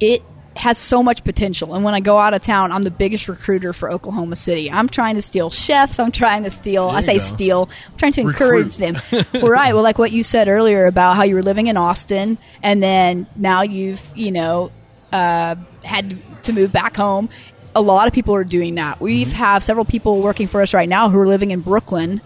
it 0.00 0.22
has 0.60 0.78
so 0.78 1.02
much 1.02 1.24
potential. 1.24 1.74
And 1.74 1.82
when 1.84 1.94
I 1.94 2.00
go 2.00 2.18
out 2.18 2.34
of 2.34 2.42
town, 2.42 2.70
I'm 2.70 2.84
the 2.84 2.90
biggest 2.90 3.28
recruiter 3.28 3.72
for 3.72 3.90
Oklahoma 3.90 4.36
City. 4.36 4.70
I'm 4.70 4.88
trying 4.88 5.16
to 5.16 5.22
steal 5.22 5.50
chefs. 5.50 5.98
I'm 5.98 6.12
trying 6.12 6.44
to 6.44 6.50
steal. 6.50 6.88
I 6.88 7.00
say 7.00 7.14
go. 7.14 7.18
steal. 7.18 7.70
I'm 7.90 7.96
trying 7.96 8.12
to 8.12 8.24
Recruit. 8.24 8.66
encourage 8.72 8.76
them. 8.76 9.24
well, 9.42 9.50
right. 9.50 9.74
Well, 9.74 9.82
like 9.82 9.98
what 9.98 10.12
you 10.12 10.22
said 10.22 10.48
earlier 10.48 10.86
about 10.86 11.16
how 11.16 11.22
you 11.24 11.34
were 11.34 11.42
living 11.42 11.66
in 11.66 11.76
Austin, 11.76 12.38
and 12.62 12.82
then 12.82 13.26
now 13.36 13.62
you've, 13.62 14.02
you 14.14 14.30
know, 14.32 14.70
uh, 15.12 15.56
had 15.82 16.16
to 16.44 16.52
move 16.52 16.70
back 16.72 16.96
home. 16.96 17.28
A 17.74 17.80
lot 17.82 18.06
of 18.06 18.12
people 18.12 18.34
are 18.34 18.44
doing 18.44 18.74
that. 18.76 19.00
We 19.00 19.24
Mm-hmm. 19.24 19.32
have 19.32 19.62
several 19.64 19.84
people 19.84 20.20
working 20.22 20.46
for 20.46 20.60
us 20.62 20.74
right 20.74 20.88
now 20.88 21.08
who 21.08 21.18
are 21.20 21.26
living 21.26 21.50
in 21.52 21.60
Brooklyn, 21.60 22.20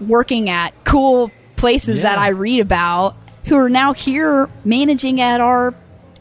working 0.00 0.48
at 0.50 0.72
cool 0.84 1.30
places 1.56 2.02
that 2.02 2.18
I 2.18 2.28
read 2.28 2.60
about, 2.60 3.16
who 3.46 3.56
are 3.56 3.68
now 3.70 3.92
here 3.94 4.48
managing 4.64 5.20
at 5.20 5.40
our 5.40 5.74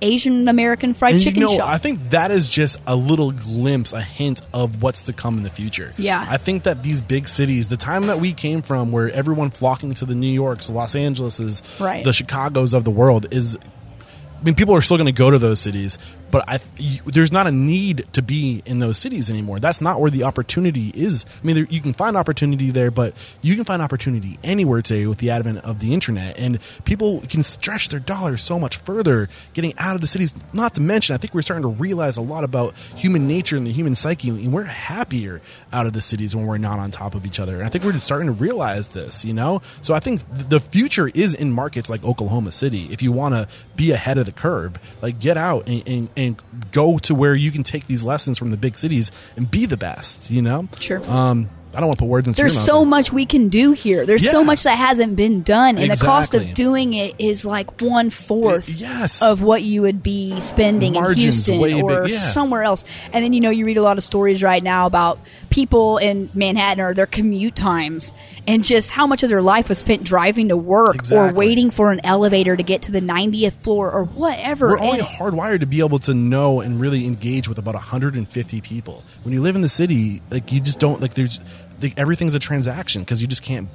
Asian 0.03 0.47
American 0.47 0.93
fried 0.93 1.15
and 1.15 1.23
chicken 1.23 1.41
you 1.41 1.47
know, 1.47 1.57
shop. 1.57 1.69
I 1.69 1.77
think 1.77 2.09
that 2.11 2.29
is 2.29 2.47
just 2.47 2.79
a 2.85 2.95
little 2.95 3.31
glimpse, 3.31 3.93
a 3.93 4.01
hint 4.01 4.41
of 4.53 4.83
what's 4.83 5.03
to 5.03 5.13
come 5.13 5.37
in 5.37 5.43
the 5.43 5.49
future. 5.49 5.93
Yeah. 5.97 6.25
I 6.29 6.37
think 6.37 6.63
that 6.63 6.83
these 6.83 7.01
big 7.01 7.27
cities, 7.27 7.69
the 7.69 7.77
time 7.77 8.07
that 8.07 8.19
we 8.19 8.33
came 8.33 8.61
from, 8.61 8.91
where 8.91 9.09
everyone 9.09 9.49
flocking 9.49 9.93
to 9.95 10.05
the 10.05 10.15
New 10.15 10.27
Yorks, 10.27 10.69
Los 10.69 10.93
Angeleses, 10.95 11.63
Right. 11.79 12.03
the 12.03 12.13
Chicago's 12.13 12.73
of 12.73 12.83
the 12.83 12.91
world, 12.91 13.27
is. 13.31 13.57
I 13.57 14.45
mean, 14.45 14.55
people 14.55 14.75
are 14.75 14.81
still 14.81 14.97
going 14.97 15.05
to 15.05 15.17
go 15.17 15.31
to 15.31 15.37
those 15.39 15.61
cities, 15.61 15.97
but 16.33 16.49
I, 16.49 16.59
there's 17.05 17.31
not 17.31 17.45
a 17.45 17.51
need 17.51 18.07
to 18.13 18.23
be 18.23 18.63
in 18.65 18.79
those 18.79 18.97
cities 18.97 19.29
anymore. 19.29 19.59
That's 19.59 19.81
not 19.81 20.01
where 20.01 20.09
the 20.09 20.23
opportunity 20.23 20.89
is. 20.95 21.27
I 21.27 21.45
mean, 21.45 21.55
there, 21.55 21.67
you 21.69 21.79
can 21.79 21.93
find 21.93 22.17
opportunity 22.17 22.71
there, 22.71 22.89
but 22.89 23.13
you 23.43 23.53
can 23.53 23.65
find 23.65 23.83
opportunity 23.83 24.39
anywhere 24.43 24.81
today 24.81 25.05
with 25.05 25.19
the 25.19 25.29
advent 25.29 25.59
of 25.59 25.77
the 25.77 25.93
internet, 25.93 26.39
and 26.39 26.57
people 26.85 27.21
can 27.29 27.43
stretch 27.43 27.89
their 27.89 27.99
dollars 27.99 28.41
so 28.41 28.57
much 28.57 28.77
further 28.77 29.29
getting 29.53 29.75
out 29.77 29.93
of 29.93 30.01
the 30.01 30.07
cities. 30.07 30.33
Not 30.53 30.73
to 30.73 30.81
mention, 30.81 31.13
I 31.13 31.17
think 31.17 31.35
we're 31.35 31.43
starting 31.43 31.61
to 31.61 31.69
realize 31.69 32.17
a 32.17 32.23
lot 32.23 32.43
about 32.43 32.75
human 32.95 33.27
nature 33.27 33.55
and 33.55 33.67
the 33.67 33.71
human 33.71 33.93
psyche, 33.93 34.29
and 34.29 34.51
we're 34.51 34.63
happier 34.63 35.39
out 35.71 35.85
of 35.85 35.93
the 35.93 36.01
cities 36.01 36.35
when 36.35 36.47
we're 36.47 36.57
not 36.57 36.79
on 36.79 36.89
top 36.89 37.13
of 37.13 37.27
each 37.27 37.39
other. 37.39 37.57
And 37.57 37.65
I 37.65 37.69
think 37.69 37.83
we're 37.83 37.99
starting 37.99 38.25
to 38.25 38.33
realize 38.33 38.87
this, 38.87 39.23
you 39.23 39.33
know. 39.33 39.61
So 39.83 39.93
I 39.93 39.99
think 39.99 40.27
th- 40.33 40.49
the 40.49 40.59
future 40.59 41.11
is 41.13 41.35
in 41.35 41.51
markets 41.51 41.91
like 41.91 42.03
Oklahoma 42.03 42.51
City. 42.51 42.87
If 42.91 43.03
you 43.03 43.11
want 43.11 43.35
to 43.35 43.47
be 43.75 43.91
ahead 43.91 44.17
of 44.17 44.25
the 44.25 44.31
curve, 44.31 44.79
like 45.03 45.19
get 45.19 45.37
out 45.37 45.67
and, 45.67 45.87
and, 45.87 46.09
and 46.17 46.22
go 46.71 46.97
to 46.99 47.13
where 47.15 47.35
you 47.35 47.51
can 47.51 47.63
take 47.63 47.87
these 47.87 48.03
lessons 48.03 48.37
from 48.37 48.51
the 48.51 48.57
big 48.57 48.77
cities 48.77 49.11
and 49.35 49.49
be 49.49 49.65
the 49.65 49.77
best, 49.77 50.29
you 50.31 50.41
know. 50.41 50.67
Sure. 50.79 51.01
Um, 51.09 51.49
I 51.75 51.79
don't 51.79 51.87
want 51.87 51.97
to 51.97 52.03
put 52.03 52.09
words 52.09 52.27
into 52.27 52.37
There's 52.39 52.55
so 52.59 52.81
but- 52.81 52.89
much 52.89 53.11
we 53.11 53.25
can 53.25 53.49
do 53.49 53.71
here. 53.71 54.05
There's 54.05 54.23
Yeah. 54.23 54.29
so 54.29 54.43
much 54.43 54.61
that 54.61 54.77
hasn't 54.77 55.15
been 55.15 55.41
done, 55.41 55.79
and 55.79 55.89
the 55.91 55.97
cost 55.97 56.35
of 56.35 56.53
doing 56.53 56.93
it 56.93 57.15
is 57.17 57.45
like 57.45 57.81
one 57.81 58.11
fourth 58.11 58.69
Yes. 58.69 59.23
of 59.23 59.41
what 59.41 59.63
you 59.63 59.81
would 59.81 60.03
be 60.03 60.39
spending 60.41 60.93
in 60.95 61.13
Houston 61.15 61.59
big- 61.59 61.81
or 61.83 62.07
yeah. 62.07 62.15
somewhere 62.15 62.61
else. 62.61 62.85
And 63.11 63.25
then 63.25 63.33
you 63.33 63.41
know 63.41 63.49
you 63.49 63.65
read 63.65 63.77
a 63.77 63.81
lot 63.81 63.97
of 63.97 64.03
stories 64.03 64.43
right 64.43 64.61
now 64.61 64.85
about 64.85 65.17
people 65.49 65.97
in 65.97 66.29
Manhattan 66.35 66.83
or 66.83 66.93
their 66.93 67.07
commute 67.07 67.55
times, 67.55 68.13
and 68.47 68.63
just 68.63 68.89
how 68.89 69.07
much 69.07 69.23
of 69.23 69.29
their 69.29 69.41
life 69.41 69.69
was 69.69 69.77
spent 69.77 70.03
driving 70.03 70.49
to 70.49 70.57
work 70.57 70.97
or 71.11 71.31
waiting 71.33 71.71
for 71.71 71.91
an 71.91 72.01
elevator 72.03 72.55
to 72.55 72.63
get 72.63 72.83
to 72.83 72.91
the 72.91 72.99
90th 73.01 73.53
floor 73.61 73.91
or 73.91 74.03
whatever. 74.05 74.69
We're 74.69 74.79
only 74.79 74.99
And- 74.99 75.07
hardwired 75.07 75.61
to 75.61 75.65
be 75.65 75.79
able 75.79 75.99
to 75.99 76.13
know 76.13 76.61
and 76.61 76.79
really 76.79 77.05
engage 77.05 77.47
with 77.47 77.57
about 77.57 77.75
150 77.75 78.61
people. 78.61 79.03
When 79.23 79.33
you 79.33 79.41
live 79.41 79.55
in 79.55 79.61
the 79.61 79.69
city, 79.69 80.21
like 80.29 80.51
you 80.51 80.59
just 80.59 80.79
don't 80.79 81.01
like. 81.01 81.13
There's 81.13 81.39
like, 81.81 81.97
everything's 81.97 82.35
a 82.35 82.39
transaction 82.39 83.01
because 83.01 83.21
you 83.21 83.27
just 83.27 83.43
can't. 83.43 83.67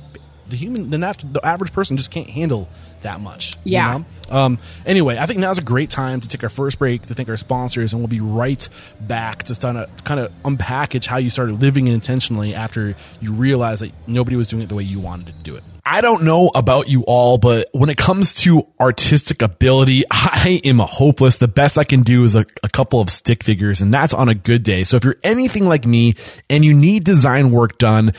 The 0.48 0.56
human, 0.56 0.90
the 0.90 0.98
nat- 0.98 1.24
the 1.32 1.44
average 1.44 1.72
person 1.72 1.96
just 1.96 2.10
can't 2.10 2.28
handle 2.30 2.68
that 3.02 3.20
much. 3.20 3.54
you 3.64 3.74
Yeah. 3.74 3.98
know? 3.98 4.04
Um, 4.30 4.58
anyway, 4.84 5.16
I 5.18 5.26
think 5.26 5.38
now's 5.38 5.58
a 5.58 5.62
great 5.62 5.88
time 5.88 6.20
to 6.20 6.28
take 6.28 6.42
our 6.42 6.48
first 6.50 6.78
break 6.78 7.02
to 7.02 7.14
thank 7.14 7.28
our 7.28 7.36
sponsors, 7.36 7.92
and 7.92 8.00
we'll 8.02 8.08
be 8.08 8.20
right 8.20 8.68
back 9.00 9.44
to 9.44 9.54
kind 9.54 9.78
of 9.78 9.88
kind 10.04 10.20
of 10.20 10.32
unpackage 10.44 11.06
how 11.06 11.16
you 11.18 11.30
started 11.30 11.60
living 11.60 11.86
intentionally 11.86 12.54
after 12.54 12.94
you 13.20 13.32
realized 13.32 13.82
that 13.82 13.92
nobody 14.06 14.36
was 14.36 14.48
doing 14.48 14.62
it 14.62 14.68
the 14.68 14.74
way 14.74 14.82
you 14.82 14.98
wanted 15.00 15.26
to 15.26 15.32
do 15.44 15.54
it. 15.56 15.62
I 15.90 16.02
don't 16.02 16.24
know 16.24 16.50
about 16.54 16.88
you 16.90 17.02
all, 17.06 17.38
but 17.38 17.68
when 17.72 17.88
it 17.88 17.96
comes 17.96 18.34
to 18.34 18.66
artistic 18.78 19.40
ability, 19.40 20.04
I 20.10 20.60
am 20.64 20.80
hopeless. 20.80 21.38
The 21.38 21.48
best 21.48 21.78
I 21.78 21.84
can 21.84 22.02
do 22.02 22.24
is 22.24 22.34
a, 22.34 22.44
a 22.62 22.68
couple 22.68 23.00
of 23.00 23.08
stick 23.08 23.42
figures, 23.42 23.80
and 23.80 23.94
that's 23.94 24.12
on 24.12 24.28
a 24.28 24.34
good 24.34 24.62
day. 24.64 24.84
So 24.84 24.96
if 24.98 25.04
you're 25.04 25.16
anything 25.22 25.64
like 25.66 25.86
me 25.86 26.14
and 26.50 26.62
you 26.64 26.74
need 26.74 27.04
design 27.04 27.50
work 27.52 27.78
done, 27.78 28.12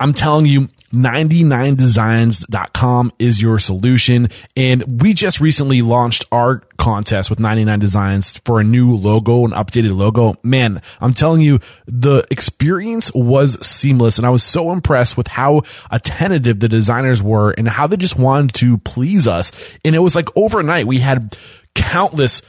I'm 0.00 0.14
telling 0.14 0.46
you, 0.46 0.68
99designs.com 0.92 3.12
is 3.18 3.40
your 3.40 3.58
solution. 3.60 4.28
And 4.56 5.00
we 5.00 5.14
just 5.14 5.40
recently 5.40 5.80
launched 5.82 6.24
our 6.32 6.62
contest 6.78 7.30
with 7.30 7.38
99 7.38 7.78
Designs 7.78 8.38
for 8.38 8.58
a 8.60 8.64
new 8.64 8.96
logo, 8.96 9.44
an 9.44 9.52
updated 9.52 9.96
logo. 9.96 10.34
Man, 10.42 10.82
I'm 11.00 11.14
telling 11.14 11.42
you, 11.42 11.60
the 11.86 12.26
experience 12.30 13.12
was 13.14 13.64
seamless. 13.64 14.18
And 14.18 14.26
I 14.26 14.30
was 14.30 14.42
so 14.42 14.72
impressed 14.72 15.16
with 15.16 15.28
how 15.28 15.62
attentive 15.90 16.58
the 16.58 16.68
designers 16.68 17.22
were 17.22 17.52
and 17.52 17.68
how 17.68 17.86
they 17.86 17.96
just 17.96 18.18
wanted 18.18 18.54
to 18.54 18.78
please 18.78 19.28
us. 19.28 19.52
And 19.84 19.94
it 19.94 20.00
was 20.00 20.16
like 20.16 20.36
overnight, 20.36 20.86
we 20.86 20.98
had 20.98 21.38
countless 21.74 22.42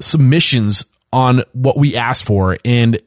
submissions 0.00 0.84
on 1.12 1.44
what 1.52 1.78
we 1.78 1.94
asked 1.94 2.24
for. 2.24 2.58
And 2.64 2.98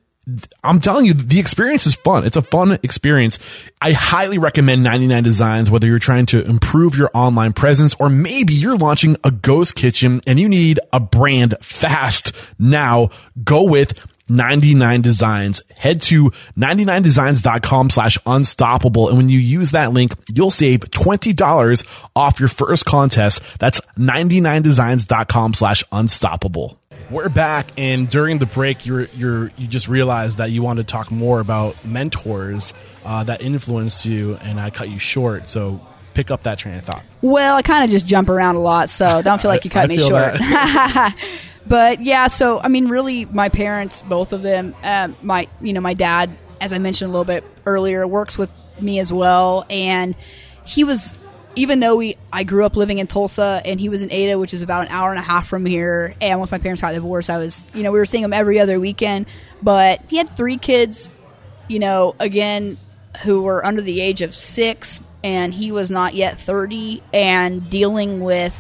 I'm 0.64 0.80
telling 0.80 1.06
you, 1.06 1.14
the 1.14 1.40
experience 1.40 1.88
is 1.88 1.96
fun. 1.96 2.26
It's 2.26 2.36
a 2.36 2.42
fun 2.42 2.78
experience. 2.84 3.40
I 3.82 3.94
highly 3.94 4.38
recommend 4.38 4.84
99 4.84 5.24
Designs, 5.24 5.72
whether 5.72 5.88
you're 5.88 6.00
trying 6.00 6.26
to 6.28 6.44
improve 6.44 6.98
your 6.98 7.10
online 7.14 7.54
presence 7.54 7.96
or 8.00 8.10
maybe 8.10 8.54
you're 8.54 8.78
launching 8.78 9.16
a 9.24 9.32
ghost 9.32 9.76
kitchen 9.76 10.22
and 10.28 10.40
you 10.40 10.50
need 10.50 10.80
a 10.92 11.00
brand 11.00 11.56
fast 11.62 12.34
now. 12.60 13.10
Go 13.44 13.64
with 13.64 14.06
99 14.30 15.02
Designs. 15.02 15.64
Head 15.78 16.02
to 16.04 16.32
99designs.com 16.58 17.90
slash 17.90 18.18
unstoppable. 18.26 19.08
And 19.08 19.18
when 19.18 19.30
you 19.30 19.40
use 19.40 19.72
that 19.72 19.94
link, 19.94 20.14
you'll 20.34 20.52
save 20.52 20.82
$20 20.82 22.08
off 22.16 22.40
your 22.40 22.50
first 22.50 22.86
contest. 22.86 23.42
That's 23.60 23.80
99designs.com 23.98 25.54
slash 25.54 25.84
unstoppable. 25.92 26.78
We're 27.10 27.30
back, 27.30 27.72
and 27.78 28.10
during 28.10 28.40
the 28.40 28.46
break, 28.46 28.86
you're 28.86 29.06
you're 29.16 29.50
you 29.58 29.66
just 29.66 29.88
realized 29.88 30.40
that 30.40 30.52
you 30.52 30.62
want 30.62 30.78
to 30.78 30.84
talk 30.84 31.10
more 31.10 31.40
about 31.40 31.86
mentors 31.86 32.74
uh, 33.06 33.24
that 33.24 33.42
influenced 33.42 34.06
you, 34.06 34.36
and 34.36 34.60
I 34.60 34.72
cut 34.72 34.90
you 34.90 35.00
short. 35.00 35.48
So 35.48 35.80
pick 36.14 36.32
up 36.32 36.44
that 36.44 36.58
train 36.58 36.76
of 36.76 36.84
thought. 36.84 37.04
Well, 37.22 37.56
I 37.56 37.62
kind 37.62 37.86
of 37.86 37.92
just 37.92 38.06
jump 38.06 38.28
around 38.28 38.56
a 38.56 38.60
lot, 38.60 38.90
so 38.90 39.22
don't 39.24 39.42
feel 39.42 39.50
like 39.50 39.64
you 39.64 39.72
cut 39.72 39.86
I 39.86 39.88
me 39.88 39.98
feel 39.98 40.10
short. 40.10 41.14
but 41.68 42.04
yeah, 42.04 42.28
so 42.28 42.60
I 42.60 42.68
mean, 42.68 42.90
really, 42.90 43.24
my 43.24 43.48
parents, 43.48 44.02
both 44.02 44.34
of 44.34 44.42
them, 44.42 44.76
um, 44.84 45.16
my 45.22 45.48
you 45.62 45.72
know, 45.72 45.82
my 45.82 45.94
dad, 45.94 46.36
as 46.60 46.74
I 46.74 46.78
mentioned 46.78 47.08
a 47.08 47.12
little 47.14 47.24
bit 47.24 47.46
earlier, 47.66 48.06
works 48.06 48.38
with 48.38 48.50
me 48.82 49.00
as 49.00 49.14
well, 49.14 49.66
and 49.70 50.14
he 50.66 50.84
was. 50.84 51.14
Even 51.58 51.80
though 51.80 51.96
we, 51.96 52.18
I 52.32 52.44
grew 52.44 52.64
up 52.64 52.76
living 52.76 53.00
in 53.00 53.08
Tulsa, 53.08 53.62
and 53.66 53.80
he 53.80 53.90
was 53.90 54.04
in 54.04 54.12
Ada, 54.12 54.38
which 54.38 54.54
is 54.54 54.62
about 54.62 54.84
an 54.84 54.88
hour 54.90 55.10
and 55.10 55.20
a 55.20 55.24
half 55.24 55.48
from 55.48 55.66
here. 55.66 56.14
And 56.22 56.40
once 56.40 56.52
my 56.52 56.60
parents 56.60 56.82
got 56.82 56.94
divorced, 56.94 57.30
I 57.30 57.38
was, 57.38 57.66
you 57.74 57.84
know, 57.84 57.92
we 57.92 58.00
were 58.00 58.06
seeing 58.06 58.24
him 58.24 58.32
every 58.32 58.60
other 58.60 58.80
weekend. 58.80 59.26
But 59.62 60.02
he 60.08 60.18
had 60.18 60.38
three 60.38 60.58
kids, 60.58 61.10
you 61.68 61.80
know, 61.80 62.16
again, 62.20 62.78
who 63.24 63.42
were 63.42 63.66
under 63.66 63.82
the 63.82 64.00
age 64.02 64.22
of 64.22 64.36
six, 64.36 65.00
and 65.24 65.54
he 65.54 65.72
was 65.72 65.90
not 65.90 66.14
yet 66.14 66.40
30, 66.40 67.02
and 67.12 67.70
dealing 67.70 68.22
with 68.22 68.56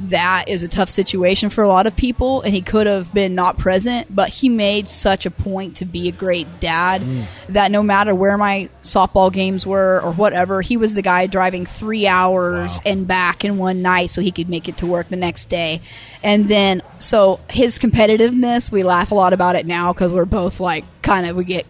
that 0.00 0.46
is 0.48 0.62
a 0.62 0.68
tough 0.68 0.90
situation 0.90 1.50
for 1.50 1.62
a 1.62 1.68
lot 1.68 1.86
of 1.86 1.94
people, 1.94 2.42
and 2.42 2.52
he 2.52 2.60
could 2.60 2.86
have 2.86 3.12
been 3.14 3.34
not 3.34 3.58
present, 3.58 4.14
but 4.14 4.28
he 4.28 4.48
made 4.48 4.88
such 4.88 5.24
a 5.24 5.30
point 5.30 5.76
to 5.76 5.84
be 5.84 6.08
a 6.08 6.12
great 6.12 6.60
dad 6.60 7.00
mm. 7.00 7.24
that 7.48 7.70
no 7.70 7.82
matter 7.82 8.14
where 8.14 8.36
my 8.36 8.68
softball 8.82 9.32
games 9.32 9.66
were 9.66 10.00
or 10.02 10.12
whatever, 10.12 10.62
he 10.62 10.76
was 10.76 10.94
the 10.94 11.02
guy 11.02 11.26
driving 11.26 11.64
three 11.64 12.06
hours 12.06 12.54
Wow. 12.54 12.80
and 12.86 13.08
back 13.08 13.44
in 13.44 13.56
one 13.56 13.82
night 13.82 14.10
so 14.10 14.20
he 14.20 14.30
could 14.30 14.48
make 14.48 14.68
it 14.68 14.78
to 14.78 14.86
work 14.86 15.08
the 15.08 15.16
next 15.16 15.48
day. 15.48 15.80
And 16.22 16.48
then, 16.48 16.82
so 16.98 17.40
his 17.48 17.78
competitiveness, 17.78 18.72
we 18.72 18.82
laugh 18.82 19.10
a 19.10 19.14
lot 19.14 19.32
about 19.32 19.56
it 19.56 19.66
now 19.66 19.92
because 19.92 20.10
we're 20.10 20.24
both 20.24 20.58
like, 20.60 20.84
kind 21.02 21.26
of, 21.26 21.36
we 21.36 21.44
get 21.44 21.66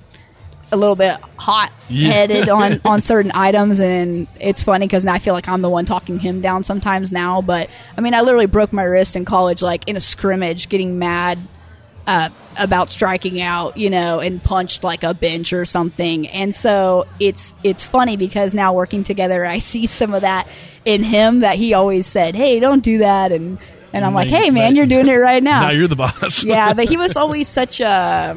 a 0.75 0.77
little 0.77 0.97
bit 0.97 1.17
hot 1.37 1.73
headed 1.89 2.49
on 2.49 2.81
on 2.85 3.01
certain 3.01 3.33
items 3.35 3.81
and 3.81 4.27
it's 4.41 4.63
funny 4.63 4.87
because 4.87 5.05
now 5.05 5.15
I 5.15 5.19
feel 5.19 5.33
like 5.33 5.49
I'm 5.49 5.63
the 5.63 5.71
one 5.71 5.85
talking 5.87 6.19
him 6.19 6.41
down 6.41 6.65
sometimes 6.65 7.13
now 7.13 7.41
but 7.41 7.71
I 7.97 8.01
mean 8.01 8.13
I 8.13 8.21
literally 8.21 8.47
broke 8.47 8.73
my 8.73 8.85
wrist 8.85 9.17
in 9.17 9.25
college 9.25 9.63
like 9.63 9.89
in 9.89 9.97
a 9.97 10.01
scrimmage 10.01 10.69
getting 10.69 10.99
mad 10.99 11.39
uh, 12.07 12.29
about 12.59 12.91
striking 12.91 13.41
out 13.41 13.77
you 13.77 13.91
know 13.91 14.21
and 14.21 14.43
punched 14.43 14.85
like 14.85 15.03
a 15.03 15.15
bench 15.15 15.53
or 15.53 15.65
something. 15.65 16.29
And 16.29 16.55
so 16.55 17.07
it's 17.19 17.55
it's 17.63 17.83
funny 17.83 18.17
because 18.17 18.55
now 18.55 18.75
working 18.75 19.05
together 19.05 19.45
I 19.45 19.59
see 19.71 19.87
some 19.87 20.15
of 20.15 20.23
that 20.23 20.47
in 20.85 21.03
him 21.03 21.41
that 21.41 21.57
he 21.57 21.75
always 21.75 22.07
said 22.07 22.35
hey 22.35 22.61
don't 22.61 22.85
do 22.85 22.99
that 22.99 23.33
and 23.33 23.59
and 23.93 24.05
I'm 24.05 24.13
like 24.13 24.29
hey 24.29 24.51
man 24.51 24.77
you're 24.77 24.87
doing 24.87 25.09
it 25.09 25.17
right 25.17 25.43
now. 25.43 25.63
Now 25.63 25.71
you're 25.71 25.89
the 25.89 25.97
boss. 25.97 26.45
yeah, 26.45 26.75
but 26.75 26.89
he 26.89 26.97
was 26.97 27.17
always 27.17 27.49
such 27.49 27.81
a 27.81 28.37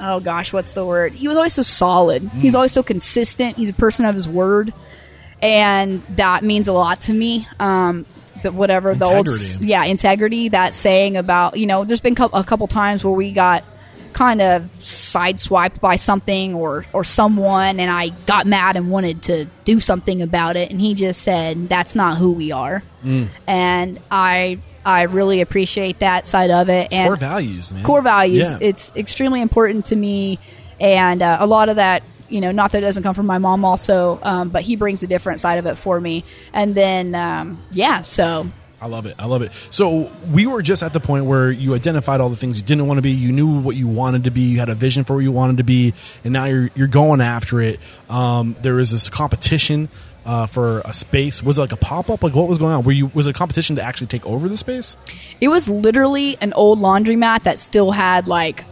oh 0.00 0.20
gosh, 0.20 0.52
what's 0.52 0.72
the 0.72 0.84
word? 0.84 1.12
He 1.12 1.28
was 1.28 1.36
always 1.36 1.54
so 1.54 1.62
solid. 1.62 2.22
He's 2.34 2.52
Mm. 2.52 2.56
always 2.56 2.72
so 2.72 2.82
consistent. 2.82 3.56
He's 3.56 3.70
a 3.70 3.74
person 3.74 4.04
of 4.04 4.14
his 4.14 4.28
word, 4.28 4.72
and 5.42 6.02
that 6.16 6.42
means 6.42 6.68
a 6.68 6.72
lot 6.72 7.00
to 7.02 7.12
me. 7.12 7.46
Um, 7.60 8.06
the, 8.42 8.52
whatever 8.52 8.94
the 8.94 9.06
old 9.06 9.28
yeah 9.60 9.84
integrity 9.86 10.50
that 10.50 10.74
saying 10.74 11.16
about 11.16 11.56
you 11.56 11.64
know 11.66 11.84
there's 11.84 12.00
been 12.02 12.14
a 12.34 12.44
couple 12.44 12.66
times 12.66 13.02
where 13.02 13.14
we 13.14 13.32
got 13.32 13.64
kind 14.12 14.42
of 14.42 14.64
sideswiped 14.76 15.80
by 15.80 15.96
something 15.96 16.54
or 16.54 16.84
or 16.92 17.02
someone 17.02 17.80
and 17.80 17.90
I 17.90 18.10
got 18.26 18.46
mad 18.46 18.76
and 18.76 18.90
wanted 18.90 19.22
to 19.24 19.46
do 19.64 19.80
something 19.80 20.20
about 20.20 20.56
it 20.56 20.70
and 20.70 20.78
he 20.78 20.92
just 20.94 21.22
said 21.22 21.68
that's 21.70 21.94
not 21.94 22.18
who 22.18 22.32
we 22.32 22.52
are 22.52 22.82
Mm. 23.04 23.28
and 23.46 24.00
I 24.10 24.58
I 24.86 25.02
really 25.02 25.40
appreciate 25.40 25.98
that 25.98 26.26
side 26.26 26.52
of 26.52 26.68
it 26.68 26.92
and 26.92 27.08
core 27.08 27.16
values, 27.16 27.72
man. 27.72 27.82
core 27.82 28.02
values. 28.02 28.52
Yeah. 28.52 28.58
It's 28.60 28.92
extremely 28.94 29.42
important 29.42 29.86
to 29.86 29.96
me, 29.96 30.38
and 30.80 31.22
uh, 31.22 31.38
a 31.40 31.46
lot 31.46 31.68
of 31.68 31.76
that, 31.76 32.04
you 32.28 32.40
know, 32.40 32.52
not 32.52 32.70
that 32.72 32.78
it 32.78 32.86
doesn't 32.86 33.02
come 33.02 33.14
from 33.14 33.26
my 33.26 33.38
mom 33.38 33.64
also, 33.64 34.20
um, 34.22 34.50
but 34.50 34.62
he 34.62 34.76
brings 34.76 35.02
a 35.02 35.08
different 35.08 35.40
side 35.40 35.58
of 35.58 35.66
it 35.66 35.74
for 35.74 35.98
me. 35.98 36.24
And 36.52 36.74
then, 36.74 37.16
um, 37.16 37.60
yeah, 37.72 38.02
so 38.02 38.48
I 38.80 38.86
love 38.86 39.06
it. 39.06 39.16
I 39.18 39.26
love 39.26 39.42
it. 39.42 39.52
So 39.70 40.12
we 40.30 40.46
were 40.46 40.62
just 40.62 40.82
at 40.82 40.92
the 40.92 41.00
point 41.00 41.24
where 41.24 41.50
you 41.50 41.74
identified 41.74 42.20
all 42.20 42.28
the 42.28 42.36
things 42.36 42.58
you 42.58 42.64
didn't 42.64 42.86
want 42.86 42.98
to 42.98 43.02
be. 43.02 43.10
You 43.10 43.32
knew 43.32 43.58
what 43.60 43.74
you 43.74 43.88
wanted 43.88 44.24
to 44.24 44.30
be. 44.30 44.42
You 44.42 44.58
had 44.58 44.68
a 44.68 44.74
vision 44.74 45.04
for 45.04 45.14
where 45.14 45.22
you 45.22 45.32
wanted 45.32 45.56
to 45.56 45.64
be, 45.64 45.94
and 46.22 46.32
now 46.32 46.44
you're 46.44 46.70
you're 46.76 46.86
going 46.86 47.20
after 47.20 47.60
it. 47.60 47.80
Um, 48.08 48.54
there 48.62 48.78
is 48.78 48.92
this 48.92 49.08
competition 49.08 49.88
uh, 50.26 50.46
for 50.46 50.80
a 50.84 50.92
space. 50.92 51.42
Was 51.42 51.56
it 51.56 51.60
like 51.62 51.72
a 51.72 51.76
pop 51.76 52.10
up? 52.10 52.22
Like 52.22 52.34
what 52.34 52.48
was 52.48 52.58
going 52.58 52.72
on? 52.74 52.82
Were 52.84 52.92
you 52.92 53.06
was 53.14 53.26
it 53.26 53.30
a 53.30 53.32
competition 53.32 53.76
to 53.76 53.82
actually 53.82 54.08
take 54.08 54.26
over 54.26 54.48
the 54.48 54.56
space? 54.56 54.96
it 55.40 55.48
was 55.48 55.68
literally 55.68 56.36
an 56.42 56.52
old 56.52 56.78
laundromat 56.80 57.44
that 57.44 57.58
still 57.58 57.92
had 57.92 58.26
like 58.28 58.64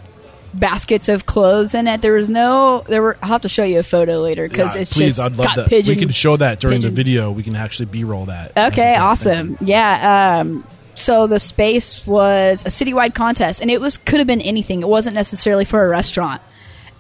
baskets 0.53 1.09
of 1.09 1.27
clothes 1.27 1.75
in 1.75 1.87
it. 1.89 2.01
There 2.01 2.13
was 2.13 2.29
no, 2.29 2.85
there 2.89 3.03
were. 3.03 3.17
I'll 3.23 3.31
have 3.31 3.43
to 3.43 3.49
show 3.49 3.65
you 3.65 3.79
a 3.81 3.83
photo 3.83 4.19
later 4.21 4.49
because 4.49 4.75
Yeah, 4.75 4.83
it's 4.83 4.93
please, 4.93 5.17
just 5.17 5.21
I'd 5.21 5.37
love 5.37 5.47
got 5.47 5.57
that. 5.57 5.69
pigeon. 5.69 5.95
we 5.95 6.01
can 6.01 6.09
show 6.11 6.37
that 6.37 6.61
during 6.61 6.79
pigeon- 6.79 6.91
the 6.91 6.97
video. 6.97 7.31
We 7.33 7.43
can 7.43 7.57
actually 7.57 7.87
b 7.87 8.05
roll 8.05 8.27
that. 8.27 8.57
Okay, 8.57 8.95
awesome. 8.97 9.57
Yeah. 9.61 10.41
Um, 10.41 10.67
so 10.97 11.27
the 11.27 11.41
space 11.41 12.07
was 12.07 12.63
a 12.63 12.69
citywide 12.69 13.15
contest, 13.17 13.61
and 13.61 13.69
it 13.71 13.81
was 13.81 13.99
could 13.99 14.21
have 14.21 14.29
been 14.29 14.41
anything. 14.41 14.81
It 14.81 14.89
wasn't 14.89 15.17
necessarily 15.17 15.65
for 15.65 15.85
a 15.85 15.89
restaurant. 15.89 16.41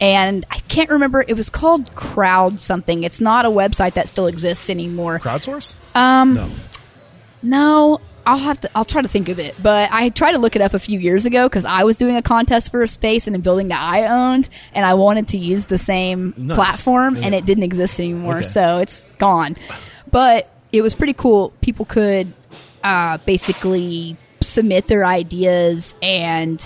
And 0.01 0.45
I 0.51 0.59
can't 0.61 0.91
remember. 0.91 1.25
It 1.27 1.35
was 1.35 1.49
called 1.51 1.95
Crowd 1.95 2.61
something. 2.61 3.05
It's 3.05 3.21
not 3.21 3.45
a 3.45 3.49
website 3.51 3.95
that 3.95 4.09
still 4.09 4.27
exists 4.27 4.69
anymore. 4.69 5.19
Crowdsource? 5.19 5.77
Um, 5.95 6.35
No. 6.35 6.49
no, 7.43 8.01
I'll 8.27 8.39
have 8.39 8.61
to. 8.63 8.71
I'll 8.75 8.85
try 8.85 9.03
to 9.03 9.09
think 9.09 9.29
of 9.29 9.39
it. 9.39 9.55
But 9.63 9.91
I 9.93 10.09
tried 10.09 10.33
to 10.33 10.39
look 10.39 10.57
it 10.57 10.63
up 10.63 10.75
a 10.75 10.79
few 10.79 10.99
years 10.99 11.27
ago 11.27 11.49
because 11.49 11.65
I 11.65 11.85
was 11.85 11.97
doing 11.97 12.17
a 12.17 12.23
contest 12.23 12.71
for 12.71 12.83
a 12.83 12.89
space 12.89 13.27
in 13.29 13.35
a 13.35 13.39
building 13.39 13.69
that 13.69 13.81
I 13.81 14.07
owned, 14.07 14.49
and 14.75 14.85
I 14.87 14.95
wanted 14.95 15.29
to 15.29 15.37
use 15.39 15.67
the 15.67 15.79
same 15.79 16.35
Nice. 16.37 16.57
platform, 16.57 17.17
Yeah. 17.17 17.27
and 17.27 17.35
it 17.35 17.45
didn't 17.45 17.65
exist 17.65 18.01
anymore, 18.01 18.39
Okay. 18.39 18.47
so 18.47 18.79
it's 18.79 19.07
gone. 19.19 19.57
But 20.11 20.51
it 20.73 20.83
was 20.83 20.95
pretty 20.95 21.13
cool. 21.13 21.53
People 21.61 21.85
could 21.85 22.33
uh, 22.83 23.19
basically 23.27 24.17
submit 24.41 24.89
their 24.89 25.05
ideas 25.07 25.95
and 26.03 26.61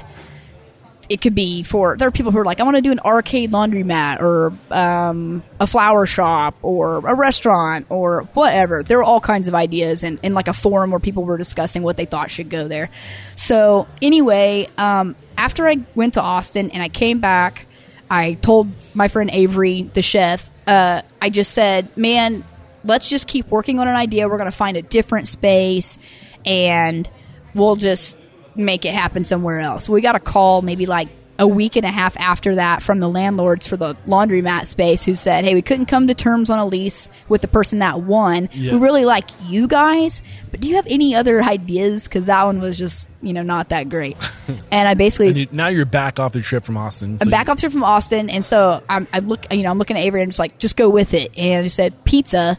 it 1.08 1.20
could 1.20 1.34
be 1.34 1.62
for 1.62 1.96
there 1.96 2.08
are 2.08 2.10
people 2.10 2.32
who 2.32 2.38
are 2.38 2.44
like 2.44 2.60
i 2.60 2.62
want 2.62 2.76
to 2.76 2.82
do 2.82 2.92
an 2.92 3.00
arcade 3.00 3.50
laundromat 3.50 4.20
or 4.20 4.52
um, 4.70 5.42
a 5.60 5.66
flower 5.66 6.06
shop 6.06 6.54
or 6.62 6.98
a 6.98 7.14
restaurant 7.14 7.86
or 7.88 8.22
whatever. 8.34 8.82
There 8.82 8.98
were 8.98 9.04
all 9.04 9.20
kinds 9.20 9.48
of 9.48 9.54
ideas 9.54 10.02
and 10.02 10.18
in 10.22 10.34
like 10.34 10.48
a 10.48 10.52
forum 10.52 10.90
where 10.90 11.00
people 11.00 11.24
were 11.24 11.38
discussing 11.38 11.82
what 11.82 11.96
they 11.96 12.04
thought 12.04 12.30
should 12.30 12.50
go 12.50 12.68
there. 12.68 12.90
So 13.36 13.86
anyway 14.02 14.68
um, 14.76 15.16
after 15.36 15.68
i 15.68 15.78
went 15.94 16.14
to 16.14 16.20
austin 16.20 16.70
and 16.70 16.82
i 16.82 16.88
came 16.88 17.20
back 17.20 17.66
i 18.10 18.34
told 18.34 18.68
my 18.94 19.08
friend 19.08 19.30
avery 19.32 19.82
the 19.82 20.02
chef 20.02 20.50
uh, 20.66 21.02
i 21.22 21.30
just 21.30 21.52
said 21.52 21.96
man 21.96 22.44
let's 22.84 23.08
just 23.08 23.26
keep 23.26 23.48
working 23.48 23.78
on 23.78 23.88
an 23.88 23.96
idea. 23.96 24.28
We're 24.28 24.38
going 24.38 24.50
to 24.50 24.56
find 24.56 24.76
a 24.76 24.82
different 24.82 25.28
space 25.28 25.98
and 26.44 27.08
we'll 27.54 27.76
just 27.76 28.16
make 28.58 28.84
it 28.84 28.94
happen 28.94 29.24
somewhere 29.24 29.60
else. 29.60 29.88
We 29.88 30.00
got 30.00 30.14
a 30.16 30.20
call 30.20 30.62
maybe 30.62 30.86
like 30.86 31.08
a 31.40 31.46
week 31.46 31.76
and 31.76 31.84
a 31.84 31.88
half 31.90 32.16
after 32.16 32.56
that 32.56 32.82
from 32.82 32.98
the 32.98 33.08
landlords 33.08 33.64
for 33.64 33.76
the 33.76 33.94
laundromat 34.08 34.66
space 34.66 35.04
who 35.04 35.14
said, 35.14 35.44
"Hey, 35.44 35.54
we 35.54 35.62
couldn't 35.62 35.86
come 35.86 36.08
to 36.08 36.14
terms 36.14 36.50
on 36.50 36.58
a 36.58 36.66
lease 36.66 37.08
with 37.28 37.42
the 37.42 37.46
person 37.46 37.78
that 37.78 38.00
won. 38.02 38.48
Yeah. 38.52 38.72
We 38.72 38.80
really 38.80 39.04
like 39.04 39.26
you 39.46 39.68
guys, 39.68 40.20
but 40.50 40.58
do 40.58 40.66
you 40.68 40.74
have 40.74 40.86
any 40.90 41.14
other 41.14 41.40
ideas 41.40 42.08
cuz 42.08 42.24
that 42.26 42.44
one 42.44 42.60
was 42.60 42.76
just, 42.76 43.08
you 43.22 43.32
know, 43.32 43.44
not 43.44 43.68
that 43.68 43.88
great." 43.88 44.16
and 44.72 44.88
I 44.88 44.94
basically 44.94 45.28
And 45.28 45.36
you, 45.36 45.46
now 45.52 45.68
you're 45.68 45.84
back 45.84 46.18
off 46.18 46.32
the 46.32 46.40
trip 46.40 46.64
from 46.64 46.76
Austin. 46.76 47.18
so 47.18 47.22
I'm 47.24 47.30
back 47.30 47.46
you- 47.46 47.52
off 47.52 47.60
here 47.60 47.70
from 47.70 47.84
Austin, 47.84 48.30
and 48.30 48.44
so 48.44 48.82
I'm, 48.88 49.06
I 49.12 49.20
look, 49.20 49.46
you 49.54 49.62
know, 49.62 49.70
I'm 49.70 49.78
looking 49.78 49.96
at 49.96 50.02
Avery 50.02 50.22
and 50.22 50.30
just 50.32 50.40
like, 50.40 50.58
just 50.58 50.76
go 50.76 50.88
with 50.88 51.14
it. 51.14 51.30
And 51.38 51.64
I 51.64 51.68
said 51.68 52.04
pizza, 52.04 52.58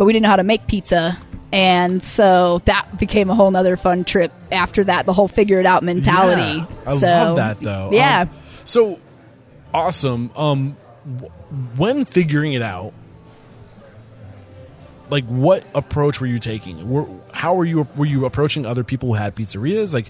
but 0.00 0.06
we 0.06 0.14
didn't 0.14 0.22
know 0.22 0.30
how 0.30 0.36
to 0.36 0.44
make 0.44 0.66
pizza, 0.66 1.18
and 1.52 2.02
so 2.02 2.60
that 2.60 2.98
became 2.98 3.28
a 3.28 3.34
whole 3.34 3.50
nother 3.50 3.76
fun 3.76 4.02
trip 4.02 4.32
after 4.50 4.82
that. 4.82 5.04
The 5.04 5.12
whole 5.12 5.28
figure 5.28 5.60
it 5.60 5.66
out 5.66 5.82
mentality. 5.82 6.60
Yeah, 6.60 6.66
I 6.86 6.94
so, 6.94 7.06
love 7.06 7.36
that 7.36 7.60
though. 7.60 7.90
Yeah. 7.92 8.22
Um, 8.22 8.30
so 8.64 8.98
awesome. 9.74 10.30
Um, 10.36 10.72
when 11.76 12.06
figuring 12.06 12.54
it 12.54 12.62
out, 12.62 12.94
like 15.10 15.26
what 15.26 15.66
approach 15.74 16.18
were 16.18 16.26
you 16.26 16.38
taking? 16.38 16.88
Were, 16.88 17.06
how 17.34 17.54
were 17.54 17.66
you 17.66 17.86
were 17.94 18.06
you 18.06 18.24
approaching 18.24 18.64
other 18.64 18.84
people 18.84 19.10
who 19.10 19.16
had 19.16 19.36
pizzerias? 19.36 19.92
Like, 19.92 20.06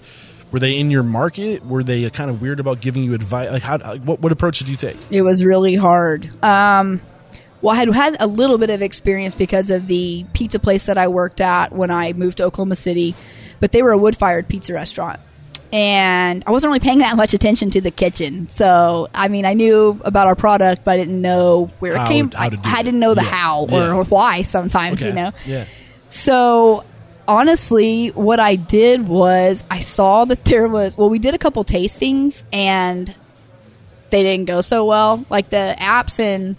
were 0.53 0.59
they 0.59 0.79
in 0.79 0.89
your 0.89 1.03
market? 1.03 1.65
Were 1.65 1.83
they 1.83 2.09
kind 2.11 2.29
of 2.29 2.41
weird 2.41 2.61
about 2.61 2.79
giving 2.79 3.03
you 3.03 3.13
advice? 3.13 3.51
Like, 3.51 3.61
how 3.61 3.77
what 3.97 4.21
what 4.21 4.31
approach 4.31 4.59
did 4.59 4.69
you 4.69 4.77
take? 4.77 4.95
It 5.09 5.23
was 5.23 5.43
really 5.43 5.75
hard. 5.75 6.31
Um, 6.41 7.01
well, 7.61 7.75
I 7.75 7.77
had 7.79 7.89
had 7.93 8.17
a 8.19 8.27
little 8.27 8.57
bit 8.57 8.69
of 8.69 8.81
experience 8.81 9.35
because 9.35 9.69
of 9.69 9.87
the 9.87 10.25
pizza 10.33 10.59
place 10.59 10.85
that 10.85 10.97
I 10.97 11.07
worked 11.07 11.41
at 11.41 11.71
when 11.71 11.91
I 11.91 12.13
moved 12.13 12.37
to 12.37 12.43
Oklahoma 12.45 12.75
City, 12.75 13.15
but 13.59 13.71
they 13.71 13.81
were 13.83 13.91
a 13.91 13.97
wood 13.97 14.17
fired 14.17 14.47
pizza 14.47 14.73
restaurant. 14.73 15.19
And 15.73 16.43
I 16.45 16.51
wasn't 16.51 16.69
really 16.71 16.81
paying 16.81 16.97
that 16.99 17.15
much 17.15 17.33
attention 17.33 17.69
to 17.71 17.79
the 17.81 17.91
kitchen. 17.91 18.49
So, 18.49 19.07
I 19.15 19.29
mean, 19.29 19.45
I 19.45 19.53
knew 19.53 20.01
about 20.03 20.27
our 20.27 20.35
product, 20.35 20.83
but 20.83 20.91
I 20.91 20.97
didn't 20.97 21.21
know 21.21 21.71
where 21.79 21.95
How- 21.97 22.05
it 22.05 22.07
came 22.09 22.27
do 22.27 22.37
I, 22.37 22.49
I 22.63 22.83
didn't 22.83 22.99
know 22.99 23.13
the 23.13 23.21
Yeah. 23.23 23.29
how 23.29 23.61
or, 23.63 23.69
Yeah. 23.71 23.93
or 23.93 24.03
why 24.03 24.41
sometimes, 24.41 25.01
you 25.03 25.13
know? 25.13 25.31
Yeah. 25.45 25.63
So 26.09 26.83
honestly, 27.25 28.09
what 28.09 28.41
I 28.41 28.55
did 28.57 29.07
was 29.07 29.63
I 29.71 29.79
saw 29.79 30.25
that 30.25 30.43
there 30.43 30.67
was 30.67 30.97
well, 30.97 31.09
we 31.09 31.19
did 31.19 31.35
a 31.35 31.37
couple 31.37 31.63
tastings 31.63 32.43
and 32.51 33.13
they 34.09 34.23
didn't 34.23 34.47
go 34.47 34.59
so 34.59 34.83
well. 34.85 35.23
Like 35.29 35.49
the 35.51 35.73
apps 35.79 36.19
and 36.19 36.57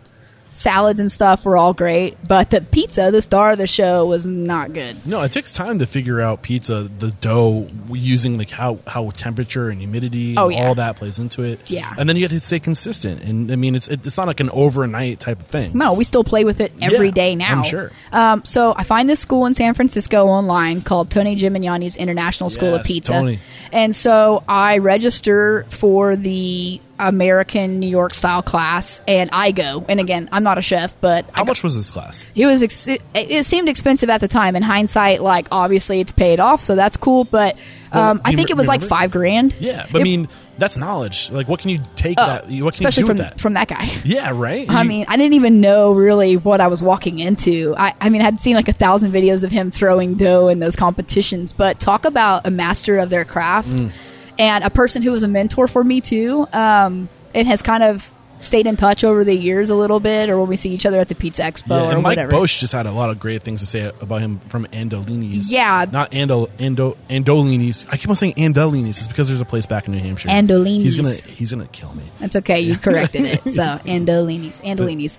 salads 0.54 1.00
and 1.00 1.10
stuff 1.10 1.44
were 1.44 1.56
all 1.56 1.72
great, 1.72 2.16
but 2.26 2.50
the 2.50 2.60
pizza, 2.60 3.10
the 3.10 3.22
star 3.22 3.52
of 3.52 3.58
the 3.58 3.66
show, 3.66 4.06
was 4.06 4.26
not 4.26 4.72
good. 4.72 5.06
No, 5.06 5.22
it 5.22 5.32
takes 5.32 5.52
time 5.52 5.78
to 5.78 5.86
figure 5.86 6.20
out 6.20 6.42
pizza, 6.42 6.90
the 6.98 7.10
dough, 7.20 7.68
using 7.90 8.36
like 8.38 8.50
how 8.50 8.78
how 8.86 9.10
temperature 9.10 9.70
and 9.70 9.80
humidity, 9.80 10.34
Oh, 10.36 10.46
and 10.48 10.54
yeah. 10.58 10.66
all 10.68 10.74
that 10.74 10.96
plays 10.96 11.18
into 11.18 11.42
it. 11.42 11.70
Yeah. 11.70 11.92
and 11.98 12.08
then 12.08 12.16
you 12.16 12.22
have 12.22 12.32
to 12.32 12.40
stay 12.40 12.58
consistent. 12.60 13.24
And 13.24 13.50
I 13.50 13.56
mean, 13.56 13.74
it's 13.74 13.88
it's 13.88 14.16
not 14.16 14.26
like 14.26 14.40
an 14.40 14.50
overnight 14.52 15.20
type 15.20 15.40
of 15.40 15.46
thing. 15.46 15.76
No, 15.76 15.92
we 15.94 16.04
still 16.04 16.24
play 16.24 16.44
with 16.44 16.60
it 16.60 16.72
every 16.82 17.06
Yeah, 17.06 17.12
day 17.12 17.34
now. 17.34 17.52
I'm 17.58 17.62
sure. 17.64 17.90
Um, 18.12 18.44
so 18.44 18.74
I 18.76 18.84
find 18.84 19.08
this 19.08 19.20
school 19.20 19.46
in 19.46 19.54
San 19.54 19.74
Francisco 19.74 20.26
online 20.26 20.82
called 20.82 21.10
Tony 21.10 21.36
Gemignani's 21.36 21.96
International 21.96 22.50
School 22.50 22.74
of 22.74 22.84
Pizza. 22.84 23.12
Tony. 23.12 23.38
And 23.72 23.96
so 23.96 24.44
I 24.46 24.78
register 24.78 25.64
for 25.70 26.14
the 26.16 26.80
American 27.08 27.78
New 27.80 27.88
York 27.88 28.14
style 28.14 28.42
class 28.42 29.00
and 29.08 29.30
I 29.32 29.52
go. 29.52 29.84
And 29.88 30.00
again, 30.00 30.28
I'm 30.32 30.42
not 30.42 30.58
a 30.58 30.62
chef, 30.62 30.96
but 31.00 31.24
How 31.32 31.44
much 31.44 31.62
was 31.62 31.74
this 31.76 31.90
class? 31.90 32.26
it 32.34 32.46
was 32.46 32.62
ex- 32.62 32.86
it, 32.88 33.02
it 33.14 33.44
seemed 33.44 33.68
expensive 33.68 34.10
at 34.10 34.20
the 34.20 34.28
time. 34.28 34.56
In 34.56 34.62
hindsight, 34.62 35.22
like 35.22 35.48
obviously 35.50 36.00
it's 36.00 36.12
paid 36.12 36.40
off, 36.40 36.62
so 36.62 36.74
that's 36.76 36.96
cool. 36.96 37.24
But 37.24 37.56
um, 37.92 38.16
do 38.18 38.22
I 38.24 38.34
think 38.34 38.48
re- 38.48 38.52
it 38.52 38.56
was 38.56 38.68
like 38.68 38.82
five 38.82 39.10
grand. 39.10 39.54
Yeah, 39.60 39.86
but 39.92 40.00
I 40.00 40.04
mean, 40.04 40.28
that's 40.58 40.76
knowledge. 40.76 41.30
Like, 41.30 41.48
what 41.48 41.60
can 41.60 41.70
you 41.70 41.80
take 41.96 42.18
uh, 42.18 42.26
that? 42.26 42.62
What 42.62 42.74
can 42.74 42.84
you 42.84 42.90
do 42.90 43.00
from 43.02 43.08
with 43.08 43.16
that? 43.18 43.40
from 43.40 43.54
that 43.54 43.68
guy. 43.68 43.90
yeah, 44.04 44.32
right. 44.34 44.68
I 44.70 44.82
You- 44.82 44.88
mean, 44.88 45.04
I 45.08 45.16
didn't 45.16 45.34
even 45.34 45.60
know 45.60 45.92
really 45.92 46.36
what 46.36 46.60
I 46.60 46.68
was 46.68 46.82
walking 46.82 47.18
into. 47.18 47.74
I, 47.76 47.92
I 48.00 48.08
mean, 48.08 48.22
I'd 48.22 48.40
seen 48.40 48.54
like 48.56 48.68
a 48.68 48.72
thousand 48.72 49.12
videos 49.12 49.44
of 49.44 49.50
him 49.50 49.70
throwing 49.70 50.14
dough 50.14 50.48
in 50.48 50.58
those 50.58 50.76
competitions, 50.76 51.52
but 51.52 51.78
talk 51.80 52.04
about 52.04 52.46
a 52.46 52.50
master 52.50 52.98
of 52.98 53.10
their 53.10 53.24
craft 53.24 53.68
Mm. 53.68 53.90
And 54.38 54.64
a 54.64 54.70
person 54.70 55.02
who 55.02 55.12
was 55.12 55.22
a 55.22 55.28
mentor 55.28 55.68
for 55.68 55.82
me 55.84 56.00
too. 56.00 56.46
Um, 56.52 57.08
and 57.34 57.48
has 57.48 57.62
kind 57.62 57.82
of 57.82 58.12
stayed 58.42 58.66
in 58.66 58.76
touch 58.76 59.04
over 59.04 59.24
the 59.24 59.34
years 59.34 59.70
a 59.70 59.74
little 59.74 60.00
bit, 60.00 60.28
or 60.28 60.38
when 60.38 60.48
we 60.48 60.56
see 60.56 60.70
each 60.70 60.84
other 60.84 60.98
at 60.98 61.08
the 61.08 61.14
Pizza 61.14 61.42
Expo 61.42 61.70
yeah, 61.70 61.88
or 61.88 61.92
and 61.92 62.02
Mike 62.02 62.16
whatever. 62.16 62.32
Bausch 62.32 62.58
just 62.58 62.72
had 62.72 62.86
a 62.86 62.92
lot 62.92 63.10
of 63.10 63.18
great 63.18 63.42
things 63.42 63.60
to 63.60 63.66
say 63.66 63.90
about 64.00 64.20
him 64.20 64.38
from 64.40 64.66
Andolini's. 64.66 65.50
Yeah. 65.50 65.86
not 65.90 66.10
Ando 66.10 66.48
Ando 66.58 66.96
Andolini's. 67.08 67.86
I 67.88 67.96
keep 67.96 68.10
on 68.10 68.16
saying 68.16 68.34
Andolini's. 68.34 68.98
It's 68.98 69.08
because 69.08 69.28
there's 69.28 69.40
a 69.40 69.46
place 69.46 69.66
back 69.66 69.86
in 69.86 69.92
New 69.92 70.00
Hampshire. 70.00 70.28
Andolini's. 70.28 70.82
He's 70.82 70.96
gonna 70.96 71.34
he's 71.36 71.52
gonna 71.52 71.68
kill 71.68 71.94
me. 71.94 72.04
That's 72.18 72.36
okay. 72.36 72.60
You 72.60 72.76
corrected 72.76 73.22
it. 73.22 73.42
So 73.52 73.62
Andolini's, 73.86 74.60
Andolini's. 74.60 75.18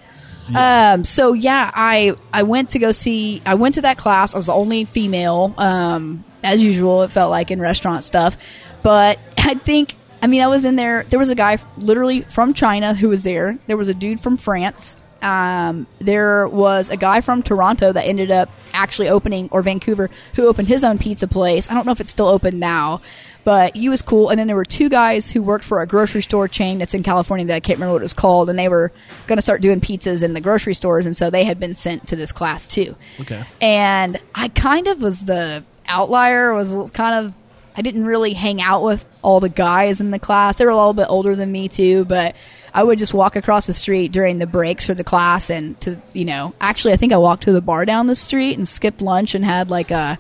Um. 0.53 1.03
So 1.03 1.34
yeah, 1.34 1.72
I 1.74 2.16
I 2.34 2.43
went 2.43 2.72
to 2.72 2.80
go 2.80 2.91
see. 2.91 3.41
I 3.45 3.55
went 3.55 3.76
to 3.76 3.82
that 3.82 3.97
class. 3.97 4.34
I 4.36 4.38
was 4.38 4.47
the 4.47 4.53
only 4.53 4.86
female. 4.86 5.53
Um. 5.57 6.26
As 6.45 6.61
usual, 6.61 7.03
it 7.03 7.11
felt 7.11 7.32
like 7.32 7.51
in 7.51 7.61
restaurant 7.61 8.03
stuff, 8.03 8.36
but 8.84 9.19
I 9.38 9.55
think. 9.55 9.95
I 10.21 10.27
mean, 10.27 10.41
I 10.41 10.47
was 10.47 10.63
in 10.63 10.77
there. 10.77 11.03
There 11.03 11.19
was 11.19 11.29
a 11.29 11.36
guy 11.36 11.57
literally 11.77 12.21
from 12.21 12.53
China 12.53 12.93
who 12.93 13.09
was 13.09 13.23
there. 13.23 13.57
There 13.67 13.75
was 13.75 13.89
a 13.89 13.93
dude 13.93 14.21
from 14.21 14.38
France. 14.38 14.95
Um, 15.21 15.88
there 15.99 16.47
was 16.49 16.89
a 16.89 16.97
guy 16.97 17.21
from 17.21 17.43
Toronto 17.43 17.91
that 17.91 18.05
ended 18.05 18.29
up 18.29 18.49
actually 18.73 19.09
opening, 19.09 19.47
or 19.51 19.61
Vancouver, 19.61 20.09
who 20.36 20.47
opened 20.47 20.67
his 20.67 20.84
own 20.84 20.97
pizza 20.97 21.27
place. 21.27 21.69
I 21.69 21.73
don't 21.73 21.86
know 21.86 21.93
if 21.93 22.01
it's 22.01 22.11
still 22.11 22.27
open 22.27 22.59
now, 22.59 23.01
but 23.45 23.75
he 23.75 23.88
was 23.88 24.01
cool. 24.01 24.29
And 24.29 24.39
then 24.39 24.47
there 24.47 24.55
were 24.55 24.65
two 24.65 24.89
guys 24.89 25.31
who 25.31 25.41
worked 25.41 25.63
for 25.63 25.81
a 25.81 25.88
grocery 25.88 26.23
store 26.23 26.49
chain 26.49 26.77
that's 26.77 26.93
in 26.93 27.03
California 27.03 27.45
that 27.47 27.55
I 27.55 27.61
can't 27.61 27.77
remember 27.77 27.93
what 27.93 28.01
it 28.01 28.03
was 28.03 28.13
called, 28.13 28.49
and 28.49 28.59
they 28.59 28.67
were 28.67 28.91
going 29.27 29.38
to 29.38 29.41
start 29.41 29.61
doing 29.61 29.79
pizzas 29.79 30.23
in 30.23 30.34
the 30.34 30.41
grocery 30.41 30.73
stores, 30.73 31.05
and 31.05 31.15
so 31.15 31.29
they 31.29 31.45
had 31.45 31.59
been 31.59 31.75
sent 31.75 32.07
to 32.07 32.17
this 32.17 32.31
class 32.34 32.67
too. 32.67 32.95
Okay. 33.21 33.43
And 33.61 34.19
I 34.36 34.49
kind 34.49 34.88
of 34.88 35.01
was 35.01 35.23
the 35.23 35.63
outlier. 35.88 36.53
Was 36.53 36.91
kind 36.91 37.25
of 37.25 37.34
I 37.76 37.82
didn't 37.82 38.05
really 38.05 38.34
hang 38.34 38.61
out 38.61 38.84
with 38.84 39.05
all 39.21 39.39
the 39.39 39.49
guys 39.49 40.01
in 40.01 40.11
the 40.11 40.19
class. 40.19 40.57
They 40.57 40.65
were 40.65 40.71
a 40.71 40.76
little 40.76 40.93
bit 40.93 41.07
older 41.09 41.36
than 41.36 41.51
me 41.51 41.67
too, 41.67 42.05
but 42.05 42.36
I 42.74 42.84
would 42.84 42.99
just 42.99 43.13
walk 43.13 43.36
across 43.36 43.67
the 43.67 43.74
street 43.74 44.11
during 44.11 44.39
the 44.39 44.47
breaks 44.47 44.86
for 44.86 44.93
the 44.93 45.03
class 45.03 45.49
and 45.49 45.80
to 45.82 46.01
you 46.13 46.26
know 46.26 46.53
actually 46.59 46.93
I 46.93 46.97
think 46.97 47.13
I 47.13 47.17
walked 47.17 47.43
to 47.43 47.51
the 47.51 47.61
bar 47.61 47.86
down 47.86 48.07
the 48.07 48.15
street 48.15 48.57
and 48.57 48.67
skipped 48.67 49.01
lunch 49.01 49.36
and 49.36 49.45
had 49.45 49.69
like 49.69 49.91
a 49.91 50.17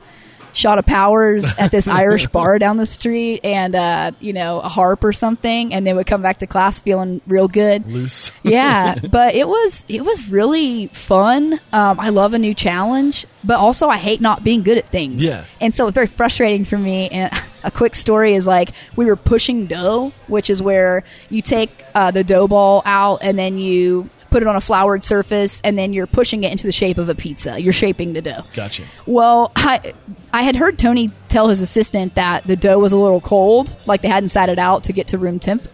shot 0.53 0.77
of 0.77 0.85
powers 0.85 1.45
at 1.57 1.71
this 1.71 1.87
Irish 2.03 2.27
bar 2.27 2.59
down 2.59 2.77
the 2.77 2.85
street 2.85 3.41
and 3.43 3.75
uh, 3.75 4.11
you 4.19 4.33
know 4.33 4.59
a 4.59 4.69
harp 4.69 5.03
or 5.03 5.13
something 5.13 5.73
and 5.73 5.85
then 5.85 5.95
would 5.95 6.07
come 6.07 6.21
back 6.21 6.37
to 6.39 6.47
class 6.47 6.79
feeling 6.79 7.21
real 7.27 7.47
good 7.47 7.85
Loose. 7.87 8.31
yeah, 8.43 8.95
but 9.11 9.35
it 9.35 9.47
was 9.47 9.83
it 9.89 10.05
was 10.05 10.29
really 10.29 10.87
fun. 10.87 11.53
Um, 11.73 11.99
I 11.99 12.09
love 12.09 12.33
a 12.33 12.39
new 12.39 12.53
challenge, 12.53 13.25
but 13.43 13.57
also 13.57 13.87
I 13.87 13.97
hate 13.97 14.21
not 14.21 14.43
being 14.43 14.63
good 14.63 14.77
at 14.77 14.87
things. 14.89 15.23
Yeah. 15.23 15.45
and 15.59 15.73
so 15.73 15.87
it's 15.87 15.95
very 15.95 16.07
frustrating 16.07 16.65
for 16.65 16.77
me. 16.77 17.09
And 17.09 17.33
a 17.63 17.71
quick 17.71 17.95
story 17.95 18.33
is 18.33 18.45
like 18.45 18.71
we 18.95 19.05
were 19.05 19.15
pushing 19.15 19.65
dough, 19.65 20.13
which 20.27 20.49
is 20.49 20.61
where 20.61 21.03
you 21.29 21.41
take 21.41 21.69
uh, 21.95 22.11
the 22.11 22.23
dough 22.23 22.47
ball 22.47 22.81
out 22.85 23.23
and 23.23 23.37
then 23.37 23.57
you 23.57 24.09
put 24.33 24.41
it 24.41 24.47
on 24.47 24.55
a 24.55 24.61
floured 24.61 25.03
surface 25.03 25.61
and 25.63 25.77
then 25.77 25.93
you're 25.93 26.07
pushing 26.07 26.43
it 26.43 26.51
into 26.51 26.65
the 26.65 26.73
shape 26.73 26.97
of 26.97 27.07
a 27.07 27.13
pizza. 27.13 27.61
You're 27.61 27.71
shaping 27.71 28.13
the 28.13 28.21
dough. 28.23 28.43
Gotcha. 28.53 28.81
Well, 29.05 29.51
I 29.55 29.93
I 30.33 30.41
had 30.41 30.55
heard 30.55 30.79
Tony 30.79 31.11
tell 31.27 31.49
his 31.49 31.61
assistant 31.61 32.15
that 32.15 32.43
the 32.43 32.55
dough 32.55 32.79
was 32.79 32.93
a 32.93 32.97
little 32.97 33.21
cold, 33.21 33.75
like 33.85 34.01
they 34.01 34.07
hadn't 34.07 34.29
sat 34.29 34.49
it 34.49 34.57
out 34.57 34.85
to 34.85 34.93
get 34.93 35.09
to 35.09 35.19
room 35.19 35.37
temp. 35.37 35.67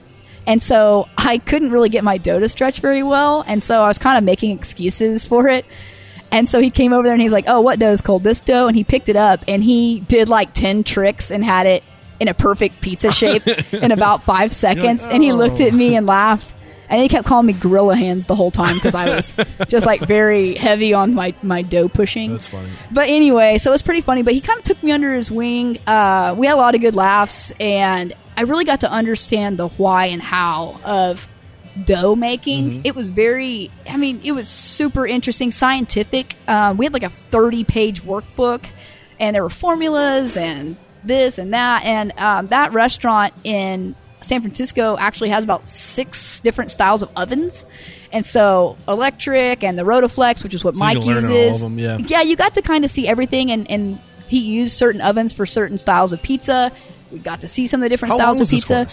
And 0.45 0.61
so 0.61 1.07
I 1.17 1.37
couldn't 1.37 1.71
really 1.71 1.87
get 1.87 2.03
my 2.03 2.17
dough 2.17 2.41
to 2.41 2.49
stretch 2.49 2.81
very 2.81 3.01
well, 3.01 3.45
and 3.47 3.63
so 3.63 3.81
I 3.81 3.87
was 3.87 3.97
kind 3.97 4.17
of 4.17 4.25
making 4.25 4.51
excuses 4.51 5.23
for 5.23 5.47
it. 5.47 5.65
And 6.29 6.49
so 6.49 6.59
he 6.59 6.69
came 6.69 6.91
over 6.91 7.03
there 7.03 7.13
and 7.13 7.21
he's 7.21 7.31
like, 7.31 7.45
"Oh, 7.47 7.61
what 7.61 7.79
dough 7.79 7.91
is 7.91 8.01
cold? 8.01 8.23
This 8.25 8.41
dough." 8.41 8.67
And 8.67 8.75
he 8.75 8.83
picked 8.83 9.07
it 9.07 9.15
up 9.15 9.45
and 9.47 9.63
he 9.63 10.01
did 10.01 10.27
like 10.27 10.53
10 10.53 10.83
tricks 10.83 11.31
and 11.31 11.45
had 11.45 11.65
it 11.65 11.81
in 12.19 12.27
a 12.27 12.33
perfect 12.33 12.81
pizza 12.81 13.09
shape 13.09 13.47
in 13.73 13.91
about 13.93 14.23
5 14.23 14.51
seconds. 14.51 15.05
And 15.09 15.23
he 15.23 15.31
looked 15.31 15.61
at 15.61 15.73
me 15.73 15.95
and 15.95 16.05
laughed. 16.05 16.53
And 16.89 17.01
he 17.01 17.07
kept 17.07 17.27
calling 17.27 17.45
me 17.45 17.53
gorilla 17.53 17.95
hands 17.95 18.25
the 18.25 18.35
whole 18.35 18.51
time 18.51 18.75
because 18.75 18.95
I 18.95 19.15
was 19.15 19.33
just 19.67 19.85
like 19.85 20.01
very 20.01 20.55
heavy 20.55 20.93
on 20.93 21.13
my, 21.13 21.35
my 21.43 21.61
dough 21.61 21.87
pushing. 21.87 22.31
That's 22.31 22.47
funny. 22.47 22.69
But 22.91 23.09
anyway, 23.09 23.59
so 23.59 23.69
it 23.69 23.73
was 23.73 23.83
pretty 23.83 24.01
funny. 24.01 24.23
But 24.23 24.33
he 24.33 24.41
kind 24.41 24.57
of 24.57 24.65
took 24.65 24.81
me 24.81 24.91
under 24.91 25.13
his 25.13 25.29
wing. 25.29 25.77
Uh, 25.85 26.35
we 26.37 26.47
had 26.47 26.55
a 26.55 26.57
lot 26.57 26.73
of 26.73 26.81
good 26.81 26.95
laughs, 26.95 27.51
and 27.59 28.13
I 28.35 28.41
really 28.41 28.65
got 28.65 28.81
to 28.81 28.91
understand 28.91 29.57
the 29.57 29.67
why 29.67 30.05
and 30.07 30.21
how 30.21 30.79
of 30.83 31.27
dough 31.85 32.15
making. 32.15 32.85
It 32.85 32.95
was 32.95 33.07
very, 33.07 33.71
I 33.87 33.97
mean, 33.97 34.21
it 34.23 34.31
was 34.31 34.47
super 34.47 35.05
interesting, 35.05 35.51
scientific. 35.51 36.35
Um, 36.47 36.77
we 36.77 36.85
had 36.85 36.93
like 36.93 37.03
a 37.03 37.09
30 37.09 37.63
page 37.65 38.03
workbook, 38.03 38.65
and 39.19 39.35
there 39.35 39.43
were 39.43 39.49
formulas 39.49 40.37
and 40.37 40.77
this 41.03 41.37
and 41.37 41.53
that. 41.53 41.85
And 41.85 42.17
um, 42.19 42.47
that 42.47 42.73
restaurant 42.73 43.33
in 43.43 43.95
San 44.21 44.41
Francisco 44.41 44.97
actually 44.99 45.29
has 45.29 45.43
about 45.43 45.67
six 45.67 46.39
different 46.41 46.71
styles 46.71 47.01
of 47.01 47.09
ovens. 47.15 47.65
And 48.11 48.25
so 48.25 48.75
electric 48.87 49.63
and 49.63 49.77
the 49.77 49.83
Rotoflex, 49.83 50.43
which 50.43 50.53
is 50.53 50.63
what 50.63 50.75
So 50.75 50.79
Mike 50.79 51.03
uses. 51.03 51.61
them, 51.61 51.79
yeah. 51.79 51.97
yeah, 51.97 52.21
you 52.21 52.35
got 52.35 52.55
to 52.55 52.61
kind 52.61 52.83
of 52.83 52.91
see 52.91 53.07
everything, 53.07 53.51
and, 53.51 53.69
and 53.69 53.99
he 54.27 54.39
used 54.39 54.75
certain 54.75 55.01
ovens 55.01 55.31
for 55.33 55.45
certain 55.45 55.77
styles 55.77 56.11
of 56.11 56.21
pizza. 56.21 56.71
We 57.11 57.19
got 57.19 57.41
to 57.41 57.47
see 57.47 57.67
some 57.67 57.81
of 57.81 57.85
the 57.85 57.89
different 57.89 58.13
How 58.13 58.17
styles 58.17 58.41
of 58.41 58.49
pizza. 58.49 58.87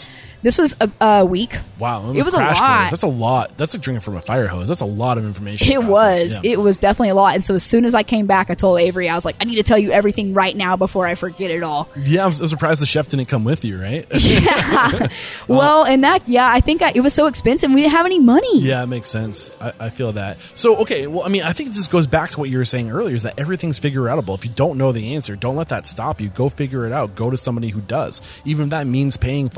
This 0.47 0.59
was 0.59 0.76
a, 0.80 0.88
a 1.01 1.26
week. 1.26 1.57
Wow, 1.76 2.12
It 2.12 2.22
was 2.22 2.32
a 2.32 2.38
lot. 2.38 2.57
course. 2.57 2.90
That's 2.90 3.03
a 3.03 3.09
lot. 3.09 3.57
That's 3.57 3.74
like 3.74 3.82
drinking 3.82 4.03
from 4.03 4.14
a 4.14 4.20
fire 4.20 4.47
hose. 4.47 4.68
That's 4.68 4.80
a 4.80 4.84
lot 4.86 5.18
of 5.18 5.24
information. 5.24 5.66
It 5.72 5.74
process. 5.74 5.90
was. 5.90 6.38
Yeah. 6.44 6.53
It 6.53 6.61
was 6.61 6.78
definitely 6.78 7.09
a 7.09 7.16
lot. 7.16 7.34
And 7.34 7.44
so 7.44 7.57
as 7.57 7.64
soon 7.64 7.84
as 7.84 7.94
I 7.97 8.05
came 8.05 8.26
back, 8.26 8.49
I 8.49 8.55
told 8.55 8.78
Avery, 8.78 9.09
I 9.09 9.16
was 9.16 9.24
like, 9.24 9.34
I 9.40 9.44
need 9.44 9.57
to 9.57 9.64
tell 9.64 9.76
you 9.76 9.90
everything 9.90 10.34
right 10.34 10.55
now 10.55 10.76
before 10.76 11.05
I 11.05 11.16
forget 11.16 11.51
it 11.51 11.64
all. 11.64 11.88
yeah, 11.97 12.20
I'm, 12.24 12.28
I'm 12.28 12.47
surprised 12.47 12.80
the 12.80 12.86
chef 12.86 13.09
didn't 13.09 13.26
come 13.26 13.42
with 13.42 13.64
you, 13.64 13.76
right? 13.82 14.07
yeah. 14.20 15.09
Uh, 15.49 15.55
well, 15.55 15.84
and 15.84 16.05
that, 16.05 16.28
yeah, 16.28 16.49
I 16.51 16.61
think 16.61 16.82
I, 16.82 16.92
it 16.94 17.01
was 17.01 17.14
so 17.14 17.26
expensive. 17.26 17.70
We 17.70 17.80
didn't 17.82 17.92
have 17.92 18.07
any 18.07 18.18
money. 18.20 18.61
Yeah, 18.61 18.82
it 18.82 18.86
makes 18.86 19.09
sense. 19.09 19.51
I, 19.61 19.72
I 19.80 19.90
feel 19.90 20.12
that. 20.12 20.38
So, 20.55 20.76
okay, 20.78 21.07
well, 21.07 21.24
I 21.24 21.28
mean, 21.28 21.42
I 21.42 21.53
think 21.53 21.72
this 21.72 21.88
goes 21.88 22.07
back 22.07 22.30
to 22.30 22.40
what 22.40 22.51
you 22.51 22.59
were 22.59 22.64
saying 22.64 22.90
earlier 22.90 23.14
is 23.14 23.22
that 23.22 23.38
everything's 23.40 23.78
figure 23.78 24.03
outable. 24.03 24.34
If 24.34 24.44
you 24.44 24.51
don't 24.53 24.76
know 24.78 24.92
the 24.92 25.14
answer, 25.14 25.34
don't 25.34 25.57
let 25.57 25.68
that 25.68 25.86
stop 25.86 26.20
you. 26.20 26.28
Go 26.28 26.49
figure 26.49 26.86
it 26.86 26.92
out. 26.92 27.14
Go 27.14 27.30
to 27.30 27.36
somebody 27.36 27.68
who 27.68 27.80
does. 27.80 28.20
Even 28.44 28.64
if 28.64 28.70
that 28.70 28.86
means 28.86 29.16
paying 29.16 29.49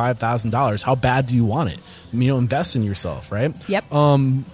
$5,000, 0.78 0.82
how 0.84 0.94
bad 0.94 1.26
do 1.26 1.34
you 1.34 1.44
want 1.44 1.72
it? 1.72 1.80
You 2.12 2.28
know, 2.28 2.38
invest 2.38 2.76
in 2.76 2.82
yourself, 2.82 3.30
right? 3.32 3.54
Yep. 3.68 3.92
Um, 3.92 4.44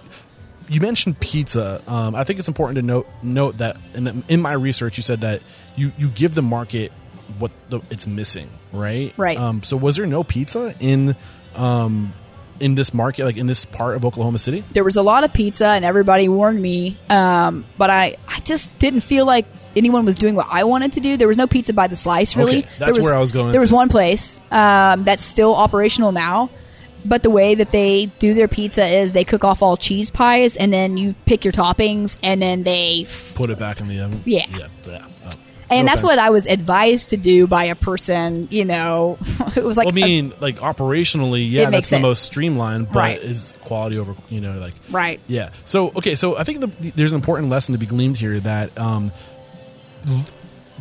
you 0.67 0.81
mentioned 0.81 1.19
pizza. 1.19 1.81
Um, 1.87 2.15
I 2.15 2.23
think 2.23 2.39
it's 2.39 2.47
important 2.47 2.77
to 2.77 2.81
note 2.81 3.07
note 3.21 3.59
that 3.59 3.77
in, 3.93 4.03
the, 4.03 4.23
in 4.27 4.41
my 4.41 4.53
research, 4.53 4.97
you 4.97 5.03
said 5.03 5.21
that 5.21 5.41
you, 5.75 5.91
you 5.97 6.09
give 6.09 6.35
the 6.35 6.41
market 6.41 6.91
what 7.39 7.51
the, 7.69 7.81
it's 7.89 8.07
missing, 8.07 8.49
right? 8.71 9.13
Right. 9.17 9.37
Um, 9.37 9.63
so 9.63 9.77
was 9.77 9.97
there 9.97 10.05
no 10.05 10.23
pizza 10.23 10.73
in 10.79 11.15
um, 11.55 12.13
in 12.59 12.75
this 12.75 12.93
market, 12.93 13.25
like 13.25 13.37
in 13.37 13.47
this 13.47 13.65
part 13.65 13.95
of 13.95 14.05
Oklahoma 14.05 14.39
City? 14.39 14.63
there 14.71 14.83
was 14.83 14.95
a 14.95 15.03
lot 15.03 15.23
of 15.23 15.33
pizza 15.33 15.67
and 15.67 15.83
everybody 15.85 16.29
warned 16.29 16.61
me 16.61 16.97
um, 17.09 17.65
but 17.77 17.89
I, 17.89 18.17
I 18.27 18.39
just 18.41 18.77
didn't 18.79 19.01
feel 19.01 19.25
like 19.25 19.45
anyone 19.75 20.05
was 20.05 20.15
doing 20.15 20.35
what 20.35 20.47
i 20.49 20.63
wanted 20.63 20.91
to 20.93 20.99
do 20.99 21.17
there 21.17 21.27
was 21.27 21.37
no 21.37 21.47
pizza 21.47 21.73
by 21.73 21.87
the 21.87 21.95
slice 21.95 22.35
really 22.35 22.59
Okay, 22.59 22.67
that's 22.79 22.79
there 22.79 22.89
was, 22.93 23.03
where 23.03 23.15
I 23.15 23.19
was 23.19 23.31
going 23.31 23.51
there 23.51 23.61
was 23.61 23.69
this. 23.69 23.75
one 23.75 23.89
place 23.89 24.39
um, 24.51 25.03
that's 25.03 25.23
still 25.23 25.55
operational 25.55 26.11
now 26.11 26.49
but 27.07 27.21
the 27.21 27.29
way 27.29 27.53
that 27.53 27.71
they 27.71 28.07
do 28.17 28.33
their 28.33 28.47
pizza 28.47 28.83
is 28.83 29.13
they 29.13 29.23
cook 29.23 29.43
off 29.43 29.61
all 29.61 29.77
cheese 29.77 30.09
pies 30.09 30.55
and 30.55 30.73
then 30.73 30.97
you 30.97 31.13
pick 31.25 31.45
your 31.45 31.53
toppings 31.53 32.17
and 32.23 32.41
then 32.41 32.63
they 32.63 33.03
f- 33.05 33.33
Put 33.35 33.51
it 33.51 33.59
back 33.59 33.79
in 33.79 33.87
the 33.87 33.99
oven. 33.99 34.23
Yeah. 34.25 34.45
Yeah. 34.49 34.67
yeah. 34.87 35.05
Oh. 35.23 35.29
And 35.69 35.85
No 35.85 35.91
that's 35.91 36.01
offense. 36.01 36.03
what 36.03 36.17
I 36.17 36.31
was 36.31 36.47
advised 36.47 37.11
to 37.11 37.17
do 37.17 37.45
by 37.45 37.65
a 37.65 37.75
person, 37.75 38.47
you 38.49 38.65
know, 38.65 39.19
it 39.55 39.63
was 39.63 39.77
like, 39.77 39.85
Well, 39.85 39.93
I 39.93 40.07
mean, 40.07 40.33
like 40.39 40.55
operationally, 40.57 41.47
yeah, 41.47 41.65
that's 41.65 41.71
makes 41.71 41.89
the 41.91 41.99
most 41.99 42.23
streamlined, 42.23 42.87
but 42.87 42.95
Right. 42.95 43.19
is 43.19 43.53
quality 43.61 43.99
over, 43.99 44.15
you 44.29 44.41
know, 44.41 44.57
like 44.57 44.73
Right. 44.89 45.19
Yeah. 45.27 45.51
So 45.63 45.89
okay, 45.97 46.15
so 46.15 46.35
I 46.37 46.43
think 46.43 46.61
the, 46.61 46.67
there's 46.95 47.11
an 47.11 47.17
important 47.17 47.49
lesson 47.49 47.73
to 47.73 47.77
be 47.79 47.85
gleaned 47.85 48.17
here 48.17 48.39
that 48.39 48.75
um, 48.79 49.11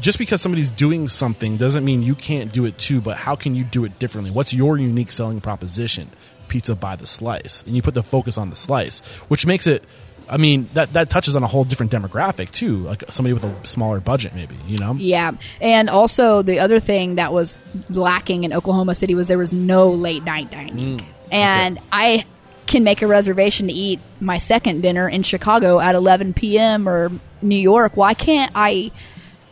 just 0.00 0.18
because 0.18 0.40
somebody's 0.42 0.70
doing 0.70 1.08
something 1.08 1.56
doesn't 1.56 1.84
mean 1.84 2.02
you 2.02 2.14
can't 2.14 2.52
do 2.52 2.64
it 2.64 2.78
too. 2.78 3.00
But 3.00 3.16
how 3.16 3.36
can 3.36 3.54
you 3.54 3.64
do 3.64 3.84
it 3.84 3.98
differently? 3.98 4.30
What's 4.30 4.52
your 4.52 4.76
unique 4.76 5.12
selling 5.12 5.40
proposition? 5.40 6.10
Pizza 6.48 6.74
by 6.76 6.96
the 6.96 7.06
slice, 7.06 7.62
and 7.62 7.74
you 7.74 7.82
put 7.82 7.94
the 7.94 8.02
focus 8.02 8.36
on 8.36 8.50
the 8.50 8.56
slice, 8.56 9.00
which 9.28 9.46
makes 9.46 9.66
it. 9.66 9.84
I 10.26 10.38
mean, 10.38 10.70
that 10.72 10.94
that 10.94 11.10
touches 11.10 11.36
on 11.36 11.42
a 11.42 11.46
whole 11.46 11.64
different 11.64 11.92
demographic 11.92 12.50
too, 12.50 12.78
like 12.78 13.04
somebody 13.10 13.34
with 13.34 13.44
a 13.44 13.66
smaller 13.66 14.00
budget, 14.00 14.34
maybe. 14.34 14.56
You 14.66 14.78
know. 14.78 14.94
Yeah. 14.94 15.32
And 15.60 15.90
also, 15.90 16.42
the 16.42 16.60
other 16.60 16.80
thing 16.80 17.16
that 17.16 17.32
was 17.32 17.58
lacking 17.90 18.44
in 18.44 18.52
Oklahoma 18.52 18.94
City 18.94 19.14
was 19.14 19.28
there 19.28 19.38
was 19.38 19.52
no 19.52 19.90
late 19.90 20.24
night 20.24 20.50
dining. 20.50 20.98
Mm, 21.00 21.04
And 21.30 21.78
I 21.92 22.24
can 22.66 22.84
make 22.84 23.02
a 23.02 23.06
reservation 23.06 23.66
to 23.66 23.72
eat 23.72 24.00
my 24.20 24.38
second 24.38 24.80
dinner 24.80 25.06
in 25.08 25.22
Chicago 25.22 25.78
at 25.78 25.94
11 25.94 26.32
p.m. 26.32 26.88
or 26.88 27.10
New 27.42 27.56
York. 27.56 27.96
Why 27.96 28.14
can't 28.14 28.50
I? 28.54 28.90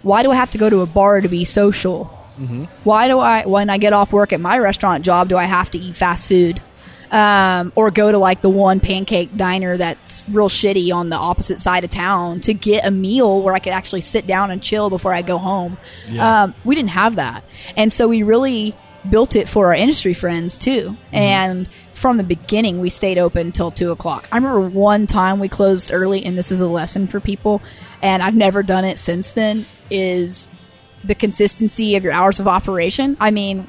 Why 0.03 0.23
do 0.23 0.31
I 0.31 0.35
have 0.35 0.51
to 0.53 0.59
go 0.59 0.69
to 0.69 0.81
a 0.81 0.87
bar 0.87 1.21
to 1.21 1.29
be 1.29 1.45
social? 1.45 2.07
Mm-hmm. 2.39 2.65
Why 2.85 3.09
do 3.09 3.19
I, 3.19 3.47
when 3.47 3.71
I 3.71 3.79
get 3.79 3.93
off 3.93 4.13
work 4.13 4.33
at 4.33 4.41
my 4.41 4.59
restaurant 4.59 5.05
job, 5.05 5.29
do 5.29 5.37
I 5.37 5.45
have 5.45 5.71
to 5.73 5.79
eat 5.79 5.97
fast 5.97 6.27
food? 6.27 6.61
Um, 7.11 7.73
or 7.75 7.91
go 7.91 8.11
to 8.11 8.17
like 8.17 8.41
the 8.41 8.49
one 8.49 8.81
pancake 8.81 9.37
diner 9.37 9.77
that's 9.77 10.27
real 10.31 10.49
shitty 10.49 10.95
on 10.95 11.11
the 11.11 11.17
opposite 11.17 11.61
side 11.61 11.85
of 11.85 11.91
town 11.91 12.41
to 12.41 12.55
get 12.55 12.87
a 12.87 12.91
meal 12.91 13.43
where 13.43 13.55
I 13.55 13.59
could 13.59 13.75
actually 13.75 14.01
sit 14.01 14.27
down 14.27 14.51
and 14.51 14.63
chill 14.63 14.89
before 14.89 15.13
I 15.13 15.21
go 15.21 15.37
home. 15.37 15.77
Yeah. 16.09 16.45
Um, 16.45 16.55
we 16.65 16.75
didn't 16.75 16.91
have 16.91 17.17
that. 17.17 17.45
And 17.77 17.93
so 17.93 18.09
we 18.09 18.23
really 18.23 18.75
built 19.09 19.37
it 19.37 19.47
for 19.47 19.67
our 19.67 19.75
industry 19.75 20.15
friends 20.15 20.57
too. 20.59 20.97
And 21.13 21.69
from 22.03 22.17
the 22.17 22.25
beginning, 22.25 22.81
we 22.81 22.91
stayed 22.91 23.17
open 23.17 23.47
until 23.47 23.71
two 23.71 23.93
o'clock. 23.93 24.29
I 24.33 24.37
remember 24.37 24.69
one 24.69 25.07
time 25.07 25.39
we 25.39 25.49
closed 25.49 25.93
early, 25.95 26.25
and 26.25 26.37
this 26.37 26.51
is 26.51 26.61
a 26.61 26.67
lesson 26.67 27.07
for 27.07 27.21
people, 27.21 27.63
and 28.03 28.25
I've 28.25 28.35
never 28.35 28.65
done 28.65 28.85
it 28.85 28.99
since 28.99 29.33
then, 29.33 29.65
is 29.89 30.51
the 31.05 31.15
consistency 31.15 31.95
of 31.95 32.03
your 32.03 32.13
hours 32.13 32.41
of 32.41 32.49
operation. 32.49 33.17
I 33.21 33.31
mean, 33.31 33.69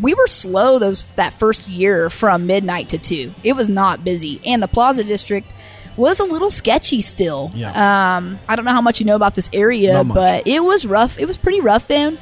we 0.00 0.14
were 0.14 0.28
slow 0.28 0.78
those 0.78 1.02
that 1.16 1.32
first 1.32 1.66
year 1.66 2.08
from 2.08 2.46
midnight 2.46 2.90
to 2.90 2.98
two. 2.98 3.34
It 3.42 3.54
was 3.54 3.68
not 3.68 4.04
busy, 4.04 4.40
and 4.46 4.62
the 4.62 4.68
Plaza 4.68 5.02
District 5.02 5.50
was 5.96 6.20
a 6.20 6.24
little 6.24 6.50
sketchy 6.50 7.02
still. 7.02 7.50
Yeah. 7.52 7.70
Um, 8.16 8.38
I 8.48 8.54
don't 8.54 8.64
know 8.64 8.72
how 8.74 8.80
much 8.80 9.00
you 9.00 9.06
know 9.06 9.16
about 9.16 9.34
this 9.34 9.50
area, 9.52 10.04
but 10.04 10.46
it 10.46 10.62
was 10.62 10.86
rough. 10.86 11.18
It 11.18 11.26
was 11.26 11.36
pretty 11.36 11.60
rough 11.60 11.88
then. 11.88 12.16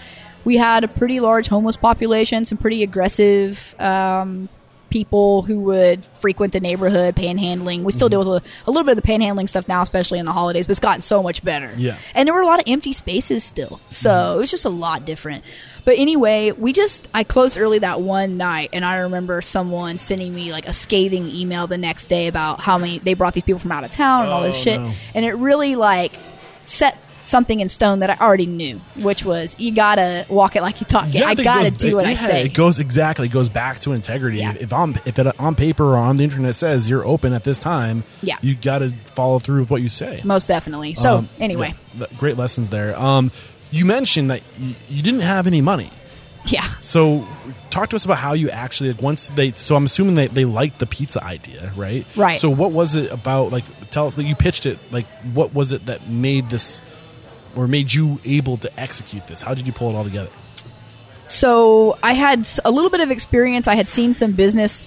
We 0.44 0.56
had 0.56 0.84
a 0.84 0.88
pretty 0.88 1.20
large 1.20 1.48
homeless 1.48 1.76
population, 1.76 2.46
some 2.46 2.56
pretty 2.56 2.82
aggressive 2.82 3.74
um, 3.78 4.48
people 4.94 5.42
who 5.42 5.58
would 5.58 6.04
frequent 6.06 6.52
the 6.52 6.60
neighborhood, 6.60 7.16
panhandling. 7.16 7.82
We 7.82 7.90
still 7.90 8.06
Mm-hmm. 8.08 8.22
deal 8.22 8.32
with 8.34 8.44
a, 8.44 8.68
a 8.68 8.70
little 8.70 8.84
bit 8.84 8.96
of 8.96 9.02
the 9.02 9.08
panhandling 9.08 9.48
stuff 9.48 9.66
now, 9.66 9.82
especially 9.82 10.20
in 10.20 10.24
the 10.24 10.32
holidays, 10.32 10.66
but 10.66 10.70
it's 10.70 10.78
gotten 10.80 11.02
so 11.02 11.20
much 11.20 11.42
better. 11.44 11.74
Yeah. 11.76 11.96
And 12.14 12.28
there 12.28 12.34
were 12.34 12.42
a 12.42 12.46
lot 12.46 12.60
of 12.60 12.64
empty 12.68 12.92
spaces 12.92 13.42
still. 13.42 13.80
So 13.88 14.36
it 14.36 14.40
was 14.40 14.50
just 14.52 14.64
a 14.64 14.68
lot 14.70 15.04
different. 15.04 15.42
But 15.84 15.98
anyway, 15.98 16.52
we 16.52 16.72
just, 16.72 17.08
I 17.12 17.24
closed 17.24 17.58
early 17.58 17.80
that 17.80 18.00
one 18.00 18.36
night, 18.36 18.70
and 18.72 18.84
I 18.84 18.98
remember 19.00 19.42
someone 19.42 19.98
sending 19.98 20.32
me 20.32 20.52
like 20.52 20.68
a 20.68 20.72
scathing 20.72 21.28
email 21.28 21.66
the 21.66 21.76
next 21.76 22.06
day 22.06 22.28
about 22.28 22.60
how 22.60 22.78
many, 22.78 22.98
they 23.00 23.14
brought 23.14 23.34
these 23.34 23.42
people 23.42 23.58
from 23.58 23.72
out 23.72 23.82
of 23.82 23.90
town 23.90 24.22
and 24.24 24.32
all 24.32 24.42
this 24.42 24.54
Oh, 24.56 24.62
shit. 24.62 24.80
no. 24.80 24.92
And 25.14 25.24
it 25.26 25.32
really 25.34 25.74
like 25.74 26.12
set 26.66 26.96
something 27.24 27.60
in 27.60 27.68
stone 27.68 28.00
that 28.00 28.10
I 28.10 28.16
already 28.24 28.46
knew, 28.46 28.80
which 28.96 29.24
was 29.24 29.58
you 29.58 29.72
gotta 29.72 30.26
walk 30.28 30.56
it 30.56 30.62
like 30.62 30.80
you 30.80 30.86
talk 30.86 31.06
it. 31.14 31.16
I 31.22 31.28
think 31.28 31.40
it 31.40 31.44
gotta 31.44 31.70
goes- 31.70 31.78
do 31.78 31.96
what 31.96 32.06
I 32.06 32.14
say. 32.14 32.44
It 32.44 32.54
goes 32.54 32.78
exactly. 32.78 33.26
It 33.26 33.32
goes 33.32 33.48
back 33.48 33.80
to 33.80 33.92
integrity. 33.92 34.38
Yeah. 34.38 34.50
If, 34.52 34.62
if 34.62 34.72
on 34.72 34.94
if 35.04 35.18
it 35.18 35.40
on 35.40 35.54
paper 35.54 35.84
or 35.84 35.96
on 35.96 36.16
the 36.16 36.24
internet 36.24 36.54
says 36.56 36.88
you're 36.88 37.06
open 37.06 37.32
at 37.32 37.44
this 37.44 37.58
time, 37.58 38.04
Yeah. 38.22 38.36
you 38.42 38.54
got 38.54 38.78
to 38.78 38.90
follow 38.90 39.38
through 39.38 39.60
with 39.60 39.70
what 39.70 39.82
you 39.82 39.88
say. 39.88 40.20
Most 40.24 40.46
definitely. 40.46 40.94
So 40.94 41.18
Um, 41.18 41.28
anyway, 41.40 41.74
yeah, 41.98 42.06
great 42.18 42.36
lessons 42.36 42.68
there. 42.68 42.98
Um, 43.00 43.30
you 43.70 43.84
mentioned 43.84 44.30
that 44.30 44.42
y- 44.60 44.74
you 44.88 45.02
didn't 45.02 45.20
have 45.22 45.46
any 45.46 45.60
money. 45.60 45.90
yeah. 46.46 46.68
So, 46.80 47.26
talk 47.70 47.88
to 47.90 47.96
us 47.96 48.04
about 48.04 48.18
how 48.18 48.34
you 48.34 48.50
actually 48.50 48.92
like, 48.92 49.00
once 49.02 49.30
they. 49.34 49.52
So, 49.52 49.74
I'm 49.76 49.86
assuming 49.86 50.14
they 50.14 50.26
they 50.26 50.44
liked 50.44 50.78
the 50.78 50.86
pizza 50.86 51.24
idea, 51.24 51.72
right? 51.74 52.04
Right. 52.16 52.38
So, 52.38 52.50
what 52.50 52.70
was 52.70 52.94
it 52.94 53.10
about? 53.10 53.50
Like, 53.50 53.64
tell 53.90 54.12
like, 54.16 54.26
you 54.26 54.34
pitched 54.36 54.66
it. 54.66 54.78
Like, 54.92 55.06
what 55.32 55.54
was 55.54 55.72
it 55.72 55.86
that 55.86 56.06
made 56.08 56.50
this, 56.50 56.80
or 57.56 57.68
made 57.68 57.92
you 57.92 58.20
able 58.24 58.56
to 58.58 58.80
execute 58.80 59.26
this? 59.26 59.42
How 59.42 59.54
did 59.54 59.66
you 59.66 59.72
pull 59.72 59.90
it 59.90 59.94
all 59.94 60.04
together? 60.04 60.30
So 61.26 61.98
I 62.02 62.12
had 62.12 62.46
a 62.64 62.70
little 62.70 62.90
bit 62.90 63.00
of 63.00 63.10
experience. 63.10 63.66
I 63.66 63.76
had 63.76 63.88
seen 63.88 64.12
some 64.12 64.32
business 64.32 64.86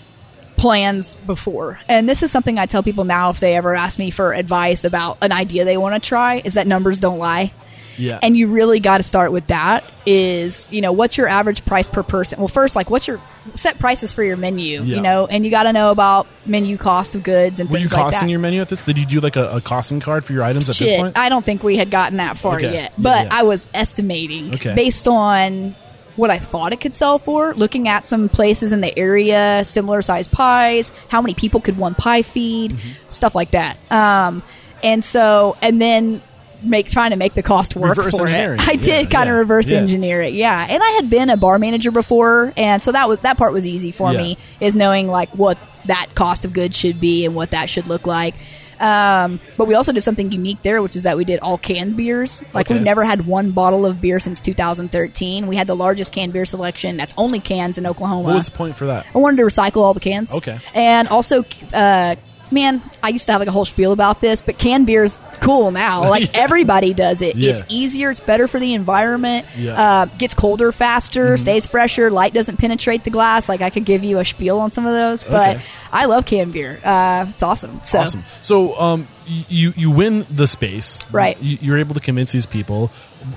plans 0.55 1.15
before. 1.15 1.79
And 1.87 2.09
this 2.09 2.23
is 2.23 2.31
something 2.31 2.57
I 2.57 2.65
tell 2.65 2.83
people 2.83 3.05
now 3.05 3.29
if 3.29 3.39
they 3.39 3.55
ever 3.55 3.75
ask 3.75 3.97
me 3.97 4.11
for 4.11 4.33
advice 4.33 4.83
about 4.83 5.17
an 5.21 5.31
idea 5.31 5.65
they 5.65 5.77
want 5.77 6.01
to 6.01 6.07
try 6.07 6.41
is 6.43 6.55
that 6.55 6.67
numbers 6.67 6.99
don't 6.99 7.19
lie. 7.19 7.53
Yeah. 7.97 8.19
And 8.21 8.37
you 8.37 8.47
really 8.47 8.79
got 8.79 8.97
to 8.97 9.03
start 9.03 9.31
with 9.31 9.47
that 9.47 9.83
is, 10.05 10.67
you 10.71 10.81
know, 10.81 10.91
what's 10.91 11.17
your 11.17 11.27
average 11.27 11.65
price 11.65 11.87
per 11.87 12.03
person? 12.03 12.39
Well, 12.39 12.47
first, 12.47 12.75
like, 12.75 12.89
what's 12.89 13.07
your 13.07 13.19
set 13.55 13.79
prices 13.79 14.13
for 14.13 14.23
your 14.23 14.37
menu, 14.37 14.81
Yeah. 14.83 14.95
you 14.97 15.01
know, 15.01 15.25
and 15.27 15.43
you 15.43 15.51
got 15.51 15.63
to 15.63 15.73
know 15.73 15.91
about 15.91 16.27
menu 16.45 16.77
cost 16.77 17.15
of 17.15 17.23
goods 17.23 17.59
and 17.59 17.69
Were 17.69 17.77
you 17.77 17.83
things 17.83 17.93
like 17.93 18.01
costing 18.03 18.27
that. 18.27 18.31
your 18.31 18.39
menu 18.39 18.61
at 18.61 18.69
this? 18.69 18.83
Did 18.83 18.97
you 18.97 19.05
do 19.05 19.19
like 19.19 19.35
a, 19.35 19.55
a 19.55 19.61
costing 19.61 19.99
card 19.99 20.23
for 20.25 20.33
your 20.33 20.43
items 20.43 20.69
at 20.69 20.75
this 20.77 20.91
point? 20.93 21.17
I 21.17 21.29
don't 21.29 21.43
think 21.45 21.63
we 21.63 21.75
had 21.77 21.89
gotten 21.91 22.17
that 22.17 22.37
far 22.37 22.55
Okay. 22.57 22.71
yet, 22.71 22.91
Yeah, 22.97 23.03
but 23.03 23.25
yeah. 23.27 23.35
I 23.39 23.43
was 23.43 23.67
estimating 23.73 24.53
Okay. 24.55 24.75
based 24.75 25.07
on 25.07 25.75
what 26.15 26.29
I 26.31 26.39
thought 26.39 26.73
it 26.73 26.81
could 26.81 26.95
sell 26.95 27.19
for, 27.19 27.53
looking 27.53 27.87
at 27.87 28.07
some 28.07 28.27
places 28.27 28.73
in 28.73 28.81
the 28.81 28.97
area, 28.97 29.61
similar 29.63 30.01
size 30.01 30.27
pies, 30.27 30.91
how 31.09 31.21
many 31.21 31.33
people 31.35 31.59
could 31.61 31.77
one 31.77 31.93
pie 31.95 32.23
feed, 32.23 32.71
Mm-hmm. 32.71 33.09
stuff 33.09 33.35
like 33.35 33.51
that. 33.51 33.77
Um, 33.91 34.41
and 34.83 35.03
so, 35.03 35.57
and 35.61 35.79
then 35.81 36.21
make 36.63 36.87
trying 36.89 37.11
to 37.11 37.17
make 37.17 37.33
the 37.33 37.43
cost 37.43 37.75
work 37.75 37.97
Reverse 37.97 38.17
for 38.17 38.27
it. 38.27 38.35
I 38.67 38.71
Yeah, 38.73 38.77
did 38.81 39.11
kind 39.11 39.29
of 39.29 39.33
yeah, 39.35 39.39
reverse 39.39 39.69
yeah. 39.69 39.77
engineer 39.79 40.21
it, 40.21 40.33
yeah. 40.33 40.65
And 40.69 40.81
I 40.81 40.89
had 40.91 41.09
been 41.09 41.29
a 41.29 41.37
bar 41.37 41.59
manager 41.59 41.91
before, 41.91 42.53
and 42.57 42.81
so 42.81 42.91
that 42.91 43.07
was 43.09 43.19
that 43.19 43.37
part 43.37 43.53
was 43.53 43.65
easy 43.65 43.91
for 43.91 44.11
me 44.11 44.37
is 44.59 44.75
knowing 44.75 45.07
like 45.07 45.29
what 45.35 45.57
that 45.85 46.07
cost 46.15 46.45
of 46.45 46.53
goods 46.53 46.75
should 46.77 46.99
be 46.99 47.25
and 47.25 47.35
what 47.35 47.51
that 47.51 47.69
should 47.69 47.87
look 47.87 48.05
like. 48.07 48.35
Um, 48.79 49.39
but 49.57 49.67
we 49.67 49.73
also 49.73 49.91
did 49.91 50.01
something 50.03 50.31
unique 50.31 50.61
there, 50.61 50.83
which 50.83 50.95
is 50.95 51.03
that 51.03 51.17
we 51.17 51.25
did 51.25 51.39
all 51.39 51.57
canned 51.57 51.97
beers. 51.97 52.43
Like 52.53 52.67
Okay. 52.67 52.75
we've 52.75 52.83
never 52.83 53.03
had 53.03 53.25
one 53.25 53.49
bottle 53.51 53.87
of 53.87 53.99
beer 53.99 54.19
since 54.19 54.39
2013. 54.39 55.47
We 55.47 55.55
had 55.55 55.65
the 55.65 55.75
largest 55.75 56.11
canned 56.13 56.31
beer 56.31 56.45
selection. 56.45 56.95
That's 56.95 57.13
only 57.17 57.39
cans 57.39 57.79
in 57.79 57.87
Oklahoma. 57.87 58.27
what 58.27 58.35
was 58.35 58.45
the 58.45 58.51
point 58.51 58.77
for 58.77 58.85
that? 58.85 59.07
I 59.15 59.17
wanted 59.17 59.37
to 59.37 59.43
recycle 59.43 59.77
all 59.77 59.95
the 59.95 59.99
cans. 59.99 60.31
Okay. 60.35 60.59
And 60.75 61.07
also, 61.07 61.43
uh, 61.73 62.15
man, 62.51 62.81
I 63.03 63.09
used 63.09 63.25
to 63.27 63.31
have 63.33 63.41
like 63.41 63.47
a 63.47 63.51
whole 63.51 63.65
spiel 63.65 63.91
about 63.91 64.21
this, 64.21 64.41
but 64.41 64.57
canned 64.57 64.85
beer's 64.87 65.19
cool 65.41 65.71
now. 65.71 66.09
Like 66.09 66.23
Yeah. 66.33 66.41
everybody 66.41 66.93
does 66.93 67.21
it. 67.21 67.35
Yeah. 67.35 67.51
It's 67.53 67.63
easier. 67.69 68.09
It's 68.09 68.19
better 68.19 68.47
for 68.47 68.59
the 68.59 68.73
environment. 68.73 69.45
Yeah. 69.57 69.71
Mm-hmm. 69.71 69.79
Uh, 70.13 70.17
gets 70.17 70.33
colder 70.33 70.71
faster. 70.71 71.37
Stays 71.37 71.65
fresher. 71.65 72.09
Light 72.11 72.33
doesn't 72.33 72.57
penetrate 72.57 73.03
the 73.03 73.09
glass. 73.09 73.47
Like 73.49 73.61
I 73.61 73.69
could 73.69 73.85
give 73.85 74.03
you 74.03 74.19
a 74.19 74.25
spiel 74.25 74.59
on 74.59 74.71
some 74.71 74.85
of 74.85 74.93
those, 74.93 75.23
but 75.23 75.57
Okay. 75.57 75.65
I 75.91 76.05
love 76.05 76.25
canned 76.25 76.53
beer. 76.53 76.79
Uh, 76.83 77.25
it's 77.29 77.43
awesome. 77.43 77.81
So 77.85 77.99
Awesome. 77.99 78.23
So, 78.41 78.79
um, 78.79 79.07
you 79.49 79.73
you 79.75 79.91
win 79.91 80.25
the 80.31 80.47
space, 80.47 81.01
Right. 81.11 81.37
You, 81.41 81.57
you're 81.61 81.77
able 81.77 81.93
to 81.95 81.99
convince 81.99 82.31
these 82.31 82.45
people. 82.45 82.89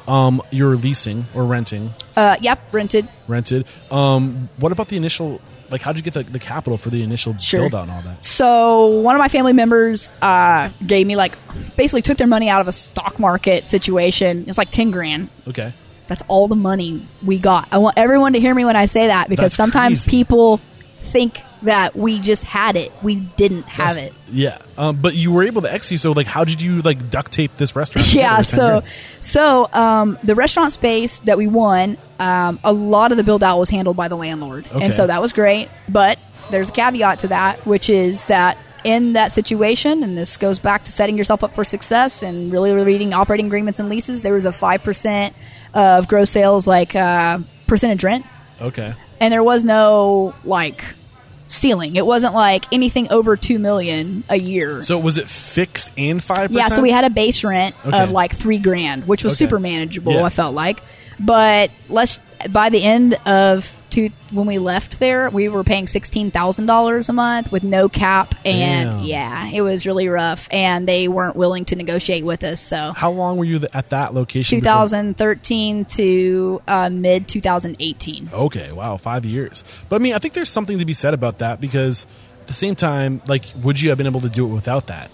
Um, 0.07 0.41
you're 0.53 0.77
leasing 0.77 1.27
or 1.35 1.45
renting, 1.45 1.91
uh, 2.17 2.37
yep, 2.41 2.61
rented. 2.71 3.09
rented. 3.27 3.67
Um, 3.91 4.49
what 4.59 4.71
about 4.71 4.87
the 4.87 4.97
initial? 4.97 5.41
Like, 5.71 5.83
how 5.83 5.93
did 5.93 6.05
you 6.05 6.11
get 6.11 6.15
the, 6.27 6.31
the 6.33 6.39
capital 6.39 6.77
for 6.79 6.91
the 6.91 7.03
initial 7.03 7.37
Sure. 7.39 7.61
build 7.61 7.75
out 7.75 7.83
and 7.83 7.91
all 7.93 8.03
that? 8.03 8.25
So 8.25 8.87
one 9.01 9.15
of 9.15 9.21
my 9.21 9.29
family 9.29 9.53
members 9.53 10.11
uh, 10.21 10.71
gave 10.85 11.07
me 11.07 11.17
like 11.17 11.37
basically 11.77 12.03
took 12.03 12.19
their 12.19 12.27
money 12.27 12.49
out 12.49 12.61
of 12.61 12.69
a 12.69 12.73
stock 12.73 13.19
market 13.19 13.67
situation. 13.69 14.41
It 14.43 14.47
was 14.47 14.59
like 14.59 14.71
ten 14.71 14.91
grand. 14.91 15.29
Okay. 15.49 15.73
That's 16.09 16.23
all 16.27 16.49
the 16.49 16.57
money 16.57 17.07
we 17.25 17.39
got. 17.39 17.69
I 17.71 17.79
want 17.79 17.97
everyone 17.97 18.33
to 18.33 18.41
hear 18.41 18.53
me 18.55 18.65
when 18.65 18.75
I 18.75 18.87
say 18.87 19.07
that 19.07 19.29
because 19.29 19.45
That's 19.45 19.55
sometimes 19.55 20.03
crazy. 20.03 20.11
people 20.11 20.61
think 21.05 21.41
that 21.63 21.95
we 21.95 22.21
just 22.21 22.43
had 22.45 22.77
it. 22.77 22.91
We 23.03 23.17
didn't 23.17 23.65
have 23.65 23.95
That's- 23.97 24.13
it. 24.13 24.15
Yeah. 24.33 24.59
Um, 24.79 24.97
but 24.97 25.15
you 25.15 25.31
were 25.33 25.43
able 25.43 25.63
to 25.63 25.73
execute. 25.73 26.01
So, 26.01 26.13
like, 26.13 26.27
how 26.27 26.45
did 26.45 26.63
you 26.63 26.81
like 26.83 27.11
duct 27.11 27.33
tape 27.33 27.57
this 27.57 27.75
restaurant? 27.77 28.13
Yeah, 28.15 28.41
so 28.43 28.83
so 29.21 29.69
um, 29.73 30.19
the 30.23 30.35
restaurant 30.35 30.73
space 30.73 31.19
that 31.19 31.37
we 31.37 31.47
won, 31.47 31.99
um, 32.19 32.59
a 32.65 32.73
lot 32.73 33.11
of 33.11 33.17
the 33.19 33.25
build 33.25 33.43
out 33.43 33.59
was 33.59 33.69
handled 33.71 33.97
by 33.97 34.09
the 34.09 34.17
landlord, 34.17 34.67
Okay. 34.73 34.85
and 34.85 34.95
so 34.95 35.07
that 35.07 35.21
was 35.21 35.33
great. 35.33 35.69
But 35.89 36.19
there's 36.51 36.69
a 36.71 36.73
caveat 36.73 37.21
to 37.21 37.29
that, 37.29 37.67
which 37.67 37.91
is 37.91 38.25
that 38.27 38.57
in 38.85 39.13
that 39.13 39.31
situation, 39.33 40.03
and 40.03 40.17
this 40.17 40.37
goes 40.39 40.59
back 40.59 40.85
to 40.85 40.93
setting 40.93 41.19
yourself 41.19 41.45
up 41.45 41.55
for 41.55 41.65
success 41.65 42.23
and 42.23 42.51
really 42.51 42.73
reading 42.73 43.13
operating 43.13 43.47
agreements 43.47 43.79
and 43.79 43.89
leases, 43.91 44.23
there 44.23 44.33
was 44.33 44.47
a 44.47 44.53
five 44.53 44.83
percent 44.83 45.35
of 45.75 46.09
gross 46.09 46.31
sales 46.31 46.67
like 46.67 46.95
uh, 46.97 47.39
percentage 47.67 48.03
rent, 48.05 48.25
Okay. 48.61 48.95
and 49.21 49.33
there 49.33 49.43
was 49.45 49.65
no 49.65 50.35
like 50.45 50.83
ceiling. 51.51 51.97
It 51.97 52.07
wasn't 52.07 52.35
like 52.35 52.65
anything 52.73 53.11
over 53.13 53.37
two 53.37 53.59
million 53.59 54.23
a 54.29 54.39
year. 54.39 54.83
So 54.83 54.99
was 54.99 55.19
it 55.19 55.29
fixed 55.29 55.93
and 55.99 56.23
five? 56.23 56.51
Yeah, 56.53 56.69
so 56.69 56.81
we 56.83 56.91
had 56.91 57.05
a 57.05 57.11
base 57.11 57.43
rent 57.45 57.75
Okay. 57.85 57.99
of 57.99 58.11
like 58.11 58.35
three 58.35 58.59
grand, 58.59 59.07
which 59.09 59.25
was 59.25 59.35
Okay. 59.35 59.45
super 59.47 59.59
manageable. 59.59 60.13
Yeah. 60.15 60.23
I 60.25 60.31
felt 60.31 60.55
like, 60.55 60.81
but 61.19 61.71
let's 61.89 62.21
by 62.51 62.69
the 62.71 62.83
end 62.83 63.15
of 63.27 63.71
two 63.91 64.11
when 64.31 64.47
we 64.47 64.59
left 64.59 64.99
there, 64.99 65.29
we 65.31 65.49
were 65.49 65.65
paying 65.65 65.87
sixteen 65.87 66.31
thousand 66.31 66.67
dollars 66.67 67.09
a 67.09 67.13
month 67.13 67.51
with 67.53 67.65
no 67.65 67.89
cap, 67.89 68.35
and 68.45 68.91
Damn. 68.91 69.05
yeah, 69.05 69.51
it 69.53 69.61
was 69.63 69.85
really 69.87 70.09
rough. 70.09 70.49
And 70.53 70.89
they 70.89 71.09
weren't 71.09 71.37
willing 71.37 71.65
to 71.67 71.77
negotiate 71.77 72.25
with 72.25 72.45
us. 72.45 72.61
So 72.61 72.93
How 72.97 73.11
long 73.11 73.37
were 73.37 73.45
you 73.45 73.61
at 73.73 73.91
that 73.91 74.15
location? 74.15 74.61
before- 74.61 74.73
2013 74.73 75.85
to 75.87 76.63
uh, 76.69 76.91
mid 76.91 77.29
2018. 77.29 78.31
Okay, 78.33 78.73
wow, 78.73 78.97
five 78.97 79.25
years. 79.25 79.65
But 79.89 79.97
I 79.97 79.99
mean, 79.99 80.15
I 80.15 80.19
think 80.19 80.35
there's 80.35 80.49
something 80.51 80.79
to 80.79 80.85
be 80.85 80.95
said 80.95 81.15
about 81.15 81.39
that 81.39 81.61
because 81.61 82.07
at 82.41 82.47
the 82.47 82.53
same 82.53 82.75
time, 82.77 83.21
like, 83.27 83.45
would 83.63 83.81
you 83.81 83.89
have 83.91 83.99
been 83.99 84.07
able 84.07 84.21
to 84.21 84.29
do 84.31 84.47
it 84.47 84.55
without 84.55 84.87
that? 84.89 85.11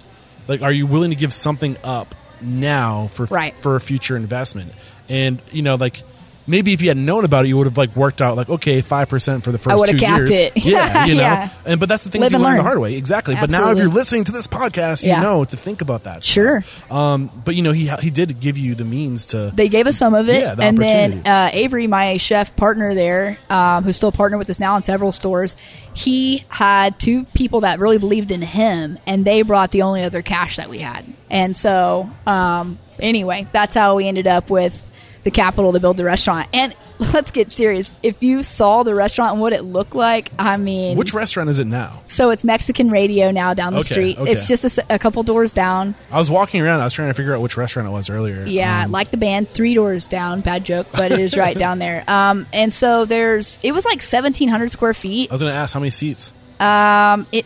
Like, 0.49 0.63
are 0.63 0.73
you 0.73 0.87
willing 0.87 1.11
to 1.11 1.17
give 1.17 1.33
something 1.33 1.77
up 1.83 2.15
now 2.41 3.09
for 3.09 3.25
Right. 3.27 3.57
for 3.57 3.77
a 3.77 3.81
future 3.81 4.17
investment? 4.17 4.73
And 5.09 5.41
you 5.53 5.63
know, 5.63 5.77
like. 5.77 6.03
Maybe 6.49 6.73
if 6.73 6.81
you 6.81 6.89
had 6.89 6.97
known 6.97 7.25
about 7.25 7.45
it, 7.45 7.49
you 7.49 7.57
would 7.57 7.67
have 7.67 7.77
like 7.77 7.95
worked 7.97 8.23
out 8.23 8.37
like 8.37 8.49
okay, 8.49 8.81
five 8.81 9.09
percent 9.09 9.43
for 9.45 9.51
the 9.53 9.59
first 9.59 9.75
I 9.75 9.77
would 9.79 9.89
have 9.89 9.99
capped 9.99 10.31
years. 10.31 10.31
it. 10.31 10.57
Yeah, 10.65 11.07
you 11.07 11.15
know. 11.15 11.23
Yeah. 11.23 11.49
And 11.65 11.81
but 11.81 11.89
that's 11.89 12.05
the 12.05 12.11
thing 12.11 12.21
Live 12.21 12.33
you 12.33 12.39
learn 12.39 12.57
the 12.57 12.63
hard 12.63 12.79
way, 12.79 12.95
exactly. 12.95 13.35
But 13.35 13.51
now, 13.51 13.71
if 13.73 13.79
you're 13.79 13.89
listening 13.89 14.25
to 14.25 14.33
this 14.33 14.47
podcast, 14.47 15.03
you 15.03 15.11
Yeah. 15.11 15.21
know 15.21 15.45
to 15.45 15.57
think 15.57 15.81
about 15.83 16.05
that. 16.05 16.23
Sure. 16.25 16.63
Um, 16.91 17.31
but 17.45 17.55
you 17.57 17.63
know, 17.63 17.73
he 17.73 17.89
he 18.01 18.11
did 18.11 18.39
give 18.41 18.59
you 18.59 18.75
the 18.75 18.85
means 18.85 19.27
to. 19.27 19.53
They 19.55 19.69
gave 19.69 19.87
us 19.87 19.97
some 19.97 20.15
of 20.15 20.29
it, 20.29 20.41
Yeah, 20.41 20.55
the 20.55 20.63
and 20.63 20.79
then 20.79 21.23
uh, 21.27 21.51
Avery, 21.53 21.87
my 21.87 22.17
chef 22.19 22.55
partner 22.57 22.95
there, 22.95 23.39
um, 23.51 23.85
who's 23.85 23.97
still 23.97 24.13
partnered 24.13 24.39
with 24.39 24.49
us 24.51 24.61
now 24.61 24.77
in 24.77 24.83
several 24.83 25.13
stores, 25.13 25.57
he 25.95 26.45
had 26.49 26.99
two 27.01 27.25
people 27.35 27.63
that 27.63 27.79
really 27.81 27.99
believed 27.99 28.31
in 28.31 28.43
him, 28.43 28.99
and 29.07 29.25
they 29.25 29.43
brought 29.43 29.71
the 29.73 29.83
only 29.83 30.03
other 30.05 30.23
cash 30.23 30.57
that 30.57 30.69
we 30.71 30.79
had. 30.79 31.05
And 31.31 31.57
so, 31.57 32.09
um, 32.27 32.79
anyway, 33.01 33.47
that's 33.51 33.75
how 33.75 33.97
we 33.97 34.07
ended 34.07 34.27
up 34.29 34.49
with 34.49 34.81
the 35.27 35.31
capital 35.31 35.73
to 35.75 35.81
build 35.81 35.97
the 35.99 36.05
restaurant. 36.05 36.49
And 36.55 36.75
let's 37.13 37.31
get 37.33 37.51
serious. 37.51 37.93
If 38.03 38.23
you 38.23 38.43
saw 38.43 38.83
the 38.85 38.95
restaurant 38.95 39.33
and 39.33 39.41
what 39.41 39.53
it 39.53 39.63
looked 39.63 39.95
like, 39.95 40.31
I 40.39 40.57
mean, 40.57 40.97
Which 40.97 41.13
restaurant 41.13 41.51
is 41.51 41.59
it 41.59 41.67
now? 41.67 42.03
so 42.07 42.31
it's 42.31 42.45
Mexican 42.45 42.91
Radio 42.91 43.31
now 43.33 43.53
down 43.53 43.73
the 43.75 43.81
Okay, 43.81 43.89
street. 43.95 44.19
okay. 44.19 44.31
It's 44.33 44.47
just 44.49 44.79
a 44.89 44.99
couple 44.99 45.23
doors 45.25 45.53
down. 45.53 45.95
I 46.11 46.19
was 46.19 46.31
walking 46.31 46.61
around. 46.63 46.81
I 46.81 46.85
was 46.85 46.93
trying 46.95 47.09
to 47.09 47.15
figure 47.15 47.35
out 47.35 47.43
which 47.43 47.57
restaurant 47.57 47.89
it 47.89 47.91
was 47.93 48.09
earlier. 48.09 48.45
Yeah, 48.47 48.85
Um, 48.85 48.93
like 48.93 49.11
the 49.11 49.17
band, 49.17 49.51
three 49.51 49.75
doors 49.75 50.07
down. 50.07 50.41
Bad 50.41 50.65
joke, 50.65 50.87
but 50.93 51.11
it 51.13 51.19
is 51.19 51.37
right 51.37 51.59
down 51.59 51.79
there. 51.81 52.05
Um, 52.09 52.47
and 52.53 52.73
so 52.73 53.05
there's 53.05 53.59
it 53.65 53.73
was 53.73 53.85
like 53.85 54.01
seventeen 54.03 54.49
hundred 54.49 54.71
square 54.71 54.95
feet. 54.95 55.31
I 55.31 55.35
was 55.35 55.43
going 55.43 55.53
to 55.53 55.59
ask 55.59 55.75
how 55.75 55.81
many 55.81 55.91
seats. 55.91 56.33
Um, 56.61 57.27
it 57.33 57.45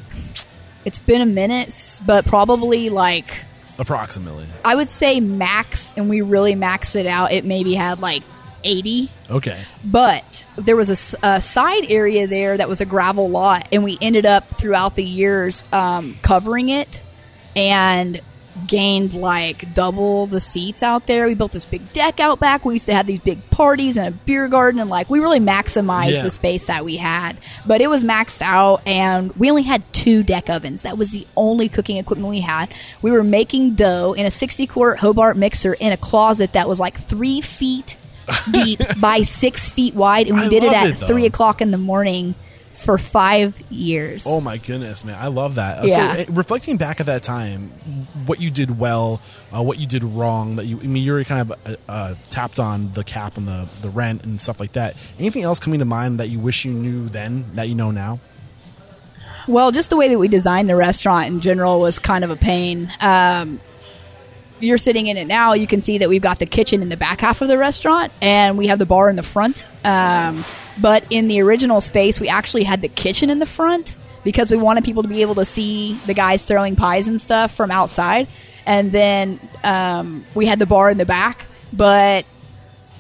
it's 0.85 0.99
been 0.99 1.21
a 1.23 1.27
minute, 1.27 2.01
but 2.07 2.25
probably 2.27 2.89
like 2.91 3.45
Approximately. 3.81 4.47
I 4.65 4.77
would 4.77 4.89
say 4.89 5.19
max, 5.19 5.93
and 5.97 6.09
we 6.09 6.21
really 6.21 6.55
maxed 6.55 6.95
it 6.95 7.07
out. 7.07 7.33
It 7.33 7.45
maybe 7.45 7.75
had 7.75 8.01
like 8.01 8.23
eighty. 8.63 9.11
Okay. 9.31 9.59
But 9.83 10.45
there 10.57 10.77
was 10.77 11.17
a 11.23 11.41
side 11.41 11.91
area 11.91 12.27
there 12.27 12.57
that 12.57 12.69
was 12.69 12.81
a 12.81 12.87
gravel 12.87 13.31
lot, 13.31 13.67
and 13.73 13.83
we 13.83 13.97
ended 14.01 14.27
up 14.27 14.59
throughout 14.59 14.95
the 14.97 15.05
years 15.05 15.65
um, 15.73 16.19
covering 16.23 16.69
it 16.69 17.03
and 17.57 18.21
gained 18.67 19.15
like 19.15 19.75
double 19.75 20.27
the 20.27 20.41
seats 20.41 20.83
out 20.83 21.07
there. 21.07 21.27
We 21.27 21.35
built 21.35 21.53
this 21.53 21.65
big 21.65 21.93
deck 21.93 22.21
out 22.21 22.41
back. 22.41 22.65
We 22.65 22.75
used 22.75 22.87
to 22.87 22.95
have 22.95 23.07
these 23.07 23.21
big 23.21 23.49
parties 23.51 23.97
and 23.97 24.09
a 24.09 24.11
beer 24.11 24.49
garden, 24.49 24.81
and 24.81 24.91
like 24.91 25.09
we 25.11 25.21
really 25.21 25.41
maximized 25.41 26.13
Yeah. 26.13 26.23
the 26.23 26.31
space 26.31 26.67
that 26.67 26.85
we 26.85 26.97
had. 26.97 27.37
But 27.67 27.81
it 27.81 27.89
was 27.89 28.03
maxed 28.03 28.43
out, 28.43 28.83
and 28.87 29.33
we 29.37 29.51
only 29.51 29.63
had 29.63 29.83
two 29.93 30.23
deck 30.23 30.49
ovens. 30.51 30.83
That 30.83 30.99
was 30.99 31.11
the 31.11 31.27
only 31.37 31.69
cooking 31.69 31.97
equipment 31.97 32.29
we 32.31 32.41
had. 32.41 32.69
We 33.03 33.11
were 33.11 33.25
making 33.25 33.75
dough 33.75 34.15
in 34.17 34.27
a 34.27 34.31
60 34.31 34.67
quart 34.67 34.99
Hobart 35.01 35.37
mixer 35.37 35.75
in 35.75 35.93
a 35.93 35.97
closet 35.97 36.53
that 36.55 36.69
was 36.69 36.81
like 36.81 36.99
three 36.99 37.41
feet 37.41 37.97
deep 38.51 38.81
by 39.01 39.23
six 39.23 39.71
feet 39.71 39.95
wide, 39.95 40.27
and 40.29 40.37
we 40.39 40.47
I 40.47 40.49
did 40.49 40.63
it 40.65 40.73
at 40.73 40.87
it, 40.91 40.95
three 40.95 41.27
o'clock 41.27 41.61
in 41.61 41.71
the 41.71 41.79
morning 41.79 42.35
for 42.81 42.99
five 42.99 43.61
years. 43.71 44.25
Oh 44.27 44.41
my 44.41 44.57
goodness, 44.59 45.05
man! 45.05 45.17
I 45.19 45.29
love 45.29 45.57
that. 45.57 45.85
Yeah. 45.85 46.15
So, 46.15 46.21
eh, 46.21 46.27
reflecting 46.31 46.77
back 46.77 47.01
at 47.01 47.07
that 47.07 47.23
time, 47.23 47.69
what 48.27 48.41
you 48.41 48.51
did 48.51 48.79
well, 48.79 49.21
uh, 49.53 49.63
what 49.63 49.79
you 49.79 49.87
did 49.87 50.03
wrong. 50.03 50.57
That 50.57 50.67
you, 50.67 50.79
I 50.79 50.87
mean, 50.87 51.03
you 51.03 51.13
were 51.13 51.25
kind 51.25 51.51
of 51.51 51.59
uh, 51.67 51.77
uh, 51.89 52.15
tapped 52.31 52.59
on 52.59 52.93
the 52.93 53.05
cap 53.05 53.37
and 53.37 53.47
the 53.47 53.69
the 53.83 53.91
rent 53.91 54.25
and 54.25 54.41
stuff 54.41 54.61
like 54.61 54.73
that. 54.73 54.97
Anything 55.19 55.43
else 55.43 55.61
coming 55.61 55.79
to 55.81 55.85
mind 55.85 56.21
that 56.21 56.29
you 56.29 56.39
wish 56.39 56.65
you 56.65 56.73
knew 56.73 57.09
then 57.09 57.45
that 57.55 57.69
you 57.69 57.75
know 57.75 57.91
now? 57.91 58.19
Well, 59.47 59.73
just 59.73 59.91
the 59.91 59.97
way 59.97 60.09
that 60.09 60.19
we 60.19 60.29
designed 60.29 60.69
the 60.69 60.77
restaurant 60.77 61.27
in 61.27 61.41
general 61.41 61.81
was 61.81 61.99
kind 61.99 62.25
of 62.25 62.31
a 62.31 62.37
pain. 62.37 62.93
Um, 63.01 63.61
you're 64.61 64.79
sitting 64.79 65.07
in 65.07 65.17
it 65.17 65.27
now. 65.27 65.55
You 65.55 65.67
can 65.67 65.81
see 65.81 65.99
that 65.99 66.09
we've 66.09 66.23
got 66.23 66.39
the 66.39 66.47
kitchen 66.47 66.83
in 66.83 66.89
the 66.89 66.97
back 66.97 67.21
half 67.21 67.41
of 67.41 67.49
the 67.49 67.59
restaurant, 67.59 68.13
and 68.21 68.59
we 68.59 68.69
have 68.69 68.79
the 68.79 68.87
bar 68.87 69.11
in 69.11 69.17
the 69.17 69.23
front. 69.23 69.67
Um, 69.85 70.45
but 70.81 71.05
in 71.11 71.29
the 71.29 71.41
original 71.43 71.81
space, 71.81 72.21
we 72.21 72.29
actually 72.29 72.65
had 72.65 72.83
the 72.83 72.89
kitchen 72.89 73.31
in 73.31 73.39
the 73.39 73.47
front 73.47 73.97
because 74.25 74.51
we 74.51 74.57
wanted 74.57 74.85
people 74.85 75.03
to 75.03 75.09
be 75.09 75.23
able 75.23 75.37
to 75.37 75.45
see 75.45 75.95
the 76.07 76.15
guys 76.15 76.45
throwing 76.45 76.77
pies 76.77 77.09
and 77.09 77.21
stuff 77.21 77.55
from 77.55 77.71
outside. 77.71 78.29
And 78.67 78.93
then 78.93 79.41
um, 79.65 80.25
we 80.35 80.47
had 80.47 80.59
the 80.59 80.67
bar 80.67 80.91
in 80.91 80.99
the 80.99 81.07
back, 81.07 81.47
but 81.73 82.27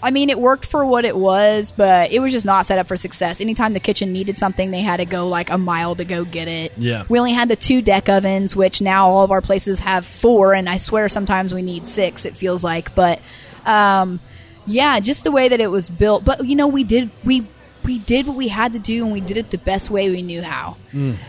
I 0.02 0.10
mean, 0.10 0.30
it 0.30 0.38
worked 0.38 0.64
for 0.64 0.84
what 0.84 1.04
it 1.04 1.14
was, 1.14 1.72
but 1.72 2.10
it 2.10 2.20
was 2.20 2.32
just 2.32 2.46
not 2.46 2.64
set 2.64 2.78
up 2.78 2.86
for 2.86 2.96
success. 2.96 3.40
Anytime 3.40 3.74
the 3.74 3.80
kitchen 3.80 4.12
needed 4.12 4.38
something, 4.38 4.70
they 4.70 4.80
had 4.80 4.96
to 4.96 5.04
go 5.04 5.28
like 5.28 5.50
a 5.50 5.58
mile 5.58 5.94
to 5.96 6.04
go 6.04 6.24
get 6.24 6.48
it. 6.48 6.72
Yeah. 6.78 7.04
We 7.08 7.18
only 7.18 7.32
had 7.32 7.48
the 7.48 7.56
two 7.56 7.82
deck 7.82 8.08
ovens, 8.08 8.56
which 8.56 8.80
now 8.80 9.08
all 9.08 9.24
of 9.24 9.30
our 9.30 9.42
places 9.42 9.78
have 9.80 10.06
four, 10.06 10.54
and 10.54 10.68
I 10.68 10.78
swear 10.78 11.08
sometimes 11.08 11.52
we 11.52 11.62
need 11.62 11.86
six, 11.86 12.24
it 12.24 12.36
feels 12.36 12.64
like. 12.64 12.94
But 12.94 13.20
um, 13.66 14.20
yeah, 14.66 15.00
just 15.00 15.24
the 15.24 15.32
way 15.32 15.48
that 15.48 15.60
it 15.60 15.70
was 15.70 15.90
built. 15.90 16.24
But 16.24 16.46
you 16.46 16.56
know, 16.56 16.68
we 16.68 16.82
did 16.82 17.10
we 17.22 17.46
we 17.84 17.98
did 17.98 18.26
what 18.26 18.36
we 18.36 18.48
had 18.48 18.72
to 18.74 18.78
do, 18.78 19.04
and 19.04 19.12
we 19.12 19.20
did 19.20 19.36
it 19.36 19.50
the 19.50 19.58
best 19.58 19.90
way 19.90 20.10
we 20.10 20.22
knew 20.22 20.42
how. 20.42 20.76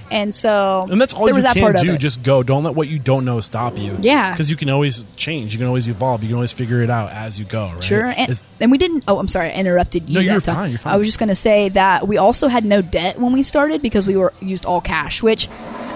And 0.09 0.33
so, 0.33 0.85
Mm. 0.87 0.91
And 0.93 1.01
that's 1.01 1.13
all 1.13 1.21
there 1.25 1.29
you 1.29 1.35
was 1.35 1.43
that 1.43 1.55
can 1.55 1.75
do. 1.75 1.97
Just 1.97 2.23
go. 2.23 2.41
Don't 2.43 2.63
let 2.63 2.73
what 2.75 2.87
you 2.87 2.97
don't 2.99 3.25
know 3.25 3.39
stop 3.41 3.77
you. 3.77 3.97
Yeah. 4.01 4.31
Because 4.31 4.49
you 4.49 4.55
can 4.55 4.69
always 4.69 5.05
change. 5.15 5.53
You 5.53 5.59
can 5.59 5.67
always 5.67 5.87
evolve. 5.87 6.23
You 6.23 6.29
can 6.29 6.35
always 6.35 6.51
figure 6.51 6.81
it 6.81 6.89
out 6.89 7.11
as 7.11 7.39
you 7.39 7.45
go. 7.45 7.69
Right? 7.73 7.83
Sure, 7.83 8.05
and, 8.05 8.41
and 8.59 8.71
we 8.71 8.77
didn't. 8.77 9.03
Oh, 9.07 9.19
I'm 9.19 9.27
sorry, 9.27 9.49
I 9.49 9.53
interrupted 9.53 10.09
you. 10.09 10.15
No, 10.15 10.19
you're 10.21 10.41
time. 10.41 10.55
fine, 10.55 10.69
you're 10.71 10.79
fine. 10.79 10.93
I 10.93 10.97
was 10.97 11.07
just 11.07 11.19
going 11.19 11.29
to 11.29 11.35
say 11.35 11.69
that 11.69 12.07
we 12.07 12.17
also 12.17 12.47
had 12.47 12.65
no 12.65 12.81
debt 12.81 13.19
when 13.19 13.33
we 13.33 13.43
started 13.43 13.81
because 13.81 14.07
we 14.07 14.17
were 14.17 14.33
used 14.41 14.65
all 14.65 14.81
cash, 14.81 15.21
which 15.21 15.47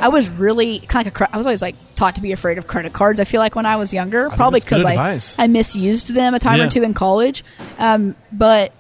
I 0.02 0.10
was 0.10 0.30
really 0.30 0.80
kind 0.80 1.08
of 1.08 1.14
like 1.14 1.30
a. 1.30 1.34
I 1.34 1.38
was 1.38 1.46
always 1.46 1.62
like 1.62 1.76
taught 1.96 2.16
to 2.16 2.22
be 2.22 2.32
afraid 2.32 2.58
of 2.58 2.68
credit 2.68 2.94
cards. 2.94 3.20
I 3.20 3.24
feel 3.24 3.40
like 3.40 3.56
when 3.56 3.66
I 3.66 3.78
was 3.78 3.94
younger, 3.94 4.26
think 4.26 4.36
probably 4.38 4.60
because 4.60 4.86
I 4.86 4.92
advice. 4.92 5.40
I 5.40 5.48
misused 5.48 6.14
them 6.14 6.34
a 6.36 6.40
time 6.40 6.60
Yeah. 6.60 6.68
or 6.68 6.70
two 6.70 6.84
in 6.84 6.94
college, 6.94 7.44
um, 7.80 8.16
but. 8.32 8.72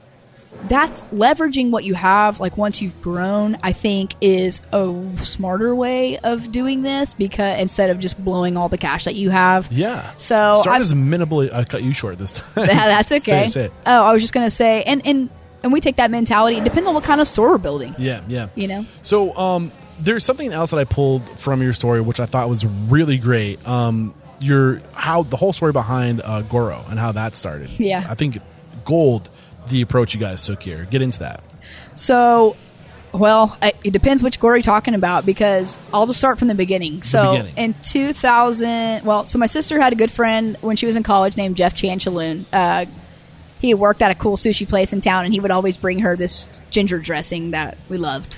That's 0.67 1.05
leveraging 1.05 1.69
what 1.71 1.83
you 1.83 1.93
have. 1.93 2.39
Like 2.39 2.57
once 2.57 2.81
you've 2.81 2.99
grown, 3.01 3.57
I 3.61 3.71
think 3.73 4.15
is 4.21 4.61
a 4.71 4.93
smarter 5.21 5.75
way 5.75 6.17
of 6.19 6.51
doing 6.51 6.81
this 6.81 7.13
because 7.13 7.59
instead 7.61 7.89
of 7.91 7.99
just 7.99 8.17
blowing 8.23 8.57
all 8.57 8.67
the 8.69 8.77
cash 8.77 9.03
that 9.05 9.15
you 9.15 9.29
have. 9.29 9.71
yeah. 9.71 10.09
So 10.17 10.59
start 10.61 10.67
I've- 10.75 10.81
as 10.81 10.93
minimally. 10.93 11.53
I 11.53 11.63
cut 11.65 11.83
you 11.83 11.93
short 11.93 12.17
this 12.17 12.33
time. 12.53 12.65
Yeah, 12.67 12.87
that's 12.87 13.11
okay. 13.11 13.45
it, 13.45 13.51
say. 13.51 13.69
Oh, 13.85 14.03
I 14.03 14.13
was 14.13 14.21
just 14.23 14.33
gonna 14.33 14.49
say, 14.49 14.81
and 14.83 15.05
and 15.05 15.29
and 15.63 15.71
we 15.73 15.81
take 15.81 15.97
that 15.97 16.11
mentality. 16.11 16.57
It 16.57 16.63
depends 16.63 16.87
on 16.87 16.93
what 16.95 17.03
kind 17.03 17.21
of 17.21 17.27
store 17.27 17.49
we're 17.51 17.57
building. 17.57 17.95
Yeah, 17.97 18.21
yeah. 18.27 18.47
You 18.55 18.67
know? 18.67 18.85
So, 19.01 19.35
um, 19.37 19.71
there's 19.99 20.23
something 20.23 20.51
else 20.53 20.71
that 20.71 20.77
I 20.77 20.83
pulled 20.83 21.27
from 21.39 21.61
your 21.61 21.73
story, 21.73 22.01
which 22.01 22.19
I 22.19 22.25
thought 22.27 22.49
was 22.49 22.65
really 22.65 23.17
great. 23.17 23.65
Um, 23.67 24.13
your 24.41 24.81
how 24.93 25.23
the 25.23 25.37
whole 25.37 25.53
story 25.53 25.71
behind 25.71 26.21
uh, 26.23 26.41
Goro 26.41 26.83
and 26.89 26.99
how 26.99 27.11
that 27.13 27.35
started. 27.35 27.69
Yeah. 27.79 28.05
I 28.07 28.15
think 28.15 28.37
gold 28.83 29.29
the 29.69 29.81
approach 29.81 30.13
you 30.13 30.19
guys 30.19 30.45
took 30.45 30.63
here. 30.63 30.87
Get 30.89 31.01
into 31.01 31.19
that. 31.19 31.43
So, 31.95 32.55
well, 33.11 33.57
I- 33.61 33.73
it 33.83 33.91
depends 33.93 34.21
which 34.23 34.39
gore 34.39 34.55
you're 34.55 34.63
talking 34.63 34.93
about 34.93 35.25
because 35.25 35.77
I'll 35.93 36.05
just 36.07 36.19
start 36.19 36.37
from 36.39 36.47
the 36.47 36.55
beginning. 36.55 37.01
So, 37.03 37.31
beginning. 37.37 37.53
in 37.57 37.75
2000, 37.81 39.05
well, 39.05 39.25
so 39.25 39.37
my 39.37 39.45
sister 39.45 39.79
had 39.79 39.93
a 39.93 39.95
good 39.95 40.11
friend 40.11 40.57
when 40.61 40.75
she 40.75 40.85
was 40.85 40.95
in 40.95 41.03
college 41.03 41.37
named 41.37 41.55
Jeff 41.57 41.75
Chanchaleune. 41.75 42.45
Uh, 42.51 42.85
he 43.59 43.69
had 43.69 43.79
worked 43.79 44.01
at 44.01 44.11
a 44.11 44.15
cool 44.15 44.37
sushi 44.37 44.67
place 44.67 44.93
in 44.93 45.01
town, 45.01 45.25
and 45.25 45.33
he 45.33 45.39
would 45.39 45.51
always 45.51 45.77
bring 45.77 45.99
her 45.99 46.15
this 46.15 46.47
ginger 46.69 46.99
dressing 46.99 47.51
that 47.51 47.77
we 47.89 47.97
loved. 47.97 48.37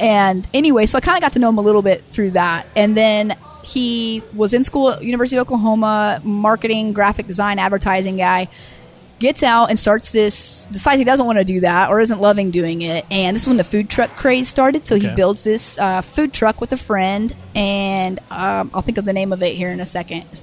And 0.00 0.48
anyway, 0.52 0.86
so 0.86 0.98
I 0.98 1.00
kind 1.00 1.16
of 1.16 1.20
got 1.22 1.34
to 1.34 1.38
know 1.38 1.50
him 1.50 1.58
a 1.58 1.62
little 1.62 1.82
bit 1.82 2.02
through 2.08 2.32
that. 2.32 2.66
And 2.74 2.96
then 2.96 3.36
he 3.62 4.22
was 4.34 4.52
in 4.52 4.64
school 4.64 4.90
at 4.90 5.04
University 5.04 5.36
of 5.36 5.42
Oklahoma, 5.42 6.20
marketing, 6.24 6.92
graphic 6.92 7.26
design, 7.26 7.58
advertising 7.58 8.16
guy. 8.16 8.48
Gets 9.20 9.42
out 9.42 9.70
and 9.70 9.78
starts 9.78 10.10
this, 10.10 10.66
decides 10.72 10.98
he 10.98 11.04
doesn't 11.04 11.24
want 11.24 11.38
to 11.38 11.44
do 11.44 11.60
that 11.60 11.88
or 11.88 12.00
isn't 12.00 12.20
loving 12.20 12.50
doing 12.50 12.82
it. 12.82 13.06
And 13.10 13.34
this 13.34 13.42
is 13.42 13.48
when 13.48 13.56
the 13.56 13.64
food 13.64 13.88
truck 13.88 14.10
craze 14.16 14.48
started. 14.48 14.86
So 14.86 14.96
he 14.96 15.06
Okay. 15.06 15.14
builds 15.14 15.44
this 15.44 15.78
uh, 15.78 16.02
food 16.02 16.32
truck 16.32 16.60
with 16.60 16.72
a 16.72 16.76
friend. 16.76 17.34
And 17.54 18.18
um, 18.30 18.70
I'll 18.74 18.82
think 18.82 18.98
of 18.98 19.04
the 19.04 19.12
name 19.12 19.32
of 19.32 19.42
it 19.42 19.54
here 19.56 19.70
in 19.70 19.80
a 19.80 19.86
second. 19.86 20.42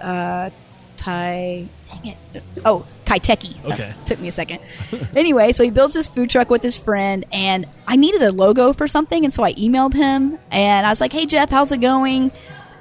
Uh, 0.00 0.50
Thai. 0.96 1.68
Dang 1.86 2.06
it. 2.34 2.42
Oh, 2.64 2.86
Kaiteki. 3.04 3.62
Okay. 3.66 3.94
took 4.06 4.18
me 4.18 4.28
a 4.28 4.32
second. 4.32 4.60
anyway, 5.16 5.52
so 5.52 5.62
he 5.62 5.70
builds 5.70 5.92
this 5.94 6.08
food 6.08 6.30
truck 6.30 6.48
with 6.50 6.62
his 6.62 6.78
friend, 6.78 7.24
and 7.32 7.66
I 7.86 7.96
needed 7.96 8.22
a 8.22 8.32
logo 8.32 8.72
for 8.72 8.88
something, 8.88 9.24
and 9.24 9.32
so 9.32 9.42
I 9.42 9.52
emailed 9.54 9.92
him, 9.92 10.38
and 10.50 10.86
I 10.86 10.90
was 10.90 11.00
like, 11.02 11.12
"Hey 11.12 11.26
Jeff, 11.26 11.50
how's 11.50 11.70
it 11.72 11.80
going? 11.82 12.32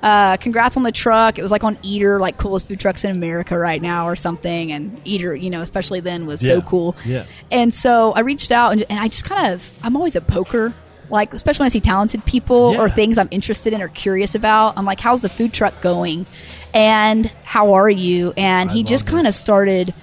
Uh, 0.03 0.35
congrats 0.37 0.75
on 0.77 0.83
the 0.83 0.91
truck. 0.91 1.39
It 1.39 1.43
was 1.43 1.51
like 1.51 1.63
on 1.63 1.77
Eater, 1.81 2.19
like 2.19 2.35
coolest 2.37 2.67
food 2.67 2.79
trucks 2.79 3.05
in 3.05 3.11
America 3.11 3.57
right 3.57 3.81
now, 3.81 4.07
or 4.07 4.15
something. 4.17 4.71
And 4.73 4.99
Eater, 5.05 5.33
you 5.35 5.49
know, 5.49 5.61
especially 5.61 6.01
then, 6.01 6.25
was 6.25 6.43
Yeah. 6.43 6.55
so 6.55 6.61
cool. 6.61 6.95
Yeah. 7.05 7.23
And 7.51 7.73
so 7.73 8.11
I 8.11 8.19
reached 8.19 8.51
out, 8.51 8.73
and, 8.73 8.85
and 8.89 8.99
I 8.99 9.07
just 9.07 9.23
kind 9.23 9.53
of, 9.53 9.71
I'm 9.81 9.95
always 9.95 10.15
a 10.17 10.21
poker. 10.21 10.73
Like, 11.09 11.33
especially 11.33 11.63
when 11.63 11.67
I 11.67 11.69
see 11.69 11.79
talented 11.81 12.25
people 12.25 12.75
or 12.79 12.89
things 12.89 13.17
I'm 13.17 13.27
interested 13.31 13.71
in 13.73 13.81
or 13.81 13.87
curious 13.87 14.35
about, 14.35 14.77
I'm 14.77 14.85
like, 14.85 14.99
how's 14.99 15.21
the 15.21 15.29
food 15.29 15.53
truck 15.53 15.79
going? 15.81 16.25
And 16.73 17.27
how 17.43 17.73
are 17.73 17.89
you? 17.89 18.33
And 18.35 18.69
I 18.69 18.73
he 18.73 18.83
just 18.83 19.05
kind 19.07 19.25
of 19.27 19.33
started 19.33 19.93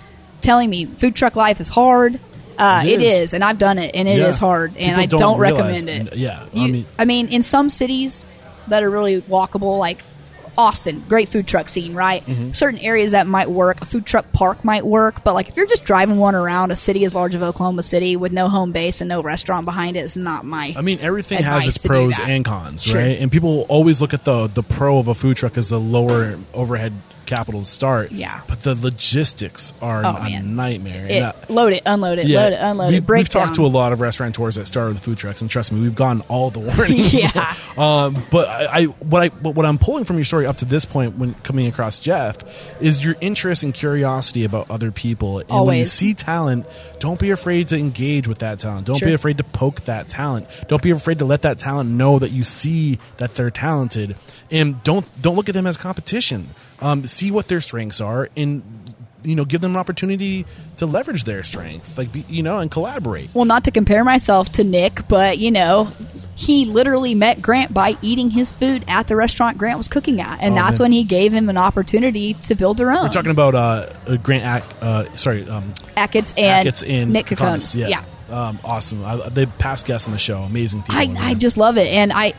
telling 0.40 0.70
me 0.70 0.86
food 0.86 1.14
truck 1.16 1.36
life 1.36 1.60
is 1.60 1.68
hard. 1.68 2.20
Uh, 2.58 2.82
It 2.86 3.00
it 3.00 3.02
is. 3.02 3.12
is. 3.20 3.34
and 3.34 3.42
I've 3.42 3.58
done 3.58 3.78
it, 3.78 3.94
and 3.94 4.06
it 4.08 4.18
is 4.18 4.36
Yeah. 4.36 4.46
hard, 4.46 4.70
and 4.76 4.96
People 4.96 5.00
I 5.00 5.06
don't 5.06 5.20
don't, 5.20 5.38
recommend 5.40 5.88
it. 5.88 6.16
yeah, 6.16 6.44
I 6.54 6.56
You- 6.58 6.72
mean- 6.72 6.86
I 6.98 7.04
mean, 7.06 7.28
in 7.28 7.42
some 7.42 7.70
cities 7.70 8.26
that 8.68 8.82
are 8.82 8.90
really 8.90 9.22
walkable, 9.22 9.78
like 9.78 10.02
Austin, 10.58 11.02
great 11.08 11.28
food 11.28 11.46
truck 11.46 11.68
scene, 11.68 11.94
right? 11.94 12.24
Mm-hmm. 12.26 12.52
Certain 12.52 12.78
areas 12.80 13.12
that 13.12 13.26
might 13.26 13.50
work. 13.50 13.80
A 13.80 13.86
food 13.86 14.04
truck 14.04 14.30
park 14.32 14.62
might 14.64 14.84
work, 14.84 15.24
but 15.24 15.32
like 15.32 15.48
if 15.48 15.56
you're 15.56 15.66
just 15.66 15.84
driving 15.84 16.18
one 16.18 16.34
around 16.34 16.70
a 16.70 16.76
city 16.76 17.04
as 17.04 17.14
large 17.14 17.34
as 17.34 17.42
Oklahoma 17.42 17.82
City 17.82 18.16
with 18.16 18.32
no 18.32 18.48
home 18.48 18.72
base 18.72 19.00
and 19.00 19.08
no 19.08 19.22
restaurant 19.22 19.64
behind 19.64 19.96
it, 19.96 20.00
is 20.00 20.16
not 20.16 20.44
my. 20.44 20.74
I 20.76 20.82
mean, 20.82 20.98
everything 21.00 21.42
has 21.42 21.66
its 21.66 21.78
pros 21.78 22.18
and 22.18 22.44
cons, 22.44 22.82
Sure. 22.82 22.96
right? 23.00 23.18
And 23.18 23.32
people 23.32 23.64
always 23.68 24.00
look 24.00 24.12
at 24.12 24.24
the 24.24 24.48
the 24.48 24.62
pro 24.62 24.98
of 24.98 25.08
a 25.08 25.14
food 25.14 25.36
truck 25.36 25.56
as 25.56 25.68
the 25.68 25.80
lower 25.80 26.38
overhead 26.52 26.92
capital 27.30 27.60
to 27.60 27.66
start. 27.66 28.12
Yeah. 28.12 28.40
But 28.48 28.60
the 28.60 28.74
logistics 28.74 29.72
are 29.80 30.04
Oh, 30.04 30.16
a 30.16 30.22
man. 30.24 30.56
nightmare. 30.56 31.06
it, 31.08 31.50
load 31.50 31.72
it, 31.72 31.82
unload 31.86 32.18
it, 32.18 32.26
load 32.26 32.52
it, 32.52 32.58
unload 32.60 32.90
we, 32.90 32.96
it. 32.98 33.08
We've 33.08 33.28
talked 33.28 33.54
to 33.54 33.62
a 33.64 33.68
lot 33.68 33.92
of 33.92 34.00
restaurateurs 34.00 34.56
that 34.56 34.66
started 34.66 34.94
with 34.94 35.04
food 35.04 35.18
trucks, 35.18 35.40
and 35.40 35.50
trust 35.50 35.72
me, 35.72 35.80
we've 35.80 35.94
gotten 35.94 36.22
all 36.28 36.50
the 36.50 36.60
warnings. 36.76 37.14
Yeah. 37.14 37.54
um, 37.78 38.26
but 38.30 38.48
I, 38.48 38.80
I 38.80 38.84
what 38.84 39.22
I 39.22 39.28
but 39.28 39.54
what 39.54 39.64
I'm 39.64 39.78
pulling 39.78 40.04
from 40.04 40.16
your 40.16 40.24
story 40.24 40.46
up 40.46 40.58
to 40.58 40.64
this 40.64 40.84
point, 40.84 41.16
when 41.16 41.34
coming 41.42 41.66
across 41.66 41.98
Jeff, 41.98 42.82
is 42.82 43.04
your 43.04 43.16
interest 43.20 43.62
and 43.62 43.72
curiosity 43.72 44.44
about 44.44 44.70
other 44.70 44.90
people. 44.90 45.38
And 45.48 45.66
when 45.66 45.78
you 45.78 45.84
see 45.86 46.14
talent, 46.14 46.66
don't 46.98 47.18
be 47.20 47.30
afraid 47.30 47.68
to 47.68 47.78
engage 47.78 48.26
with 48.28 48.38
that 48.40 48.58
talent. 48.58 48.86
Don't 48.86 49.02
be 49.02 49.14
afraid 49.14 49.38
to 49.38 49.44
poke 49.44 49.82
that 49.84 50.08
talent. 50.08 50.48
Don't 50.68 50.82
be 50.82 50.90
afraid 50.90 51.20
to 51.20 51.24
let 51.24 51.42
that 51.42 51.58
talent 51.58 51.90
know 51.90 52.18
that 52.18 52.32
you 52.32 52.44
see 52.44 52.98
that 53.18 53.34
they're 53.34 53.50
talented, 53.50 54.16
and 54.50 54.82
don't 54.82 55.06
don't 55.22 55.36
look 55.36 55.48
at 55.48 55.54
them 55.54 55.66
as 55.66 55.76
competition. 55.76 56.48
Um, 56.80 57.04
see 57.06 57.30
what 57.30 57.48
their 57.48 57.60
strengths 57.60 58.00
are, 58.00 58.28
and 58.36 58.62
you 59.22 59.36
know, 59.36 59.44
give 59.44 59.60
them 59.60 59.72
an 59.72 59.76
opportunity 59.76 60.46
to 60.78 60.86
leverage 60.86 61.24
their 61.24 61.42
strengths, 61.44 61.98
like 61.98 62.10
be, 62.10 62.24
you 62.28 62.42
know, 62.42 62.58
and 62.58 62.70
collaborate. 62.70 63.28
well, 63.34 63.44
not 63.44 63.64
to 63.64 63.70
compare 63.70 64.02
myself 64.02 64.50
to 64.52 64.64
Nick, 64.64 65.06
but 65.08 65.36
you 65.38 65.50
know, 65.50 65.90
he 66.36 66.64
literally 66.64 67.14
met 67.14 67.42
Grant 67.42 67.74
by 67.74 67.96
eating 68.00 68.30
his 68.30 68.50
food 68.50 68.82
at 68.88 69.08
the 69.08 69.16
restaurant 69.16 69.58
Grant 69.58 69.76
was 69.76 69.88
cooking 69.88 70.22
at, 70.22 70.40
and 70.40 70.54
Oh, 70.54 70.56
that's 70.56 70.78
man. 70.80 70.84
when 70.86 70.92
he 70.92 71.04
gave 71.04 71.34
him 71.34 71.50
an 71.50 71.58
opportunity 71.58 72.32
to 72.44 72.54
build 72.54 72.78
their 72.78 72.90
own. 72.90 73.02
We're 73.02 73.08
talking 73.10 73.30
about 73.30 73.54
uh, 73.54 73.90
uh, 74.06 74.16
Grant, 74.16 74.64
uh, 74.80 75.14
sorry, 75.16 75.46
um, 75.46 75.64
and 75.98 76.10
Achatz 76.66 76.82
in 76.82 77.12
Nick 77.12 77.26
Kokonas. 77.26 77.76
Kokonas. 77.76 77.90
Yeah. 77.90 78.04
Um, 78.30 78.58
awesome. 78.64 79.04
I, 79.04 79.16
they 79.28 79.44
past 79.44 79.84
guests 79.86 80.08
on 80.08 80.12
the 80.12 80.18
show, 80.18 80.38
amazing 80.42 80.80
people. 80.84 81.18
I. 81.18 81.30
I 81.30 81.34
just 81.34 81.58
love 81.58 81.76
it. 81.76 81.88
And 81.88 82.10
I, 82.10 82.32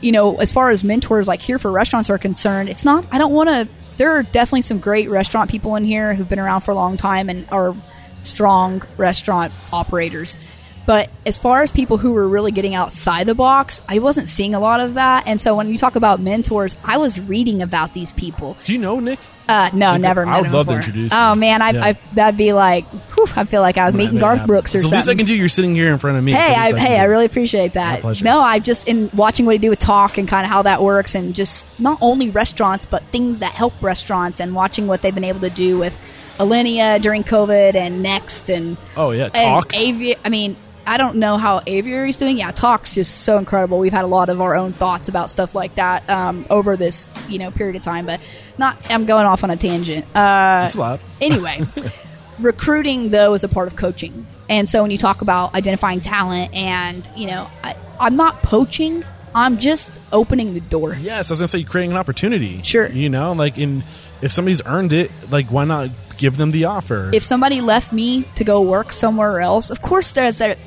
you 0.00 0.12
know, 0.12 0.36
as 0.36 0.52
far 0.52 0.70
as 0.70 0.84
mentors 0.84 1.26
like 1.26 1.40
here 1.40 1.58
for 1.58 1.72
restaurants 1.72 2.10
are 2.10 2.18
concerned, 2.18 2.68
it's 2.68 2.84
not, 2.84 3.06
I 3.10 3.18
don't 3.18 3.32
want 3.32 3.48
to, 3.48 3.66
there 3.98 4.12
are 4.12 4.22
definitely 4.22 4.62
some 4.62 4.78
great 4.78 5.10
restaurant 5.10 5.50
people 5.50 5.76
in 5.76 5.84
here 5.84 6.14
who've 6.14 6.28
been 6.28 6.38
around 6.38 6.62
for 6.62 6.70
a 6.70 6.74
long 6.74 6.96
time 6.96 7.28
and 7.28 7.46
are 7.50 7.74
strong 8.22 8.82
restaurant 8.96 9.52
operators. 9.72 10.36
But 10.86 11.10
as 11.26 11.36
far 11.36 11.62
as 11.62 11.70
people 11.70 11.98
who 11.98 12.12
were 12.12 12.26
really 12.26 12.50
getting 12.50 12.74
outside 12.74 13.26
the 13.26 13.34
box, 13.34 13.82
I 13.86 13.98
wasn't 13.98 14.28
seeing 14.28 14.54
a 14.54 14.60
lot 14.60 14.80
of 14.80 14.94
that. 14.94 15.26
And 15.26 15.38
so 15.38 15.54
when 15.54 15.70
you 15.70 15.76
talk 15.76 15.96
about 15.96 16.18
mentors, 16.18 16.78
I 16.82 16.96
was 16.96 17.20
reading 17.20 17.60
about 17.60 17.92
these 17.92 18.12
people. 18.12 18.56
Do 18.64 18.72
you 18.72 18.78
know 18.78 18.98
Nick? 18.98 19.18
Uh, 19.48 19.70
no, 19.72 19.92
Nick, 19.92 20.02
never. 20.02 20.26
I 20.26 20.40
would 20.40 20.48
him 20.48 20.52
love 20.52 20.66
to 20.66 20.74
introduce 20.74 21.10
Oh 21.14 21.32
you. 21.32 21.40
man, 21.40 21.62
I, 21.62 21.70
Yeah. 21.70 21.84
I 21.84 21.92
that'd 22.12 22.36
be 22.36 22.52
like, 22.52 22.84
whew, 23.14 23.26
I 23.34 23.44
feel 23.44 23.62
like 23.62 23.78
I 23.78 23.86
was 23.86 23.94
meeting 23.94 24.18
Garth 24.18 24.40
happen. 24.40 24.46
Brooks 24.46 24.74
or 24.74 24.78
It's 24.78 24.84
the 24.84 24.90
something. 24.90 24.98
least 24.98 25.08
I 25.08 25.14
can 25.14 25.26
do. 25.26 25.34
You're 25.34 25.48
sitting 25.48 25.74
here 25.74 25.90
in 25.90 25.98
front 25.98 26.18
of 26.18 26.24
me. 26.24 26.32
Hey, 26.32 26.42
the 26.54 26.60
least 26.72 26.74
I, 26.74 26.78
hey, 26.78 26.96
do. 26.96 27.02
I 27.02 27.04
really 27.04 27.24
appreciate 27.24 27.72
that. 27.72 28.00
pleasure. 28.02 28.24
No, 28.26 28.40
I 28.40 28.58
just 28.58 28.86
in 28.88 29.10
watching 29.14 29.46
what 29.46 29.52
he 29.52 29.58
do 29.58 29.70
with 29.70 29.78
Tock 29.78 30.18
and 30.18 30.28
kind 30.28 30.44
of 30.44 30.50
how 30.52 30.62
that 30.62 30.82
works, 30.82 31.14
and 31.14 31.34
just 31.34 31.66
not 31.80 31.96
only 32.02 32.28
restaurants, 32.28 32.84
but 32.84 33.02
things 33.04 33.38
that 33.38 33.52
help 33.52 33.72
restaurants, 33.82 34.38
and 34.40 34.54
watching 34.54 34.86
what 34.86 35.00
they've 35.00 35.14
been 35.14 35.24
able 35.24 35.40
to 35.40 35.50
do 35.50 35.78
with 35.78 35.98
Alinea 36.38 37.00
during 37.00 37.24
COVID 37.24 37.74
and 37.74 38.02
Next 38.02 38.50
and 38.50 38.76
Oh 38.96 39.10
yeah, 39.12 39.24
and 39.24 39.32
Tock. 39.34 39.72
Avi- 39.74 40.16
I 40.24 40.28
mean, 40.28 40.56
I 40.88 40.96
don't 40.96 41.16
know 41.16 41.36
how 41.36 41.60
Aviary's 41.66 42.16
doing. 42.16 42.38
Yeah, 42.38 42.50
Tock's 42.50 42.94
just 42.94 43.22
so 43.22 43.36
incredible. 43.36 43.78
We've 43.78 43.92
had 43.92 44.04
a 44.04 44.08
lot 44.08 44.30
of 44.30 44.40
our 44.40 44.56
own 44.56 44.72
thoughts 44.72 45.08
about 45.08 45.28
stuff 45.30 45.54
like 45.54 45.74
that 45.74 46.08
um, 46.08 46.46
over 46.48 46.76
this 46.76 47.08
you 47.28 47.38
know 47.38 47.50
period 47.50 47.76
of 47.76 47.82
time, 47.82 48.06
but 48.06 48.20
not. 48.56 48.76
I'm 48.90 49.04
going 49.04 49.26
off 49.26 49.44
on 49.44 49.50
a 49.50 49.56
tangent. 49.56 50.06
Uh, 50.16 50.64
It's 50.66 50.76
loud. 50.76 51.00
anyway, 51.20 51.60
recruiting 52.38 53.10
though 53.10 53.34
is 53.34 53.44
a 53.44 53.48
part 53.48 53.68
of 53.68 53.76
coaching, 53.76 54.26
and 54.48 54.68
so 54.68 54.82
when 54.82 54.90
you 54.90 54.98
talk 54.98 55.20
about 55.22 55.54
identifying 55.54 56.00
talent, 56.00 56.54
and 56.54 57.06
you 57.16 57.26
know, 57.26 57.48
I, 57.62 57.74
I'm 58.00 58.16
not 58.16 58.42
poaching. 58.42 59.04
I'm 59.34 59.58
just 59.58 59.92
opening 60.10 60.54
the 60.54 60.60
door. 60.60 60.96
Yes, 61.00 61.30
I 61.30 61.32
was 61.32 61.40
gonna 61.40 61.48
say 61.48 61.62
creating 61.64 61.92
an 61.92 61.96
opportunity. 61.98 62.62
Sure. 62.62 62.88
You 62.90 63.10
know, 63.10 63.32
like 63.32 63.58
in 63.58 63.82
if 64.22 64.32
somebody's 64.32 64.62
earned 64.66 64.92
it, 64.92 65.10
like 65.30 65.46
why 65.46 65.64
not 65.64 65.90
give 66.16 66.36
them 66.36 66.50
the 66.50 66.64
offer? 66.64 67.10
if 67.14 67.22
somebody 67.22 67.60
left 67.60 67.92
me 67.92 68.24
to 68.34 68.42
go 68.42 68.62
work 68.62 68.92
somewhere 68.92 69.38
else, 69.38 69.70
of 69.70 69.80
course 69.82 70.12
there's 70.12 70.38
that 70.38 70.58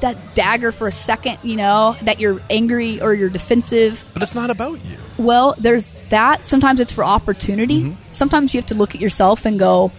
that 0.00 0.34
dagger 0.34 0.72
for 0.72 0.88
a 0.88 0.92
second, 0.92 1.38
you 1.42 1.56
know, 1.56 1.96
that 2.02 2.20
you're 2.20 2.40
angry 2.50 3.00
or 3.00 3.14
you're 3.14 3.30
defensive. 3.30 4.04
but 4.14 4.22
it's 4.22 4.34
not 4.34 4.50
about 4.50 4.84
you. 4.84 4.96
Well, 5.18 5.54
there's 5.58 5.90
that. 6.08 6.46
Sometimes 6.46 6.80
it's 6.80 6.92
for 6.92 7.04
opportunity. 7.04 7.82
Mm-hmm. 7.82 8.02
Sometimes 8.10 8.54
you 8.54 8.60
have 8.60 8.68
to 8.68 8.74
look 8.74 8.94
at 8.94 9.00
yourself 9.00 9.44
and 9.44 9.58
go, 9.58 9.92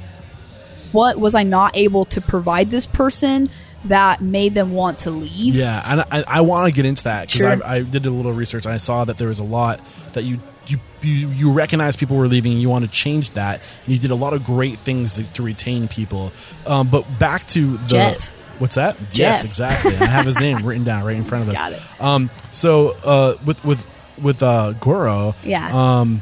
what 0.92 1.18
was 1.18 1.36
I 1.36 1.44
not 1.44 1.78
able 1.78 2.06
to 2.06 2.22
provide 2.22 2.70
this 2.72 2.86
person 2.86 3.50
that 3.86 4.22
made 4.22 4.54
them 4.54 4.74
want 4.74 5.00
to 5.00 5.12
leave? 5.12 5.56
Yeah, 5.56 5.82
and 5.86 6.02
I, 6.12 6.24
I 6.28 6.42
want 6.42 6.72
to 6.72 6.76
get 6.76 6.86
into 6.86 7.04
that 7.06 7.28
because 7.28 7.40
Sure. 7.42 7.64
I, 7.66 7.76
I 7.78 7.82
did 7.82 8.06
a 8.06 8.10
little 8.12 8.34
research 8.34 8.66
and 8.66 8.74
I 8.74 8.78
saw 8.78 9.06
that 9.06 9.18
there 9.18 9.30
was 9.30 9.40
a 9.40 9.44
lot 9.46 9.80
that 10.14 10.24
you 10.24 10.40
you 10.68 10.80
you, 11.02 11.28
you 11.30 11.52
recognize 11.52 11.96
people 11.96 12.18
were 12.18 12.28
leaving 12.28 12.52
and 12.52 12.62
you 12.62 12.70
want 12.70 12.86
to 12.86 12.92
change 12.92 13.32
that. 13.32 13.62
And 13.86 13.94
you 13.94 14.00
did 14.00 14.12
a 14.12 14.16
lot 14.16 14.34
of 14.34 14.44
great 14.44 14.78
things 14.78 15.16
to, 15.16 15.34
to 15.34 15.44
retain 15.44 15.88
people. 15.88 16.32
Um, 16.68 16.90
but 16.90 17.06
back 17.20 17.48
to 17.50 17.78
the 17.78 17.88
Jeff. 17.88 18.34
What's 18.62 18.76
that? 18.76 18.96
Yes, 19.14 19.44
exactly. 19.44 19.96
I 19.96 20.06
have 20.06 20.26
his 20.26 20.40
name 20.40 20.58
written 20.66 20.84
down 20.84 21.04
right 21.04 21.16
in 21.18 21.24
front 21.24 21.44
of 21.44 21.50
us. 21.50 21.60
Got 21.60 21.72
it. 21.74 21.82
Um, 22.00 22.30
so 22.52 22.96
uh, 23.04 23.36
with 23.46 23.64
with 23.66 23.84
with 24.22 24.44
uh, 24.44 24.74
Goro. 24.74 25.34
Yeah. 25.44 25.70
Um, 26.02 26.22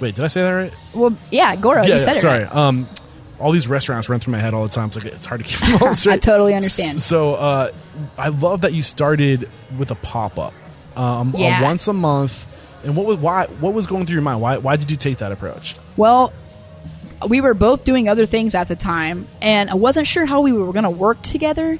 wait, 0.00 0.14
did 0.14 0.24
I 0.24 0.28
say 0.28 0.42
that 0.42 0.52
right? 0.52 0.72
Well, 0.94 1.16
yeah, 1.30 1.56
Goro, 1.56 1.82
yeah, 1.82 1.94
you 1.94 1.98
said 1.98 2.12
yeah, 2.12 2.18
it. 2.18 2.20
sorry. 2.20 2.44
right. 2.44 2.54
Um, 2.54 2.86
all 3.40 3.52
these 3.52 3.68
restaurants 3.68 4.08
run 4.08 4.18
through 4.20 4.32
my 4.32 4.38
head 4.38 4.52
all 4.52 4.64
the 4.64 4.68
time. 4.68 4.86
It's 4.88 4.96
like 4.96 5.06
it's 5.06 5.26
hard 5.26 5.44
to 5.44 5.46
keep 5.46 5.60
them 5.60 5.78
all 5.80 5.94
straight. 5.94 6.14
I 6.14 6.18
totally 6.18 6.54
understand. 6.54 7.00
So 7.00 7.34
uh, 7.34 7.70
I 8.16 8.28
love 8.28 8.62
that 8.62 8.72
you 8.72 8.82
started 8.82 9.48
with 9.78 9.90
a 9.90 9.94
pop 9.94 10.38
up, 10.38 10.54
um, 10.96 11.34
a 11.34 11.38
Yeah. 11.38 11.62
once 11.62 11.86
a 11.88 11.92
month. 11.92 12.46
And 12.84 12.96
what 12.96 13.06
was 13.06 13.16
why? 13.16 13.46
What 13.46 13.74
was 13.74 13.86
going 13.86 14.06
through 14.06 14.14
your 14.14 14.22
mind? 14.22 14.40
Why? 14.40 14.58
Why 14.58 14.76
did 14.76 14.90
you 14.90 14.96
take 14.96 15.18
that 15.18 15.32
approach? 15.32 15.76
Well, 15.96 16.32
we 17.26 17.40
were 17.40 17.54
both 17.54 17.84
doing 17.84 18.08
other 18.08 18.26
things 18.26 18.54
at 18.54 18.68
the 18.68 18.76
time, 18.76 19.26
and 19.42 19.70
I 19.70 19.74
wasn't 19.74 20.06
sure 20.06 20.26
how 20.26 20.40
we 20.42 20.52
were 20.52 20.72
going 20.72 20.84
to 20.84 20.90
work 20.90 21.20
together. 21.22 21.78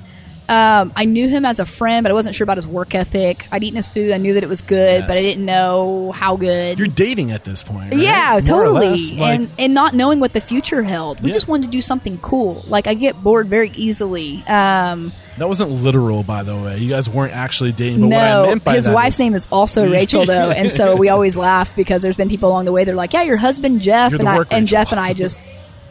Um, 0.51 0.93
I 0.97 1.05
knew 1.05 1.28
him 1.28 1.45
as 1.45 1.59
a 1.61 1.66
friend, 1.66 2.03
but 2.05 2.11
I 2.11 2.14
wasn't 2.14 2.34
sure 2.34 2.45
about 2.45 2.57
his 2.57 2.66
work 2.66 2.95
ethic. 2.95 3.47
I'd 3.53 3.62
eaten 3.62 3.76
his 3.76 3.89
food. 3.91 4.12
I 4.12 4.16
knew 4.16 4.32
that 4.32 4.43
it 4.43 4.49
was 4.49 4.62
good, 4.62 5.03
but 5.07 5.14
I 5.14 5.20
didn't 5.20 5.45
know 5.45 6.11
how 6.12 6.36
good. 6.36 6.78
You're 6.78 6.89
dating 6.89 7.32
at 7.32 7.45
this 7.45 7.62
point, 7.62 7.91
right? 7.93 8.01
yeah, 8.01 8.30
More 8.30 8.39
or 8.39 8.64
totally. 8.64 8.86
less, 8.89 9.12
like- 9.12 9.41
and 9.41 9.51
and 9.59 9.74
not 9.74 9.93
knowing 9.95 10.20
what 10.20 10.32
the 10.32 10.41
future 10.41 10.82
held. 10.82 11.20
We 11.20 11.28
Yeah. 11.28 11.34
just 11.34 11.49
wanted 11.49 11.64
to 11.66 11.70
do 11.70 11.82
something 11.82 12.16
cool. 12.22 12.64
Like 12.66 12.86
I 12.86 12.95
get 12.95 13.22
bored 13.22 13.49
very 13.49 13.70
easily. 13.76 14.43
Um, 14.49 15.12
that 15.39 15.49
wasn't 15.49 15.70
literal, 15.70 16.22
by 16.22 16.43
the 16.43 16.57
way. 16.57 16.78
You 16.78 16.89
guys 16.89 17.09
weren't 17.09 17.34
actually 17.34 17.72
dating. 17.72 18.01
But 18.01 18.11
what 18.11 18.18
I 18.24 18.28
no, 18.34 18.47
meant 18.47 18.64
by 18.64 18.74
his 18.76 18.89
wife's 18.89 19.16
is- 19.16 19.20
name 19.20 19.34
is 19.34 19.49
also 19.51 19.91
Rachel 19.93 20.24
though, 20.24 20.51
and 20.51 20.70
so 20.70 20.97
we 20.97 21.09
always 21.09 21.36
laugh 21.36 21.74
because 21.76 22.03
there's 22.03 22.16
been 22.16 22.28
people 22.28 22.49
along 22.49 22.64
the 22.64 22.72
way. 22.72 22.84
They're 22.84 22.95
like, 22.95 23.12
"Yeah, 23.12 23.22
your 23.22 23.36
husband 23.36 23.80
Jeff," 23.80 24.12
You're 24.12 24.20
and 24.20 24.28
I, 24.28 24.43
and 24.51 24.66
Jeff 24.66 24.91
and 24.93 25.01
I 25.01 25.14
just 25.14 25.41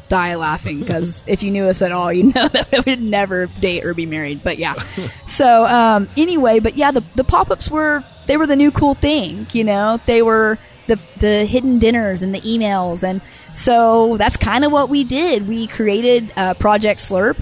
die 0.09 0.35
laughing 0.35 0.79
because 0.79 1.21
if 1.27 1.43
you 1.43 1.51
knew 1.51 1.65
us 1.65 1.81
at 1.81 1.91
all, 1.91 2.11
you 2.11 2.23
know 2.25 2.47
that 2.47 2.85
we 2.85 2.91
would 2.91 3.01
never 3.01 3.47
date 3.59 3.85
or 3.85 3.93
be 3.93 4.05
married. 4.05 4.43
But 4.43 4.57
yeah, 4.57 4.75
so 5.25 5.65
um, 5.65 6.07
anyway, 6.17 6.59
but 6.59 6.75
yeah, 6.75 6.91
the 6.91 7.03
the 7.15 7.23
pop 7.23 7.51
ups 7.51 7.69
were 7.69 8.03
they 8.27 8.37
were 8.37 8.47
the 8.47 8.55
new 8.55 8.71
cool 8.71 8.93
thing. 8.93 9.47
You 9.53 9.63
know, 9.63 9.99
they 10.05 10.21
were 10.21 10.57
the 10.87 10.95
the 11.19 11.45
hidden 11.45 11.79
dinners 11.79 12.23
and 12.23 12.33
the 12.33 12.41
emails, 12.41 13.03
and 13.03 13.21
so 13.53 14.17
that's 14.17 14.37
kind 14.37 14.63
of 14.65 14.71
what 14.71 14.89
we 14.89 15.03
did. 15.03 15.47
We 15.47 15.67
created 15.67 16.31
uh, 16.35 16.53
Project 16.55 16.99
Slurp 16.99 17.37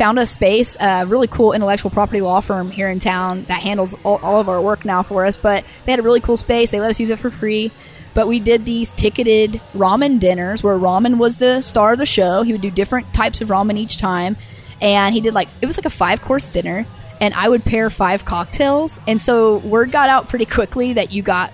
found 0.00 0.18
a 0.18 0.26
space, 0.26 0.78
a 0.80 1.04
really 1.04 1.26
cool 1.26 1.52
intellectual 1.52 1.90
property 1.90 2.22
law 2.22 2.40
firm 2.40 2.70
here 2.70 2.88
in 2.88 2.98
town 2.98 3.42
that 3.44 3.60
handles 3.60 3.94
all, 4.02 4.18
all 4.22 4.40
of 4.40 4.48
our 4.48 4.58
work 4.58 4.86
now 4.86 5.02
for 5.02 5.26
us. 5.26 5.36
But 5.36 5.62
they 5.84 5.92
had 5.92 5.98
a 6.00 6.02
really 6.02 6.22
cool 6.22 6.38
space. 6.38 6.70
They 6.70 6.80
let 6.80 6.88
us 6.88 6.98
use 6.98 7.10
it 7.10 7.18
for 7.18 7.30
free. 7.30 7.70
But 8.14 8.26
we 8.26 8.40
did 8.40 8.64
these 8.64 8.92
ticketed 8.92 9.60
ramen 9.74 10.18
dinners 10.18 10.62
where 10.62 10.74
ramen 10.78 11.18
was 11.18 11.36
the 11.36 11.60
star 11.60 11.92
of 11.92 11.98
the 11.98 12.06
show. 12.06 12.42
He 12.42 12.52
would 12.52 12.62
do 12.62 12.70
different 12.70 13.12
types 13.12 13.42
of 13.42 13.50
ramen 13.50 13.76
each 13.76 13.98
time, 13.98 14.38
and 14.80 15.14
he 15.14 15.20
did 15.20 15.34
like 15.34 15.48
it 15.60 15.66
was 15.66 15.76
like 15.76 15.84
a 15.84 15.90
five 15.90 16.22
course 16.22 16.48
dinner, 16.48 16.86
and 17.20 17.34
I 17.34 17.50
would 17.50 17.62
pair 17.62 17.90
five 17.90 18.24
cocktails, 18.24 18.98
and 19.06 19.20
so 19.20 19.58
word 19.58 19.92
got 19.92 20.08
out 20.08 20.30
pretty 20.30 20.46
quickly 20.46 20.94
that 20.94 21.12
you 21.12 21.22
got 21.22 21.52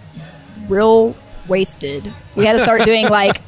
real 0.68 1.16
wasted. 1.48 2.10
We 2.34 2.44
had 2.46 2.54
to 2.54 2.58
start 2.60 2.84
doing 2.84 3.08
like 3.08 3.40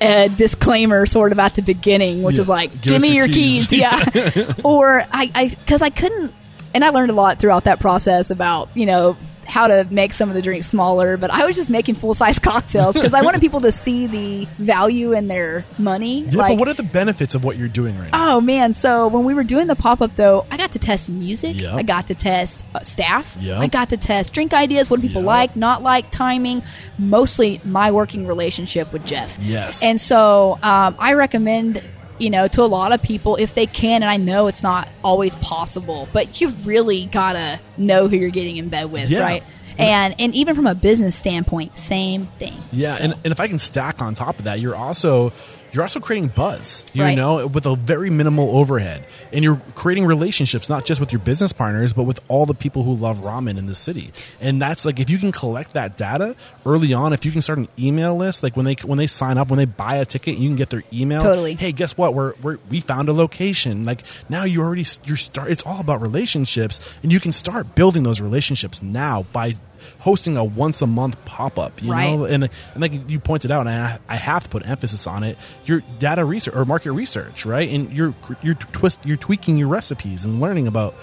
a 0.00 0.28
disclaimer 0.28 1.06
sort 1.06 1.32
of 1.32 1.38
at 1.38 1.54
the 1.54 1.62
beginning, 1.62 2.22
which 2.22 2.36
Yeah. 2.36 2.42
is 2.42 2.48
like, 2.48 2.72
Give 2.82 2.94
"Give, 2.94 3.02
me 3.02 3.08
your 3.08 3.26
your 3.26 3.34
keys." 3.34 3.66
keys." 3.68 3.80
yeah. 3.80 4.52
or 4.64 5.00
I, 5.12 5.30
I, 5.34 5.48
because 5.48 5.82
I 5.82 5.90
couldn't, 5.90 6.32
and 6.74 6.84
I 6.84 6.90
learned 6.90 7.10
a 7.10 7.14
lot 7.14 7.38
throughout 7.38 7.64
that 7.64 7.80
process 7.80 8.30
about 8.30 8.68
you 8.74 8.86
know 8.86 9.16
how 9.46 9.66
to 9.66 9.86
make 9.90 10.12
some 10.12 10.28
of 10.28 10.34
the 10.34 10.42
drinks 10.42 10.66
smaller. 10.66 11.16
But 11.16 11.30
I 11.30 11.46
was 11.46 11.56
just 11.56 11.70
making 11.70 11.96
full 11.96 12.14
size 12.14 12.38
cocktails 12.40 12.94
because 12.94 13.14
I 13.14 13.22
wanted 13.22 13.40
people 13.40 13.60
to 13.60 13.72
see 13.72 14.06
the 14.06 14.44
value 14.58 15.12
in 15.12 15.28
their 15.28 15.64
money. 15.78 16.22
Yeah, 16.22 16.38
like, 16.38 16.52
but 16.52 16.58
what 16.58 16.68
are 16.68 16.74
the 16.74 16.82
benefits 16.82 17.34
of 17.34 17.44
what 17.44 17.56
you're 17.56 17.68
doing 17.68 17.98
right 17.98 18.10
now? 18.12 18.36
Oh 18.36 18.40
man! 18.40 18.74
So 18.74 19.08
when 19.08 19.24
we 19.24 19.34
were 19.34 19.44
doing 19.44 19.66
the 19.66 19.76
pop 19.76 20.00
up, 20.00 20.16
though, 20.16 20.46
I 20.50 20.56
got 20.56 20.72
to 20.72 20.78
test 20.78 21.08
music. 21.08 21.56
Yep. 21.56 21.72
I 21.74 21.82
got 21.82 22.06
to 22.08 22.14
test 22.14 22.64
uh, 22.74 22.80
staff. 22.80 23.36
Yep. 23.40 23.58
I 23.58 23.66
got 23.68 23.88
to 23.90 23.96
test 23.96 24.32
drink 24.32 24.52
ideas. 24.52 24.90
What 24.90 25.00
do 25.00 25.06
people 25.06 25.22
Yep. 25.22 25.26
like, 25.26 25.56
not 25.56 25.82
like, 25.82 26.10
timing. 26.10 26.62
Mostly 26.98 27.60
my 27.64 27.90
working 27.90 28.26
relationship 28.26 28.92
with 28.92 29.04
Jeff. 29.06 29.38
Yes. 29.40 29.82
And 29.82 30.00
so 30.00 30.58
um, 30.62 30.96
I 30.98 31.12
recommend, 31.14 31.82
you 32.18 32.30
know, 32.30 32.48
to 32.48 32.62
a 32.62 32.64
lot 32.66 32.92
of 32.92 33.02
people 33.02 33.36
if 33.36 33.54
they 33.54 33.66
can, 33.66 34.02
and 34.02 34.10
I 34.10 34.16
know 34.16 34.46
it's 34.46 34.62
not 34.62 34.88
always 35.04 35.34
possible, 35.36 36.08
but 36.12 36.40
you've 36.40 36.66
really 36.66 37.06
got 37.06 37.34
to 37.34 37.60
know 37.76 38.08
who 38.08 38.16
you're 38.16 38.30
getting 38.30 38.56
in 38.56 38.68
bed 38.68 38.90
with, 38.92 39.08
Yeah. 39.10 39.20
right? 39.20 39.42
And 39.78 40.14
and 40.18 40.34
even 40.34 40.54
from 40.54 40.66
a 40.66 40.74
business 40.74 41.14
standpoint, 41.14 41.76
same 41.76 42.26
thing. 42.38 42.54
Yeah, 42.72 42.94
So- 42.96 43.04
and, 43.04 43.12
and 43.24 43.26
if 43.32 43.40
I 43.40 43.46
can 43.48 43.58
stack 43.58 44.00
on 44.00 44.14
top 44.14 44.38
of 44.38 44.44
that, 44.46 44.58
you're 44.60 44.74
also 44.76 45.32
you're 45.76 45.84
also 45.84 46.00
creating 46.00 46.28
buzz, 46.34 46.84
you 46.92 47.02
Right. 47.02 47.14
know, 47.14 47.46
with 47.46 47.66
a 47.66 47.76
very 47.76 48.10
minimal 48.10 48.56
overhead, 48.58 49.04
and 49.32 49.44
you're 49.44 49.60
creating 49.76 50.06
relationships 50.06 50.68
not 50.68 50.84
just 50.84 51.00
with 51.00 51.12
your 51.12 51.20
business 51.20 51.52
partners, 51.52 51.92
but 51.92 52.04
with 52.04 52.18
all 52.28 52.46
the 52.46 52.54
people 52.54 52.82
who 52.82 52.94
love 52.94 53.18
ramen 53.22 53.58
in 53.58 53.66
the 53.66 53.74
city. 53.74 54.10
And 54.40 54.60
that's 54.60 54.84
like 54.84 54.98
if 54.98 55.08
you 55.10 55.18
can 55.18 55.30
collect 55.32 55.74
that 55.74 55.96
data 55.96 56.34
early 56.64 56.92
on, 56.94 57.12
if 57.12 57.24
you 57.24 57.30
can 57.30 57.42
start 57.42 57.58
an 57.58 57.68
email 57.78 58.16
list, 58.16 58.42
like 58.42 58.56
when 58.56 58.64
they 58.66 58.74
when 58.84 58.98
they 58.98 59.06
sign 59.06 59.38
up, 59.38 59.48
when 59.50 59.58
they 59.58 59.64
buy 59.66 59.96
a 59.96 60.04
ticket, 60.04 60.38
you 60.38 60.48
can 60.48 60.56
get 60.56 60.70
their 60.70 60.82
email. 60.92 61.20
Totally. 61.20 61.54
Hey, 61.54 61.72
guess 61.72 61.96
what? 61.96 62.14
We're, 62.14 62.32
we're 62.42 62.58
we 62.70 62.80
found 62.80 63.08
a 63.08 63.12
location. 63.12 63.84
Like 63.84 64.02
now 64.28 64.44
you 64.44 64.62
already 64.62 64.84
you're 65.04 65.16
start. 65.16 65.50
It's 65.50 65.62
all 65.64 65.80
about 65.80 66.00
relationships, 66.00 66.80
and 67.02 67.12
you 67.12 67.20
can 67.20 67.32
start 67.32 67.74
building 67.74 68.02
those 68.02 68.20
relationships 68.20 68.82
now 68.82 69.24
by 69.32 69.54
hosting 70.00 70.36
a 70.36 70.44
once 70.44 70.82
a 70.82 70.86
month 70.86 71.22
pop 71.24 71.58
up. 71.58 71.82
You 71.82 71.92
Right. 71.92 72.16
know, 72.16 72.24
and, 72.24 72.44
and 72.44 72.50
like 72.80 73.10
you 73.10 73.18
pointed 73.20 73.50
out, 73.50 73.66
and 73.66 73.70
I, 73.70 73.98
I 74.08 74.16
have 74.16 74.44
to 74.44 74.48
put 74.48 74.68
emphasis 74.68 75.06
on 75.06 75.24
it. 75.24 75.38
Your 75.64 75.82
data 75.98 76.24
research 76.24 76.54
or 76.54 76.64
market 76.64 76.92
research, 76.92 77.44
right? 77.46 77.68
And 77.68 77.92
you're 77.92 78.14
you're 78.42 78.54
twist 78.54 78.98
you're 79.04 79.16
tweaking 79.16 79.58
your 79.58 79.68
recipes 79.68 80.24
and 80.24 80.40
learning 80.40 80.66
about 80.66 80.94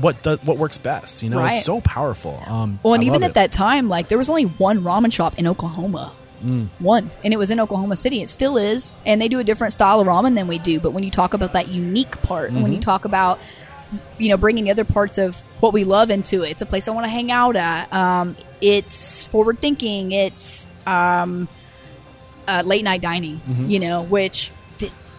what 0.00 0.22
does 0.22 0.38
what 0.44 0.58
works 0.58 0.78
best. 0.78 1.22
You 1.22 1.30
know, 1.30 1.38
Right. 1.38 1.56
it's 1.56 1.66
so 1.66 1.80
powerful. 1.80 2.42
Um, 2.46 2.78
Well, 2.82 2.94
and 2.94 3.02
I 3.02 3.06
even 3.06 3.22
at 3.22 3.30
it. 3.30 3.34
that 3.34 3.52
time, 3.52 3.88
like 3.88 4.08
there 4.08 4.18
was 4.18 4.30
only 4.30 4.44
one 4.44 4.82
ramen 4.82 5.12
shop 5.12 5.38
in 5.38 5.46
Oklahoma. 5.46 6.12
Mm. 6.44 6.68
One, 6.80 7.08
and 7.22 7.32
it 7.32 7.36
was 7.36 7.52
in 7.52 7.60
Oklahoma 7.60 7.94
City. 7.94 8.20
It 8.20 8.28
still 8.28 8.56
is, 8.56 8.96
and 9.06 9.20
they 9.20 9.28
do 9.28 9.38
a 9.38 9.44
different 9.44 9.72
style 9.74 10.00
of 10.00 10.08
ramen 10.08 10.34
than 10.34 10.48
we 10.48 10.58
do. 10.58 10.80
But 10.80 10.92
when 10.92 11.04
you 11.04 11.10
talk 11.12 11.34
about 11.34 11.52
that 11.52 11.68
unique 11.68 12.20
part, 12.22 12.50
Mm-hmm. 12.50 12.62
when 12.62 12.72
you 12.72 12.80
talk 12.80 13.04
about 13.04 13.38
you 14.18 14.28
know 14.28 14.36
bringing 14.36 14.64
the 14.64 14.70
other 14.70 14.84
parts 14.84 15.18
of 15.18 15.36
what 15.60 15.72
we 15.72 15.84
love 15.84 16.10
into 16.10 16.42
it, 16.42 16.50
it's 16.50 16.62
a 16.62 16.66
place 16.66 16.88
I 16.88 16.90
want 16.92 17.04
to 17.04 17.10
hang 17.10 17.30
out 17.30 17.56
at. 17.56 17.92
Um, 17.92 18.36
it's 18.60 19.24
forward 19.26 19.60
thinking. 19.60 20.12
It's 20.12 20.66
um, 20.86 21.48
uh, 22.48 22.62
late 22.64 22.84
night 22.84 23.00
dining. 23.00 23.40
You 23.68 23.78
know, 23.80 24.02
which 24.02 24.50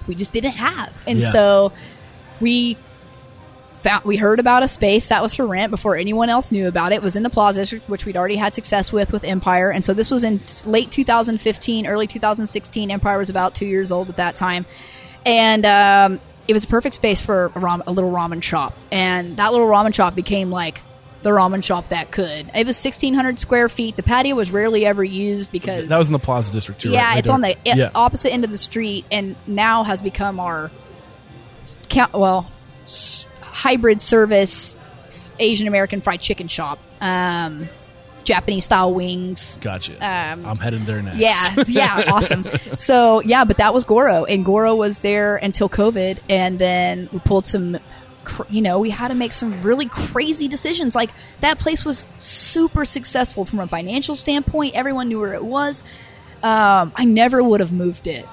we 0.08 0.16
just 0.16 0.34
didn't 0.34 0.54
have, 0.54 0.94
and 1.08 1.20
Yeah. 1.20 1.32
so 1.32 1.72
we 2.42 2.78
found 3.76 4.04
we 4.06 4.16
heard 4.18 4.40
about 4.40 4.64
a 4.64 4.68
space 4.68 5.08
that 5.08 5.22
was 5.22 5.34
for 5.34 5.46
rent 5.46 5.70
before 5.72 5.96
anyone 5.96 6.30
else 6.30 6.52
knew 6.52 6.68
about 6.68 6.92
it. 6.92 6.96
It 6.96 7.02
was 7.04 7.16
in 7.18 7.24
the 7.24 7.30
Plaza 7.30 7.62
District, 7.62 7.88
which 7.90 8.06
we'd 8.06 8.16
already 8.18 8.36
had 8.38 8.54
success 8.54 8.92
with 8.92 9.12
with 9.14 9.24
Empire, 9.24 9.72
and 9.72 9.84
so 9.84 9.94
this 9.94 10.10
was 10.10 10.24
in 10.24 10.42
late 10.66 10.92
2015, 10.92 11.86
early 11.88 12.08
2016. 12.08 12.92
Empire 12.92 13.18
was 13.18 13.30
about 13.30 13.56
two 13.56 13.66
years 13.66 13.92
old 13.92 14.10
at 14.10 14.18
that 14.18 14.36
time, 14.36 14.66
and 15.26 15.66
um, 15.66 16.20
it 16.48 16.54
was 16.54 16.64
a 16.64 16.68
perfect 16.68 16.96
space 16.96 17.22
for 17.22 17.52
a, 17.56 17.60
ram- 17.60 17.84
a 17.88 17.91
little 17.91 18.12
ramen 18.12 18.44
shop. 18.44 18.74
And 18.91 19.38
that 19.38 19.52
little 19.52 19.68
ramen 19.68 19.94
shop 19.94 20.16
became 20.16 20.50
like 20.50 20.82
the 21.22 21.30
ramen 21.30 21.64
shop 21.64 21.89
that 21.89 22.12
could. 22.12 22.52
It 22.54 22.68
was 22.68 22.84
1,600 22.84 23.39
square 23.39 23.70
feet. 23.70 23.96
The 23.96 24.04
patio 24.04 24.36
was 24.36 24.52
rarely 24.52 24.86
ever 24.86 25.04
used 25.04 25.52
because 25.52 25.88
that 25.88 25.98
was 25.98 26.08
in 26.10 26.14
the 26.14 26.20
Plaza 26.20 26.52
District 26.52 26.82
too. 26.82 26.91
yeah, 26.91 27.06
right? 27.12 27.20
It's 27.20 27.30
on 27.30 27.41
the 27.41 27.56
yeah. 27.66 27.91
opposite 27.96 28.34
end 28.34 28.44
of 28.44 28.52
the 28.52 28.58
street, 28.58 29.06
and 29.12 29.36
now 29.48 29.84
has 29.84 30.02
become 30.02 30.39
our. 30.39 30.70
Well, 32.14 32.52
s- 32.86 33.28
hybrid 33.39 34.02
service 34.02 34.76
Asian 35.39 35.68
American 35.68 36.02
fried 36.02 36.22
chicken 36.22 36.48
shop, 36.48 36.80
um, 37.02 37.70
Japanese 38.24 38.66
style 38.66 38.94
wings. 38.94 39.58
Gotcha. 39.62 39.94
um, 39.96 40.46
I'm 40.46 40.58
headed 40.58 40.86
there 40.86 41.02
next. 41.02 41.18
Yeah, 41.18 41.64
yeah, 41.68 42.04
awesome. 42.12 42.46
So 42.78 43.22
yeah, 43.22 43.44
but 43.46 43.58
that 43.58 43.74
was 43.74 43.84
Goro, 43.84 44.26
and 44.26 44.44
Goro 44.46 44.76
was 44.76 45.00
there 45.00 45.36
until 45.38 45.70
COVID, 45.70 46.20
and 46.30 46.58
then 46.60 47.10
we 47.12 47.20
pulled 47.20 47.46
some. 47.46 47.78
cr- 48.24 48.44
You 48.50 48.62
know, 48.62 48.80
we 48.80 48.90
had 48.90 49.10
to 49.10 49.16
make 49.16 49.34
some 49.34 49.62
really 49.62 49.88
crazy 49.88 50.48
decisions. 50.48 50.96
Like 50.96 51.10
that 51.42 51.60
place 51.60 51.84
was 51.86 52.06
super 52.18 52.86
successful 52.86 53.46
from 53.46 53.60
a 53.60 53.68
financial 53.68 54.16
standpoint. 54.16 54.76
Everyone 54.76 55.08
knew 55.10 55.20
where 55.20 55.34
it 55.34 55.44
was. 55.44 55.84
Um, 56.42 56.92
I 56.96 57.06
never 57.06 57.42
would 57.44 57.60
have 57.62 57.72
moved 57.72 58.08
it, 58.08 58.26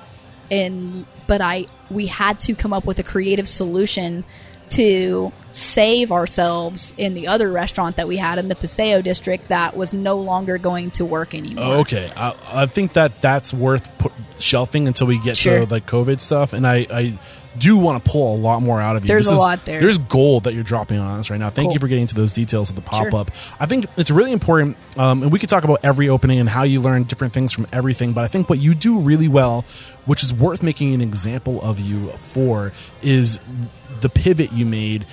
and 0.50 1.04
but 1.26 1.40
I 1.40 1.66
we 1.90 2.06
had 2.06 2.40
to 2.40 2.54
come 2.54 2.72
up 2.72 2.84
with 2.84 2.98
a 2.98 3.02
creative 3.04 3.48
solution 3.48 4.24
to 4.70 5.32
save 5.52 6.12
ourselves 6.12 6.92
in 6.96 7.14
the 7.14 7.26
other 7.26 7.50
restaurant 7.50 7.96
that 7.96 8.06
we 8.06 8.16
had 8.16 8.38
in 8.38 8.48
the 8.48 8.54
Paseo 8.54 9.02
district 9.02 9.48
that 9.48 9.76
was 9.76 9.92
no 9.92 10.16
longer 10.16 10.58
going 10.58 10.90
to 10.92 11.04
work 11.04 11.34
anymore. 11.34 11.76
Okay, 11.78 12.12
I, 12.16 12.34
I 12.52 12.66
think 12.66 12.92
that 12.92 13.20
that's 13.20 13.52
worth 13.52 13.88
put, 13.98 14.12
shelving 14.38 14.86
until 14.86 15.06
we 15.08 15.18
get 15.20 15.36
Sure. 15.36 15.60
to 15.60 15.66
the 15.66 15.80
COVID 15.80 16.20
stuff, 16.20 16.52
and 16.52 16.64
I, 16.66 16.86
I 16.90 17.18
do 17.58 17.76
want 17.76 18.02
to 18.04 18.08
pull 18.10 18.32
a 18.36 18.38
lot 18.38 18.62
more 18.62 18.80
out 18.80 18.94
of 18.94 19.02
you. 19.02 19.08
There's 19.08 19.24
This 19.24 19.32
a 19.32 19.34
is- 19.34 19.38
lot 19.40 19.64
there. 19.64 19.80
There's 19.80 19.98
gold 19.98 20.44
that 20.44 20.54
you're 20.54 20.62
dropping 20.62 20.98
on 21.00 21.18
us 21.18 21.30
right 21.30 21.40
now. 21.40 21.50
Thank 21.50 21.66
Cool. 21.70 21.74
you 21.74 21.80
for 21.80 21.88
getting 21.88 22.06
to 22.06 22.14
those 22.14 22.32
details 22.32 22.70
of 22.70 22.76
the 22.76 22.82
pop 22.82 23.10
Sure. 23.10 23.16
up. 23.20 23.32
I 23.58 23.66
think 23.66 23.86
it's 23.96 24.12
really 24.12 24.30
important, 24.30 24.76
um, 24.96 25.24
and 25.24 25.32
we 25.32 25.40
could 25.40 25.48
talk 25.48 25.64
about 25.64 25.80
every 25.82 26.08
opening 26.08 26.38
and 26.38 26.48
how 26.48 26.62
you 26.62 26.80
learn 26.80 27.02
different 27.04 27.32
things 27.34 27.52
from 27.52 27.66
everything. 27.72 28.12
But 28.12 28.22
I 28.22 28.28
think 28.28 28.48
what 28.48 28.60
you 28.60 28.76
do 28.76 29.00
really 29.00 29.26
well, 29.28 29.64
which 30.06 30.22
is 30.22 30.32
worth 30.32 30.62
making 30.62 30.94
an 30.94 31.00
example 31.00 31.60
of 31.60 31.80
you 31.80 32.10
for, 32.32 32.72
is 33.02 33.40
the 34.00 34.08
pivot 34.08 34.52
you 34.52 34.66
made 34.66 35.06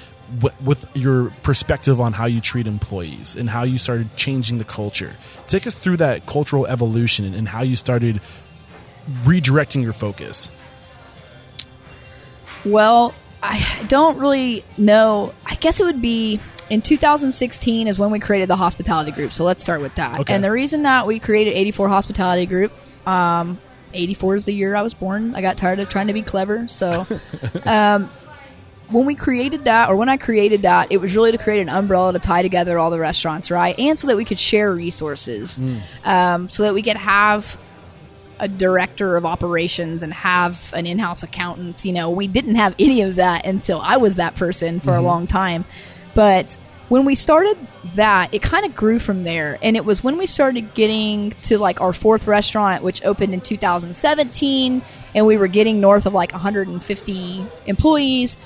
with 0.64 0.86
your 0.94 1.30
perspective 1.42 2.02
on 2.02 2.14
how 2.14 2.26
you 2.26 2.42
treat 2.42 2.68
employees 2.68 3.36
and 3.36 3.50
how 3.50 3.64
you 3.64 3.78
started 3.78 4.16
changing 4.18 4.58
the 4.58 4.66
culture. 4.66 5.16
Take 5.46 5.66
us 5.66 5.76
through 5.76 5.98
that 5.98 6.26
cultural 6.26 6.68
evolution 6.68 7.34
and, 7.34 7.48
how 7.48 7.62
you 7.62 7.78
started 7.78 8.20
redirecting 9.24 9.82
your 9.82 9.94
focus. 9.94 10.50
Well, 12.66 13.14
I 13.42 13.86
don't 13.88 14.18
really 14.20 14.66
know. 14.78 15.34
I 15.46 15.56
guess 15.56 15.80
it 15.80 15.86
would 15.86 16.02
be 16.02 16.42
in 16.70 16.82
2016 16.82 17.88
is 17.88 17.98
when 17.98 18.12
we 18.12 18.20
created 18.20 18.50
the 18.50 18.58
hospitality 18.58 19.12
group. 19.12 19.32
So 19.32 19.46
let's 19.46 19.62
start 19.62 19.82
with 19.82 19.96
that. 19.96 20.20
Okay. 20.20 20.34
And 20.34 20.44
the 20.44 20.52
reason 20.52 20.84
that 20.84 21.08
we 21.08 21.20
created 21.20 21.52
84 21.52 21.88
Hospitality 21.88 22.46
Group, 22.46 22.74
um, 23.08 23.60
84 23.94 24.36
is 24.36 24.46
the 24.46 24.54
year 24.54 24.76
I 24.76 24.82
was 24.82 24.94
born. 24.94 25.34
I 25.36 25.42
got 25.42 25.56
tired 25.56 25.80
of 25.80 25.88
trying 25.88 26.08
to 26.08 26.14
be 26.14 26.22
clever. 26.22 26.68
So 26.68 27.08
um, 27.66 28.10
when 28.90 29.06
we 29.06 29.16
created 29.16 29.66
that, 29.66 29.90
or 29.90 29.96
when 29.96 30.10
I 30.10 30.18
created 30.18 30.62
that, 30.62 30.92
it 30.92 30.98
was 30.98 31.14
really 31.16 31.32
to 31.32 31.38
create 31.38 31.62
an 31.62 31.70
umbrella 31.70 32.14
to 32.14 32.20
tie 32.20 32.42
together 32.42 32.78
all 32.80 32.90
the 32.90 33.00
restaurants, 33.00 33.52
right? 33.52 33.78
And 33.78 34.00
so 34.00 34.08
that 34.08 34.16
we 34.18 34.26
could 34.26 34.40
share 34.40 34.74
resources, 34.74 35.60
um, 36.06 36.48
so 36.50 36.64
that 36.64 36.74
we 36.74 36.82
could 36.82 36.98
have 36.98 37.60
a 38.40 38.48
director 38.48 39.18
of 39.18 39.26
operations 39.26 40.04
and 40.04 40.14
have 40.14 40.72
an 40.74 40.86
in-house 40.86 41.24
accountant. 41.24 41.84
You 41.84 41.92
know, 41.92 42.12
we 42.12 42.28
didn't 42.28 42.56
have 42.56 42.76
any 42.80 43.02
of 43.02 43.16
that 43.16 43.46
until 43.46 43.82
I 43.82 43.98
was 43.98 44.18
that 44.18 44.36
person 44.36 44.80
for 44.80 44.92
a 44.96 45.02
long 45.02 45.28
time. 45.28 45.66
But 46.14 46.58
when 46.90 47.04
we 47.04 47.16
started 47.16 47.58
that, 47.96 48.34
it 48.34 48.42
kind 48.42 48.66
of 48.66 48.76
grew 48.76 49.00
from 49.00 49.24
there. 49.24 49.58
And 49.62 49.76
it 49.76 49.84
was 49.84 50.04
when 50.04 50.18
we 50.18 50.26
started 50.26 50.74
getting 50.74 51.32
to 51.44 51.58
like 51.58 51.82
our 51.82 51.92
fourth 51.92 52.28
restaurant, 52.28 52.84
which 52.84 53.04
opened 53.04 53.34
in 53.34 53.42
2017, 53.42 54.82
and 55.14 55.26
we 55.26 55.38
were 55.38 55.48
getting 55.48 55.82
north 55.82 56.06
of 56.06 56.14
like 56.14 56.32
150 56.32 57.46
employees. 57.66 58.38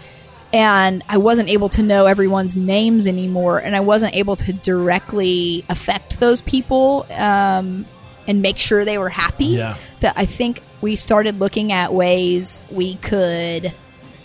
And 0.54 1.04
I 1.08 1.18
wasn't 1.18 1.49
able 1.49 1.70
to 1.70 1.84
know 1.84 2.06
everyone's 2.08 2.56
names 2.56 3.08
anymore, 3.08 3.60
and 3.60 3.76
I 3.76 3.80
wasn't 3.80 4.16
able 4.16 4.36
to 4.38 4.52
directly 4.54 5.64
affect 5.70 6.20
those 6.20 6.41
people 6.41 7.06
um, 7.12 7.86
and 8.28 8.41
make 8.41 8.58
sure 8.58 8.84
they 8.84 8.97
were 8.97 9.10
happy. 9.10 9.45
Yeah. 9.45 9.76
That 10.02 10.14
I 10.18 10.26
think 10.26 10.62
we 10.82 10.95
started 10.97 11.39
looking 11.39 11.72
at 11.72 11.93
ways 11.93 12.62
we 12.70 12.95
could 12.95 13.72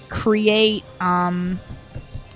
create 0.09 0.85
um, 1.01 1.61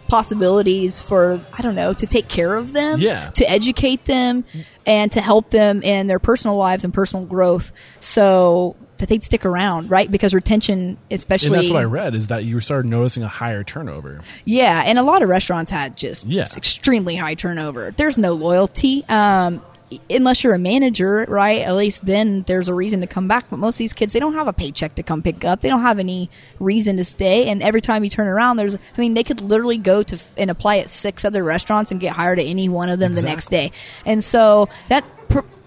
possibilities 0.08 1.00
for 1.00 1.40
I 1.52 1.62
don't 1.62 1.74
know 1.74 1.92
to 1.92 2.06
take 2.06 2.28
care 2.28 2.54
of 2.54 2.72
them, 2.72 3.00
Yeah. 3.00 3.30
to 3.30 3.50
educate 3.50 4.04
them, 4.04 4.44
and 4.86 5.10
to 5.12 5.20
help 5.20 5.50
them 5.50 5.82
in 5.82 6.06
their 6.06 6.18
personal 6.18 6.56
lives 6.56 6.84
and 6.84 6.92
personal 6.92 7.24
growth, 7.26 7.72
so 8.00 8.76
that 9.00 9.08
they'd 9.08 9.22
stick 9.24 9.44
around, 9.44 9.90
right? 9.90 10.10
Because 10.10 10.32
retention, 10.32 10.96
especially, 11.10 11.48
And 11.48 11.56
that's 11.56 11.70
what 11.70 11.80
I 11.80 11.84
read 11.84 12.14
is 12.14 12.28
that 12.28 12.44
you 12.44 12.60
started 12.60 12.88
noticing 12.88 13.22
a 13.22 13.28
higher 13.28 13.64
turnover. 13.64 14.20
yeah, 14.44 14.82
and 14.86 14.98
a 14.98 15.02
lot 15.02 15.22
of 15.22 15.28
restaurants 15.28 15.70
had 15.70 15.96
just 15.96 16.26
Yeah. 16.26 16.46
extremely 16.56 17.16
high 17.16 17.34
turnover. 17.34 17.92
There's 17.96 18.16
no 18.16 18.32
loyalty. 18.32 19.04
Um, 19.08 19.62
unless 20.08 20.44
you're 20.44 20.54
a 20.54 20.58
manager, 20.58 21.26
right? 21.28 21.62
At 21.62 21.74
least 21.74 22.04
then 22.04 22.44
there's 22.46 22.68
a 22.68 22.74
reason 22.74 23.00
to 23.00 23.08
come 23.08 23.26
back. 23.26 23.46
But 23.50 23.56
most 23.58 23.74
of 23.74 23.78
these 23.78 23.92
kids, 23.92 24.12
they 24.12 24.20
don't 24.20 24.34
have 24.34 24.46
a 24.46 24.52
paycheck 24.52 24.94
to 24.94 25.02
come 25.02 25.20
pick 25.20 25.44
up. 25.44 25.62
They 25.62 25.68
don't 25.68 25.82
have 25.82 25.98
any 25.98 26.30
reason 26.60 26.96
to 26.98 27.04
stay. 27.04 27.48
And 27.48 27.60
every 27.60 27.80
time 27.80 28.04
you 28.04 28.10
turn 28.10 28.28
around, 28.28 28.56
there's, 28.56 28.76
I 28.76 29.00
mean, 29.00 29.14
they 29.14 29.24
could 29.24 29.40
literally 29.40 29.78
go 29.78 30.04
to 30.04 30.14
f- 30.14 30.30
and 30.36 30.48
apply 30.48 30.78
at 30.78 30.90
six 30.90 31.24
other 31.24 31.42
restaurants 31.42 31.90
and 31.90 31.98
get 32.00 32.12
hired 32.12 32.38
at 32.38 32.46
any 32.46 32.68
one 32.68 32.88
of 32.88 33.00
them 33.00 33.14
the 33.14 33.22
next 33.22 33.50
day. 33.50 33.72
And 34.06 34.22
so 34.22 34.68
that 34.90 35.04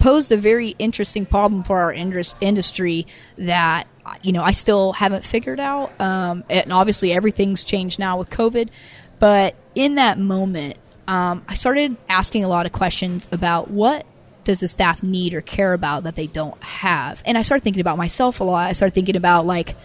posed 0.03 0.33
a 0.33 0.37
very 0.37 0.75
interesting 0.79 1.25
problem 1.25 1.63
for 1.63 1.79
our 1.79 1.93
indus- 1.93 2.35
industry 2.41 3.07
that 3.37 3.87
you 4.21 4.33
know 4.33 4.43
I 4.43 4.51
still 4.51 4.91
haven't 4.91 5.23
figured 5.23 5.61
out. 5.61 5.93
Um, 6.01 6.43
and 6.49 6.73
obviously 6.73 7.13
everything's 7.13 7.63
changed 7.63 7.99
now 7.99 8.19
with 8.19 8.29
COVID, 8.29 8.67
but 9.19 9.55
in 9.75 9.95
that 9.95 10.19
moment, 10.19 10.75
um, 11.07 11.45
I 11.47 11.53
started 11.53 11.95
asking 12.09 12.43
a 12.43 12.49
lot 12.49 12.65
of 12.65 12.73
questions 12.73 13.29
about 13.31 13.71
what 13.71 14.05
does 14.43 14.59
the 14.59 14.67
staff 14.67 15.01
need 15.03 15.33
or 15.33 15.39
care 15.39 15.71
about 15.71 16.03
that 16.03 16.17
they 16.17 16.27
don't 16.27 16.61
have, 16.61 17.23
and 17.25 17.37
I 17.37 17.41
started 17.41 17.63
thinking 17.63 17.81
about 17.81 17.97
myself 17.97 18.41
a 18.41 18.43
lot. 18.43 18.69
I 18.69 18.73
started 18.73 18.93
thinking 18.93 19.15
about 19.15 19.45
like 19.45 19.77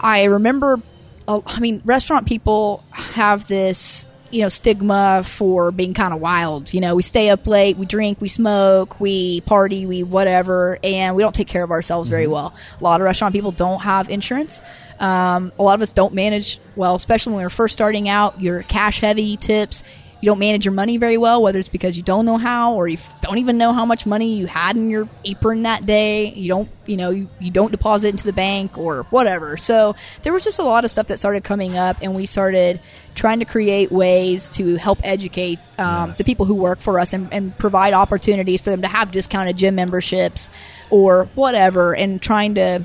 I 0.00 0.24
remember, 0.24 0.82
I 1.28 1.60
mean, 1.60 1.80
restaurant 1.84 2.26
people 2.26 2.82
have 2.90 3.46
this, 3.46 4.04
you 4.34 4.42
know, 4.42 4.48
stigma 4.48 5.22
for 5.24 5.70
being 5.70 5.94
kind 5.94 6.12
of 6.12 6.20
wild. 6.20 6.74
You 6.74 6.80
know, 6.80 6.96
we 6.96 7.02
stay 7.02 7.30
up 7.30 7.46
late, 7.46 7.76
we 7.76 7.86
drink, 7.86 8.20
we 8.20 8.28
smoke, 8.28 8.98
we 8.98 9.42
party, 9.42 9.86
we 9.86 10.02
whatever, 10.02 10.76
and 10.82 11.14
we 11.14 11.22
don't 11.22 11.34
take 11.34 11.46
care 11.46 11.62
of 11.62 11.70
ourselves 11.70 12.10
very 12.10 12.26
well. 12.26 12.52
A 12.80 12.82
lot 12.82 13.00
of 13.00 13.04
restaurant 13.04 13.32
people 13.32 13.52
don't 13.52 13.80
have 13.82 14.10
insurance. 14.10 14.60
Um, 14.98 15.52
a 15.56 15.62
lot 15.62 15.74
of 15.74 15.82
us 15.82 15.92
don't 15.92 16.14
manage 16.14 16.58
well, 16.74 16.96
especially 16.96 17.34
when 17.34 17.44
we're 17.44 17.50
first 17.50 17.72
starting 17.74 18.08
out. 18.08 18.40
You're 18.40 18.64
cash 18.64 18.98
heavy 18.98 19.36
tips. 19.36 19.84
You 20.24 20.30
don't 20.30 20.38
manage 20.38 20.64
your 20.64 20.72
money 20.72 20.96
very 20.96 21.18
well, 21.18 21.42
whether 21.42 21.58
it's 21.58 21.68
because 21.68 21.98
you 21.98 22.02
don't 22.02 22.24
know 22.24 22.38
how 22.38 22.72
or 22.76 22.88
you 22.88 22.96
f- 22.96 23.20
don't 23.20 23.36
even 23.36 23.58
know 23.58 23.74
how 23.74 23.84
much 23.84 24.06
money 24.06 24.36
you 24.36 24.46
had 24.46 24.74
in 24.74 24.88
your 24.88 25.06
apron 25.22 25.64
that 25.64 25.84
day. 25.84 26.32
You 26.32 26.48
don't, 26.48 26.70
you 26.86 26.96
know, 26.96 27.10
you, 27.10 27.28
you 27.40 27.50
don't 27.50 27.70
deposit 27.70 28.08
into 28.08 28.24
the 28.24 28.32
bank 28.32 28.78
or 28.78 29.02
whatever. 29.10 29.58
So 29.58 29.94
there 30.22 30.32
was 30.32 30.42
just 30.42 30.58
a 30.58 30.62
lot 30.62 30.82
of 30.86 30.90
stuff 30.90 31.08
that 31.08 31.18
started 31.18 31.44
coming 31.44 31.76
up, 31.76 31.98
and 32.00 32.14
we 32.16 32.24
started 32.24 32.80
trying 33.14 33.40
to 33.40 33.44
create 33.44 33.92
ways 33.92 34.48
to 34.50 34.76
help 34.76 34.98
educate 35.04 35.58
um, 35.76 36.08
Yes. 36.08 36.16
the 36.16 36.24
people 36.24 36.46
who 36.46 36.54
work 36.54 36.78
for 36.80 36.98
us 36.98 37.12
and, 37.12 37.30
and 37.30 37.54
provide 37.58 37.92
opportunities 37.92 38.62
for 38.62 38.70
them 38.70 38.80
to 38.80 38.88
have 38.88 39.12
discounted 39.12 39.58
gym 39.58 39.74
memberships 39.74 40.48
or 40.88 41.28
whatever, 41.34 41.94
and 41.94 42.22
trying 42.22 42.54
to 42.54 42.82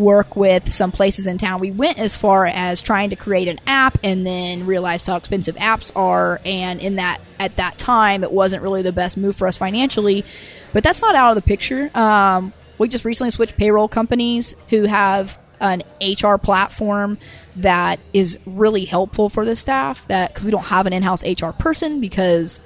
work 0.00 0.34
with 0.34 0.72
some 0.72 0.90
places 0.90 1.26
in 1.26 1.36
town. 1.36 1.60
We 1.60 1.70
went 1.70 1.98
as 1.98 2.16
far 2.16 2.46
as 2.46 2.80
trying 2.80 3.10
to 3.10 3.16
create 3.16 3.48
an 3.48 3.60
app 3.66 3.98
and 4.02 4.26
then 4.26 4.66
realized 4.66 5.06
how 5.06 5.16
expensive 5.16 5.56
apps 5.56 5.92
are 5.94 6.40
and 6.44 6.80
in 6.80 6.96
that 6.96 7.20
at 7.38 7.56
that 7.56 7.76
time 7.76 8.24
it 8.24 8.32
wasn't 8.32 8.62
really 8.62 8.82
the 8.82 8.92
best 8.92 9.18
move 9.18 9.36
for 9.36 9.46
us 9.46 9.58
financially. 9.58 10.24
But 10.72 10.84
that's 10.84 11.02
not 11.02 11.14
out 11.14 11.30
of 11.30 11.34
the 11.36 11.46
picture. 11.46 11.90
Um, 11.94 12.54
we 12.78 12.88
just 12.88 13.04
recently 13.04 13.30
switched 13.30 13.58
payroll 13.58 13.88
companies 13.88 14.54
who 14.70 14.84
have 14.84 15.38
an 15.60 15.82
HR 16.00 16.36
platform 16.36 17.18
that 17.56 18.00
is 18.14 18.38
really 18.46 18.86
helpful 18.86 19.28
for 19.28 19.44
the 19.44 19.54
staff 19.54 20.08
that 20.08 20.34
cuz 20.34 20.44
we 20.44 20.50
don't 20.50 20.64
have 20.64 20.86
an 20.86 20.94
in-house 20.94 21.22
HR 21.22 21.50
person 21.50 22.00
because 22.00 22.62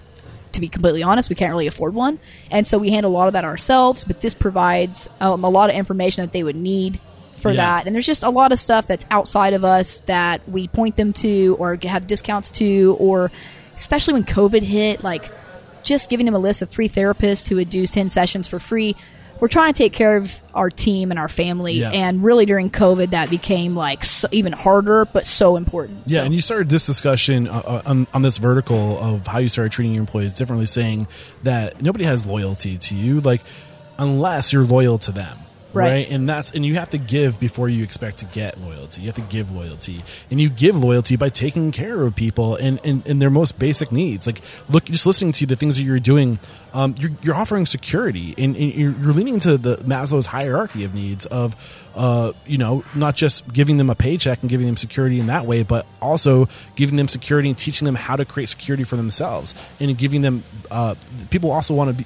to 0.53 0.61
be 0.61 0.69
completely 0.69 1.03
honest, 1.03 1.29
we 1.29 1.35
can't 1.35 1.51
really 1.51 1.67
afford 1.67 1.95
one. 1.95 2.21
And 2.49 2.65
so 2.65 2.79
we 2.79 2.91
handle 2.91 3.11
a 3.11 3.15
lot 3.15 3.27
of 3.27 3.33
that 3.33 3.45
ourselves, 3.45 4.05
but 4.05 4.21
this 4.21 4.35
provides 4.35 5.09
um, 5.19 5.43
a 5.43 5.49
lot 5.49 5.69
of 5.69 5.75
information 5.75 6.23
that 6.23 6.31
they 6.31 6.45
would 6.45 6.55
need 6.55 7.01
for 7.45 7.51
Yeah. 7.53 7.57
that. 7.59 7.87
And 7.87 7.95
there's 7.95 8.07
just 8.07 8.23
a 8.23 8.31
lot 8.31 8.53
of 8.53 8.59
stuff 8.59 8.87
that's 8.87 9.05
outside 9.11 9.53
of 9.53 9.65
us 9.65 10.01
that 10.07 10.41
we 10.49 10.67
point 10.67 10.97
them 10.97 11.13
to 11.15 11.57
or 11.61 11.79
have 11.85 12.07
discounts 12.07 12.51
to, 12.53 12.97
or 12.99 13.31
especially 13.77 14.15
when 14.15 14.25
COVID 14.25 14.63
hit, 14.63 15.05
like 15.05 15.31
just 15.83 16.09
giving 16.09 16.25
them 16.27 16.35
a 16.35 16.39
list 16.39 16.63
of 16.63 16.71
three 16.71 16.89
therapists 16.89 17.47
who 17.49 17.57
would 17.57 17.69
do 17.69 17.87
10 17.87 18.09
sessions 18.09 18.49
for 18.49 18.59
free. 18.59 18.97
We're 19.41 19.49
trying 19.49 19.75
to 19.75 19.77
take 19.77 19.93
care 19.93 20.17
of 20.17 20.41
our 20.55 20.71
team 20.71 21.11
and 21.11 21.19
our 21.21 21.29
family. 21.29 21.75
Yeah. 21.75 21.91
And 21.91 22.23
really 22.25 22.47
during 22.47 22.71
COVID, 22.71 23.11
that 23.11 23.29
became 23.29 23.75
like 23.77 24.05
so, 24.05 24.27
even 24.31 24.53
harder, 24.53 25.05
but 25.05 25.27
so 25.27 25.57
important. 25.57 26.05
Yeah, 26.07 26.21
So- 26.21 26.25
and 26.25 26.35
you 26.35 26.41
started 26.41 26.71
this 26.71 26.87
discussion 26.87 27.49
uh, 27.49 27.53
uh, 27.53 27.83
on, 27.85 28.07
on 28.15 28.23
this 28.23 28.39
vertical 28.39 28.97
of 28.99 29.27
how 29.27 29.39
you 29.41 29.49
started 29.51 29.73
treating 29.73 29.93
your 29.93 30.01
employees 30.01 30.33
differently, 30.33 30.67
saying 30.67 31.09
that 31.43 31.83
nobody 31.83 32.05
has 32.05 32.25
loyalty 32.25 32.79
to 32.79 32.95
you, 32.95 33.21
like 33.21 33.43
unless 33.99 34.53
you're 34.53 34.65
loyal 34.65 34.97
to 34.99 35.13
them. 35.13 35.39
Right. 35.75 35.91
Right. 35.91 36.11
And 36.11 36.29
that's 36.29 36.53
and 36.53 36.65
you 36.65 36.75
have 36.75 36.91
to 36.91 36.99
give 36.99 37.41
before 37.41 37.69
you 37.69 37.83
expect 37.83 38.19
to 38.19 38.27
get 38.27 38.61
loyalty. 38.61 39.03
You 39.03 39.09
have 39.09 39.17
to 39.17 39.23
give 39.23 39.51
loyalty. 39.51 40.03
And 40.31 40.41
you 40.41 40.49
give 40.49 40.83
loyalty 40.83 41.17
by 41.17 41.29
taking 41.29 41.73
care 41.73 42.03
of 42.03 42.15
people 42.15 42.57
and, 42.57 42.81
and, 42.85 43.05
their 43.21 43.31
most 43.31 43.59
basic 43.59 43.93
needs. 43.93 44.27
Like 44.27 44.41
look 44.69 44.85
just 44.85 45.07
listening 45.07 45.33
to 45.33 45.47
the 45.47 45.57
things 45.57 45.77
that 45.77 45.83
you're 45.83 46.01
doing, 46.01 46.39
um, 46.73 46.95
you're, 46.99 47.11
you're 47.23 47.35
offering 47.35 47.67
security 47.67 48.35
and, 48.37 48.57
and 48.57 48.75
you're, 48.75 48.93
you're 48.93 49.13
leaning 49.13 49.35
into 49.35 49.57
the 49.57 49.77
Maslow's 49.77 50.27
hierarchy 50.27 50.85
of 50.85 50.95
needs 50.95 51.27
of 51.27 51.55
uh, 51.95 52.33
you 52.47 52.59
know, 52.59 52.85
not 52.95 53.15
just 53.15 53.51
giving 53.53 53.77
them 53.77 53.89
a 53.89 53.95
paycheck 53.95 54.41
and 54.43 54.51
giving 54.51 54.67
them 54.67 54.77
security 54.77 55.21
in 55.21 55.27
that 55.29 55.47
way, 55.47 55.63
but 55.63 55.87
also 56.03 56.49
giving 56.75 56.97
them 56.97 57.07
security 57.07 57.49
and 57.49 57.57
teaching 57.57 57.87
them 57.87 57.95
how 57.95 58.17
to 58.17 58.25
create 58.25 58.49
security 58.49 58.83
for 58.85 58.97
themselves 58.97 59.55
and 59.79 59.97
giving 59.97 60.21
them 60.21 60.43
uh, 60.71 60.95
people 61.31 61.51
also 61.51 61.75
want 61.75 61.91
to 61.91 61.95
be 61.95 62.05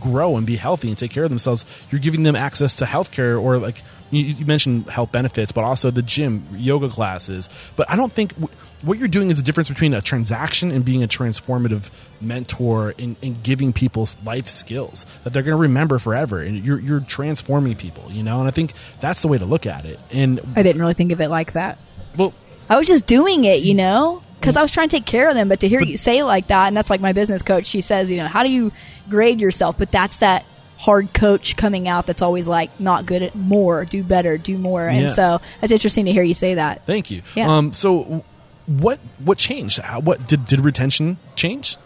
grow 0.00 0.36
and 0.36 0.46
be 0.46 0.56
healthy 0.56 0.88
and 0.88 0.98
take 0.98 1.10
care 1.10 1.24
of 1.24 1.30
themselves, 1.30 1.64
you're 1.90 2.00
giving 2.00 2.22
them 2.22 2.36
access 2.36 2.76
to 2.76 2.84
healthcare 2.84 3.40
or 3.40 3.58
like 3.58 3.82
you, 4.10 4.24
you 4.24 4.46
mentioned 4.46 4.88
health 4.88 5.12
benefits, 5.12 5.52
but 5.52 5.64
also 5.64 5.90
the 5.90 6.02
gym, 6.02 6.46
yoga 6.52 6.88
classes. 6.88 7.48
But 7.76 7.90
I 7.90 7.96
don't 7.96 8.12
think 8.12 8.34
w- 8.34 8.52
what 8.84 8.98
you're 8.98 9.08
doing 9.08 9.30
is 9.30 9.36
the 9.36 9.42
difference 9.42 9.68
between 9.68 9.92
a 9.92 10.00
transaction 10.00 10.70
and 10.70 10.84
being 10.84 11.02
a 11.02 11.08
transformative 11.08 11.90
mentor 12.20 12.94
and, 12.98 13.16
and 13.22 13.42
giving 13.42 13.72
people 13.72 14.08
life 14.24 14.48
skills 14.48 15.04
that 15.24 15.32
they're 15.32 15.42
going 15.42 15.56
to 15.56 15.60
remember 15.60 15.98
forever. 15.98 16.40
And 16.40 16.64
you're, 16.64 16.80
you're 16.80 17.00
transforming 17.00 17.74
people, 17.76 18.10
you 18.10 18.22
know? 18.22 18.38
And 18.38 18.48
I 18.48 18.50
think 18.50 18.72
that's 19.00 19.22
the 19.22 19.28
way 19.28 19.38
to 19.38 19.44
look 19.44 19.66
at 19.66 19.84
it. 19.84 19.98
And 20.10 20.40
I 20.56 20.62
didn't 20.62 20.80
really 20.80 20.94
think 20.94 21.12
of 21.12 21.20
it 21.20 21.28
like 21.28 21.52
that. 21.52 21.78
well, 22.16 22.32
I 22.70 22.78
was 22.78 22.86
just 22.86 23.06
doing 23.06 23.44
it, 23.44 23.62
you 23.62 23.74
know, 23.74 24.22
because 24.40 24.56
I 24.56 24.62
was 24.62 24.70
trying 24.72 24.88
to 24.88 24.96
take 24.96 25.06
care 25.06 25.28
of 25.28 25.34
them. 25.34 25.48
But 25.48 25.60
to 25.60 25.68
hear 25.68 25.80
you 25.80 25.96
say 25.96 26.22
like 26.22 26.48
that, 26.48 26.68
and 26.68 26.76
that's 26.76 26.90
like 26.90 27.00
my 27.00 27.12
business 27.12 27.42
coach. 27.42 27.66
She 27.66 27.80
says, 27.80 28.10
you 28.10 28.16
know, 28.16 28.26
how 28.26 28.42
do 28.42 28.50
you 28.50 28.72
grade 29.08 29.40
yourself? 29.40 29.76
But 29.78 29.90
that's 29.90 30.18
that 30.18 30.44
hard 30.78 31.12
coach 31.12 31.56
coming 31.56 31.88
out 31.88 32.06
that's 32.06 32.22
always 32.22 32.46
like 32.46 32.78
not 32.80 33.04
good 33.04 33.22
at 33.22 33.34
more, 33.34 33.84
do 33.84 34.04
better, 34.04 34.38
do 34.38 34.56
more. 34.56 34.86
And 34.88 35.10
so 35.12 35.40
that's 35.60 35.72
interesting 35.72 36.04
to 36.04 36.12
hear 36.12 36.22
you 36.22 36.34
say 36.34 36.54
that. 36.54 36.86
thank 36.86 37.10
you. 37.10 37.22
Yeah. 37.34 37.56
Um, 37.56 37.72
so 37.72 38.24
what, 38.66 39.00
what 39.24 39.38
changed? 39.38 39.78
How, 39.78 40.00
what 40.00 40.26
did, 40.28 40.46
did 40.46 40.60
retention 40.60 41.18
change? 41.34 41.76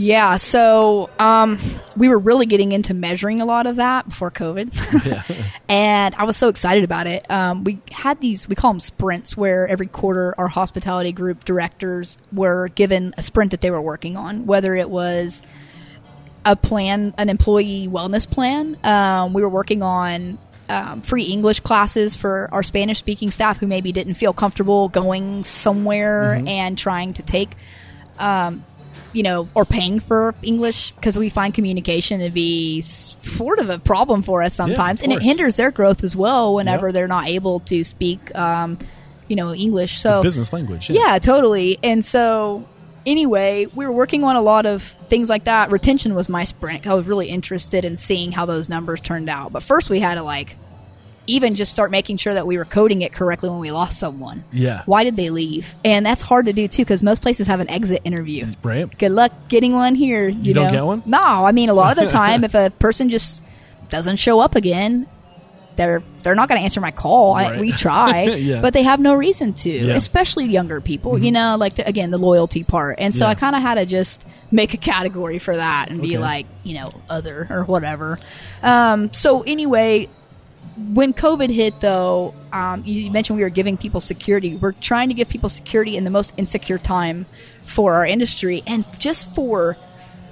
Yeah, 0.00 0.36
so 0.36 1.10
um, 1.18 1.58
we 1.96 2.08
were 2.08 2.20
really 2.20 2.46
getting 2.46 2.70
into 2.70 2.94
measuring 2.94 3.40
a 3.40 3.44
lot 3.44 3.66
of 3.66 3.76
that 3.76 4.08
before 4.08 4.30
COVID, 4.30 4.70
and 5.68 6.14
I 6.14 6.22
was 6.22 6.36
so 6.36 6.48
excited 6.48 6.84
about 6.84 7.08
it. 7.08 7.28
Um, 7.28 7.64
we 7.64 7.80
had 7.90 8.20
these, 8.20 8.48
we 8.48 8.54
call 8.54 8.70
them 8.72 8.78
sprints, 8.78 9.36
where 9.36 9.66
every 9.66 9.88
quarter 9.88 10.36
our 10.38 10.46
hospitality 10.46 11.10
group 11.10 11.44
directors 11.44 12.16
were 12.32 12.68
given 12.68 13.12
a 13.18 13.24
sprint 13.24 13.50
that 13.50 13.60
they 13.60 13.72
were 13.72 13.82
working 13.82 14.16
on, 14.16 14.46
whether 14.46 14.72
it 14.76 14.88
was 14.88 15.42
a 16.44 16.54
plan, 16.54 17.12
an 17.18 17.28
employee 17.28 17.88
wellness 17.88 18.30
plan. 18.30 18.78
Um, 18.84 19.32
we 19.32 19.42
were 19.42 19.48
working 19.48 19.82
on 19.82 20.38
um, 20.68 21.00
free 21.00 21.24
English 21.24 21.58
classes 21.58 22.14
for 22.14 22.48
our 22.52 22.62
Spanish 22.62 22.98
speaking 22.98 23.32
staff 23.32 23.58
who 23.58 23.66
maybe 23.66 23.90
didn't 23.90 24.14
feel 24.14 24.32
comfortable 24.32 24.90
going 24.90 25.42
somewhere 25.42 26.40
and 26.46 26.78
trying 26.78 27.14
to 27.14 27.22
take 27.22 27.56
um, 28.20 28.64
you 29.12 29.22
know, 29.22 29.48
or 29.54 29.64
paying 29.64 30.00
for 30.00 30.34
English 30.42 30.92
because 30.92 31.16
we 31.16 31.28
find 31.30 31.54
communication 31.54 32.20
to 32.20 32.30
be 32.30 32.80
sort 32.82 33.58
of 33.58 33.70
a 33.70 33.78
problem 33.78 34.22
for 34.22 34.42
us 34.42 34.54
sometimes, 34.54 35.00
of 35.00 35.04
and 35.04 35.12
it 35.14 35.22
hinders 35.22 35.56
their 35.56 35.70
growth 35.70 36.04
as 36.04 36.14
well 36.14 36.54
whenever 36.54 36.88
Yep. 36.88 36.94
they're 36.94 37.08
not 37.08 37.26
able 37.28 37.60
to 37.60 37.84
speak, 37.84 38.34
um, 38.36 38.78
you 39.28 39.36
know, 39.36 39.54
English. 39.54 40.00
So 40.00 40.22
Business 40.22 40.52
language. 40.52 40.90
yeah, 40.90 41.18
totally. 41.18 41.78
And 41.82 42.04
so, 42.04 42.66
anyway, 43.06 43.66
we 43.74 43.86
were 43.86 43.92
working 43.92 44.24
on 44.24 44.36
a 44.36 44.42
lot 44.42 44.66
of 44.66 44.82
things 45.08 45.30
like 45.30 45.44
that. 45.44 45.70
Retention 45.70 46.14
was 46.14 46.28
my 46.28 46.44
sprint. 46.44 46.86
I 46.86 46.94
was 46.94 47.06
really 47.06 47.28
interested 47.28 47.84
in 47.84 47.96
seeing 47.96 48.32
how 48.32 48.44
those 48.46 48.68
numbers 48.68 49.00
turned 49.00 49.28
out. 49.30 49.52
But 49.52 49.62
first, 49.62 49.88
we 49.90 50.00
had 50.00 50.14
to 50.16 50.22
like 50.22 50.56
even 51.28 51.54
just 51.54 51.70
start 51.70 51.90
making 51.90 52.16
sure 52.16 52.34
that 52.34 52.46
we 52.46 52.58
were 52.58 52.64
coding 52.64 53.02
it 53.02 53.12
correctly 53.12 53.48
when 53.50 53.60
we 53.60 53.70
lost 53.70 53.98
someone. 53.98 54.42
Yeah. 54.52 54.82
Why 54.86 55.04
did 55.04 55.14
they 55.16 55.30
leave? 55.30 55.74
And 55.84 56.04
that's 56.04 56.22
hard 56.22 56.46
to 56.46 56.52
do 56.52 56.66
too 56.66 56.82
because 56.82 57.02
most 57.02 57.22
places 57.22 57.46
have 57.46 57.60
an 57.60 57.70
exit 57.70 58.00
interview. 58.04 58.46
Right. 58.62 58.86
Good 58.98 59.12
luck 59.12 59.32
getting 59.48 59.72
one 59.74 59.94
here. 59.94 60.28
You, 60.28 60.54
don't 60.54 60.66
know? 60.66 60.72
get 60.72 60.84
one? 60.84 61.02
No, 61.06 61.18
I 61.20 61.52
mean 61.52 61.68
a 61.68 61.74
lot 61.74 61.96
of 61.96 62.02
the 62.02 62.10
time, 62.10 62.42
if 62.44 62.54
a 62.54 62.70
person 62.78 63.10
just 63.10 63.42
doesn't 63.90 64.16
show 64.16 64.40
up 64.40 64.56
again, 64.56 65.06
they're 65.76 66.02
they're 66.24 66.34
not 66.34 66.48
going 66.48 66.58
to 66.60 66.64
answer 66.64 66.80
my 66.80 66.90
call. 66.90 67.34
I, 67.36 67.60
we 67.60 67.70
try, 67.70 68.22
Yeah. 68.34 68.60
but 68.60 68.74
they 68.74 68.82
have 68.82 68.98
no 68.98 69.14
reason 69.14 69.52
to, 69.52 69.70
Yeah. 69.70 69.80
Mm-hmm. 69.82 69.90
especially 69.92 70.46
younger 70.46 70.80
people. 70.80 71.16
You 71.18 71.30
know, 71.30 71.56
like 71.58 71.76
the, 71.76 71.86
again 71.86 72.10
the 72.10 72.18
loyalty 72.18 72.64
part. 72.64 72.96
And 72.98 73.14
so 73.14 73.24
Yeah. 73.24 73.30
I 73.30 73.34
kind 73.36 73.54
of 73.54 73.62
had 73.62 73.76
to 73.76 73.86
just 73.86 74.24
make 74.50 74.74
a 74.74 74.78
category 74.78 75.38
for 75.38 75.54
that 75.54 75.90
and 75.90 76.00
be 76.02 76.18
like, 76.18 76.46
you 76.64 76.74
know, 76.74 76.90
other 77.08 77.46
or 77.50 77.64
whatever. 77.64 78.18
Um, 78.62 79.12
so 79.12 79.42
anyway, 79.42 80.08
when 80.78 81.12
COVID 81.12 81.50
hit, 81.50 81.80
though, 81.80 82.34
um, 82.52 82.84
you 82.84 83.10
mentioned 83.10 83.36
we 83.36 83.42
were 83.42 83.50
giving 83.50 83.76
people 83.76 84.00
security. 84.00 84.54
We're 84.54 84.72
trying 84.72 85.08
to 85.08 85.14
give 85.14 85.28
people 85.28 85.48
security 85.48 85.96
in 85.96 86.04
the 86.04 86.10
most 86.10 86.32
insecure 86.36 86.78
time 86.78 87.26
for 87.64 87.94
our 87.94 88.06
industry 88.06 88.62
and 88.66 88.84
just 88.98 89.34
for 89.34 89.76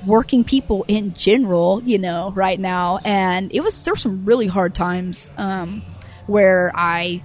working 0.07 0.45
people 0.45 0.85
in 0.87 1.15
general, 1.15 1.83
you 1.83 1.99
know, 1.99 2.33
right 2.37 2.61
now. 2.61 3.01
And 3.05 3.53
it 3.53 3.61
was, 3.61 3.83
there 3.83 3.93
were 3.93 3.99
some 3.99 4.25
really 4.25 4.47
hard 4.47 4.75
times 4.75 5.31
um, 5.37 5.83
where 6.27 6.71
I 6.75 7.23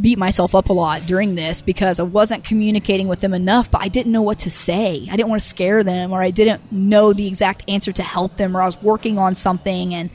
beat 0.00 0.18
myself 0.18 0.54
up 0.54 0.68
a 0.68 0.72
lot 0.72 1.02
during 1.06 1.34
this 1.34 1.60
because 1.60 1.98
I 1.98 2.04
wasn't 2.04 2.44
communicating 2.44 3.08
with 3.08 3.20
them 3.20 3.34
enough, 3.34 3.70
but 3.70 3.82
I 3.82 3.88
didn't 3.88 4.12
know 4.12 4.22
what 4.22 4.40
to 4.40 4.50
say. 4.50 5.08
I 5.10 5.16
didn't 5.16 5.28
want 5.28 5.42
to 5.42 5.48
scare 5.48 5.82
them 5.82 6.12
or 6.12 6.22
I 6.22 6.30
didn't 6.30 6.70
know 6.70 7.12
the 7.12 7.26
exact 7.26 7.68
answer 7.68 7.90
to 7.92 8.02
help 8.02 8.36
them 8.36 8.56
or 8.56 8.62
I 8.62 8.66
was 8.66 8.80
working 8.80 9.18
on 9.18 9.34
something 9.34 9.92
and 9.92 10.08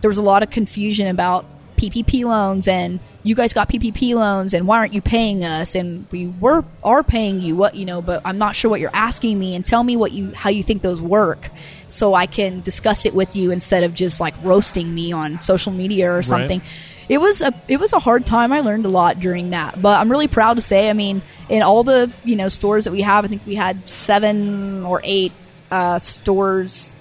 there 0.00 0.08
was 0.08 0.18
a 0.18 0.22
lot 0.22 0.42
of 0.42 0.50
confusion 0.50 1.06
about 1.06 1.46
PPP 1.90 2.24
loans 2.24 2.68
and 2.68 3.00
you 3.22 3.34
guys 3.34 3.52
got 3.52 3.68
PPP 3.68 4.14
loans 4.14 4.54
and 4.54 4.66
why 4.66 4.78
aren't 4.78 4.92
you 4.92 5.00
paying 5.00 5.44
us 5.44 5.74
and 5.74 6.06
we 6.10 6.26
were 6.26 6.64
are 6.82 7.02
paying 7.02 7.40
you 7.40 7.56
what 7.56 7.74
you 7.74 7.84
know 7.84 8.02
but 8.02 8.22
I'm 8.24 8.38
not 8.38 8.56
sure 8.56 8.70
what 8.70 8.80
you're 8.80 8.90
asking 8.94 9.38
me 9.38 9.54
and 9.54 9.64
tell 9.64 9.82
me 9.82 9.96
what 9.96 10.12
you 10.12 10.32
how 10.34 10.50
you 10.50 10.62
think 10.62 10.82
those 10.82 11.00
work 11.00 11.50
so 11.88 12.14
I 12.14 12.26
can 12.26 12.60
discuss 12.60 13.06
it 13.06 13.14
with 13.14 13.36
you 13.36 13.50
instead 13.50 13.84
of 13.84 13.94
just 13.94 14.20
like 14.20 14.34
roasting 14.42 14.92
me 14.94 15.12
on 15.12 15.42
social 15.42 15.72
media 15.72 16.12
or 16.12 16.22
something 16.22 16.60
it 17.08 17.18
was 17.18 17.42
a 17.42 17.52
it 17.68 17.78
was 17.78 17.92
a 17.92 17.98
hard 17.98 18.24
time. 18.26 18.52
I 18.52 18.60
learned 18.60 18.86
a 18.86 18.88
lot 18.88 19.20
during 19.20 19.50
that, 19.50 19.80
but 19.80 20.00
I'm 20.00 20.10
really 20.10 20.28
proud 20.28 20.54
to 20.54 20.62
say. 20.62 20.88
I 20.88 20.92
mean, 20.92 21.22
in 21.48 21.62
all 21.62 21.84
the 21.84 22.10
you 22.24 22.36
know 22.36 22.48
stores 22.48 22.84
that 22.84 22.92
we 22.92 23.02
have, 23.02 23.24
I 23.24 23.28
think 23.28 23.42
we 23.46 23.54
had 23.54 23.88
seven 23.88 24.84
or 24.84 25.00
eight 25.04 25.32
uh, 25.70 25.98
stores 25.98 26.94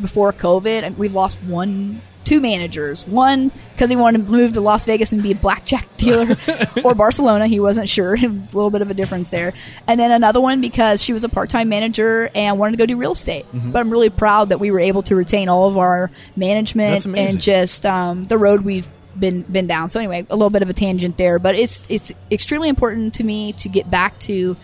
before 0.00 0.32
COVID, 0.32 0.82
and 0.82 0.98
we've 0.98 1.14
lost 1.14 1.38
one, 1.42 2.02
two 2.26 2.40
managers. 2.40 3.06
One 3.06 3.50
because 3.72 3.90
he 3.90 3.96
wanted 3.96 4.24
to 4.26 4.32
move 4.32 4.54
to 4.54 4.60
Las 4.60 4.86
Vegas 4.86 5.12
and 5.12 5.22
be 5.22 5.32
a 5.32 5.34
blackjack 5.34 5.86
dealer, 5.96 6.34
or 6.82 6.94
Barcelona. 6.96 7.46
He 7.46 7.60
wasn't 7.60 7.88
sure. 7.88 8.14
a 8.22 8.28
little 8.28 8.70
bit 8.70 8.82
of 8.82 8.90
a 8.90 8.94
difference 8.94 9.30
there. 9.30 9.52
And 9.86 10.00
then 10.00 10.10
another 10.10 10.40
one 10.40 10.60
because 10.60 11.02
she 11.02 11.12
was 11.12 11.24
a 11.24 11.28
part-time 11.28 11.68
manager 11.68 12.30
and 12.34 12.58
wanted 12.58 12.72
to 12.72 12.78
go 12.78 12.86
do 12.86 12.96
real 12.96 13.12
estate. 13.12 13.44
Mm-hmm. 13.52 13.72
But 13.72 13.80
I'm 13.80 13.90
really 13.90 14.10
proud 14.10 14.48
that 14.48 14.60
we 14.60 14.70
were 14.70 14.80
able 14.80 15.02
to 15.04 15.14
retain 15.14 15.48
all 15.48 15.68
of 15.68 15.76
our 15.76 16.10
management 16.36 17.06
and 17.06 17.40
just 17.40 17.86
um, 17.86 18.24
the 18.24 18.38
road 18.38 18.62
we've 18.62 18.88
been 19.18 19.42
been 19.42 19.66
down. 19.66 19.90
So 19.90 19.98
anyway, 19.98 20.26
a 20.28 20.36
little 20.36 20.50
bit 20.50 20.62
of 20.62 20.68
a 20.68 20.74
tangent 20.74 21.16
there, 21.16 21.38
but 21.38 21.54
it's 21.54 21.86
it's 21.88 22.12
extremely 22.30 22.68
important 22.68 23.14
to 23.14 23.24
me 23.24 23.52
to 23.54 23.68
get 23.68 23.90
back 23.90 24.18
to 24.20 24.56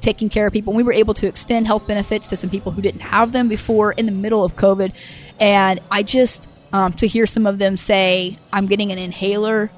taking 0.00 0.28
care 0.28 0.46
of 0.46 0.52
people. 0.52 0.72
We 0.72 0.82
were 0.82 0.92
able 0.92 1.14
to 1.14 1.26
extend 1.26 1.66
health 1.66 1.86
benefits 1.86 2.26
to 2.28 2.36
some 2.36 2.50
people 2.50 2.72
who 2.72 2.82
didn't 2.82 3.02
have 3.02 3.32
them 3.32 3.48
before 3.48 3.92
in 3.92 4.06
the 4.06 4.12
middle 4.12 4.44
of 4.44 4.56
COVID, 4.56 4.92
and 5.38 5.80
I 5.90 6.02
just 6.02 6.48
um, 6.72 6.92
to 6.94 7.06
hear 7.06 7.26
some 7.26 7.46
of 7.46 7.58
them 7.58 7.76
say, 7.76 8.36
"I'm 8.52 8.66
getting 8.66 8.92
an 8.92 8.98
inhaler 8.98 9.70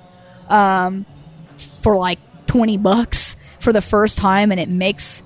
um, 0.49 1.07
for 1.83 1.97
like 1.97 2.19
20 2.47 2.77
bucks 2.79 3.37
for 3.61 3.73
the 3.73 3.83
first 3.83 4.19
time 4.19 4.51
and 4.51 4.61
it 4.61 4.69
makes 4.69 5.23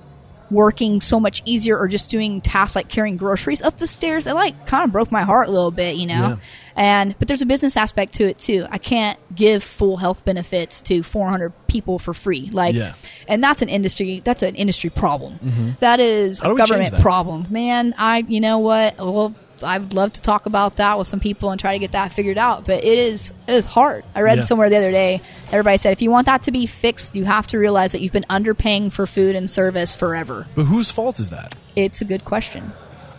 working 0.49 1.01
so 1.01 1.19
much 1.19 1.41
easier 1.43 1.77
or 1.77 1.89
just 1.89 2.09
doing 2.09 2.39
tasks 2.39 2.73
like 2.75 2.87
carrying 2.87 3.17
groceries 3.17 3.61
up 3.61 3.77
the 3.79 3.87
stairs 3.87 4.27
it 4.27 4.33
like 4.33 4.65
kind 4.65 4.85
of 4.85 4.93
broke 4.93 5.11
my 5.11 5.23
heart 5.23 5.49
a 5.49 5.51
little 5.51 5.71
bit 5.71 5.97
you 5.97 6.07
know? 6.07 6.13
Yeah. 6.13 6.37
and 6.77 7.19
but 7.19 7.27
there's 7.27 7.41
a 7.41 7.45
business 7.45 7.75
aspect 7.75 8.13
to 8.13 8.23
it 8.23 8.37
too. 8.37 8.65
I 8.71 8.77
can't 8.77 9.19
give 9.35 9.61
full 9.61 9.97
health 9.97 10.23
benefits 10.23 10.79
to 10.83 11.03
400 11.03 11.51
people 11.67 11.99
for 11.99 12.13
free 12.13 12.49
like 12.53 12.75
Yeah. 12.75 12.93
and 13.27 13.43
that's 13.43 13.61
an 13.61 13.67
industry 13.67 14.21
that's 14.23 14.41
an 14.41 14.55
industry 14.55 14.89
problem. 14.89 15.75
That 15.81 15.99
is 15.99 16.39
a 16.41 16.53
government 16.55 16.93
problem. 17.01 17.47
Man 17.49 17.93
i 17.97 18.19
you 18.19 18.39
know 18.39 18.59
what? 18.59 18.97
Well 18.99 19.35
I 19.63 19.77
would 19.77 19.93
love 19.93 20.13
to 20.13 20.21
talk 20.21 20.45
about 20.45 20.75
that 20.77 20.97
with 20.97 21.07
some 21.07 21.19
people 21.19 21.51
and 21.51 21.59
try 21.59 21.73
to 21.73 21.79
get 21.79 21.93
that 21.93 22.11
figured 22.13 22.37
out, 22.37 22.65
but 22.65 22.83
it 22.83 22.99
is 22.99 23.31
it 23.47 23.53
is 23.53 23.65
hard. 23.65 24.03
I 24.15 24.21
read 24.21 24.37
Yeah. 24.37 24.43
somewhere 24.43 24.69
the 24.69 24.77
other 24.77 24.91
day. 24.91 25.21
Everybody 25.51 25.77
said 25.77 25.93
if 25.93 26.01
you 26.01 26.11
want 26.11 26.25
that 26.27 26.43
to 26.43 26.51
be 26.51 26.65
fixed, 26.65 27.15
you 27.15 27.25
have 27.25 27.47
to 27.47 27.57
realize 27.57 27.91
that 27.93 28.01
you've 28.01 28.11
been 28.13 28.25
underpaying 28.29 28.91
for 28.91 29.07
food 29.07 29.35
and 29.35 29.49
service 29.49 29.95
forever. 29.95 30.47
But 30.55 30.65
whose 30.65 30.91
fault 30.91 31.19
is 31.19 31.29
that? 31.31 31.55
It's 31.75 32.01
a 32.01 32.05
good 32.05 32.25
question. 32.25 32.71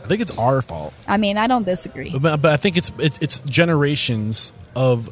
I 0.05 0.07
think 0.09 0.21
it's 0.23 0.37
our 0.39 0.63
fault. 0.63 0.95
I 1.07 1.17
mean, 1.19 1.37
I 1.37 1.47
don't 1.49 1.65
disagree. 1.67 2.11
But, 2.17 2.41
but 2.41 2.53
I 2.53 2.57
think 2.57 2.77
it's, 2.79 2.91
it's 2.99 3.19
it's 3.19 3.41
generations 3.41 4.53
of 4.75 5.11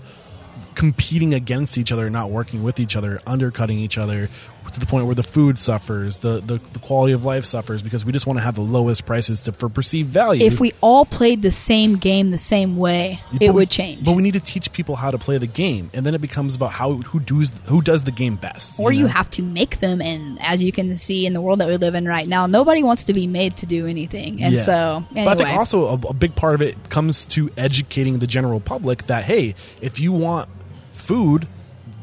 competing 0.74 1.34
against 1.34 1.78
each 1.78 1.90
other, 1.92 2.08
not 2.10 2.30
working 2.30 2.62
with 2.62 2.78
each 2.78 2.96
other, 2.96 3.20
undercutting 3.26 3.78
each 3.78 3.98
other 3.98 4.28
to 4.72 4.80
the 4.80 4.86
point 4.86 5.06
where 5.06 5.14
the 5.14 5.22
food 5.22 5.58
suffers, 5.58 6.18
the, 6.18 6.40
the, 6.44 6.58
the 6.72 6.78
quality 6.78 7.12
of 7.12 7.24
life 7.24 7.44
suffers 7.44 7.82
because 7.82 8.04
we 8.04 8.12
just 8.12 8.26
want 8.26 8.38
to 8.38 8.42
have 8.44 8.54
the 8.54 8.60
lowest 8.60 9.06
prices 9.06 9.44
to, 9.44 9.52
for 9.52 9.68
perceived 9.68 10.10
value. 10.10 10.44
If 10.44 10.60
we 10.60 10.72
all 10.80 11.04
played 11.04 11.42
the 11.42 11.50
same 11.52 11.96
game 11.96 12.30
the 12.30 12.38
same 12.38 12.76
way, 12.76 13.20
But 13.32 13.42
it 13.42 13.48
we- 13.50 13.54
would 13.56 13.70
change. 13.70 14.04
But 14.04 14.12
we 14.12 14.22
need 14.22 14.34
to 14.34 14.40
teach 14.40 14.72
people 14.72 14.96
how 14.96 15.10
to 15.10 15.18
play 15.18 15.38
the 15.38 15.46
game, 15.46 15.90
and 15.94 16.04
then 16.04 16.14
it 16.14 16.20
becomes 16.20 16.54
about 16.54 16.72
how 16.72 16.94
who 16.94 17.20
does 17.20 17.50
who 17.66 17.80
does 17.82 18.02
the 18.04 18.10
game 18.12 18.36
best. 18.36 18.78
or 18.80 18.92
you 18.92 19.02
know? 19.04 19.08
have 19.08 19.30
to 19.30 19.42
make 19.42 19.78
them 19.80 20.00
and 20.00 20.38
as 20.42 20.62
you 20.62 20.72
can 20.72 20.94
see 20.94 21.26
in 21.26 21.32
the 21.32 21.40
world 21.40 21.60
that 21.60 21.68
we 21.68 21.76
live 21.76 21.94
in 21.94 22.06
right 22.06 22.26
now 22.28 22.46
nobody 22.46 22.82
wants 22.82 23.04
to 23.04 23.14
be 23.14 23.26
made 23.26 23.56
to 23.56 23.66
do 23.66 23.86
anything 23.86 24.42
and 24.42 24.54
Yeah. 24.54 24.60
so 24.60 25.04
anyway 25.12 25.24
But 25.24 25.40
I 25.40 25.44
think 25.44 25.58
also 25.58 25.86
a, 25.86 25.92
a 26.10 26.14
big 26.14 26.34
part 26.34 26.54
of 26.54 26.62
it 26.62 26.90
comes 26.90 27.26
to 27.26 27.48
educating 27.56 28.18
the 28.18 28.26
general 28.26 28.60
public 28.60 29.06
that 29.06 29.24
hey, 29.24 29.54
if 29.80 30.00
you 30.00 30.12
want 30.12 30.48
food 30.90 31.46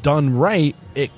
done 0.02 0.36
right, 0.36 0.74
it 0.94 1.10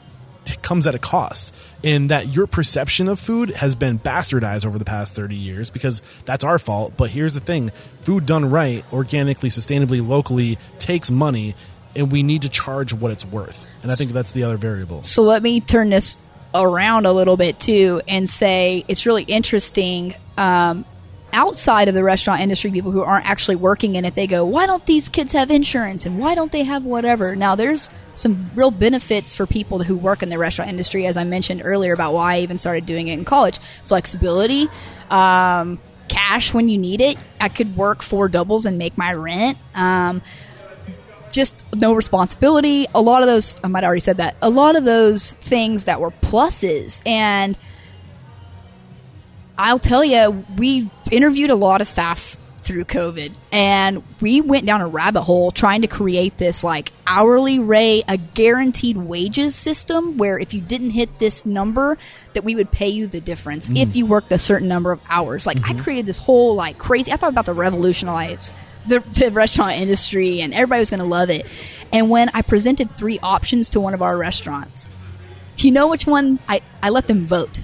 comes 0.62 0.86
at 0.86 0.94
a 0.94 0.98
cost, 0.98 1.55
in 1.82 2.09
that 2.09 2.35
your 2.35 2.47
perception 2.47 3.09
of 3.09 3.18
food 3.20 3.51
has 3.51 3.74
been 3.74 3.98
bastardized 3.98 4.66
over 4.66 4.78
the 4.78 4.85
past 4.85 5.14
thirty 5.14 5.36
years 5.36 5.70
because 5.70 6.02
that's 6.24 6.44
our 6.44 6.59
fault. 6.59 6.94
But 6.97 7.10
here's 7.10 7.35
the 7.35 7.40
thing: 7.40 7.70
food 8.02 8.27
done 8.27 8.51
right, 8.51 8.85
organically, 8.93 9.51
sustainably, 9.51 10.06
locally, 10.06 10.59
takes 10.78 11.10
money. 11.10 11.55
And 11.94 12.12
we 12.12 12.23
need 12.23 12.43
to 12.43 12.51
charge 12.51 12.93
what 12.93 13.10
it's 13.10 13.24
worth, 13.24 13.64
and 13.82 13.90
I 13.90 13.94
think 13.94 14.12
that's 14.12 14.32
the 14.32 14.43
other 14.43 14.59
variable. 14.59 15.02
So 15.02 15.23
let 15.23 15.43
me 15.43 15.62
turn 15.62 15.89
this 15.89 16.18
around 16.55 17.06
a 17.06 17.12
little 17.12 17.39
bit 17.39 17.59
too 17.59 18.02
and 18.06 18.28
say 18.28 18.85
it's 18.86 19.06
really 19.06 19.23
interesting. 19.23 20.14
Um, 20.36 20.85
outside 21.32 21.89
of 21.89 21.94
the 21.94 22.02
restaurant 22.02 22.43
industry, 22.43 22.70
people 22.70 22.90
who 22.90 23.02
aren't 23.02 23.24
actually 23.24 23.56
working 23.56 23.94
in 23.94 24.05
it, 24.05 24.14
they 24.14 24.27
go, 24.27 24.44
why 24.44 24.66
don't 24.66 24.85
these 24.85 25.09
kids 25.09 25.32
have 25.32 25.51
insurance 25.51 26.05
and 26.05 26.18
why 26.18 26.35
don't 26.35 26.52
they 26.52 26.64
have 26.64 26.85
whatever? 26.85 27.35
Now, 27.35 27.55
there's 27.55 27.89
some 28.16 28.51
real 28.55 28.70
benefits 28.72 29.34
for 29.34 29.47
people 29.47 29.82
who 29.82 29.97
work 29.97 30.22
in 30.22 30.30
the 30.30 30.38
restaurant 30.38 30.70
industry, 30.70 31.06
as 31.06 31.16
I 31.16 31.24
mentioned 31.24 31.62
earlier 31.64 31.93
about 31.93 32.14
why 32.14 32.34
I 32.34 32.40
even 32.40 32.59
started 32.59 32.86
doing 32.86 33.09
it 33.09 33.12
in 33.12 33.24
college. 33.24 33.59
Flexibility, 33.84 34.68
um, 35.10 35.78
cash 36.09 36.52
when 36.52 36.68
you 36.68 36.78
need 36.78 37.01
it. 37.01 37.16
I 37.40 37.48
could 37.48 37.76
work 37.76 38.02
four 38.02 38.28
doubles 38.28 38.66
and 38.66 38.78
make 38.78 38.98
my 38.98 39.12
rent. 39.12 39.59
Um, 39.74 40.22
just 41.30 41.55
no 41.74 41.93
responsibility. 41.93 42.86
A 42.94 43.01
lot 43.01 43.22
of 43.22 43.28
those, 43.28 43.60
I 43.62 43.68
might 43.68 43.84
already 43.84 44.01
said 44.01 44.16
that. 44.16 44.36
A 44.40 44.48
lot 44.48 44.74
of 44.74 44.84
those 44.84 45.34
things 45.34 45.84
that 45.84 46.01
were 46.01 46.10
pluses. 46.10 47.02
And 47.06 47.56
I'll 49.59 49.78
tell 49.78 50.05
you, 50.05 50.44
we 50.56 50.90
interviewed 51.10 51.51
a 51.51 51.55
lot 51.55 51.82
of 51.82 51.86
staff 51.86 52.38
through 52.66 52.84
COVID 52.84 53.34
and 53.52 54.02
we 54.20 54.40
went 54.40 54.66
down 54.66 54.80
a 54.80 54.88
rabbit 54.88 55.22
hole 55.22 55.52
trying 55.52 55.82
to 55.82 55.86
create 55.86 56.36
this 56.36 56.64
like 56.64 56.93
hourly 57.06 57.59
rate, 57.59 58.05
a 58.09 58.16
guaranteed 58.16 58.97
wages 58.97 59.55
system 59.55 60.18
where 60.18 60.38
if 60.38 60.52
you 60.52 60.60
didn't 60.60 60.90
hit 60.90 61.18
this 61.18 61.47
number, 61.47 61.97
that 62.34 62.43
we 62.43 62.55
would 62.56 62.70
pay 62.70 62.88
you 62.88 63.06
the 63.06 63.20
difference 63.20 63.70
if 63.70 63.90
mm. 63.90 63.94
you 63.94 64.06
worked 64.06 64.32
a 64.32 64.38
certain 64.38 64.68
number 64.68 64.90
of 64.90 65.01
hours. 65.09 65.47
Like 65.47 65.59
I 65.59 65.72
mm-hmm. 65.72 65.82
created 65.82 66.06
this 66.06 66.18
whole 66.18 66.55
like 66.55 66.76
crazy, 66.76 67.12
I 67.12 67.16
thought 67.16 67.30
about 67.30 67.47
to 67.47 67.52
revolutionize 67.52 68.52
the, 68.86 69.01
the 69.01 69.30
restaurant 69.30 69.74
industry 69.74 70.40
and 70.40 70.52
everybody 70.52 70.80
was 70.80 70.90
going 70.90 71.01
to 71.01 71.06
love 71.06 71.30
it. 71.30 71.47
And 71.93 72.10
when 72.10 72.30
I 72.34 72.43
presented 72.43 72.97
three 72.97 73.18
options 73.22 73.70
to 73.70 73.80
one 73.80 73.94
of 73.94 74.02
our 74.02 74.18
restaurants, 74.18 74.88
do 75.56 75.68
you 75.68 75.72
know 75.72 75.88
which 75.88 76.06
one 76.06 76.38
I, 76.48 76.62
I 76.82 76.90
let 76.90 77.06
them 77.06 77.26
vote? 77.26 77.60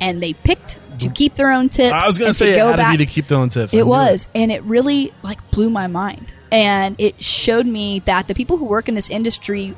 And 0.00 0.22
they 0.22 0.34
picked 0.34 0.77
to 0.98 1.08
keep 1.10 1.34
their 1.34 1.52
own 1.52 1.68
tips. 1.68 1.92
I 1.92 2.06
was 2.06 2.18
going 2.18 2.30
to 2.30 2.38
say 2.38 2.54
it 2.54 2.56
go 2.56 2.68
had 2.68 2.76
back. 2.76 2.92
to 2.92 2.98
be 2.98 3.04
to 3.04 3.10
keep 3.10 3.26
their 3.26 3.38
own 3.38 3.48
tips. 3.48 3.72
It 3.74 3.86
was, 3.86 4.28
and 4.34 4.52
it 4.52 4.62
really 4.64 5.12
like 5.22 5.50
blew 5.50 5.70
my 5.70 5.86
mind. 5.86 6.32
And 6.50 6.96
it 6.98 7.22
showed 7.22 7.66
me 7.66 8.00
that 8.00 8.26
the 8.26 8.34
people 8.34 8.56
who 8.56 8.64
work 8.64 8.88
in 8.88 8.94
this 8.94 9.10
industry, 9.10 9.74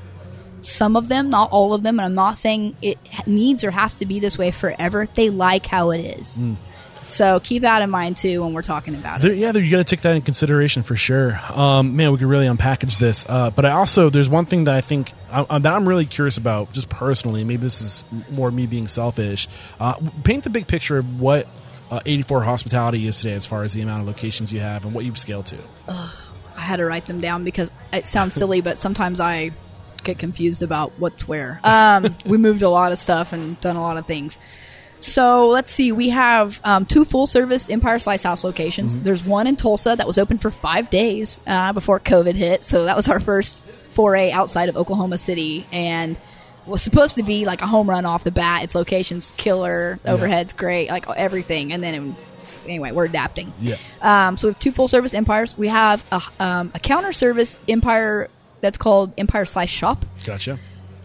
some 0.62 0.94
of 0.96 1.08
them, 1.08 1.30
not 1.30 1.48
all 1.50 1.74
of 1.74 1.82
them, 1.82 1.98
and 1.98 2.06
I'm 2.06 2.14
not 2.14 2.38
saying 2.38 2.76
it 2.80 2.98
needs 3.26 3.64
or 3.64 3.72
has 3.72 3.96
to 3.96 4.06
be 4.06 4.20
this 4.20 4.38
way 4.38 4.50
forever. 4.50 5.08
They 5.14 5.30
like 5.30 5.66
how 5.66 5.90
it 5.90 5.98
is. 5.98 6.36
Mm. 6.36 6.56
So 7.10 7.40
keep 7.40 7.62
that 7.62 7.82
in 7.82 7.90
mind 7.90 8.16
too 8.16 8.42
when 8.42 8.52
we're 8.52 8.62
talking 8.62 8.94
about 8.94 9.20
There, 9.20 9.32
it. 9.32 9.38
yeah, 9.38 9.52
there, 9.52 9.62
you 9.62 9.70
got 9.70 9.78
to 9.78 9.84
take 9.84 10.00
that 10.02 10.14
in 10.16 10.22
consideration 10.22 10.82
for 10.82 10.96
sure. 10.96 11.38
Um, 11.54 11.96
man, 11.96 12.12
we 12.12 12.18
could 12.18 12.26
really 12.28 12.46
unpackage 12.46 12.98
this. 12.98 13.26
Uh, 13.28 13.50
but 13.50 13.64
I 13.64 13.70
also 13.72 14.10
there's 14.10 14.28
one 14.30 14.46
thing 14.46 14.64
that 14.64 14.74
I 14.74 14.80
think 14.80 15.12
uh, 15.30 15.58
that 15.58 15.72
I'm 15.72 15.88
really 15.88 16.06
curious 16.06 16.36
about, 16.36 16.72
just 16.72 16.88
personally. 16.88 17.44
Maybe 17.44 17.62
this 17.62 17.80
is 17.80 18.04
more 18.30 18.50
me 18.50 18.66
being 18.66 18.86
selfish. 18.88 19.48
Uh, 19.78 19.94
paint 20.24 20.44
the 20.44 20.50
big 20.50 20.66
picture 20.66 20.98
of 20.98 21.20
what 21.20 21.46
uh, 21.90 22.00
84 22.06 22.42
Hospitality 22.44 23.06
is 23.06 23.18
today, 23.18 23.34
as 23.34 23.46
far 23.46 23.64
as 23.64 23.72
the 23.72 23.80
amount 23.82 24.02
of 24.02 24.06
locations 24.06 24.52
you 24.52 24.60
have 24.60 24.84
and 24.84 24.94
what 24.94 25.04
you've 25.04 25.18
scaled 25.18 25.46
to. 25.46 25.58
I 25.88 26.60
had 26.60 26.76
to 26.76 26.84
write 26.84 27.06
them 27.06 27.20
down 27.20 27.42
because 27.42 27.70
it 27.92 28.06
sounds 28.06 28.34
silly, 28.34 28.60
but 28.60 28.78
sometimes 28.78 29.18
I 29.18 29.50
get 30.04 30.18
confused 30.18 30.62
about 30.62 30.92
what's 30.98 31.26
where. 31.26 31.58
Um, 31.64 32.14
we 32.24 32.38
moved 32.38 32.62
a 32.62 32.68
lot 32.68 32.92
of 32.92 32.98
stuff 32.98 33.32
and 33.32 33.60
done 33.60 33.76
a 33.76 33.82
lot 33.82 33.96
of 33.96 34.06
things. 34.06 34.38
So 35.00 35.48
let's 35.48 35.70
see. 35.70 35.92
We 35.92 36.10
have 36.10 36.60
um, 36.62 36.84
two 36.84 37.04
full 37.04 37.26
service 37.26 37.68
Empire 37.70 37.98
Slice 37.98 38.22
House 38.22 38.44
locations. 38.44 38.98
There's 39.00 39.24
one 39.24 39.46
in 39.46 39.56
Tulsa 39.56 39.94
that 39.96 40.06
was 40.06 40.18
open 40.18 40.38
for 40.38 40.50
five 40.50 40.90
days 40.90 41.40
uh, 41.46 41.72
before 41.72 41.98
COVID 42.00 42.34
hit. 42.34 42.64
So 42.64 42.84
that 42.84 42.96
was 42.96 43.08
our 43.08 43.20
first 43.20 43.60
foray 43.90 44.30
outside 44.30 44.68
of 44.68 44.76
Oklahoma 44.76 45.18
City 45.18 45.66
and 45.72 46.16
was 46.66 46.82
supposed 46.82 47.16
to 47.16 47.22
be 47.22 47.44
like 47.46 47.62
a 47.62 47.66
home 47.66 47.88
run 47.88 48.04
off 48.04 48.24
the 48.24 48.30
bat. 48.30 48.62
Its 48.62 48.74
location's 48.74 49.32
killer, 49.36 49.98
overhead's 50.04 50.52
great, 50.52 50.90
like 50.90 51.08
everything. 51.08 51.72
And 51.72 51.82
then 51.82 51.94
it, 51.94 52.14
anyway, 52.66 52.92
we're 52.92 53.06
adapting. 53.06 53.52
Yeah. 53.58 53.76
Um, 54.02 54.36
so 54.36 54.48
we 54.48 54.52
have 54.52 54.60
two 54.60 54.70
full 54.70 54.86
service 54.86 55.14
empires. 55.14 55.56
We 55.56 55.68
have 55.68 56.04
a, 56.12 56.20
um, 56.38 56.72
a 56.74 56.78
counter 56.78 57.12
service 57.12 57.56
empire 57.68 58.28
that's 58.60 58.76
called 58.78 59.14
Empire 59.18 59.46
Slice 59.46 59.70
Shop 59.70 60.04
Gotcha. 60.26 60.58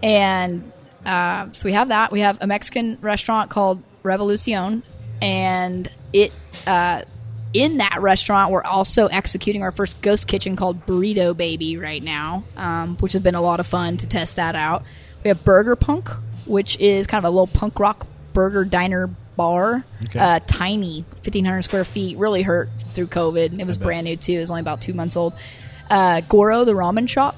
and 0.03 0.71
uh, 1.05 1.51
so 1.51 1.65
we 1.65 1.73
have 1.73 1.89
that. 1.89 2.11
We 2.11 2.21
have 2.21 2.37
a 2.41 2.47
Mexican 2.47 2.97
restaurant 3.01 3.49
called 3.49 3.81
Revolucion, 4.03 4.83
and 5.21 5.89
it 6.13 6.33
uh, 6.67 7.01
in 7.53 7.77
that 7.77 7.97
restaurant 8.01 8.51
we're 8.51 8.63
also 8.63 9.07
executing 9.07 9.63
our 9.63 9.71
first 9.71 10.01
ghost 10.01 10.27
kitchen 10.27 10.55
called 10.55 10.85
Burrito 10.85 11.35
Baby 11.35 11.77
right 11.77 12.03
now, 12.03 12.43
um, 12.57 12.97
which 12.97 13.13
has 13.13 13.21
been 13.21 13.35
a 13.35 13.41
lot 13.41 13.59
of 13.59 13.67
fun 13.67 13.97
to 13.97 14.07
test 14.07 14.35
that 14.37 14.55
out. 14.55 14.83
We 15.23 15.29
have 15.29 15.43
Burger 15.43 15.75
Punk, 15.75 16.09
which 16.45 16.77
is 16.79 17.07
kind 17.07 17.23
of 17.25 17.27
a 17.27 17.31
little 17.31 17.47
punk 17.47 17.79
rock 17.79 18.05
burger 18.33 18.65
diner 18.65 19.07
bar, 19.37 19.83
Okay. 20.05 20.19
uh, 20.19 20.39
tiny, 20.47 21.03
fifteen 21.23 21.45
hundred 21.45 21.63
square 21.63 21.83
feet. 21.85 22.17
Really 22.17 22.41
hurt 22.41 22.69
through 22.93 23.07
COVID. 23.07 23.59
It 23.59 23.65
was 23.65 23.77
brand 23.77 24.05
new 24.05 24.17
too. 24.17 24.33
It 24.33 24.39
was 24.41 24.49
only 24.51 24.61
about 24.61 24.81
two 24.81 24.93
months 24.93 25.15
old. 25.15 25.33
Uh, 25.89 26.21
Goro, 26.21 26.63
the 26.65 26.73
ramen 26.73 27.07
shop. 27.07 27.35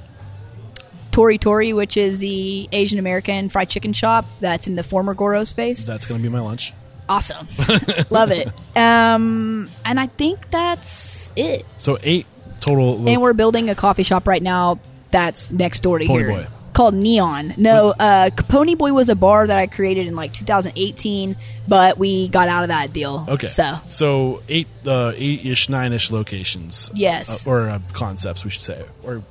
Tori 1.18 1.40
Tori, 1.40 1.74
which 1.74 1.98
is 1.98 2.20
the 2.20 2.70
Asian 2.72 3.00
American 3.00 3.50
fried 3.50 3.70
chicken 3.70 3.92
shop 3.92 4.24
that's 4.40 4.68
in 4.68 4.76
the 4.76 4.84
former 4.84 5.16
Goro 5.16 5.46
space. 5.46 5.84
That's 5.84 6.06
going 6.06 6.22
to 6.22 6.24
be 6.24 6.32
my 6.32 6.40
lunch. 6.42 6.74
Awesome. 7.10 7.48
Love 8.12 8.30
it. 8.32 8.48
Um, 8.78 9.68
and 9.84 10.00
I 10.00 10.06
think 10.06 10.52
that's 10.52 11.32
it. 11.36 11.66
So 11.78 11.98
eight 12.04 12.28
total. 12.60 13.00
lo- 13.00 13.12
And 13.12 13.20
we're 13.20 13.34
building 13.34 13.68
a 13.72 13.74
coffee 13.74 14.04
shop 14.04 14.28
right 14.28 14.44
now 14.44 14.80
that's 15.10 15.50
next 15.50 15.80
door 15.82 15.98
to 15.98 16.06
Pony 16.06 16.20
here. 16.20 16.30
Boy. 16.34 16.48
Called 16.74 16.94
Neon. 16.94 17.56
No, 17.58 17.96
uh, 18.00 18.30
Pony 18.50 18.76
Boy 18.76 18.94
was 18.94 19.10
a 19.10 19.16
bar 19.16 19.48
that 19.48 19.58
I 19.58 19.66
created 19.66 20.06
in 20.06 20.16
like 20.16 20.34
2018, 20.34 21.36
but 21.68 21.98
we 21.98 22.28
got 22.28 22.48
out 22.48 22.62
of 22.62 22.68
that 22.68 22.94
deal. 22.94 23.26
okay. 23.28 23.48
So, 23.48 23.80
so 23.90 24.44
eight, 24.48 24.68
uh, 24.86 25.14
eight-ish, 25.16 25.68
nine-ish 25.70 26.12
locations. 26.12 26.92
Yes. 26.94 27.48
Uh, 27.48 27.50
or 27.50 27.62
uh, 27.70 27.80
concepts, 27.94 28.46
we 28.46 28.52
should 28.52 28.62
say, 28.62 28.86
or 29.04 29.24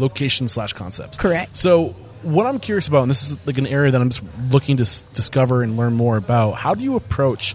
location 0.00 0.48
slash 0.48 0.72
concepts. 0.72 1.16
Correct. 1.16 1.56
So 1.56 1.88
what 2.22 2.46
I'm 2.46 2.58
curious 2.58 2.88
about, 2.88 3.02
and 3.02 3.10
this 3.10 3.30
is 3.30 3.46
like 3.46 3.58
an 3.58 3.66
area 3.66 3.90
that 3.90 4.00
I'm 4.00 4.10
just 4.10 4.22
looking 4.50 4.78
to 4.78 4.82
s- 4.82 5.02
discover 5.02 5.62
and 5.62 5.76
learn 5.76 5.94
more 5.94 6.16
about. 6.16 6.52
How 6.52 6.74
do 6.74 6.82
you 6.82 6.96
approach 6.96 7.54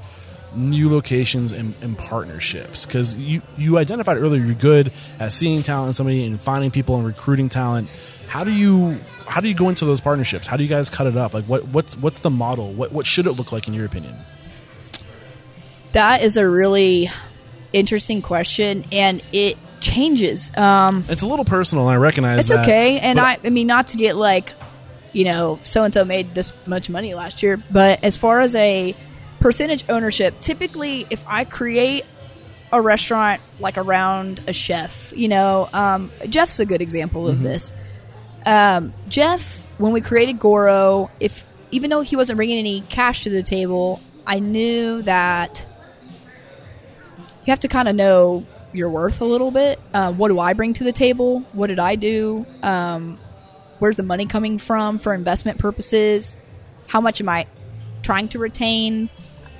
new 0.55 0.89
locations 0.89 1.51
and, 1.51 1.73
and 1.81 1.97
partnerships? 1.97 2.85
Because 2.85 3.15
you 3.15 3.41
you 3.57 3.77
identified 3.77 4.17
earlier 4.17 4.43
you're 4.43 4.55
good 4.55 4.91
at 5.19 5.33
seeing 5.33 5.63
talent 5.63 5.89
in 5.89 5.93
somebody 5.93 6.23
and 6.25 6.41
finding 6.41 6.71
people 6.71 6.95
and 6.97 7.05
recruiting 7.05 7.49
talent. 7.49 7.89
How 8.27 8.43
do 8.43 8.51
you 8.51 8.99
how 9.27 9.41
do 9.41 9.47
you 9.47 9.55
go 9.55 9.69
into 9.69 9.85
those 9.85 10.01
partnerships? 10.01 10.47
How 10.47 10.57
do 10.57 10.63
you 10.63 10.69
guys 10.69 10.89
cut 10.89 11.07
it 11.07 11.17
up? 11.17 11.33
Like 11.33 11.45
what 11.45 11.67
what's 11.67 11.97
what's 11.97 12.19
the 12.19 12.29
model? 12.29 12.71
What 12.73 12.91
what 12.91 13.05
should 13.05 13.27
it 13.27 13.33
look 13.33 13.51
like 13.51 13.67
in 13.67 13.73
your 13.73 13.85
opinion? 13.85 14.15
that 15.95 16.21
is 16.21 16.35
a 16.35 16.47
really 16.47 17.09
interesting 17.71 18.21
question, 18.21 18.83
and 18.91 19.23
it 19.31 19.57
changes. 19.85 20.51
Um, 20.57 21.05
It's 21.07 21.21
a 21.21 21.27
little 21.27 21.45
personal, 21.45 21.87
I 21.87 21.97
recognize 21.97 22.39
It's 22.39 22.49
that, 22.49 22.63
okay, 22.63 22.99
and 22.99 23.19
I, 23.19 23.37
I 23.43 23.49
mean, 23.49 23.67
not 23.67 23.87
to 23.89 23.97
get 23.97 24.15
like, 24.15 24.51
you 25.13 25.25
know, 25.25 25.59
so 25.63 25.83
and 25.83 25.93
so 25.93 26.03
made 26.03 26.33
this 26.33 26.67
much 26.67 26.89
money 26.89 27.13
last 27.13 27.43
year, 27.43 27.57
but 27.71 28.03
as 28.03 28.17
far 28.17 28.41
as 28.41 28.55
a 28.55 28.95
percentage 29.39 29.85
ownership, 29.89 30.39
typically, 30.39 31.05
if 31.09 31.23
I 31.27 31.45
create 31.45 32.05
a 32.73 32.81
restaurant 32.81 33.41
like 33.59 33.77
around 33.77 34.41
a 34.47 34.53
chef, 34.53 35.13
you 35.15 35.27
know, 35.27 35.69
um, 35.71 36.11
Jeff's 36.27 36.59
a 36.59 36.65
good 36.65 36.81
example 36.81 37.29
of 37.29 37.41
this. 37.41 37.71
Um, 38.45 38.93
Jeff, 39.07 39.61
when 39.77 39.93
we 39.93 40.01
created 40.01 40.39
Goro, 40.39 41.09
if 41.19 41.45
even 41.71 41.89
though 41.89 42.01
he 42.01 42.15
wasn't 42.15 42.37
bringing 42.37 42.57
any 42.57 42.81
cash 42.81 43.23
to 43.23 43.29
the 43.29 43.43
table, 43.43 44.01
I 44.25 44.39
knew 44.39 45.01
that 45.03 45.65
you 47.45 47.51
have 47.51 47.59
to 47.61 47.67
kind 47.67 47.87
of 47.87 47.95
know 47.95 48.45
your 48.75 48.89
worth 48.89 49.21
a 49.21 49.25
little 49.25 49.51
bit. 49.51 49.79
Uh, 49.93 50.13
what 50.13 50.29
do 50.29 50.39
I 50.39 50.53
bring 50.53 50.73
to 50.73 50.83
the 50.83 50.91
table? 50.91 51.39
What 51.53 51.67
did 51.67 51.79
I 51.79 51.95
do? 51.95 52.45
Um, 52.63 53.17
where's 53.79 53.97
the 53.97 54.03
money 54.03 54.25
coming 54.25 54.57
from 54.57 54.99
for 54.99 55.13
investment 55.13 55.59
purposes? 55.59 56.35
How 56.87 57.01
much 57.01 57.21
am 57.21 57.29
I 57.29 57.47
trying 58.03 58.27
to 58.29 58.39
retain? 58.39 59.09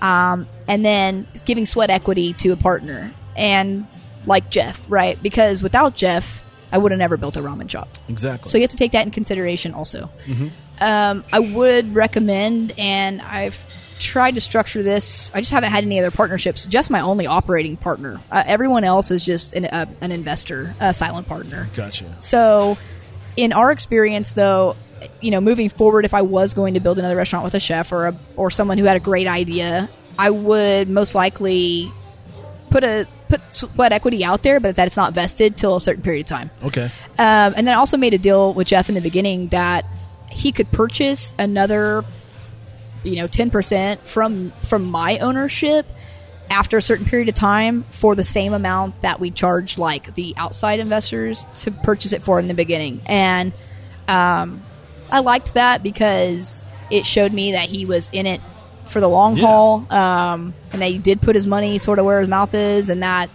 Um, 0.01 0.47
and 0.67 0.83
then 0.83 1.27
giving 1.45 1.65
sweat 1.65 1.89
equity 1.89 2.33
to 2.33 2.49
a 2.49 2.57
partner. 2.57 3.11
And 3.35 3.87
like 4.25 4.49
Jeff, 4.49 4.85
right? 4.89 5.21
Because 5.21 5.61
without 5.61 5.95
Jeff, 5.95 6.41
I 6.71 6.77
would 6.77 6.91
have 6.91 6.99
never 6.99 7.15
built 7.17 7.37
a 7.37 7.41
ramen 7.41 7.69
shop. 7.69 7.87
exactly. 8.09 8.49
So 8.49 8.57
you 8.57 8.63
have 8.63 8.71
to 8.71 8.77
take 8.77 8.91
that 8.93 9.05
in 9.05 9.11
consideration 9.11 9.73
also. 9.73 10.09
Um, 10.81 11.23
I 11.31 11.39
would 11.39 11.95
recommend, 11.95 12.73
and 12.77 13.21
I've 13.21 13.55
tried 14.05 14.35
to 14.35 14.41
structure 14.41 14.83
this. 14.83 15.31
I 15.33 15.39
just 15.39 15.51
haven't 15.51 15.71
had 15.71 15.83
any 15.83 15.99
other 15.99 16.11
partnerships. 16.11 16.65
Jeff's 16.65 16.89
my 16.89 17.01
only 17.01 17.27
operating 17.27 17.75
partner. 17.77 18.19
Uh, 18.31 18.43
everyone 18.45 18.83
else 18.83 19.11
is 19.11 19.25
just 19.25 19.53
an, 19.53 19.65
uh, 19.65 19.85
an 20.01 20.11
investor, 20.11 20.75
a 20.79 20.93
silent 20.93 21.27
partner. 21.27 21.67
gotcha. 21.75 22.05
So, 22.19 22.77
in 23.35 23.51
our 23.51 23.71
experience, 23.71 24.31
though, 24.31 24.75
you 25.21 25.31
know, 25.31 25.41
moving 25.41 25.69
forward, 25.69 26.05
if 26.05 26.13
I 26.13 26.21
was 26.21 26.53
going 26.53 26.75
to 26.75 26.79
build 26.79 26.99
another 26.99 27.15
restaurant 27.15 27.43
with 27.43 27.53
a 27.55 27.59
chef 27.59 27.91
or 27.91 28.07
a, 28.07 28.15
or 28.35 28.49
someone 28.51 28.77
who 28.77 28.85
had 28.85 28.95
a 28.95 29.01
great 29.01 29.27
idea, 29.27 29.89
I 30.17 30.29
would 30.29 30.89
most 30.89 31.15
likely 31.15 31.91
put 32.69 32.83
a 32.83 33.07
put 33.27 33.41
sweat 33.51 33.91
equity 33.91 34.23
out 34.23 34.43
there, 34.43 34.59
but 34.59 34.75
that 34.75 34.87
it's 34.87 34.97
not 34.97 35.13
vested 35.13 35.57
till 35.57 35.75
a 35.75 35.81
certain 35.81 36.03
period 36.03 36.25
of 36.25 36.27
time. 36.27 36.49
Okay. 36.63 36.85
Um, 37.17 37.53
and 37.57 37.67
then 37.67 37.69
I 37.69 37.77
also 37.77 37.97
made 37.97 38.13
a 38.13 38.17
deal 38.17 38.53
with 38.53 38.67
Jeff 38.67 38.89
in 38.89 38.95
the 38.95 39.01
beginning 39.01 39.47
that 39.49 39.85
he 40.29 40.51
could 40.51 40.71
purchase 40.71 41.33
another, 41.39 42.03
you 43.05 43.15
know, 43.17 43.27
ten 43.27 43.49
percent 43.49 44.01
from 44.01 44.51
from 44.63 44.85
my 44.85 45.17
ownership 45.19 45.85
after 46.49 46.77
a 46.77 46.81
certain 46.81 47.05
period 47.05 47.27
of 47.29 47.35
time 47.35 47.83
for 47.83 48.13
the 48.15 48.23
same 48.23 48.53
amount 48.53 49.01
that 49.01 49.19
we 49.19 49.31
charged 49.31 49.77
like 49.79 50.13
the 50.15 50.33
outside 50.37 50.79
investors 50.79 51.43
to 51.59 51.71
purchase 51.71 52.13
it 52.13 52.21
for 52.21 52.39
in 52.39 52.47
the 52.47 52.53
beginning. 52.53 53.01
And 53.07 53.51
um, 54.07 54.61
I 55.11 55.21
liked 55.21 55.55
that 55.55 55.81
because 55.81 56.63
it 56.91 57.05
showed 57.05 57.33
me 57.33 57.53
that 57.53 57.67
he 57.67 57.85
was 57.85 58.11
in 58.13 58.27
it 58.27 58.41
for 58.87 58.99
the 58.99 59.09
long 59.09 59.35
Yeah. 59.37 59.47
haul, 59.47 59.87
um, 59.91 60.53
and 60.71 60.81
that 60.83 60.89
he 60.91 60.99
did 60.99 61.19
put 61.21 61.35
his 61.35 61.47
money 61.47 61.79
sort 61.79 61.97
of 61.97 62.05
where 62.05 62.19
his 62.19 62.27
mouth 62.27 62.53
is, 62.53 62.89
and 62.89 63.01
that 63.01 63.29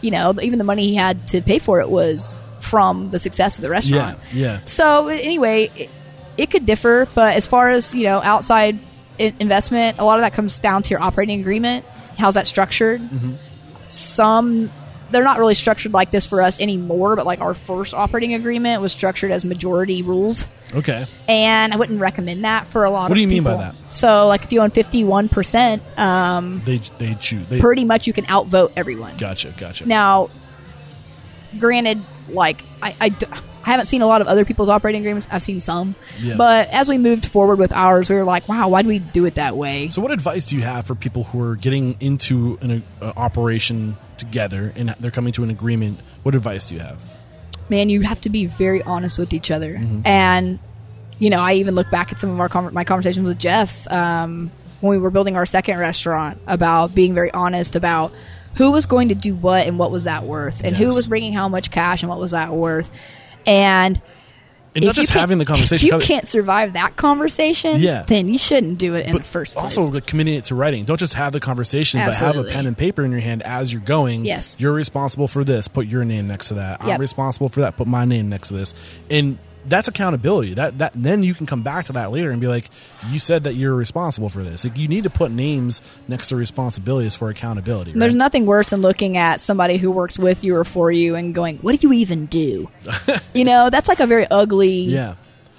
you 0.00 0.10
know 0.10 0.34
even 0.42 0.58
the 0.58 0.64
money 0.64 0.82
he 0.88 0.94
had 0.96 1.28
to 1.28 1.40
pay 1.42 1.60
for 1.60 1.80
it 1.80 1.88
was 1.88 2.38
from 2.58 3.10
the 3.10 3.18
success 3.20 3.56
of 3.58 3.62
the 3.62 3.70
restaurant. 3.70 4.18
Yeah. 4.32 4.58
So 4.66 5.06
anyway, 5.06 5.70
it, 5.76 5.90
it 6.36 6.50
could 6.50 6.66
differ, 6.66 7.06
but 7.14 7.36
as 7.36 7.46
far 7.46 7.70
as 7.70 7.94
you 7.94 8.02
know, 8.04 8.20
outside 8.20 8.76
investment, 9.18 9.98
a 9.98 10.04
lot 10.04 10.18
of 10.18 10.22
that 10.22 10.32
comes 10.34 10.58
down 10.58 10.82
to 10.84 10.90
your 10.90 11.00
operating 11.00 11.40
agreement. 11.40 11.84
How's 12.18 12.34
that 12.34 12.46
structured? 12.46 13.00
Some 13.84 14.70
they're 15.10 15.22
not 15.22 15.38
really 15.38 15.54
structured 15.54 15.92
like 15.92 16.10
this 16.10 16.26
for 16.26 16.42
us 16.42 16.60
anymore, 16.60 17.14
but 17.14 17.24
like 17.26 17.40
our 17.40 17.54
first 17.54 17.94
operating 17.94 18.34
agreement 18.34 18.82
was 18.82 18.92
structured 18.92 19.30
as 19.30 19.44
majority 19.44 20.02
rules, 20.02 20.48
Okay. 20.74 21.06
and 21.28 21.72
I 21.72 21.76
wouldn't 21.76 22.00
recommend 22.00 22.44
that 22.44 22.66
for 22.66 22.82
a 22.84 22.90
lot. 22.90 23.02
What 23.02 23.04
of 23.04 23.10
What 23.10 23.14
do 23.14 23.20
you 23.20 23.28
mean 23.28 23.44
by 23.44 23.54
that? 23.54 23.74
So, 23.90 24.26
like 24.26 24.42
if 24.42 24.52
you 24.52 24.60
own 24.62 24.70
fifty 24.70 25.04
one 25.04 25.28
percent, 25.28 25.80
um, 25.96 26.60
They 26.64 26.78
they 26.98 27.14
choose. 27.20 27.46
They, 27.48 27.60
pretty 27.60 27.84
much 27.84 28.08
you 28.08 28.12
can 28.12 28.24
outvote 28.28 28.72
everyone. 28.76 29.16
gotcha. 29.16 29.52
Gotcha. 29.56 29.86
Now, 29.86 30.28
granted, 31.60 32.00
like 32.28 32.62
I, 32.82 32.94
I, 33.00 33.16
I 33.66 33.70
haven't 33.70 33.86
seen 33.86 34.00
a 34.00 34.06
lot 34.06 34.20
of 34.20 34.28
other 34.28 34.44
people's 34.44 34.68
operating 34.68 35.00
agreements. 35.02 35.26
I've 35.30 35.42
seen 35.42 35.60
some, 35.60 35.96
Yeah. 36.20 36.36
but 36.36 36.68
as 36.72 36.88
we 36.88 36.98
moved 36.98 37.26
forward 37.26 37.58
with 37.58 37.72
ours, 37.72 38.08
we 38.08 38.14
were 38.14 38.22
like, 38.24 38.48
"Wow, 38.48 38.68
why 38.68 38.82
do 38.82 38.88
we 38.88 39.00
do 39.00 39.24
it 39.24 39.34
that 39.34 39.56
way?" 39.56 39.88
So, 39.90 40.00
what 40.00 40.12
advice 40.12 40.46
do 40.46 40.54
you 40.56 40.62
have 40.62 40.86
for 40.86 40.94
people 40.94 41.24
who 41.24 41.42
are 41.42 41.56
getting 41.56 41.96
into 41.98 42.58
an 42.62 42.82
uh, 43.02 43.12
operation 43.16 43.96
together 44.18 44.72
and 44.76 44.94
they're 45.00 45.10
coming 45.10 45.32
to 45.34 45.42
an 45.44 45.50
agreement? 45.50 45.98
What 46.22 46.34
advice 46.36 46.68
do 46.68 46.76
you 46.76 46.80
have? 46.80 47.04
Man, 47.68 47.88
you 47.88 48.02
have 48.02 48.20
to 48.20 48.30
be 48.30 48.46
very 48.46 48.82
honest 48.84 49.18
with 49.18 49.32
each 49.32 49.50
other, 49.50 49.80
and 50.04 50.60
you 51.18 51.30
know, 51.30 51.40
I 51.40 51.54
even 51.54 51.74
look 51.74 51.90
back 51.90 52.12
at 52.12 52.20
some 52.20 52.30
of 52.30 52.38
our 52.38 52.48
con- 52.48 52.72
my 52.72 52.84
conversations 52.84 53.26
with 53.26 53.38
Jeff 53.38 53.90
um, 53.90 54.50
when 54.80 54.90
we 54.92 54.98
were 54.98 55.10
building 55.10 55.34
our 55.34 55.46
second 55.46 55.78
restaurant 55.78 56.38
about 56.46 56.94
being 56.94 57.14
very 57.14 57.32
honest 57.32 57.74
about 57.74 58.12
who 58.54 58.70
was 58.70 58.86
going 58.86 59.08
to 59.08 59.14
do 59.14 59.34
what 59.34 59.66
and 59.66 59.78
what 59.78 59.90
was 59.90 60.04
that 60.04 60.22
worth, 60.24 60.62
and 60.64 60.76
who 60.76 60.86
was 60.88 61.08
bringing 61.08 61.32
how 61.32 61.48
much 61.48 61.70
cash 61.72 62.02
and 62.02 62.08
what 62.08 62.18
was 62.20 62.30
that 62.30 62.52
worth, 62.52 62.90
and 63.46 64.00
And 64.74 64.84
not 64.84 64.90
If 64.90 64.96
you 64.98 65.02
just 65.04 65.12
having 65.14 65.38
the 65.38 65.46
conversation, 65.46 65.88
If 65.88 65.94
you 65.94 65.98
can't 66.00 66.26
survive 66.26 66.74
that 66.74 66.96
conversation, 66.96 67.80
Yeah. 67.80 68.02
then 68.06 68.28
you 68.28 68.36
shouldn't 68.36 68.78
do 68.78 68.94
it 68.94 69.06
in 69.06 69.16
the 69.16 69.22
first 69.22 69.54
place. 69.54 69.64
Also, 69.78 69.90
like, 69.90 70.04
committing 70.04 70.34
it 70.34 70.44
to 70.44 70.54
writing. 70.54 70.84
Don't 70.84 71.00
just 71.00 71.14
have 71.14 71.32
the 71.32 71.40
conversation, 71.40 71.98
but 72.04 72.14
have 72.16 72.36
a 72.36 72.44
pen 72.44 72.66
and 72.66 72.76
paper 72.76 73.02
in 73.02 73.10
your 73.10 73.20
hand 73.20 73.42
as 73.42 73.72
you're 73.72 73.80
going. 73.80 74.26
Yes. 74.26 74.54
You're 74.58 74.74
responsible 74.74 75.28
for 75.28 75.44
this. 75.44 75.66
Put 75.66 75.86
your 75.86 76.04
name 76.04 76.26
next 76.28 76.48
to 76.48 76.54
that. 76.54 76.82
I'm 76.84 77.00
responsible 77.00 77.48
for 77.48 77.60
that. 77.60 77.76
Put 77.78 77.86
my 77.86 78.04
name 78.04 78.28
next 78.28 78.48
to 78.48 78.54
this. 78.54 78.74
And 79.08 79.38
that's 79.68 79.88
accountability. 79.88 80.54
That 80.54 80.78
that 80.78 80.92
then 80.94 81.22
you 81.22 81.34
can 81.34 81.46
come 81.46 81.62
back 81.62 81.86
to 81.86 81.92
that 81.94 82.10
later 82.12 82.30
and 82.30 82.40
be 82.40 82.46
like, 82.46 82.68
you 83.10 83.18
said 83.18 83.44
that 83.44 83.54
you're 83.54 83.74
responsible 83.74 84.28
for 84.28 84.42
this. 84.42 84.64
Like, 84.64 84.76
you 84.76 84.88
need 84.88 85.04
to 85.04 85.10
put 85.10 85.30
names 85.30 85.80
next 86.08 86.28
to 86.28 86.36
responsibilities 86.36 87.14
for 87.14 87.28
accountability. 87.30 87.92
There's 87.92 88.14
nothing 88.14 88.46
worse 88.46 88.70
than 88.70 88.80
looking 88.80 89.16
at 89.16 89.40
somebody 89.40 89.76
who 89.76 89.90
works 89.90 90.18
with 90.18 90.44
you 90.44 90.56
or 90.56 90.64
for 90.64 90.90
you 90.90 91.14
and 91.14 91.34
going, 91.34 91.58
"What 91.58 91.78
do 91.80 91.86
you 91.88 91.92
even 91.94 92.26
do?" 92.26 92.68
you 93.34 93.44
know, 93.44 93.70
that's 93.70 93.88
like 93.88 94.00
a 94.00 94.06
very 94.06 94.26
ugly, 94.30 94.70
Yeah. 94.80 95.14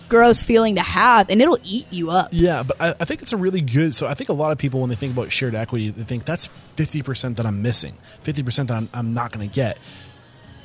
gross 0.09 0.41
feeling 0.43 0.75
to 0.75 0.81
have, 0.81 1.29
and 1.29 1.41
it'll 1.41 1.59
eat 1.65 1.85
you 1.91 2.09
up. 2.09 2.29
Yeah, 2.31 2.63
but 2.63 2.77
I, 2.79 2.89
I 2.99 3.05
think 3.05 3.21
it's 3.21 3.33
a 3.33 3.37
really 3.37 3.61
good. 3.61 3.93
So 3.93 4.07
I 4.07 4.13
think 4.13 4.29
a 4.29 4.33
lot 4.33 4.51
of 4.51 4.57
people, 4.57 4.79
when 4.81 4.89
they 4.89 4.95
think 4.95 5.13
about 5.13 5.31
shared 5.31 5.53
equity, 5.55 5.89
they 5.89 6.03
think 6.03 6.23
that's 6.25 6.47
fifty 6.75 7.01
percent 7.01 7.37
that 7.37 7.45
I'm 7.45 7.61
missing, 7.61 7.97
fifty 8.21 8.41
percent 8.43 8.69
that 8.69 8.75
I'm, 8.77 8.89
I'm 8.93 9.13
not 9.13 9.31
going 9.33 9.47
to 9.49 9.53
get. 9.53 9.77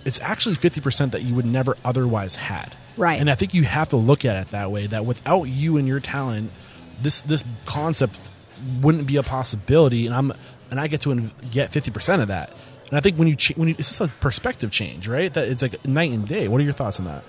It's 0.05 0.20
actually 0.20 0.55
fifty 0.56 0.81
percent 0.81 1.12
that 1.12 1.23
you 1.23 1.35
would 1.35 1.47
never 1.47 1.77
otherwise 1.85 2.36
had. 2.36 2.74
Right. 2.97 3.20
And 3.20 3.31
I 3.31 3.35
think 3.35 3.55
you 3.55 3.62
have 3.64 3.89
to 3.90 3.97
look 3.97 4.24
at 4.24 4.36
it 4.36 4.51
that 4.51 4.70
way. 4.70 4.86
That 4.86 5.06
without 5.06 5.44
you 5.44 5.77
and 5.78 5.86
your 5.89 6.01
talent, 6.01 6.51
this 7.01 7.20
this 7.23 7.43
concept 7.64 8.19
wouldn't 8.81 9.06
be 9.06 9.16
a 9.16 9.23
possibility. 9.23 10.06
And 10.06 10.14
I'm 10.14 10.32
and 10.70 10.78
I 10.81 10.86
get 10.89 11.01
to 11.02 11.31
get 11.51 11.73
fifty 11.73 11.90
percent 11.90 12.23
of 12.23 12.28
that. 12.28 12.52
And 12.89 12.98
I 12.98 13.01
think 13.01 13.16
when 13.16 13.28
you 13.28 13.36
ch- 13.36 13.56
when 13.56 13.69
you, 13.69 13.74
it's 13.78 13.89
just 13.89 14.01
a 14.01 14.09
perspective 14.09 14.70
change, 14.70 15.09
right? 15.09 15.32
That 15.32 15.48
it's 15.48 15.62
like 15.62 15.86
night 15.86 16.12
and 16.12 16.28
day. 16.28 16.48
What 16.48 16.60
are 16.60 16.64
your 16.64 16.74
thoughts 16.74 16.98
on 16.98 17.06
that? 17.06 17.24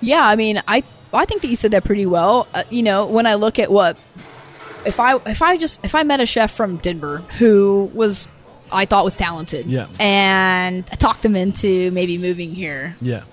Yeah, 0.00 0.22
I 0.26 0.34
mean, 0.36 0.62
I 0.66 0.82
I 1.12 1.24
think 1.24 1.42
that 1.42 1.48
you 1.48 1.56
said 1.56 1.72
that 1.72 1.84
pretty 1.84 2.06
well. 2.06 2.48
Uh, 2.54 2.62
you 2.70 2.82
know, 2.82 3.06
when 3.06 3.26
I 3.26 3.34
look 3.34 3.58
at 3.58 3.70
what 3.70 3.98
if 4.84 4.98
I 4.98 5.16
if 5.26 5.42
I 5.42 5.56
just 5.56 5.84
if 5.84 5.94
I 5.94 6.02
met 6.02 6.20
a 6.20 6.26
chef 6.26 6.50
from 6.52 6.78
Denver 6.78 7.18
who 7.38 7.90
was 7.94 8.26
I 8.72 8.84
thought 8.86 9.04
was 9.04 9.16
talented, 9.16 9.66
Yeah. 9.66 9.86
and 9.98 10.84
I 10.92 10.94
talked 10.96 11.22
them 11.22 11.34
into 11.36 11.90
maybe 11.90 12.18
moving 12.18 12.54
here. 12.54 12.96
Yeah. 13.00 13.24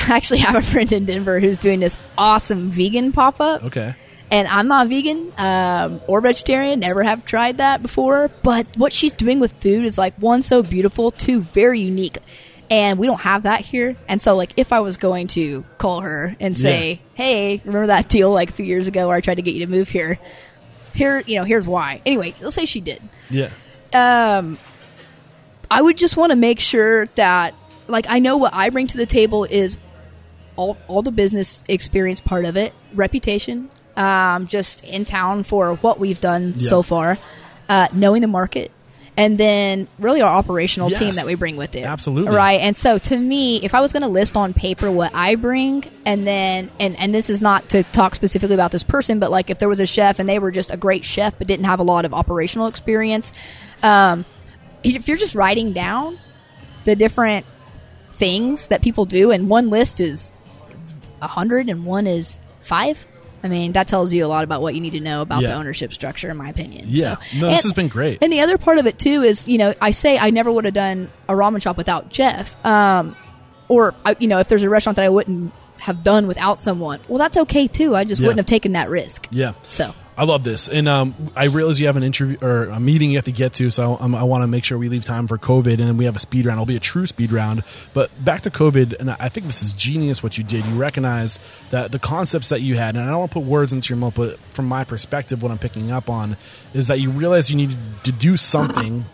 I 0.08 0.16
actually 0.16 0.38
have 0.40 0.56
a 0.56 0.62
friend 0.62 0.90
in 0.92 1.04
Denver 1.04 1.40
who's 1.40 1.58
doing 1.58 1.80
this 1.80 1.98
awesome 2.18 2.70
vegan 2.70 3.12
pop 3.12 3.40
up. 3.40 3.64
okay. 3.64 3.94
and 4.30 4.48
I'm 4.48 4.68
not 4.68 4.88
vegan 4.88 5.32
um, 5.38 6.00
or 6.06 6.20
vegetarian. 6.20 6.80
Never 6.80 7.02
have 7.02 7.24
tried 7.24 7.58
that 7.58 7.82
before. 7.82 8.30
But 8.42 8.66
what 8.76 8.92
she's 8.92 9.14
doing 9.14 9.40
with 9.40 9.52
food 9.52 9.84
is 9.84 9.98
like 9.98 10.14
one 10.16 10.42
so 10.42 10.62
beautiful, 10.62 11.10
two 11.10 11.40
very 11.42 11.80
unique, 11.80 12.18
and 12.70 12.98
we 12.98 13.06
don't 13.06 13.20
have 13.20 13.42
that 13.44 13.60
here. 13.60 13.96
And 14.08 14.22
so, 14.22 14.36
like, 14.36 14.52
if 14.56 14.72
I 14.72 14.80
was 14.80 14.96
going 14.96 15.26
to 15.28 15.64
call 15.78 16.00
her 16.02 16.36
and 16.40 16.56
say, 16.56 16.90
Yeah. 16.90 17.24
"Hey, 17.24 17.60
remember 17.64 17.88
that 17.88 18.08
deal 18.08 18.32
like 18.32 18.50
a 18.50 18.52
few 18.52 18.64
years 18.66 18.86
ago 18.86 19.08
where 19.08 19.16
I 19.16 19.20
tried 19.20 19.36
to 19.36 19.42
get 19.42 19.54
you 19.54 19.66
to 19.66 19.70
move 19.70 19.88
here?" 19.88 20.18
Here, 20.94 21.22
you 21.26 21.36
know, 21.36 21.44
here's 21.44 21.66
why. 21.68 22.00
Anyway, 22.04 22.34
let's 22.40 22.56
say 22.56 22.64
she 22.66 22.80
did 22.80 23.00
Yeah. 23.30 23.50
um, 23.94 24.58
I 25.70 25.80
would 25.80 25.96
just 25.96 26.16
want 26.16 26.30
to 26.30 26.36
make 26.36 26.58
sure 26.58 27.06
that, 27.14 27.54
like, 27.86 28.06
I 28.08 28.18
know 28.18 28.36
what 28.38 28.52
I 28.54 28.70
bring 28.70 28.88
to 28.88 28.96
the 28.96 29.06
table 29.06 29.44
is 29.44 29.76
all 30.60 30.76
all 30.88 31.00
the 31.02 31.10
business 31.12 31.64
experience 31.68 32.20
part 32.20 32.44
of 32.44 32.56
it, 32.56 32.74
reputation, 32.94 33.70
um, 33.96 34.46
just 34.46 34.84
in 34.84 35.04
town 35.06 35.42
for 35.42 35.74
what 35.76 35.98
we've 35.98 36.20
done 36.20 36.52
Yeah. 36.56 36.68
so 36.68 36.82
far, 36.82 37.16
uh, 37.68 37.88
knowing 37.92 38.20
the 38.20 38.28
market. 38.28 38.70
And 39.16 39.36
then, 39.36 39.88
really, 39.98 40.22
our 40.22 40.30
operational 40.30 40.88
team 40.88 41.12
that 41.14 41.26
we 41.26 41.34
bring 41.34 41.56
with 41.56 41.74
it, 41.76 41.84
Absolutely. 41.84 42.34
right. 42.34 42.60
And 42.60 42.74
so, 42.74 42.96
to 42.96 43.16
me, 43.18 43.56
if 43.62 43.74
I 43.74 43.80
was 43.80 43.92
going 43.92 44.02
to 44.02 44.08
list 44.08 44.36
on 44.36 44.54
paper 44.54 44.90
what 44.90 45.10
I 45.14 45.34
bring, 45.34 45.84
and 46.06 46.26
then, 46.26 46.70
and 46.78 46.98
and 46.98 47.12
this 47.12 47.28
is 47.28 47.42
not 47.42 47.68
to 47.70 47.82
talk 47.82 48.14
specifically 48.14 48.54
about 48.54 48.70
this 48.70 48.84
person, 48.84 49.18
but 49.18 49.30
like 49.30 49.50
if 49.50 49.58
there 49.58 49.68
was 49.68 49.80
a 49.80 49.86
chef 49.86 50.20
and 50.20 50.28
they 50.28 50.38
were 50.38 50.50
just 50.52 50.72
a 50.72 50.76
great 50.76 51.04
chef 51.04 51.36
but 51.38 51.46
didn't 51.48 51.66
have 51.66 51.80
a 51.80 51.82
lot 51.82 52.04
of 52.04 52.14
operational 52.14 52.66
experience, 52.66 53.32
um, 53.82 54.24
if 54.84 55.08
you're 55.08 55.18
just 55.18 55.34
writing 55.34 55.72
down 55.72 56.18
the 56.84 56.96
different 56.96 57.44
things 58.14 58.68
that 58.68 58.80
people 58.80 59.04
do, 59.06 59.32
and 59.32 59.48
one 59.50 59.68
list 59.70 60.00
is 60.00 60.32
a 61.22 61.26
hundred 61.28 61.68
and 61.68 61.84
one 61.84 62.06
is 62.06 62.38
five. 62.60 63.06
I 63.42 63.48
mean, 63.48 63.72
that 63.72 63.88
tells 63.88 64.12
you 64.12 64.26
a 64.26 64.28
lot 64.28 64.44
about 64.44 64.60
what 64.60 64.74
you 64.74 64.82
need 64.82 64.92
to 64.92 65.00
know 65.00 65.22
about 65.22 65.40
Yeah. 65.40 65.48
the 65.48 65.54
ownership 65.54 65.94
structure, 65.94 66.30
in 66.30 66.36
my 66.36 66.50
opinion. 66.50 66.84
Yeah. 66.88 67.16
So- 67.16 67.38
No, 67.38 67.46
this 67.48 67.58
and- 67.58 67.62
has 67.64 67.72
been 67.72 67.88
great. 67.88 68.18
And 68.22 68.30
the 68.32 68.40
other 68.40 68.58
part 68.58 68.76
of 68.78 68.86
it 68.86 68.98
too 68.98 69.22
is, 69.22 69.48
you 69.48 69.56
know, 69.56 69.72
I 69.80 69.92
say 69.92 70.18
I 70.18 70.28
never 70.30 70.52
would 70.52 70.66
have 70.66 70.74
done 70.74 71.10
a 71.28 71.32
ramen 71.32 71.62
shop 71.62 71.78
without 71.78 72.10
Jeff, 72.10 72.54
um, 72.66 73.16
or 73.68 73.94
I- 74.04 74.16
you 74.18 74.28
know, 74.28 74.38
if 74.40 74.48
there's 74.48 74.62
a 74.62 74.68
restaurant 74.68 74.96
that 74.96 75.06
I 75.06 75.08
wouldn't 75.08 75.52
have 75.78 76.04
done 76.04 76.26
without 76.26 76.60
someone, 76.60 77.00
well, 77.08 77.16
that's 77.16 77.38
okay 77.38 77.66
too. 77.66 77.96
I 77.96 78.04
just 78.04 78.20
Yeah. 78.20 78.26
wouldn't 78.26 78.40
have 78.40 78.46
taken 78.46 78.72
that 78.72 78.90
risk. 78.90 79.26
Yeah. 79.30 79.52
So 79.62 79.94
I 80.16 80.24
love 80.24 80.44
this, 80.44 80.68
and 80.68 80.86
um, 80.86 81.14
I 81.34 81.44
realize 81.44 81.80
you 81.80 81.86
have 81.86 81.96
an 81.96 82.02
interview 82.02 82.36
or 82.42 82.64
a 82.64 82.78
meeting 82.78 83.10
you 83.10 83.16
have 83.16 83.24
to 83.24 83.32
get 83.32 83.54
to, 83.54 83.70
so 83.70 83.96
um, 84.00 84.14
I 84.14 84.24
want 84.24 84.42
to 84.42 84.48
make 84.48 84.64
sure 84.64 84.76
we 84.76 84.90
leave 84.90 85.04
time 85.04 85.26
for 85.26 85.38
COVID, 85.38 85.72
and 85.72 85.80
then 85.80 85.96
we 85.96 86.04
have 86.04 86.14
a 86.14 86.18
speed 86.18 86.44
round. 86.44 86.58
It'll 86.58 86.66
be 86.66 86.76
a 86.76 86.80
true 86.80 87.06
speed 87.06 87.32
round. 87.32 87.62
But 87.94 88.10
back 88.22 88.42
to 88.42 88.50
COVID, 88.50 89.00
and 89.00 89.10
I 89.10 89.30
think 89.30 89.46
this 89.46 89.62
is 89.62 89.72
genius 89.72 90.22
what 90.22 90.36
you 90.36 90.44
did. 90.44 90.66
You 90.66 90.74
recognize 90.74 91.38
that 91.70 91.90
the 91.90 91.98
concepts 91.98 92.50
that 92.50 92.60
you 92.60 92.76
had, 92.76 92.96
and 92.96 93.04
I 93.04 93.08
don't 93.08 93.20
want 93.20 93.30
to 93.30 93.34
put 93.34 93.44
words 93.44 93.72
into 93.72 93.88
your 93.94 93.98
mouth, 93.98 94.14
but 94.14 94.38
from 94.52 94.66
my 94.66 94.84
perspective, 94.84 95.42
what 95.42 95.52
I'm 95.52 95.58
picking 95.58 95.90
up 95.90 96.10
on 96.10 96.36
is 96.74 96.88
that 96.88 97.00
you 97.00 97.10
realize 97.10 97.48
you 97.48 97.56
needed 97.56 97.78
to 98.04 98.12
do 98.12 98.36
something 98.36 99.06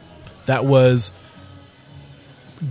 that 0.46 0.64
was 0.64 1.12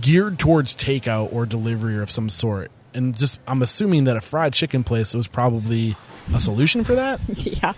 geared 0.00 0.38
towards 0.38 0.74
takeout 0.74 1.32
or 1.32 1.46
delivery 1.46 1.96
or 1.96 2.02
of 2.02 2.10
some 2.10 2.28
sort. 2.28 2.70
And 2.96 3.16
just, 3.16 3.38
I'm 3.46 3.62
assuming 3.62 4.04
that 4.04 4.16
a 4.16 4.20
fried 4.20 4.52
chicken 4.52 4.82
place 4.84 5.14
was 5.14 5.26
probably 5.28 5.96
a 6.34 6.40
solution 6.40 6.82
for 6.82 6.94
that. 6.96 7.20
yeah, 7.28 7.74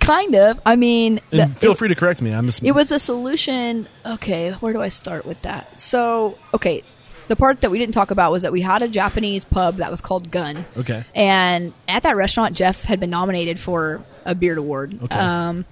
kind 0.00 0.34
of. 0.34 0.60
I 0.66 0.76
mean, 0.76 1.20
the- 1.30 1.46
feel 1.58 1.72
it- 1.72 1.78
free 1.78 1.88
to 1.88 1.94
correct 1.94 2.20
me. 2.22 2.32
I'm 2.32 2.46
just, 2.46 2.62
It 2.62 2.72
was 2.72 2.90
a 2.90 2.98
solution. 2.98 3.86
Okay, 4.04 4.52
where 4.52 4.72
do 4.72 4.80
I 4.80 4.88
start 4.88 5.24
with 5.26 5.40
that? 5.42 5.78
So, 5.78 6.36
okay, 6.54 6.82
the 7.28 7.36
part 7.36 7.60
that 7.60 7.70
we 7.70 7.78
didn't 7.78 7.94
talk 7.94 8.10
about 8.10 8.32
was 8.32 8.42
that 8.42 8.52
we 8.52 8.60
had 8.60 8.82
a 8.82 8.88
Japanese 8.88 9.44
pub 9.44 9.76
that 9.76 9.90
was 9.90 10.00
called 10.00 10.30
Gun. 10.30 10.64
Okay. 10.76 11.04
And 11.14 11.72
at 11.86 12.02
that 12.02 12.16
restaurant, 12.16 12.56
Jeff 12.56 12.82
had 12.82 12.98
been 12.98 13.10
nominated 13.10 13.60
for 13.60 14.02
a 14.24 14.34
Beard 14.34 14.58
Award. 14.58 14.98
Okay. 15.04 15.16
Um, 15.18 15.64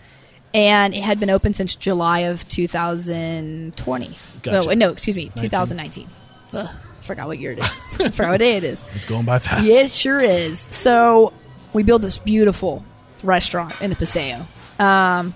and 0.54 0.94
it 0.94 1.02
had 1.02 1.18
been 1.20 1.30
open 1.30 1.52
since 1.54 1.74
July 1.74 2.20
of 2.20 2.48
2020. 2.48 4.16
Gotcha. 4.42 4.68
No, 4.68 4.74
no, 4.74 4.92
excuse 4.92 5.16
me, 5.16 5.30
2019. 5.36 6.08
Ugh, 6.52 6.68
forgot 7.10 7.26
what 7.26 7.40
year 7.40 7.50
it 7.50 7.58
is. 7.58 7.68
forgot 8.14 8.30
what 8.30 8.38
day 8.38 8.56
it 8.56 8.62
is. 8.62 8.84
it's 8.94 9.04
going 9.04 9.24
by 9.24 9.40
fast. 9.40 9.64
Yeah, 9.64 9.80
it 9.80 9.90
sure 9.90 10.20
is. 10.20 10.68
So 10.70 11.32
we 11.72 11.82
built 11.82 12.02
this 12.02 12.18
beautiful 12.18 12.84
restaurant 13.24 13.74
in 13.80 13.90
the 13.90 13.96
Paseo. 13.96 14.46
Um, 14.78 15.34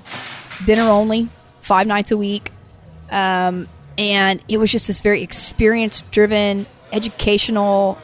dinner 0.64 0.82
only, 0.82 1.28
five 1.62 1.88
nights 1.88 2.12
a 2.12 2.16
week. 2.16 2.52
Um, 3.10 3.68
and 3.98 4.40
it 4.48 4.58
was 4.58 4.70
just 4.70 4.86
this 4.86 5.00
very 5.00 5.22
experience 5.22 6.02
driven, 6.12 6.64
educational. 6.92 7.98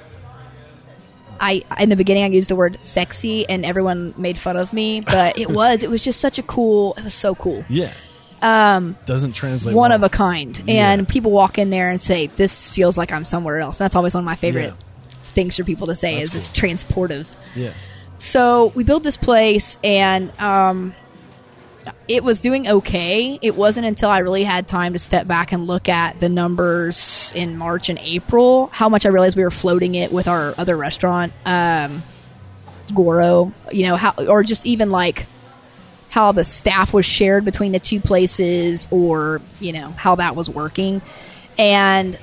I 1.41 1.63
in 1.79 1.91
the 1.91 1.97
beginning 1.97 2.25
I 2.25 2.27
used 2.27 2.51
the 2.51 2.57
word 2.57 2.77
sexy 2.83 3.49
and 3.49 3.65
everyone 3.65 4.15
made 4.19 4.37
fun 4.37 4.57
of 4.57 4.73
me, 4.73 5.01
but 5.01 5.39
it 5.39 5.49
was 5.61 5.85
it 5.85 5.91
was 5.91 6.03
just 6.03 6.21
such 6.21 6.41
a 6.41 6.43
cool. 6.43 6.95
It 6.99 7.05
was 7.05 7.15
so 7.15 7.37
cool 7.37 7.65
Yeah. 7.69 7.93
Um, 8.43 8.97
doesn't 9.07 9.33
translate. 9.33 9.75
one 9.77 9.91
well. 9.91 9.97
of 9.97 10.03
a 10.03 10.09
kind. 10.09 10.57
And 10.69 11.01
Yeah. 11.03 11.05
people 11.09 11.31
walk 11.31 11.59
in 11.59 11.71
there 11.71 11.91
and 11.91 12.01
say, 12.01 12.27
"This 12.29 12.71
feels 12.71 12.97
like 12.97 13.13
I'm 13.13 13.25
somewhere 13.25 13.59
else." 13.61 13.79
That's 13.79 13.97
always 13.97 14.15
one 14.15 14.23
of 14.23 14.27
my 14.27 14.37
favorite 14.37 14.75
Yeah. 14.79 15.11
things 15.35 15.57
for 15.57 15.65
people 15.65 15.87
to 15.89 15.95
say 15.97 16.21
That's 16.21 16.35
is 16.35 16.49
it's 16.49 16.51
transportive. 16.51 17.27
Yeah. 17.55 17.71
So 18.19 18.73
we 18.75 18.85
built 18.85 19.03
this 19.03 19.17
place, 19.17 19.77
and 19.85 20.33
um, 20.41 20.95
it 22.09 22.23
was 22.23 22.41
doing 22.41 22.69
okay. 22.69 23.39
It 23.41 23.57
wasn't 23.57 23.87
until 23.87 24.11
I 24.11 24.19
really 24.19 24.45
had 24.45 24.69
time 24.69 24.93
to 24.93 24.99
step 24.99 25.27
back 25.27 25.53
and 25.53 25.67
look 25.67 25.89
at 25.89 26.21
the 26.21 26.29
numbers 26.29 27.33
in 27.35 27.57
March 27.57 27.89
and 27.89 27.99
April 28.03 28.69
how 28.73 28.89
much 28.91 29.07
I 29.07 29.09
realized 29.09 29.37
we 29.37 29.43
were 29.43 29.51
floating 29.51 29.95
it 29.95 30.13
with 30.13 30.29
our 30.29 30.55
other 30.59 30.77
restaurant, 30.77 31.33
um, 31.47 32.03
Goro. 32.95 33.53
You 33.73 33.87
know 33.87 33.97
how, 33.97 34.13
or 34.29 34.43
just 34.43 34.67
even 34.67 34.91
like 34.91 35.27
how 36.11 36.33
the 36.33 36.45
staff 36.45 36.93
was 36.93 37.07
shared 37.07 37.45
between 37.45 37.73
the 37.73 37.81
two 37.81 38.01
places, 38.01 38.87
or 38.91 39.41
you 39.61 39.73
know 39.73 39.91
how 39.91 40.17
that 40.17 40.37
was 40.37 40.51
working, 40.51 41.01
and 41.59 42.19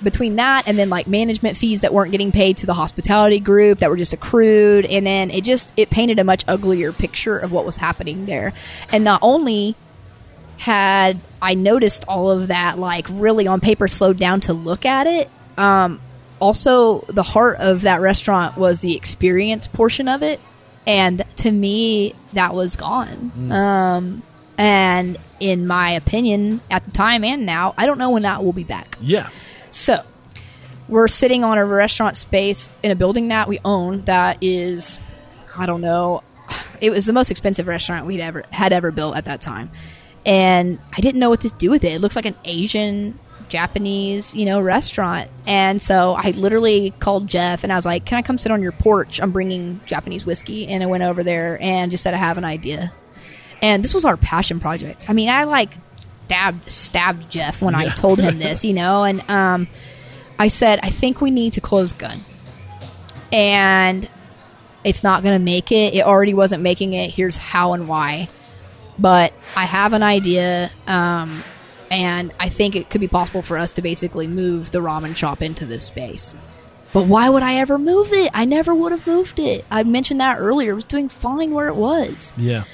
between 0.00 0.36
that 0.36 0.68
and 0.68 0.78
then 0.78 0.88
like 0.88 1.08
management 1.08 1.56
fees 1.56 1.80
that 1.80 1.92
weren't 1.92 2.12
getting 2.12 2.30
paid 2.30 2.56
to 2.56 2.66
the 2.66 2.74
hospitality 2.74 3.40
group 3.40 3.80
that 3.80 3.90
were 3.90 3.96
just 3.96 4.12
accrued. 4.12 4.86
And 4.86 5.04
then 5.04 5.32
it 5.32 5.42
just 5.42 5.72
it 5.76 5.90
painted 5.90 6.20
a 6.20 6.24
much 6.24 6.44
uglier 6.46 6.92
picture 6.92 7.36
of 7.36 7.50
what 7.50 7.66
was 7.66 7.76
happening 7.76 8.24
there. 8.24 8.52
And 8.92 9.02
not 9.02 9.18
only 9.22 9.74
had 10.58 11.20
i 11.40 11.54
noticed 11.54 12.04
all 12.08 12.30
of 12.30 12.48
that 12.48 12.78
like 12.78 13.06
really 13.10 13.46
on 13.46 13.60
paper 13.60 13.86
slowed 13.86 14.18
down 14.18 14.40
to 14.40 14.52
look 14.52 14.84
at 14.84 15.06
it 15.06 15.30
um 15.56 16.00
also 16.40 17.00
the 17.08 17.22
heart 17.22 17.58
of 17.60 17.82
that 17.82 18.00
restaurant 18.00 18.56
was 18.56 18.80
the 18.80 18.96
experience 18.96 19.68
portion 19.68 20.08
of 20.08 20.22
it 20.22 20.40
and 20.88 21.22
to 21.36 21.50
me 21.52 22.14
that 22.32 22.52
was 22.54 22.74
gone 22.74 23.30
um 23.52 24.22
and 24.56 25.16
in 25.38 25.66
my 25.68 25.92
opinion 25.92 26.60
at 26.70 26.84
the 26.84 26.90
time 26.90 27.22
and 27.22 27.46
now 27.46 27.74
i 27.78 27.86
don't 27.86 27.98
know 27.98 28.10
when 28.10 28.22
that 28.22 28.42
will 28.42 28.52
be 28.52 28.64
back 28.64 28.96
Yeah. 29.00 29.28
so, 29.70 30.02
we're 30.88 31.06
sitting 31.08 31.44
on 31.44 31.58
a 31.58 31.64
restaurant 31.66 32.16
space 32.16 32.68
in 32.82 32.90
a 32.90 32.96
building 32.96 33.28
that 33.28 33.46
we 33.46 33.58
own 33.64 34.00
that 34.02 34.38
is, 34.40 34.98
I 35.54 35.66
don't 35.66 35.82
know, 35.82 36.22
it 36.80 36.88
was 36.90 37.04
the 37.04 37.12
most 37.12 37.30
expensive 37.30 37.66
restaurant 37.66 38.06
we'd 38.06 38.20
ever 38.20 38.42
had 38.50 38.72
ever 38.72 38.90
built 38.90 39.14
at 39.16 39.26
that 39.26 39.42
time, 39.42 39.70
and 40.24 40.78
I 40.96 41.00
didn't 41.02 41.20
know 41.20 41.28
what 41.28 41.42
to 41.42 41.50
do 41.50 41.70
with 41.70 41.84
it. 41.84 41.92
It 41.92 42.00
looks 42.00 42.16
like 42.16 42.24
an 42.24 42.34
Asian 42.46 43.18
Japanese, 43.48 44.34
you 44.34 44.44
know, 44.44 44.60
restaurant. 44.60 45.28
And 45.46 45.80
so 45.80 46.14
I 46.16 46.30
literally 46.30 46.92
called 46.98 47.26
Jeff 47.26 47.64
and 47.64 47.72
I 47.72 47.76
was 47.76 47.86
like, 47.86 48.04
"Can 48.04 48.18
I 48.18 48.22
come 48.22 48.38
sit 48.38 48.52
on 48.52 48.62
your 48.62 48.72
porch? 48.72 49.20
I'm 49.20 49.32
bringing 49.32 49.80
Japanese 49.86 50.24
whiskey." 50.24 50.68
And 50.68 50.82
I 50.82 50.86
went 50.86 51.02
over 51.02 51.22
there 51.22 51.58
and 51.60 51.90
just 51.90 52.02
said, 52.02 52.14
"I 52.14 52.18
have 52.18 52.38
an 52.38 52.44
idea." 52.44 52.92
And 53.60 53.82
this 53.82 53.94
was 53.94 54.04
our 54.04 54.16
passion 54.16 54.60
project. 54.60 55.02
I 55.08 55.12
mean, 55.12 55.28
I 55.28 55.44
like 55.44 55.70
stabbed 56.26 56.70
stabbed 56.70 57.30
Jeff 57.30 57.62
when 57.62 57.74
I 57.74 57.88
told 57.88 58.20
him 58.20 58.38
this, 58.40 58.64
you 58.64 58.74
know, 58.74 59.04
and 59.04 59.22
um, 59.30 59.68
I 60.38 60.48
said, 60.48 60.80
"I 60.82 60.90
think 60.90 61.20
we 61.20 61.30
need 61.30 61.54
to 61.54 61.60
close 61.60 61.92
gun." 61.92 62.24
And 63.32 64.08
it's 64.84 65.02
not 65.02 65.22
going 65.22 65.38
to 65.38 65.44
make 65.44 65.72
it. 65.72 65.94
It 65.94 66.04
already 66.04 66.34
wasn't 66.34 66.62
making 66.62 66.92
it. 66.92 67.10
Here's 67.10 67.36
how 67.36 67.72
and 67.72 67.88
why. 67.88 68.28
But 68.98 69.32
I 69.56 69.64
have 69.64 69.92
an 69.92 70.02
idea. 70.02 70.70
Um, 70.86 71.42
and 71.90 72.32
I 72.38 72.48
think 72.48 72.76
it 72.76 72.90
could 72.90 73.00
be 73.00 73.08
possible 73.08 73.42
for 73.42 73.56
us 73.56 73.72
to 73.74 73.82
basically 73.82 74.26
move 74.26 74.70
the 74.70 74.80
ramen 74.80 75.16
shop 75.16 75.42
into 75.42 75.66
this 75.66 75.84
space. 75.84 76.36
But 76.92 77.06
why 77.06 77.28
would 77.28 77.42
I 77.42 77.56
ever 77.56 77.78
move 77.78 78.12
it? 78.12 78.30
I 78.34 78.44
never 78.44 78.74
would 78.74 78.92
have 78.92 79.06
moved 79.06 79.38
it. 79.38 79.64
I 79.70 79.82
mentioned 79.82 80.20
that 80.20 80.38
earlier. 80.38 80.72
It 80.72 80.76
was 80.76 80.84
doing 80.84 81.08
fine 81.08 81.52
where 81.52 81.68
it 81.68 81.76
was. 81.76 82.34
Yeah. 82.38 82.64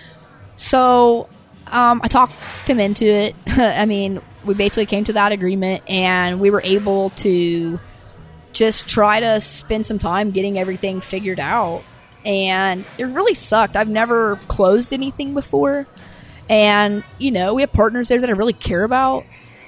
So 0.56 1.28
um, 1.72 2.00
I 2.02 2.08
talked 2.08 2.34
him 2.66 2.78
into 2.78 3.06
it. 3.06 3.34
I 3.46 3.86
mean, 3.86 4.20
we 4.44 4.54
basically 4.54 4.86
came 4.86 5.04
to 5.04 5.14
that 5.14 5.32
agreement, 5.32 5.82
and 5.90 6.40
we 6.40 6.50
were 6.50 6.62
able 6.64 7.10
to 7.10 7.80
just 8.52 8.86
try 8.86 9.18
to 9.20 9.40
spend 9.40 9.84
some 9.84 9.98
time 9.98 10.30
getting 10.30 10.58
everything 10.58 11.00
figured 11.00 11.40
out. 11.40 11.82
And 12.24 12.84
it 12.96 13.04
really 13.04 13.34
sucked. 13.34 13.76
I've 13.76 13.88
never 13.88 14.36
closed 14.48 14.92
anything 14.92 15.34
before. 15.34 15.86
And, 16.48 17.02
you 17.18 17.30
know, 17.30 17.54
we 17.54 17.62
have 17.62 17.72
partners 17.72 18.08
there 18.08 18.20
that 18.20 18.28
I 18.28 18.32
really 18.34 18.52
care 18.52 18.84
about 18.84 19.24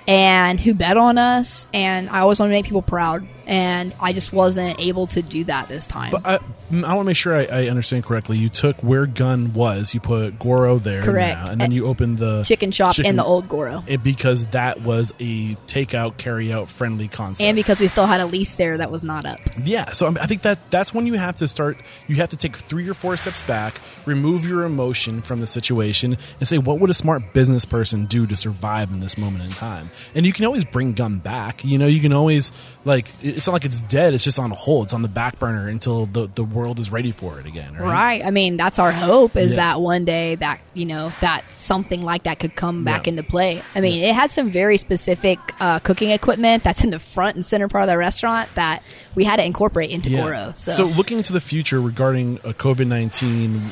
and 0.07 0.61
who 0.61 0.75
bet 0.75 0.97
on 0.97 1.19
us. 1.19 1.67
And 1.73 2.09
I 2.11 2.21
always 2.21 2.39
want 2.39 2.51
to 2.51 2.55
make 2.55 2.67
people 2.67 2.83
proud. 2.83 3.27
And 3.47 3.95
I 4.01 4.13
just 4.13 4.33
wasn't 4.33 4.81
able 4.81 5.07
to 5.09 5.23
do 5.23 5.45
that 5.45 5.69
this 5.69 5.87
time. 5.87 6.11
But 6.11 6.27
I, 6.27 6.39
mm, 6.71 6.85
I 6.85 6.95
want 6.95 7.01
to 7.01 7.05
make 7.05 7.17
sure 7.17 7.35
I, 7.35 7.45
I 7.45 7.69
understand 7.69 8.05
correctly. 8.05 8.39
You 8.39 8.49
took 8.49 8.83
where 8.83 9.07
Gun 9.07 9.53
was, 9.55 9.95
you 9.95 10.01
put 10.01 10.39
Goro 10.41 10.79
there, 10.79 11.03
Correct. 11.03 11.47
now, 11.47 11.53
and 11.53 11.61
then 11.61 11.71
you 11.71 11.87
opened 11.87 12.19
the 12.19 12.43
chicken 12.43 12.73
shop 12.73 12.95
chicken- 12.95 13.11
in 13.11 13.17
the 13.17 13.25
old 13.25 13.49
Goro. 13.49 13.85
it, 13.87 14.03
because 14.03 14.47
that 14.47 14.81
was 14.83 15.13
a 15.21 15.55
takeout, 15.69 16.17
carry 16.17 16.53
out 16.53 16.69
friendly 16.69 17.07
concept. 17.07 17.47
And 17.47 17.55
because 17.55 17.79
we 17.79 17.87
still 17.89 18.07
had 18.07 18.21
a 18.21 18.27
lease 18.27 18.57
there 18.57 18.77
that 18.79 18.91
was 18.91 19.03
not 19.05 19.25
up. 19.25 19.39
Yeah, 19.65 19.91
so 19.93 20.09
I 20.09 20.27
think 20.27 20.43
that 20.43 20.71
that's 20.73 20.93
when 20.93 21.07
you 21.07 21.15
have 21.15 21.37
to 21.37 21.47
start. 21.47 21.79
You 22.09 22.17
have 22.17 22.31
to 22.31 22.37
take 22.37 22.57
three 22.57 22.89
or 22.89 22.95
four 22.95 23.17
steps 23.17 23.43
back, 23.43 23.81
remove 24.07 24.45
your 24.45 24.65
emotion 24.65 25.23
from 25.23 25.41
the 25.41 25.47
situation, 25.47 26.17
and 26.41 26.49
say, 26.49 26.59
what 26.59 26.81
would 26.81 26.91
a 26.91 26.95
smart 26.95 27.33
business 27.33 27.65
person 27.65 28.07
do 28.07 28.27
to 28.27 28.37
survive 28.37 28.91
in 28.91 28.99
this 29.01 29.17
moment 29.17 29.45
in 29.45 29.51
time? 29.51 29.91
And 30.17 30.27
you 30.27 30.33
can 30.33 30.45
always 30.47 30.65
bring 30.65 30.95
Gun 30.95 31.19
back. 31.19 31.65
You 31.65 31.79
know, 31.79 31.87
you 31.87 32.01
can 32.01 32.13
always 32.13 32.51
like. 32.85 33.07
it- 33.23 33.36
It's 33.37 33.47
not 33.47 33.53
like 33.53 33.65
it's 33.65 33.83
dead. 33.83 34.15
It's 34.15 34.25
just 34.25 34.39
on 34.39 34.51
hold. 34.51 34.87
It's 34.87 34.95
on 34.95 35.03
the 35.03 35.09
back 35.09 35.39
burner 35.39 35.69
until 35.69 36.07
the 36.07 36.27
the 36.35 36.43
world 36.43 36.79
is 36.81 36.91
ready 36.91 37.13
for 37.13 37.39
it 37.39 37.47
again. 37.47 37.75
Right. 37.75 37.83
Right. 37.93 38.25
I 38.25 38.31
mean, 38.31 38.57
that's 38.57 38.79
our 38.79 38.93
hope 38.93 39.37
is 39.37 39.51
Yeah. 39.51 39.57
that 39.57 39.81
one 39.81 40.05
day 40.05 40.35
that, 40.37 40.61
you 40.75 40.87
know, 40.87 41.13
that 41.21 41.43
something 41.57 42.03
like 42.03 42.25
that 42.25 42.39
could 42.39 42.57
come 42.57 42.85
back 42.85 43.07
Yeah. 43.07 43.11
into 43.11 43.23
play. 43.23 43.63
I 43.75 43.81
mean, 43.81 44.03
it 44.03 44.15
had 44.15 44.31
some 44.31 44.51
very 44.51 44.79
specific 44.79 45.39
uh, 45.61 45.79
cooking 45.81 46.11
equipment 46.11 46.65
that's 46.65 46.83
in 46.83 46.91
the 46.91 46.99
front 46.99 47.37
and 47.37 47.45
center 47.47 47.69
part 47.69 47.85
of 47.85 47.89
the 47.91 47.99
restaurant 47.99 48.49
that 48.55 48.83
we 49.15 49.25
had 49.25 49.37
to 49.37 49.45
incorporate 49.45 49.91
into 49.91 50.11
Goro. 50.11 50.53
So, 50.57 50.87
looking 50.87 51.19
into 51.19 51.33
the 51.33 51.41
future 51.41 51.81
regarding 51.81 52.39
uh, 52.45 52.53
COVID 52.53 52.87
nineteen, 52.87 53.71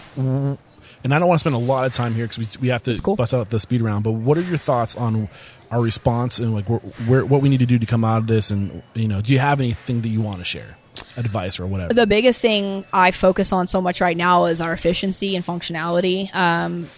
and 1.04 1.14
I 1.14 1.18
don't 1.18 1.28
want 1.28 1.38
to 1.38 1.40
spend 1.40 1.54
a 1.54 1.58
lot 1.58 1.86
of 1.86 1.92
time 1.92 2.14
here 2.14 2.26
because 2.26 2.56
we, 2.58 2.62
we 2.62 2.68
have 2.68 2.82
to 2.84 2.96
cool. 3.02 3.14
bust 3.16 3.34
out 3.34 3.50
the 3.50 3.60
speed 3.60 3.82
round. 3.82 4.04
But 4.04 4.12
what 4.12 4.36
are 4.38 4.42
your 4.42 4.56
thoughts 4.56 4.96
on 4.96 5.28
our 5.70 5.80
response 5.80 6.38
and 6.38 6.54
like 6.54 6.68
where, 6.68 6.78
where 7.06 7.24
what 7.26 7.42
we 7.42 7.48
need 7.48 7.60
to 7.60 7.66
do 7.66 7.78
to 7.78 7.86
come 7.86 8.04
out 8.04 8.18
of 8.18 8.26
this? 8.26 8.50
And 8.50 8.82
you 8.94 9.06
know, 9.08 9.20
do 9.20 9.32
you 9.32 9.38
have 9.38 9.60
anything 9.60 10.00
that 10.02 10.08
you 10.08 10.20
want 10.22 10.38
to 10.38 10.44
share, 10.44 10.76
advice 11.16 11.60
or 11.60 11.66
whatever? 11.66 11.92
the 11.94 12.06
biggest 12.06 12.40
thing 12.40 12.84
I 12.92 13.10
focus 13.10 13.52
on 13.52 13.66
so 13.66 13.80
much 13.80 14.00
right 14.00 14.16
now 14.16 14.46
is 14.46 14.60
our 14.60 14.72
efficiency 14.72 15.36
and 15.36 15.44
functionality. 15.44 16.34
Um, 16.34 16.88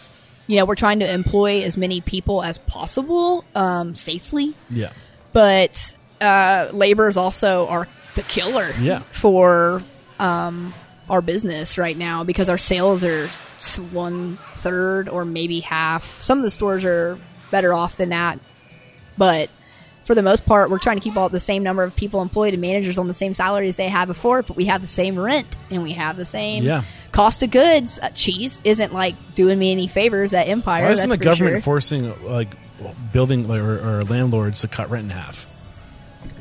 you 0.46 0.56
know, 0.58 0.64
we're 0.64 0.76
trying 0.76 1.00
to 1.00 1.12
employ 1.12 1.62
as 1.64 1.76
many 1.76 2.00
people 2.00 2.42
as 2.44 2.56
possible 2.58 3.44
um, 3.56 3.96
safely. 3.96 4.54
yeah, 4.70 4.92
but 5.32 5.92
uh, 6.20 6.68
labor 6.72 7.08
is 7.08 7.16
also 7.16 7.66
our 7.66 7.88
the 8.14 8.22
killer 8.22 8.70
Yeah. 8.80 9.00
for 9.12 9.82
um, 10.20 10.72
our 11.10 11.20
business 11.20 11.76
right 11.76 11.96
now 11.96 12.22
because 12.24 12.48
our 12.48 12.56
sales 12.58 13.02
are 13.04 13.28
one 13.92 14.38
third 14.54 15.08
or 15.08 15.24
maybe 15.24 15.60
half. 15.60 16.22
Some 16.22 16.38
of 16.38 16.44
the 16.44 16.50
stores 16.50 16.84
are 16.84 17.18
better 17.50 17.72
off 17.74 17.96
than 17.96 18.10
that, 18.10 18.38
but 19.16 19.50
for 20.04 20.14
the 20.14 20.22
most 20.22 20.46
part, 20.46 20.70
we're 20.70 20.78
trying 20.78 20.98
to 20.98 21.02
keep 21.02 21.16
all 21.16 21.28
the 21.28 21.40
same 21.40 21.62
number 21.64 21.82
of 21.82 21.96
people 21.96 22.22
employed 22.22 22.54
and 22.54 22.60
managers 22.60 22.96
on 22.96 23.08
the 23.08 23.14
same 23.14 23.34
salaries 23.34 23.74
they 23.74 23.88
had 23.88 24.06
before, 24.06 24.42
but 24.42 24.56
we 24.56 24.66
have 24.66 24.80
the 24.80 24.86
same 24.88 25.18
rent 25.18 25.48
and 25.70 25.82
we 25.82 25.92
have 25.94 26.16
the 26.16 26.24
same 26.24 26.62
Yeah. 26.62 26.82
cost 27.10 27.42
of 27.42 27.50
goods. 27.50 27.98
Uh, 28.00 28.10
cheese 28.10 28.60
isn't 28.62 28.92
like 28.92 29.16
doing 29.34 29.58
me 29.58 29.72
any 29.72 29.88
favors 29.88 30.32
at 30.32 30.46
Empire. 30.48 30.84
why 30.84 30.90
isn't 30.92 31.08
that's 31.10 31.18
the 31.18 31.24
government 31.24 31.54
sure. 31.56 31.60
forcing 31.62 32.24
like 32.24 32.54
building 33.12 33.50
or, 33.50 33.78
or 33.98 34.02
landlords 34.02 34.60
to 34.60 34.68
cut 34.68 34.90
rent 34.90 35.04
in 35.04 35.10
half? 35.10 35.52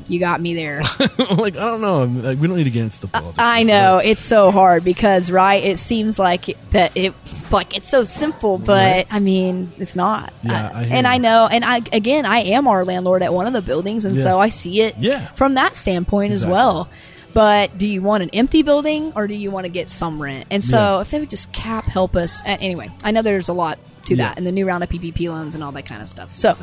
You 0.07 0.19
got 0.19 0.40
me 0.41 0.53
there. 0.56 0.82
like 1.38 1.57
I 1.57 1.65
don't 1.65 1.82
know. 1.82 2.03
Like, 2.06 2.40
we 2.40 2.48
don't 2.48 2.57
need 2.57 2.65
to 2.65 2.69
get 2.72 2.84
into 2.84 3.02
the 3.02 3.07
politics. 3.07 3.40
I 3.40 3.64
know 3.64 3.98
it's 3.98 4.23
so 4.23 4.52
hard 4.52 4.84
because 4.84 5.32
right, 5.32 5.64
it 5.64 5.80
seems 5.80 6.19
like 6.19 6.49
it, 6.49 6.57
that 6.72 6.95
it 6.95 7.14
like 7.52 7.76
it's 7.76 7.90
so 7.90 8.03
simple, 8.03 8.57
but 8.57 8.76
Right. 8.77 9.07
I 9.10 9.19
mean 9.19 9.72
it's 9.77 9.95
not. 9.95 10.34
Yeah, 10.44 10.72
I 10.73 10.84
hear 10.84 10.95
and 10.98 11.06
you. 11.07 11.11
I 11.14 11.18
know, 11.18 11.48
and 11.52 11.65
I 11.65 11.77
again, 11.91 12.26
I 12.26 12.40
am 12.41 12.68
our 12.68 12.86
landlord 12.86 13.23
at 13.23 13.34
one 13.34 13.48
of 13.48 13.53
the 13.53 13.61
buildings, 13.61 14.06
and 14.06 14.15
Yeah. 14.15 14.23
so 14.23 14.40
I 14.40 14.49
see 14.49 14.82
it 14.82 14.95
Yeah. 14.99 15.26
from 15.34 15.56
that 15.56 15.77
standpoint 15.77 16.32
Exactly. 16.32 16.48
as 16.48 16.52
well. 16.53 16.90
But 17.34 17.77
do 17.77 17.86
you 17.86 18.02
want 18.02 18.23
an 18.23 18.30
empty 18.32 18.64
building 18.64 19.11
or 19.14 19.27
do 19.27 19.34
you 19.36 19.52
want 19.52 19.65
to 19.65 19.69
get 19.69 19.90
some 19.90 20.22
rent? 20.22 20.45
And 20.52 20.64
so 20.64 20.77
Yeah. 20.77 21.02
if 21.02 21.11
they 21.11 21.19
would 21.19 21.30
just 21.30 21.52
cap 21.52 21.84
help 21.84 22.15
us. 22.15 22.41
Anyway, 22.45 22.90
I 23.03 23.11
know 23.11 23.22
there's 23.23 23.49
a 23.49 23.53
lot 23.53 23.77
to 24.06 24.15
that 24.18 24.38
and 24.38 24.48
the 24.48 24.53
new 24.53 24.65
round 24.65 24.84
of 24.86 24.90
PPP 24.90 25.27
loans 25.27 25.53
and 25.53 25.61
all 25.61 25.73
that 25.73 25.86
kind 25.86 26.02
of 26.02 26.07
stuff. 26.07 26.34
So, 26.34 26.56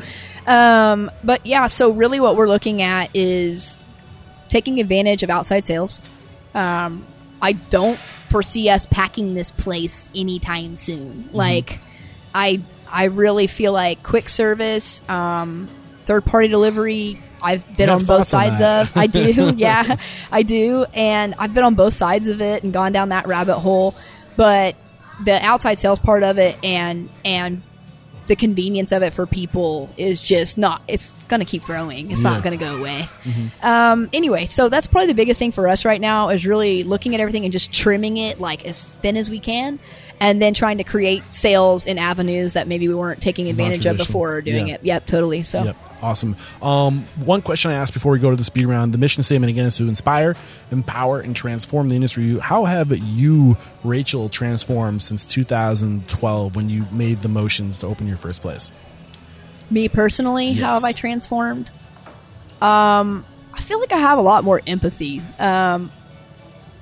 um, 0.47 1.11
but 1.23 1.45
yeah, 1.45 1.67
so 1.67 1.91
really 1.91 2.19
what 2.19 2.35
we're 2.35 2.47
looking 2.47 2.81
at 2.81 3.09
is 3.13 3.79
taking 4.49 4.79
advantage 4.79 5.23
of 5.23 5.29
outside 5.29 5.65
sales. 5.65 6.01
Um, 6.53 7.05
I 7.41 7.53
don't 7.53 7.97
foresee 8.29 8.69
us 8.69 8.85
packing 8.85 9.33
this 9.33 9.51
place 9.51 10.09
anytime 10.15 10.77
soon. 10.77 11.25
Mm-hmm. 11.25 11.35
Like, 11.35 11.79
I 12.33 12.61
I 12.91 13.05
really 13.05 13.47
feel 13.47 13.73
like 13.73 14.03
quick 14.03 14.29
service, 14.29 15.01
um, 15.09 15.67
third 16.05 16.25
party 16.25 16.47
delivery. 16.47 17.19
I've 17.41 17.65
been 17.75 17.89
on 17.89 17.99
both 17.99 18.29
thoughts 18.29 18.33
on 18.33 18.57
sides 18.57 18.61
of. 18.61 18.97
I 18.97 19.07
do, 19.07 19.53
yeah, 19.57 19.97
I 20.31 20.43
do, 20.43 20.85
and 20.93 21.35
I've 21.37 21.53
been 21.53 21.63
on 21.63 21.75
both 21.75 21.93
sides 21.93 22.27
of 22.27 22.41
it 22.41 22.63
and 22.63 22.71
gone 22.71 22.91
down 22.91 23.09
that 23.09 23.27
rabbit 23.27 23.59
hole. 23.59 23.95
But 24.37 24.75
the 25.23 25.33
outside 25.43 25.79
sales 25.79 25.99
part 25.99 26.23
of 26.23 26.37
it 26.37 26.57
and 26.63 27.09
and 27.23 27.61
the 28.27 28.35
convenience 28.35 28.91
of 28.91 29.03
it 29.03 29.11
for 29.13 29.25
people 29.25 29.89
is 29.97 30.21
just 30.21 30.57
not 30.57 30.81
it's 30.87 31.11
going 31.25 31.39
to 31.41 31.45
keep 31.45 31.63
growing. 31.63 32.11
It's 32.11 32.21
Yeah. 32.21 32.29
not 32.29 32.43
going 32.43 32.57
to 32.57 32.63
go 32.63 32.77
away. 32.77 33.09
Um, 33.61 34.09
anyway 34.13 34.45
so 34.45 34.69
that's 34.69 34.87
probably 34.87 35.07
the 35.07 35.13
biggest 35.15 35.39
thing 35.39 35.51
for 35.51 35.67
us 35.67 35.85
right 35.85 35.99
now 36.01 36.29
is 36.29 36.45
really 36.45 36.83
looking 36.83 37.13
at 37.15 37.21
everything 37.21 37.43
and 37.45 37.51
just 37.51 37.71
trimming 37.73 38.17
it 38.17 38.39
like 38.39 38.65
as 38.65 38.83
thin 38.83 39.17
as 39.17 39.29
we 39.29 39.39
can 39.39 39.79
and 40.23 40.41
then 40.41 40.53
trying 40.53 40.77
to 40.77 40.85
create 40.85 41.21
sales 41.33 41.85
in 41.85 41.97
avenues 41.99 42.53
that 42.53 42.65
maybe 42.65 42.87
we 42.87 42.95
weren't 42.95 43.21
taking 43.21 43.49
advantage 43.49 43.85
of 43.85 43.97
before 43.97 44.35
or 44.37 44.41
doing 44.41 44.69
Yeah. 44.69 44.75
it 44.75 44.79
yep 44.83 45.05
totally 45.05 45.43
so 45.43 45.63
Yep. 45.65 45.75
Awesome. 46.01 46.35
Um, 46.61 47.05
one 47.15 47.41
question 47.41 47.71
I 47.71 47.75
asked 47.75 47.93
before 47.93 48.11
we 48.11 48.19
go 48.19 48.29
to 48.29 48.35
the 48.35 48.43
speed 48.43 48.65
round: 48.65 48.93
the 48.93 48.97
mission 48.97 49.23
statement 49.23 49.49
again 49.51 49.65
is 49.65 49.77
to 49.77 49.87
inspire, 49.87 50.35
empower, 50.69 51.21
and 51.21 51.33
transform 51.33 51.87
the 51.87 51.95
industry. 51.95 52.37
How 52.39 52.65
have 52.65 52.91
you, 52.91 53.55
Rachel, 53.85 54.27
transformed 54.27 55.01
since 55.01 55.23
2012 55.23 56.57
when 56.57 56.67
you 56.69 56.85
made 56.91 57.19
the 57.21 57.29
motions 57.29 57.79
to 57.79 57.87
open 57.87 58.07
your 58.07 58.17
first 58.17 58.41
place? 58.41 58.69
me 59.71 59.87
personally 59.87 60.51
how 60.53 60.73
have 60.73 60.83
i 60.83 60.91
transformed 60.91 61.71
um 62.61 63.25
i 63.53 63.61
feel 63.61 63.79
like 63.79 63.91
i 63.93 63.97
have 63.97 64.17
a 64.19 64.21
lot 64.21 64.43
more 64.43 64.61
empathy 64.67 65.19
um 65.39 65.89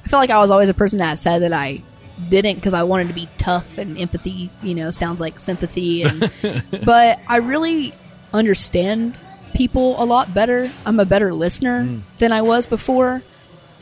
i 0.04 0.08
feel 0.10 0.20
like 0.20 0.32
i 0.32 0.40
was 0.40 0.50
always 0.50 0.68
a 0.68 0.74
person 0.74 1.00
that 1.00 1.18
said 1.20 1.40
that 1.44 1.54
i 1.54 1.82
didn't 2.30 2.56
because 2.56 2.74
i 2.74 2.84
wanted 2.84 3.08
to 3.08 3.14
be 3.14 3.28
tough 3.38 3.78
and 3.78 3.98
empathy 3.98 4.50
you 4.62 4.76
know 4.76 4.92
sounds 4.92 5.20
like 5.20 5.40
sympathy 5.40 6.04
and 6.04 6.32
but 6.86 7.20
i 7.28 7.38
really 7.38 7.94
understand 8.34 9.16
people 9.54 10.02
a 10.02 10.06
lot 10.06 10.34
better. 10.34 10.72
I'm 10.86 11.00
a 11.00 11.06
better 11.06 11.34
listener 11.34 12.00
than 12.20 12.32
i 12.32 12.42
was 12.42 12.66
before 12.66 13.22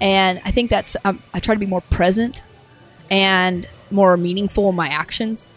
and 0.01 0.41
i 0.43 0.51
think 0.51 0.69
that's 0.69 0.95
um, 1.05 1.21
i 1.33 1.39
try 1.39 1.53
to 1.53 1.59
be 1.59 1.67
more 1.67 1.81
present 1.81 2.41
and 3.11 3.67
more 3.91 4.17
meaningful 4.17 4.69
in 4.69 4.75
my 4.75 4.87
actions. 4.87 5.47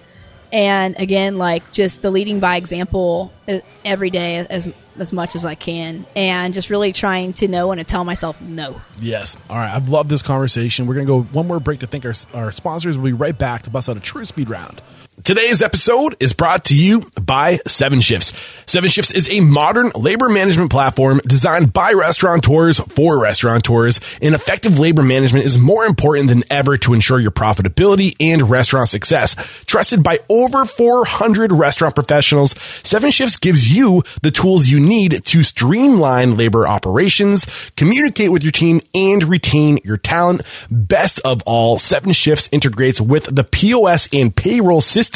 And 0.53 0.95
again 0.99 1.39
like 1.39 1.73
just 1.73 2.03
the 2.03 2.11
leading 2.11 2.41
by 2.41 2.57
example 2.57 3.33
uh, 3.49 3.61
every 3.85 4.11
day 4.11 4.47
as 4.51 4.73
as 4.99 5.13
much 5.13 5.35
as 5.35 5.45
I 5.45 5.55
can, 5.55 6.07
and 6.15 6.53
just 6.55 6.71
really 6.71 6.93
trying 6.93 7.33
to 7.35 7.49
know 7.49 7.73
and 7.73 7.79
to 7.79 7.85
tell 7.85 8.05
myself 8.05 8.41
no. 8.41 8.81
Yes. 9.01 9.37
All 9.49 9.57
right. 9.57 9.75
I've 9.75 9.89
loved 9.89 10.11
this 10.11 10.23
conversation. 10.23 10.87
We're 10.87 10.95
going 10.95 11.07
to 11.07 11.13
go 11.13 11.23
one 11.33 11.47
more 11.47 11.61
break 11.61 11.81
to 11.81 11.87
thank 11.87 12.05
our, 12.05 12.15
our 12.35 12.53
sponsors. 12.53 12.99
We'll 12.99 13.13
be 13.13 13.13
right 13.13 13.37
back 13.37 13.63
to 13.63 13.71
bust 13.71 13.89
out 13.89 13.97
a 13.97 14.01
true 14.01 14.25
speed 14.25 14.51
round. 14.51 14.83
Today's 15.23 15.61
episode 15.61 16.17
is 16.21 16.33
brought 16.33 16.65
to 16.65 16.75
you 16.75 17.03
by 17.21 17.61
Seven 17.67 18.01
Shifts. 18.01 18.33
Seven 18.67 18.89
Shifts 18.89 19.15
is 19.15 19.31
a 19.31 19.41
modern 19.41 19.93
labor 19.95 20.31
management 20.31 20.71
platform 20.71 21.21
designed 21.27 21.75
by 21.75 21.93
restaurateurs 21.93 22.81
for 22.81 23.21
restaurateurs. 23.21 24.01
And 24.23 24.35
effective 24.35 24.79
labor 24.79 25.03
management 25.03 25.45
is 25.45 25.59
more 25.59 25.85
important 25.85 26.29
than 26.29 26.43
ever 26.51 26.79
to 26.79 26.95
ensure 26.95 27.21
your 27.21 27.31
profitability 27.31 28.17
and 28.21 28.49
restaurant 28.49 28.89
success. 28.89 29.37
Trusted 29.67 30.03
by 30.03 30.19
over 30.31 30.65
400 30.65 31.53
restaurant 31.53 31.95
professionals, 31.95 32.59
Seven 32.83 33.11
Shifts 33.11 33.37
gives 33.37 33.71
you 33.71 34.03
the 34.23 34.31
tools 34.31 34.71
you 34.71 34.81
need 34.81 35.27
to 35.27 35.43
streamline 35.43 36.39
labor 36.39 36.67
operations, 36.67 37.71
communicate 37.77 38.33
with 38.33 38.43
your 38.43 38.51
team, 38.51 38.81
and 38.95 39.23
retain 39.25 39.79
your 39.85 39.99
talent. 39.99 40.41
Best 40.71 41.21
of 41.21 41.43
all, 41.45 41.79
Seven 41.79 42.13
Shifts 42.13 42.49
integrates 42.51 42.99
with 42.99 43.25
the 43.25 43.45
POS 43.45 44.09
and 44.11 44.35
payroll 44.35 44.81
system 44.81 45.12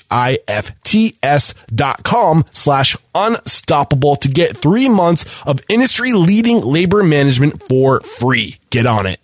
dot 1.74 2.04
com 2.04 2.44
slash 2.50 2.96
unstoppable 3.14 4.16
to 4.16 4.28
get 4.28 4.56
three 4.56 4.88
months 4.88 5.24
of 5.46 5.60
industry 5.68 6.12
leading 6.12 6.60
labor 6.60 7.02
management 7.02 7.62
for 7.62 8.00
free. 8.00 8.58
Get 8.70 8.86
on 8.86 9.06
it. 9.06 9.20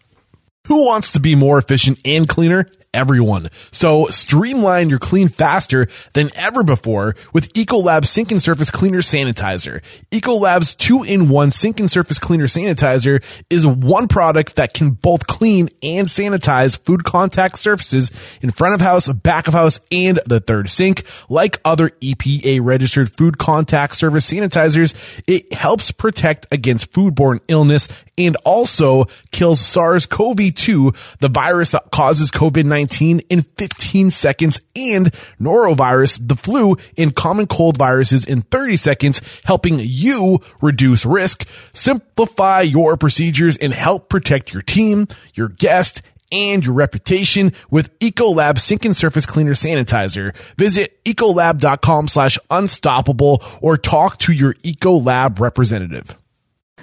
Who 0.69 0.87
wants 0.87 1.13
to 1.13 1.21
be 1.21 1.35
more 1.35 1.59
efficient 1.59 2.01
and 2.07 2.27
cleaner? 2.27 2.67
Everyone. 2.95 3.51
So 3.73 4.07
streamline 4.07 4.89
your 4.89 5.01
clean 5.01 5.29
faster 5.29 5.89
than 6.13 6.31
ever 6.37 6.63
before 6.63 7.17
with 7.33 7.53
Ecolab 7.55 8.07
Sink 8.07 8.31
and 8.31 8.41
Surface 8.41 8.71
Cleaner 8.71 9.01
Sanitizer. 9.01 9.83
Ecolab's 10.11 10.77
two-in-one 10.77 11.51
sink 11.51 11.81
and 11.81 11.91
surface 11.91 12.21
cleaner 12.21 12.47
sanitizer 12.47 13.23
is 13.51 13.67
one 13.67 14.07
product 14.07 14.57
that 14.57 14.75
can 14.75 14.91
both 14.91 15.27
clean 15.27 15.69
and 15.83 16.07
sanitize 16.07 16.79
food 16.79 17.03
contact 17.03 17.59
surfaces 17.59 18.39
in 18.43 18.51
front 18.51 18.75
of 18.75 18.81
house, 18.81 19.09
back 19.09 19.49
of 19.49 19.55
house, 19.55 19.81
and 19.91 20.21
the 20.27 20.39
third 20.39 20.71
sink. 20.71 21.05
Like 21.29 21.61
other 21.65 21.91
EPA 22.01 22.61
registered 22.63 23.11
food 23.17 23.39
contact 23.39 23.97
surface 23.97 24.31
sanitizers, 24.31 24.95
it 25.27 25.53
helps 25.53 25.91
protect 25.91 26.47
against 26.53 26.93
foodborne 26.93 27.41
illness 27.49 27.89
and 28.17 28.37
also 28.45 29.07
kills 29.33 29.59
SARS-CoV-2, 29.59 31.19
the 31.19 31.29
virus 31.29 31.73
that 31.73 31.91
causes 31.91 32.31
COVID-19 32.31 32.84
in 33.29 33.43
15 33.43 34.11
seconds 34.11 34.61
and 34.77 35.13
norovirus, 35.41 36.19
the 36.21 36.37
flu 36.37 36.77
and 36.97 37.15
common 37.15 37.47
cold 37.47 37.77
viruses 37.77 38.25
in 38.25 38.43
30 38.43 38.77
seconds, 38.77 39.41
helping 39.45 39.77
you 39.79 40.41
reduce 40.61 41.07
risk, 41.07 41.47
simplify 41.73 42.61
your 42.61 42.97
procedures 42.97 43.57
and 43.57 43.73
help 43.73 44.09
protect 44.09 44.53
your 44.53 44.63
team, 44.63 45.09
your 45.35 45.49
guest, 45.49 46.03
and 46.33 46.65
your 46.65 46.75
reputation 46.75 47.53
with 47.71 47.97
Ecolab 48.01 48.59
Sink 48.59 48.85
and 48.85 48.97
Surface 48.97 49.27
Cleaner 49.27 49.53
Sanitizer. 49.53 50.35
Visit 50.57 51.03
ecolab.com 51.05 52.09
slash 52.09 52.39
unstoppable 52.51 53.43
or 53.63 53.77
talk 53.77 54.19
to 54.21 54.33
your 54.33 54.55
Ecolab 54.55 55.39
representative. 55.39 56.17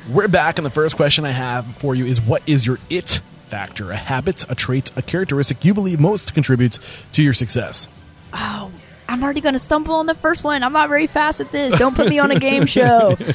We're 0.10 0.28
back, 0.28 0.58
and 0.58 0.66
the 0.66 0.72
first 0.72 0.96
question 0.96 1.26
I 1.26 1.32
have 1.32 1.66
for 1.78 1.94
you 1.94 2.06
is 2.06 2.20
what 2.20 2.42
is 2.48 2.66
your 2.66 2.80
it 2.90 3.22
factor? 3.52 3.92
A 3.92 3.98
habit, 3.98 4.50
a 4.50 4.56
trait, 4.56 4.92
a 4.96 5.02
characteristic 5.02 5.64
you 5.66 5.74
believe 5.74 6.00
most 6.00 6.34
contributes 6.34 6.80
to 7.12 7.22
your 7.22 7.34
success? 7.34 7.90
Oh, 8.34 8.72
I'm 9.10 9.22
already 9.22 9.42
going 9.42 9.54
to 9.54 9.60
stumble 9.60 9.96
on 9.96 10.06
the 10.06 10.16
first 10.16 10.44
one. 10.46 10.64
I'm 10.64 10.72
not 10.72 10.88
very 10.88 11.06
fast 11.08 11.42
at 11.42 11.52
this. 11.52 11.78
Don't 11.78 11.94
put 11.96 12.08
me 12.10 12.18
on 12.18 12.32
a 12.32 12.40
game 12.40 12.66
show. 12.66 13.18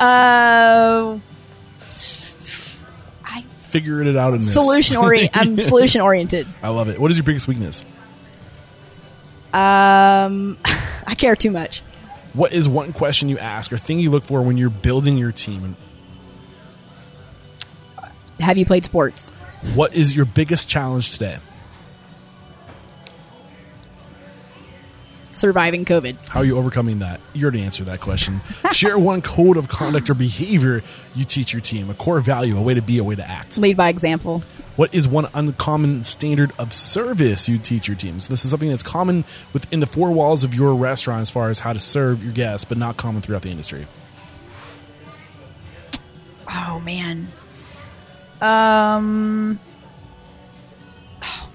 Uh, 0.00 1.18
I 3.24 3.42
Figuring 3.58 4.06
it 4.06 4.16
out 4.16 4.32
in 4.32 4.38
this. 4.38 4.52
solution 4.52 4.96
ori- 4.96 5.28
I'm 5.34 5.58
solution 5.58 6.00
oriented. 6.02 6.46
I 6.62 6.68
love 6.68 6.88
it. 6.88 7.00
What 7.00 7.10
is 7.10 7.16
your 7.16 7.24
biggest 7.24 7.48
weakness? 7.48 7.84
Um, 9.52 10.56
I 10.64 11.16
care 11.16 11.34
too 11.34 11.50
much. 11.50 11.82
What 12.32 12.52
is 12.52 12.68
one 12.68 12.92
question 12.92 13.28
you 13.28 13.38
ask 13.38 13.72
or 13.72 13.76
thing 13.76 13.98
you 13.98 14.10
look 14.10 14.22
for 14.22 14.40
when 14.40 14.56
you're 14.56 14.70
building 14.70 15.18
your 15.18 15.32
team? 15.32 15.74
Have 18.40 18.56
you 18.56 18.64
played 18.64 18.84
sports? 18.84 19.30
What 19.74 19.94
is 19.94 20.16
your 20.16 20.24
biggest 20.24 20.68
challenge 20.68 21.12
today? 21.12 21.38
Surviving 25.30 25.84
COVID. 25.84 26.16
How 26.28 26.40
are 26.40 26.44
you 26.44 26.56
overcoming 26.56 27.00
that? 27.00 27.20
You 27.34 27.44
already 27.44 27.62
answered 27.62 27.86
that 27.86 28.00
question. 28.00 28.40
Share 28.72 28.98
one 28.98 29.20
code 29.20 29.56
of 29.56 29.68
conduct 29.68 30.08
or 30.08 30.14
behavior 30.14 30.82
you 31.14 31.24
teach 31.24 31.52
your 31.52 31.60
team, 31.60 31.90
a 31.90 31.94
core 31.94 32.20
value, 32.20 32.56
a 32.56 32.62
way 32.62 32.74
to 32.74 32.82
be, 32.82 32.98
a 32.98 33.04
way 33.04 33.14
to 33.14 33.28
act. 33.28 33.58
Lead 33.58 33.76
by 33.76 33.88
example. 33.88 34.42
What 34.76 34.94
is 34.94 35.06
one 35.06 35.26
uncommon 35.34 36.04
standard 36.04 36.52
of 36.58 36.72
service 36.72 37.48
you 37.48 37.58
teach 37.58 37.88
your 37.88 37.96
teams? 37.96 38.28
This 38.28 38.44
is 38.44 38.50
something 38.52 38.68
that's 38.68 38.82
common 38.82 39.24
within 39.52 39.80
the 39.80 39.86
four 39.86 40.12
walls 40.12 40.44
of 40.44 40.54
your 40.54 40.74
restaurant 40.74 41.20
as 41.20 41.30
far 41.30 41.50
as 41.50 41.58
how 41.58 41.72
to 41.72 41.80
serve 41.80 42.22
your 42.22 42.32
guests, 42.32 42.64
but 42.64 42.78
not 42.78 42.96
common 42.96 43.20
throughout 43.20 43.42
the 43.42 43.50
industry. 43.50 43.86
Oh 46.48 46.80
man. 46.84 47.28
Um. 48.40 49.58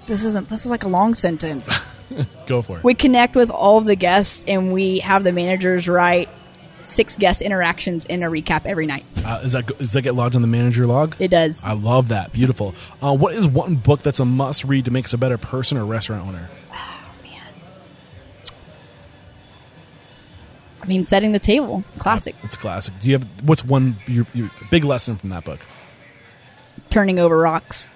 This 0.05 0.23
isn't. 0.25 0.49
This 0.49 0.65
is 0.65 0.71
like 0.71 0.83
a 0.83 0.89
long 0.89 1.15
sentence. 1.15 1.71
Go 2.47 2.61
for 2.61 2.77
it. 2.77 2.83
we 2.83 2.93
connect 2.93 3.35
with 3.35 3.49
all 3.49 3.77
of 3.77 3.85
the 3.85 3.95
guests, 3.95 4.43
and 4.47 4.73
we 4.73 4.99
have 4.99 5.23
the 5.23 5.31
managers 5.31 5.87
write 5.87 6.29
six 6.81 7.15
guest 7.15 7.41
interactions 7.41 8.05
in 8.05 8.23
a 8.23 8.27
recap 8.27 8.65
every 8.65 8.85
night. 8.85 9.05
Uh, 9.25 9.39
is 9.43 9.53
that 9.53 9.65
does 9.77 9.93
that 9.93 10.01
get 10.01 10.13
logged 10.13 10.35
in 10.35 10.41
the 10.41 10.47
manager 10.47 10.85
log? 10.85 11.15
It 11.19 11.29
does. 11.29 11.63
I 11.63 11.73
love 11.73 12.09
that. 12.09 12.33
Beautiful. 12.33 12.75
Uh, 13.01 13.15
what 13.15 13.33
is 13.33 13.47
one 13.47 13.75
book 13.75 14.01
that's 14.01 14.19
a 14.19 14.25
must 14.25 14.65
read 14.65 14.85
to 14.85 14.91
make 14.91 15.05
us 15.05 15.13
a 15.13 15.17
better 15.17 15.37
person 15.37 15.77
or 15.77 15.85
restaurant 15.85 16.27
owner? 16.27 16.49
Oh, 16.73 17.11
man. 17.23 17.41
I 20.81 20.85
mean, 20.85 21.05
setting 21.05 21.31
the 21.31 21.39
table, 21.39 21.83
classic. 21.97 22.35
It's 22.43 22.57
classic. 22.57 22.93
Do 22.99 23.07
you 23.09 23.17
have 23.17 23.47
what's 23.47 23.63
one 23.63 23.95
your, 24.05 24.27
your 24.33 24.51
big 24.69 24.83
lesson 24.83 25.15
from 25.15 25.29
that 25.29 25.45
book? 25.45 25.59
Turning 26.93 27.19
over 27.19 27.37
rocks. 27.37 27.87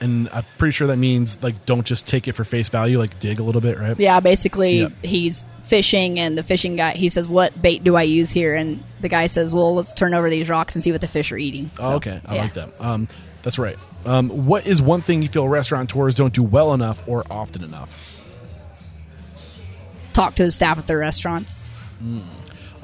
And 0.00 0.28
I'm 0.30 0.44
pretty 0.58 0.72
sure 0.72 0.88
that 0.88 0.96
means 0.98 1.42
like 1.42 1.64
don't 1.64 1.86
just 1.86 2.06
take 2.06 2.28
it 2.28 2.32
for 2.32 2.44
face 2.44 2.68
value. 2.68 2.98
Like 2.98 3.18
dig 3.18 3.40
a 3.40 3.42
little 3.42 3.60
bit, 3.60 3.78
right? 3.78 3.98
Yeah, 3.98 4.20
basically, 4.20 4.80
Yep. 4.80 4.92
he's 5.04 5.44
fishing, 5.62 6.18
and 6.20 6.36
the 6.36 6.42
fishing 6.42 6.76
guy 6.76 6.92
he 6.92 7.08
says, 7.08 7.28
"What 7.28 7.62
bait 7.62 7.82
do 7.84 7.94
I 7.96 8.02
use 8.02 8.30
here?" 8.30 8.54
And 8.56 8.82
the 9.00 9.08
guy 9.08 9.26
says, 9.28 9.54
"Well, 9.54 9.74
let's 9.74 9.92
turn 9.92 10.12
over 10.12 10.28
these 10.28 10.48
rocks 10.48 10.74
and 10.74 10.84
see 10.84 10.92
what 10.92 11.00
the 11.00 11.06
fish 11.08 11.32
are 11.32 11.38
eating." 11.38 11.70
Oh, 11.78 11.94
okay, 11.94 12.20
I 12.26 12.34
yeah. 12.34 12.42
like 12.42 12.54
that. 12.54 12.70
Um, 12.80 13.08
that's 13.42 13.58
right. 13.58 13.78
Um, 14.04 14.46
what 14.46 14.66
is 14.66 14.82
one 14.82 15.00
thing 15.00 15.22
you 15.22 15.28
feel 15.28 15.48
restaurateurs 15.48 16.14
don't 16.16 16.34
do 16.34 16.42
well 16.42 16.74
enough 16.74 17.02
or 17.08 17.24
often 17.30 17.62
enough? 17.64 18.18
Talk 20.12 20.34
to 20.34 20.44
the 20.44 20.50
staff 20.50 20.76
at 20.78 20.86
their 20.88 20.98
restaurants. 20.98 21.62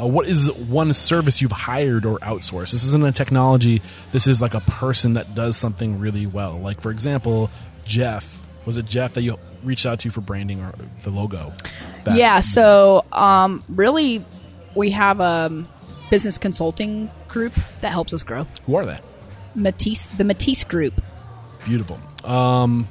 Uh, 0.01 0.07
what 0.07 0.27
is 0.29 0.53
one 0.53 0.93
service 0.95 1.43
you've 1.43 1.53
hired 1.53 2.05
or 2.07 2.19
outsourced? 2.19 2.73
This 2.73 2.85
isn't 2.85 3.05
a 3.05 3.13
technology. 3.13 3.83
This 4.13 4.27
is 4.27 4.41
like 4.41 4.55
a 4.55 4.61
person 4.61 5.15
that 5.15 5.35
does 5.35 5.57
something 5.57 5.99
really 5.99 6.27
well. 6.27 6.59
Like 6.59 6.81
for 6.81 6.91
example, 6.91 7.51
Jeff. 7.85 8.47
Was 8.65 8.77
it 8.77 8.85
Jeff 8.87 9.15
that 9.15 9.23
you 9.23 9.39
reached 9.65 9.87
out 9.87 10.01
to 10.01 10.11
for 10.11 10.21
branding 10.21 10.61
or 10.61 10.75
the 11.03 11.11
logo? 11.11 11.53
Yeah, 12.15 12.41
so 12.41 13.05
um, 13.13 13.65
really, 13.69 14.23
we 14.75 14.91
have 14.91 15.21
a 15.21 15.65
business 16.11 16.39
consulting 16.39 17.11
group 17.29 17.55
that 17.81 17.91
helps 17.93 18.13
us 18.13 18.23
grow. 18.23 18.47
Who 18.67 18.75
are 18.75 18.85
they? 18.87 18.99
Matisse, 19.55 20.07
the 20.07 20.25
Matisse 20.25 20.65
Group. 20.65 20.95
Beautiful. 21.65 21.99
Um, 22.25 22.89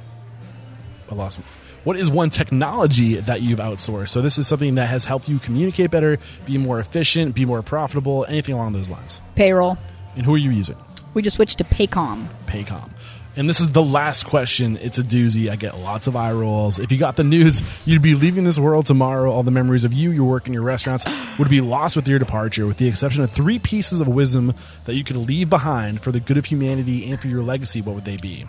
I 1.10 1.14
lost. 1.14 1.40
What 1.84 1.96
is 1.96 2.10
one 2.10 2.30
technology 2.30 3.14
that 3.16 3.40
you've 3.40 3.60
outsourced? 3.60 4.08
So 4.10 4.20
this 4.20 4.36
is 4.36 4.46
something 4.46 4.74
that 4.74 4.86
has 4.86 5.04
helped 5.04 5.28
you 5.28 5.38
communicate 5.38 5.90
better, 5.90 6.18
be 6.44 6.58
more 6.58 6.80
efficient, 6.80 7.34
be 7.34 7.44
more 7.44 7.62
profitable, 7.62 8.26
anything 8.28 8.54
along 8.54 8.72
those 8.72 8.90
lines. 8.90 9.20
Payroll. 9.36 9.78
And 10.16 10.26
who 10.26 10.34
are 10.34 10.38
you 10.38 10.50
using? 10.50 10.76
We 11.14 11.22
just 11.22 11.36
switched 11.36 11.58
to 11.58 11.64
Paycom. 11.64 12.28
Paycom. 12.46 12.90
And 13.36 13.48
this 13.48 13.60
is 13.60 13.70
the 13.70 13.82
last 13.82 14.26
question. 14.26 14.76
It's 14.78 14.98
a 14.98 15.04
doozy. 15.04 15.48
I 15.48 15.54
get 15.54 15.78
lots 15.78 16.08
of 16.08 16.16
eye 16.16 16.32
rolls. 16.32 16.80
If 16.80 16.90
you 16.90 16.98
got 16.98 17.14
the 17.14 17.22
news, 17.22 17.62
you'd 17.86 18.02
be 18.02 18.16
leaving 18.16 18.42
this 18.42 18.58
world 18.58 18.86
tomorrow. 18.86 19.30
All 19.30 19.44
the 19.44 19.52
memories 19.52 19.84
of 19.84 19.92
you, 19.92 20.10
your 20.10 20.28
work, 20.28 20.46
and 20.46 20.54
your 20.54 20.64
restaurants 20.64 21.06
would 21.38 21.48
be 21.48 21.60
lost 21.60 21.94
with 21.94 22.08
your 22.08 22.18
departure, 22.18 22.66
with 22.66 22.78
the 22.78 22.88
exception 22.88 23.22
of 23.22 23.30
three 23.30 23.60
pieces 23.60 24.00
of 24.00 24.08
wisdom 24.08 24.54
that 24.86 24.96
you 24.96 25.04
could 25.04 25.16
leave 25.16 25.48
behind 25.48 26.02
for 26.02 26.10
the 26.10 26.18
good 26.18 26.36
of 26.36 26.46
humanity 26.46 27.08
and 27.08 27.20
for 27.20 27.28
your 27.28 27.42
legacy. 27.42 27.80
What 27.80 27.94
would 27.94 28.04
they 28.04 28.16
be? 28.16 28.44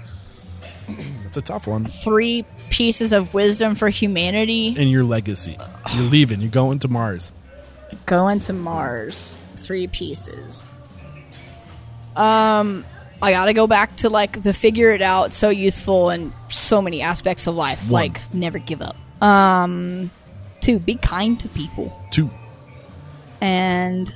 It's 1.29 1.37
a 1.37 1.43
tough 1.43 1.67
one. 1.67 1.85
Three 1.85 2.43
pieces 2.71 3.13
of 3.13 3.35
wisdom 3.35 3.75
for 3.75 3.87
humanity. 3.89 4.73
And 4.75 4.89
your 4.89 5.03
legacy. 5.03 5.55
You're 5.93 6.05
leaving. 6.05 6.41
You're 6.41 6.49
going 6.49 6.79
to 6.79 6.87
Mars. 6.87 7.31
Going 8.07 8.39
to 8.41 8.53
Mars. 8.53 9.31
Three 9.55 9.85
pieces. 9.85 10.63
Um, 12.15 12.83
I 13.21 13.31
gotta 13.31 13.53
go 13.53 13.67
back 13.67 13.95
to 13.97 14.09
like 14.09 14.41
the 14.41 14.53
figure 14.55 14.91
it 14.91 15.03
out. 15.03 15.33
So 15.33 15.49
useful 15.49 16.09
in 16.09 16.33
so 16.49 16.81
many 16.81 17.03
aspects 17.03 17.45
of 17.45 17.53
life. 17.53 17.81
One. 17.83 17.91
Like 17.91 18.33
never 18.33 18.57
give 18.57 18.81
up. 18.81 18.95
Um, 19.21 20.09
two, 20.61 20.79
be 20.79 20.95
kind 20.95 21.39
to 21.41 21.49
people. 21.49 21.95
Two. 22.11 22.31
And 23.39 24.13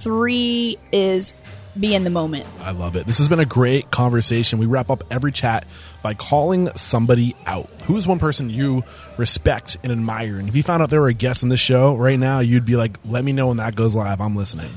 three 0.00 0.78
is 0.92 1.34
be 1.78 1.94
in 1.94 2.04
the 2.04 2.10
moment. 2.10 2.46
I 2.60 2.70
love 2.72 2.96
it. 2.96 3.06
This 3.06 3.18
has 3.18 3.28
been 3.28 3.40
a 3.40 3.44
great 3.44 3.90
conversation. 3.90 4.58
We 4.58 4.66
wrap 4.66 4.90
up 4.90 5.04
every 5.10 5.32
chat 5.32 5.66
by 6.02 6.14
calling 6.14 6.68
somebody 6.76 7.34
out. 7.46 7.68
Who 7.86 7.96
is 7.96 8.06
one 8.06 8.18
person 8.18 8.48
you 8.50 8.82
respect 9.16 9.76
and 9.82 9.92
admire? 9.92 10.36
And 10.38 10.48
if 10.48 10.56
you 10.56 10.62
found 10.62 10.82
out 10.82 10.90
there 10.90 11.00
were 11.00 11.08
a 11.08 11.14
guest 11.14 11.42
on 11.42 11.48
this 11.48 11.60
show 11.60 11.94
right 11.96 12.18
now, 12.18 12.40
you'd 12.40 12.64
be 12.64 12.76
like, 12.76 12.98
let 13.04 13.24
me 13.24 13.32
know 13.32 13.48
when 13.48 13.58
that 13.58 13.76
goes 13.76 13.94
live. 13.94 14.20
I'm 14.20 14.34
listening. 14.36 14.70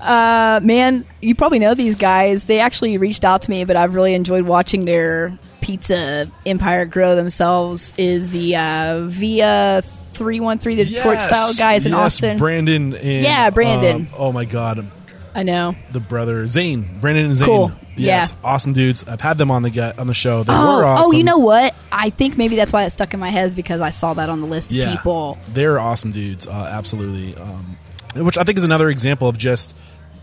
Uh, 0.00 0.60
man, 0.62 1.06
you 1.22 1.34
probably 1.34 1.58
know 1.58 1.74
these 1.74 1.94
guys. 1.94 2.44
They 2.44 2.58
actually 2.60 2.98
reached 2.98 3.24
out 3.24 3.42
to 3.42 3.50
me, 3.50 3.64
but 3.64 3.76
I've 3.76 3.94
really 3.94 4.14
enjoyed 4.14 4.44
watching 4.44 4.84
their 4.84 5.38
pizza 5.62 6.30
empire 6.44 6.84
grow 6.84 7.16
themselves. 7.16 7.94
Is 7.96 8.28
the 8.30 8.56
uh, 8.56 9.06
Via 9.06 9.82
three 10.12 10.40
one 10.40 10.58
three 10.58 10.74
the 10.74 10.84
Detroit 10.84 11.20
style 11.20 11.54
guys 11.54 11.86
in 11.86 11.92
yes, 11.92 11.98
Austin? 12.00 12.36
Brandon 12.38 12.94
and 12.94 13.24
Yeah, 13.24 13.48
Brandon. 13.48 13.96
um, 14.02 14.08
oh 14.18 14.30
my 14.30 14.44
god, 14.44 14.86
I 15.34 15.42
know. 15.42 15.74
the 15.92 16.00
brother 16.00 16.46
Zane, 16.46 16.98
Brandon 17.00 17.26
and 17.26 17.36
Zane. 17.36 17.46
Cool. 17.48 17.72
Yes, 17.96 18.30
Yeah. 18.30 18.36
awesome 18.48 18.72
dudes. 18.72 19.04
I've 19.06 19.20
had 19.20 19.36
them 19.38 19.50
on 19.50 19.62
the 19.62 19.70
get 19.70 19.98
on 19.98 20.06
the 20.06 20.14
show. 20.14 20.42
They 20.44 20.52
Oh, 20.52 20.76
were 20.78 20.84
awesome. 20.84 21.06
oh, 21.06 21.12
you 21.12 21.24
know 21.24 21.38
what? 21.38 21.74
I 21.92 22.10
think 22.10 22.36
maybe 22.38 22.56
that's 22.56 22.72
why 22.72 22.84
it 22.84 22.90
stuck 22.90 23.14
in 23.14 23.20
my 23.20 23.30
head 23.30 23.54
because 23.56 23.80
I 23.80 23.90
saw 23.90 24.14
that 24.14 24.28
on 24.28 24.40
the 24.40 24.46
list 24.46 24.72
of 24.72 24.78
people. 24.90 25.38
they're 25.52 25.78
awesome 25.80 26.10
dudes. 26.12 26.46
Uh, 26.46 26.50
absolutely, 26.70 27.36
um, 27.36 27.76
which 28.16 28.38
I 28.38 28.44
think 28.44 28.58
is 28.58 28.64
another 28.64 28.90
example 28.90 29.28
of 29.28 29.36
just 29.38 29.74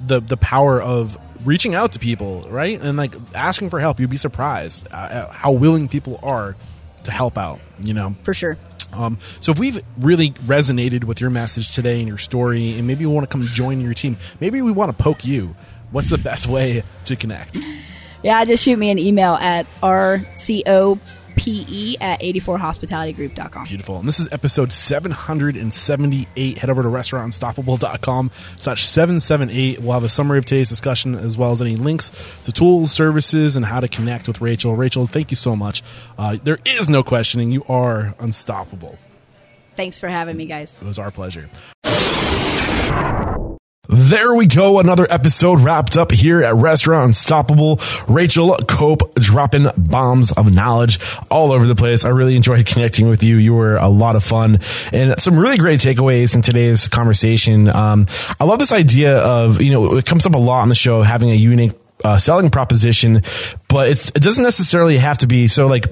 the 0.05 0.19
the 0.21 0.37
power 0.37 0.81
of 0.81 1.17
reaching 1.45 1.75
out 1.75 1.91
to 1.93 1.99
people, 1.99 2.47
right, 2.49 2.81
and 2.81 2.97
like 2.97 3.13
asking 3.35 3.69
for 3.69 3.79
help. 3.79 3.99
You'd 3.99 4.09
be 4.09 4.17
surprised 4.17 4.87
uh, 4.91 5.09
at 5.11 5.29
how 5.31 5.51
willing 5.51 5.87
people 5.87 6.19
are 6.23 6.55
to 7.03 7.11
help 7.11 7.37
out. 7.37 7.59
You 7.83 7.93
know, 7.95 8.15
For 8.23 8.33
sure. 8.33 8.57
Um, 8.93 9.17
so 9.39 9.51
if 9.51 9.59
we've 9.59 9.81
really 9.99 10.31
resonated 10.31 11.03
with 11.03 11.21
your 11.21 11.29
message 11.29 11.73
today 11.73 11.99
and 11.99 12.07
your 12.07 12.17
story, 12.17 12.77
and 12.77 12.87
maybe 12.87 13.05
we 13.05 13.13
want 13.13 13.29
to 13.29 13.31
come 13.31 13.45
join 13.47 13.81
your 13.81 13.93
team, 13.93 14.17
maybe 14.39 14.61
we 14.61 14.71
want 14.71 14.95
to 14.95 15.03
poke 15.03 15.25
you. 15.25 15.55
What's 15.91 16.09
the 16.09 16.17
best 16.17 16.47
way 16.47 16.83
to 17.05 17.15
connect? 17.15 17.57
Yeah, 18.23 18.45
just 18.45 18.63
shoot 18.63 18.77
me 18.77 18.91
an 18.91 18.99
email 18.99 19.33
at 19.33 19.65
rcope 21.41 21.97
at 22.01 22.21
84hospitalitygroup.com. 22.21 23.65
Beautiful. 23.65 23.97
And 23.99 24.07
this 24.07 24.19
is 24.19 24.31
episode 24.31 24.71
778. 24.73 26.57
Head 26.57 26.69
over 26.69 26.83
to 26.83 26.89
restaurantunstoppable.com 26.89 28.31
slash 28.57 28.85
778. 28.85 29.79
We'll 29.79 29.93
have 29.93 30.03
a 30.03 30.09
summary 30.09 30.37
of 30.37 30.45
today's 30.45 30.69
discussion 30.69 31.15
as 31.15 31.37
well 31.37 31.51
as 31.51 31.61
any 31.61 31.75
links 31.75 32.11
to 32.43 32.51
tools, 32.51 32.91
services, 32.91 33.55
and 33.55 33.65
how 33.65 33.79
to 33.79 33.87
connect 33.87 34.27
with 34.27 34.41
Rachel. 34.41 34.75
Rachel, 34.75 35.07
thank 35.07 35.31
you 35.31 35.37
so 35.37 35.55
much. 35.55 35.81
Uh, 36.17 36.37
there 36.43 36.59
is 36.65 36.89
no 36.89 37.03
questioning. 37.03 37.51
You 37.51 37.63
are 37.67 38.15
unstoppable. 38.19 38.97
Thanks 39.75 39.99
for 39.99 40.09
having 40.09 40.37
me, 40.37 40.45
guys. 40.45 40.77
It 40.81 40.85
was 40.85 40.99
our 40.99 41.11
pleasure. 41.11 41.49
There 43.93 44.33
we 44.35 44.45
go. 44.47 44.79
Another 44.79 45.05
episode 45.09 45.59
wrapped 45.59 45.97
up 45.97 46.11
here 46.11 46.41
at 46.41 46.55
Restaurant 46.55 47.07
Unstoppable. 47.07 47.77
Rachel 48.07 48.55
Cope 48.65 49.13
dropping 49.15 49.67
bombs 49.75 50.31
of 50.31 50.53
knowledge 50.53 50.97
all 51.29 51.51
over 51.51 51.67
the 51.67 51.75
place. 51.75 52.05
I 52.05 52.09
really 52.09 52.37
enjoyed 52.37 52.65
connecting 52.65 53.09
with 53.09 53.21
you. 53.21 53.35
You 53.35 53.53
were 53.53 53.75
a 53.75 53.89
lot 53.89 54.15
of 54.15 54.23
fun 54.23 54.59
and 54.93 55.19
some 55.19 55.37
really 55.37 55.57
great 55.57 55.81
takeaways 55.81 56.35
in 56.35 56.41
today's 56.41 56.87
conversation. 56.87 57.67
Um, 57.67 58.07
I 58.39 58.45
love 58.45 58.59
this 58.59 58.71
idea 58.71 59.17
of, 59.17 59.61
you 59.61 59.73
know, 59.73 59.97
it 59.97 60.05
comes 60.05 60.25
up 60.25 60.35
a 60.35 60.37
lot 60.37 60.61
on 60.61 60.69
the 60.69 60.75
show, 60.75 61.01
having 61.01 61.29
a 61.29 61.35
unique 61.35 61.73
uh, 62.03 62.17
selling 62.17 62.49
proposition, 62.49 63.21
but 63.67 63.89
it 63.89 64.21
doesn't 64.21 64.43
necessarily 64.43 64.97
have 64.97 65.19
to 65.19 65.27
be. 65.27 65.47
So 65.47 65.67
like 65.67 65.85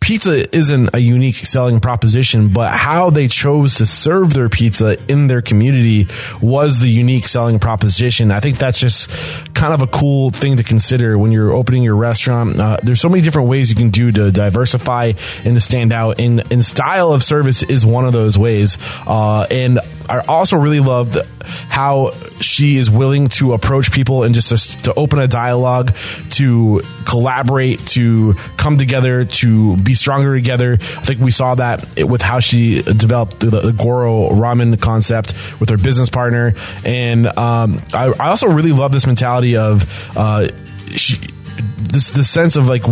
pizza 0.00 0.54
isn't 0.56 0.94
a 0.94 0.98
unique 0.98 1.36
selling 1.36 1.80
proposition, 1.80 2.48
but 2.48 2.72
how 2.72 3.10
they 3.10 3.28
chose 3.28 3.74
to 3.76 3.86
serve 3.86 4.34
their 4.34 4.48
pizza 4.48 4.96
in 5.10 5.26
their 5.26 5.42
community 5.42 6.06
was 6.40 6.80
the 6.80 6.88
unique 6.88 7.26
selling 7.26 7.58
proposition. 7.58 8.30
I 8.30 8.40
think 8.40 8.58
that's 8.58 8.80
just 8.80 9.10
kind 9.54 9.74
of 9.74 9.82
a 9.82 9.86
cool 9.86 10.30
thing 10.30 10.56
to 10.56 10.64
consider 10.64 11.18
when 11.18 11.32
you're 11.32 11.52
opening 11.52 11.82
your 11.82 11.96
restaurant. 11.96 12.58
Uh, 12.58 12.78
there's 12.82 13.00
so 13.00 13.08
many 13.08 13.22
different 13.22 13.48
ways 13.48 13.70
you 13.70 13.76
can 13.76 13.90
do 13.90 14.10
to 14.12 14.30
diversify 14.30 15.12
and 15.44 15.54
to 15.54 15.60
stand 15.60 15.92
out 15.92 16.20
and, 16.20 16.50
and 16.52 16.64
style 16.64 17.12
of 17.12 17.22
service 17.22 17.62
is 17.62 17.84
one 17.84 18.06
of 18.06 18.12
those 18.12 18.38
ways. 18.38 18.78
Uh, 19.06 19.46
and 19.50 19.78
I 20.08 20.20
also 20.20 20.56
really 20.56 20.80
love 20.80 21.12
the, 21.12 21.26
how 21.68 22.12
she 22.40 22.76
is 22.76 22.90
willing 22.90 23.28
to 23.28 23.52
approach 23.52 23.92
people 23.92 24.22
and 24.22 24.34
just 24.34 24.48
to, 24.48 24.82
to 24.82 24.94
open 24.94 25.18
a 25.18 25.28
dialogue, 25.28 25.94
to 26.30 26.80
collaborate, 27.04 27.80
to 27.88 28.34
come 28.56 28.78
together, 28.78 29.24
to 29.24 29.76
be 29.78 29.94
stronger 29.94 30.34
together. 30.34 30.74
I 30.74 30.76
think 31.04 31.20
we 31.20 31.30
saw 31.30 31.54
that 31.56 32.04
with 32.04 32.22
how 32.22 32.40
she 32.40 32.82
developed 32.82 33.40
the, 33.40 33.50
the 33.50 33.72
Goro 33.72 34.30
ramen 34.30 34.80
concept 34.80 35.32
with 35.60 35.70
her 35.70 35.78
business 35.78 36.08
partner. 36.08 36.54
And 36.84 37.26
um, 37.26 37.80
I, 37.92 38.12
I 38.18 38.28
also 38.28 38.48
really 38.48 38.72
love 38.72 38.92
this 38.92 39.06
mentality 39.06 39.56
of 39.56 40.16
uh, 40.16 40.48
she 40.90 41.18
this 41.58 42.10
this 42.10 42.30
sense 42.30 42.56
of 42.56 42.68
like 42.68 42.82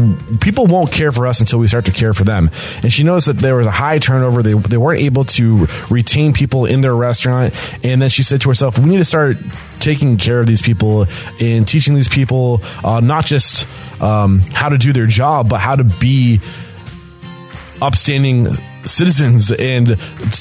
people 0.41 0.67
won't 0.67 0.91
care 0.93 1.13
for 1.13 1.27
us 1.27 1.41
until 1.41 1.59
we 1.59 1.69
start 1.69 1.87
to 1.87 1.93
care 1.93 2.15
for 2.15 2.25
them. 2.25 2.51
And 2.83 2.93
she 2.93 3.03
knows 3.03 3.27
that 3.27 3.37
there 3.39 3.57
was 3.57 3.67
a 3.67 3.71
high 3.71 3.99
turnover. 3.99 4.43
They 4.43 4.55
they 4.55 4.77
weren't 4.77 5.01
able 5.01 5.25
to 5.25 5.67
retain 5.91 6.33
people 6.33 6.67
in 6.67 6.81
their 6.81 6.95
restaurant. 6.95 7.55
And 7.85 8.01
then 8.01 8.09
she 8.09 8.23
said 8.23 8.41
to 8.43 8.49
herself, 8.49 8.79
"We 8.79 8.87
need 8.87 8.99
to 8.99 9.05
start 9.05 9.37
taking 9.79 10.17
care 10.17 10.41
of 10.41 10.47
these 10.47 10.63
people 10.63 11.07
and 11.41 11.67
teaching 11.67 11.95
these 11.95 12.09
people 12.09 12.61
uh, 12.85 13.01
not 13.01 13.27
just 13.27 13.67
um, 14.03 14.41
how 14.53 14.69
to 14.69 14.79
do 14.79 14.93
their 14.93 15.07
job, 15.07 15.49
but 15.49 15.61
how 15.61 15.77
to 15.77 15.85
be 15.85 16.41
upstanding." 17.81 18.49
Citizens 18.87 19.51
and 19.53 19.97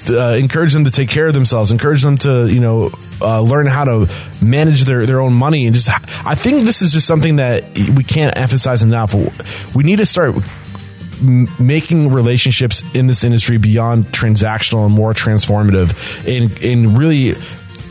uh, 0.10 0.36
encourage 0.40 0.74
them 0.74 0.86
to 0.86 0.92
take 0.92 1.10
care 1.10 1.28
of 1.28 1.34
themselves 1.34 1.72
encourage 1.72 2.02
them 2.02 2.18
to 2.18 2.48
you 2.48 2.60
know 2.60 2.90
uh, 3.22 3.42
learn 3.42 3.66
how 3.66 3.84
to 3.84 4.10
manage 4.42 4.84
their, 4.84 5.06
their 5.06 5.20
own 5.20 5.34
money 5.34 5.66
and 5.66 5.76
just 5.76 5.90
i 6.26 6.36
think 6.36 6.64
this 6.64 6.82
is 6.82 6.92
just 6.92 7.08
something 7.08 7.38
that 7.38 7.64
we 7.96 8.04
can't 8.04 8.38
emphasize 8.38 8.84
enough 8.84 9.14
we 9.76 9.84
need 9.84 9.98
to 9.98 10.06
start 10.06 10.36
making 11.60 12.12
relationships 12.12 12.84
in 12.94 13.08
this 13.08 13.24
industry 13.24 13.58
beyond 13.58 14.06
transactional 14.06 14.86
and 14.86 14.94
more 14.94 15.14
transformative 15.14 16.28
and, 16.28 16.64
and 16.64 16.98
really 16.98 17.34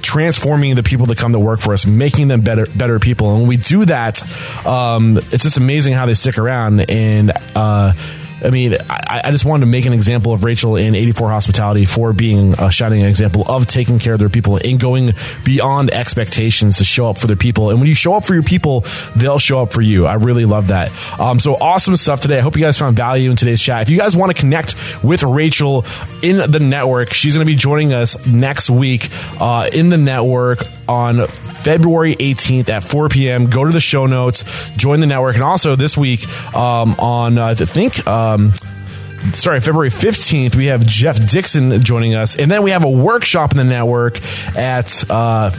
transforming 0.03 0.75
the 0.75 0.83
people 0.83 1.07
that 1.07 1.17
come 1.17 1.33
to 1.33 1.39
work 1.39 1.61
for 1.61 1.73
us, 1.73 1.87
making 1.87 2.29
them 2.29 2.43
better 2.43 2.67
better 2.77 2.99
people. 2.99 3.31
And 3.31 3.41
when 3.41 3.49
we 3.49 3.57
do 3.57 3.85
that, 3.87 4.23
um, 4.67 5.17
it's 5.17 5.43
just 5.43 5.57
amazing 5.57 5.95
how 5.95 6.07
they 6.07 6.15
stick 6.15 6.39
around. 6.39 6.91
And 6.91 7.33
uh, 7.57 7.95
I 8.45 8.51
mean, 8.51 8.75
I, 8.91 9.23
I 9.25 9.31
just 9.31 9.45
wanted 9.45 9.65
to 9.65 9.71
make 9.71 9.87
an 9.87 9.93
example 9.93 10.33
of 10.33 10.45
Rachel 10.45 10.77
in 10.77 10.95
84 10.95 11.31
Hospitality 11.31 11.85
for 11.87 12.13
being 12.13 12.55
a 12.55 12.71
shining 12.71 13.03
example 13.03 13.45
of 13.49 13.67
taking 13.67 13.99
care 13.99 14.15
of 14.15 14.21
their 14.21 14.29
people 14.29 14.59
and 14.63 14.79
going 14.79 15.13
beyond 15.45 15.91
expectations 15.91 16.79
to 16.79 16.85
show 16.85 17.09
up 17.09 17.19
for 17.19 17.27
their 17.27 17.37
people. 17.37 17.71
And 17.71 17.79
when 17.79 17.89
you 17.89 17.95
show 17.95 18.15
up 18.15 18.25
for 18.25 18.35
your 18.35 18.43
people, 18.43 18.85
they'll 19.17 19.39
show 19.39 19.63
up 19.63 19.73
for 19.73 19.81
you. 19.81 20.07
I 20.07 20.15
really 20.15 20.45
love 20.45 20.69
that. 20.69 20.93
Um, 21.19 21.41
so 21.41 21.55
awesome 21.55 21.97
stuff 21.97 22.21
today. 22.21 22.39
I 22.39 22.41
hope 22.41 22.57
you 22.57 22.63
guys 22.63 22.79
found 22.79 22.97
value 22.97 23.31
in 23.31 23.37
today's 23.37 23.63
chat. 23.63 23.83
If 23.83 23.91
you 23.91 23.99
guys 23.99 24.17
want 24.17 24.35
to 24.35 24.39
connect 24.39 24.77
with 25.03 25.23
Rachel 25.23 25.85
in 26.23 26.51
the 26.51 26.61
network, 26.61 27.13
she's 27.13 27.35
going 27.35 27.47
to 27.47 27.51
be 27.51 27.57
joining 27.57 27.93
us 27.93 28.27
next 28.27 28.69
week 28.69 29.09
uh, 29.41 29.71
in 29.73 29.89
the 29.89 29.99
network 29.99 30.59
on 30.89 31.27
February 31.65 32.15
18th 32.15 32.69
at 32.69 32.85
4 32.85 33.09
p.m. 33.09 33.49
Go 33.49 33.65
to 33.65 33.73
the 33.73 33.81
show 33.81 34.07
notes, 34.07 34.69
join 34.77 35.01
the 35.01 35.07
network, 35.07 35.35
and 35.35 35.45
also 35.45 35.77
this 35.77 35.97
week 35.97 36.29
um, 36.55 36.95
on 36.99 37.39
uh, 37.39 37.47
I 37.47 37.55
think. 37.55 38.07
Um, 38.07 38.53
sorry, 39.33 39.61
February 39.61 39.91
15th, 39.91 40.55
we 40.55 40.67
have 40.67 40.85
Jeff 40.87 41.31
Dixon 41.31 41.83
joining 41.83 42.15
us. 42.15 42.37
And 42.37 42.51
then 42.51 42.63
we 42.63 42.71
have 42.71 42.85
a 42.85 42.91
workshop 42.91 43.53
in 43.53 43.57
the 43.57 43.65
network 43.65 44.21
at 44.57 45.11
uh, 45.11 45.51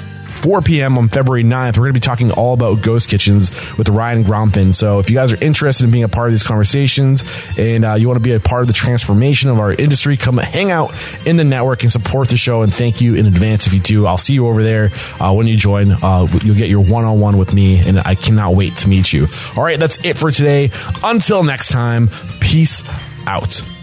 4 0.42 0.62
p.m. 0.62 0.98
on 0.98 1.08
February 1.08 1.44
9th. 1.44 1.78
We're 1.78 1.86
going 1.86 1.94
to 1.94 2.00
be 2.00 2.00
talking 2.00 2.32
all 2.32 2.54
about 2.54 2.82
ghost 2.82 3.10
kitchens 3.10 3.50
with 3.78 3.90
Ryan 3.90 4.24
Gromfin. 4.24 4.74
So 4.74 5.00
if 5.00 5.10
you 5.10 5.16
guys 5.16 5.34
are 5.34 5.44
interested 5.44 5.86
in 5.86 5.92
being 5.92 6.04
a 6.04 6.10
part 6.10 6.28
of 6.28 6.34
these 6.34 6.44
conversations 6.44 7.24
and 7.58 7.86
uh, 7.86 7.94
you 7.94 8.08
want 8.08 8.20
to 8.20 8.24
be 8.24 8.34
a 8.34 8.40
part 8.40 8.62
of 8.62 8.68
the 8.68 8.74
transformation 8.74 9.50
of 9.50 9.60
our 9.60 9.74
industry, 9.74 10.18
come 10.18 10.38
hang 10.38 10.72
out 10.72 10.94
in 11.26 11.38
the 11.38 11.44
network 11.44 11.84
and 11.84 11.92
support 11.92 12.30
the 12.30 12.38
show. 12.38 12.62
And 12.62 12.74
thank 12.74 13.02
you 13.02 13.16
in 13.16 13.26
advance 13.26 13.68
if 13.68 13.74
you 13.74 13.80
do. 13.80 14.06
I'll 14.06 14.18
see 14.18 14.34
you 14.34 14.48
over 14.48 14.64
there 14.64 14.92
uh, 15.20 15.34
when 15.34 15.48
you 15.48 15.58
join. 15.58 15.92
Uh, 15.92 16.28
you'll 16.44 16.56
get 16.56 16.70
your 16.70 16.84
one 16.84 17.06
on 17.06 17.20
one 17.20 17.38
with 17.38 17.54
me, 17.54 17.80
and 17.80 18.00
I 18.00 18.16
cannot 18.16 18.56
wait 18.56 18.76
to 18.78 18.90
meet 18.90 19.12
you. 19.12 19.28
All 19.58 19.64
right, 19.64 19.80
that's 19.80 20.04
it 20.04 20.18
for 20.18 20.32
today. 20.32 20.72
Until 21.04 21.44
next 21.44 21.70
time, 21.70 22.10
peace 22.40 22.84
out. 23.28 23.75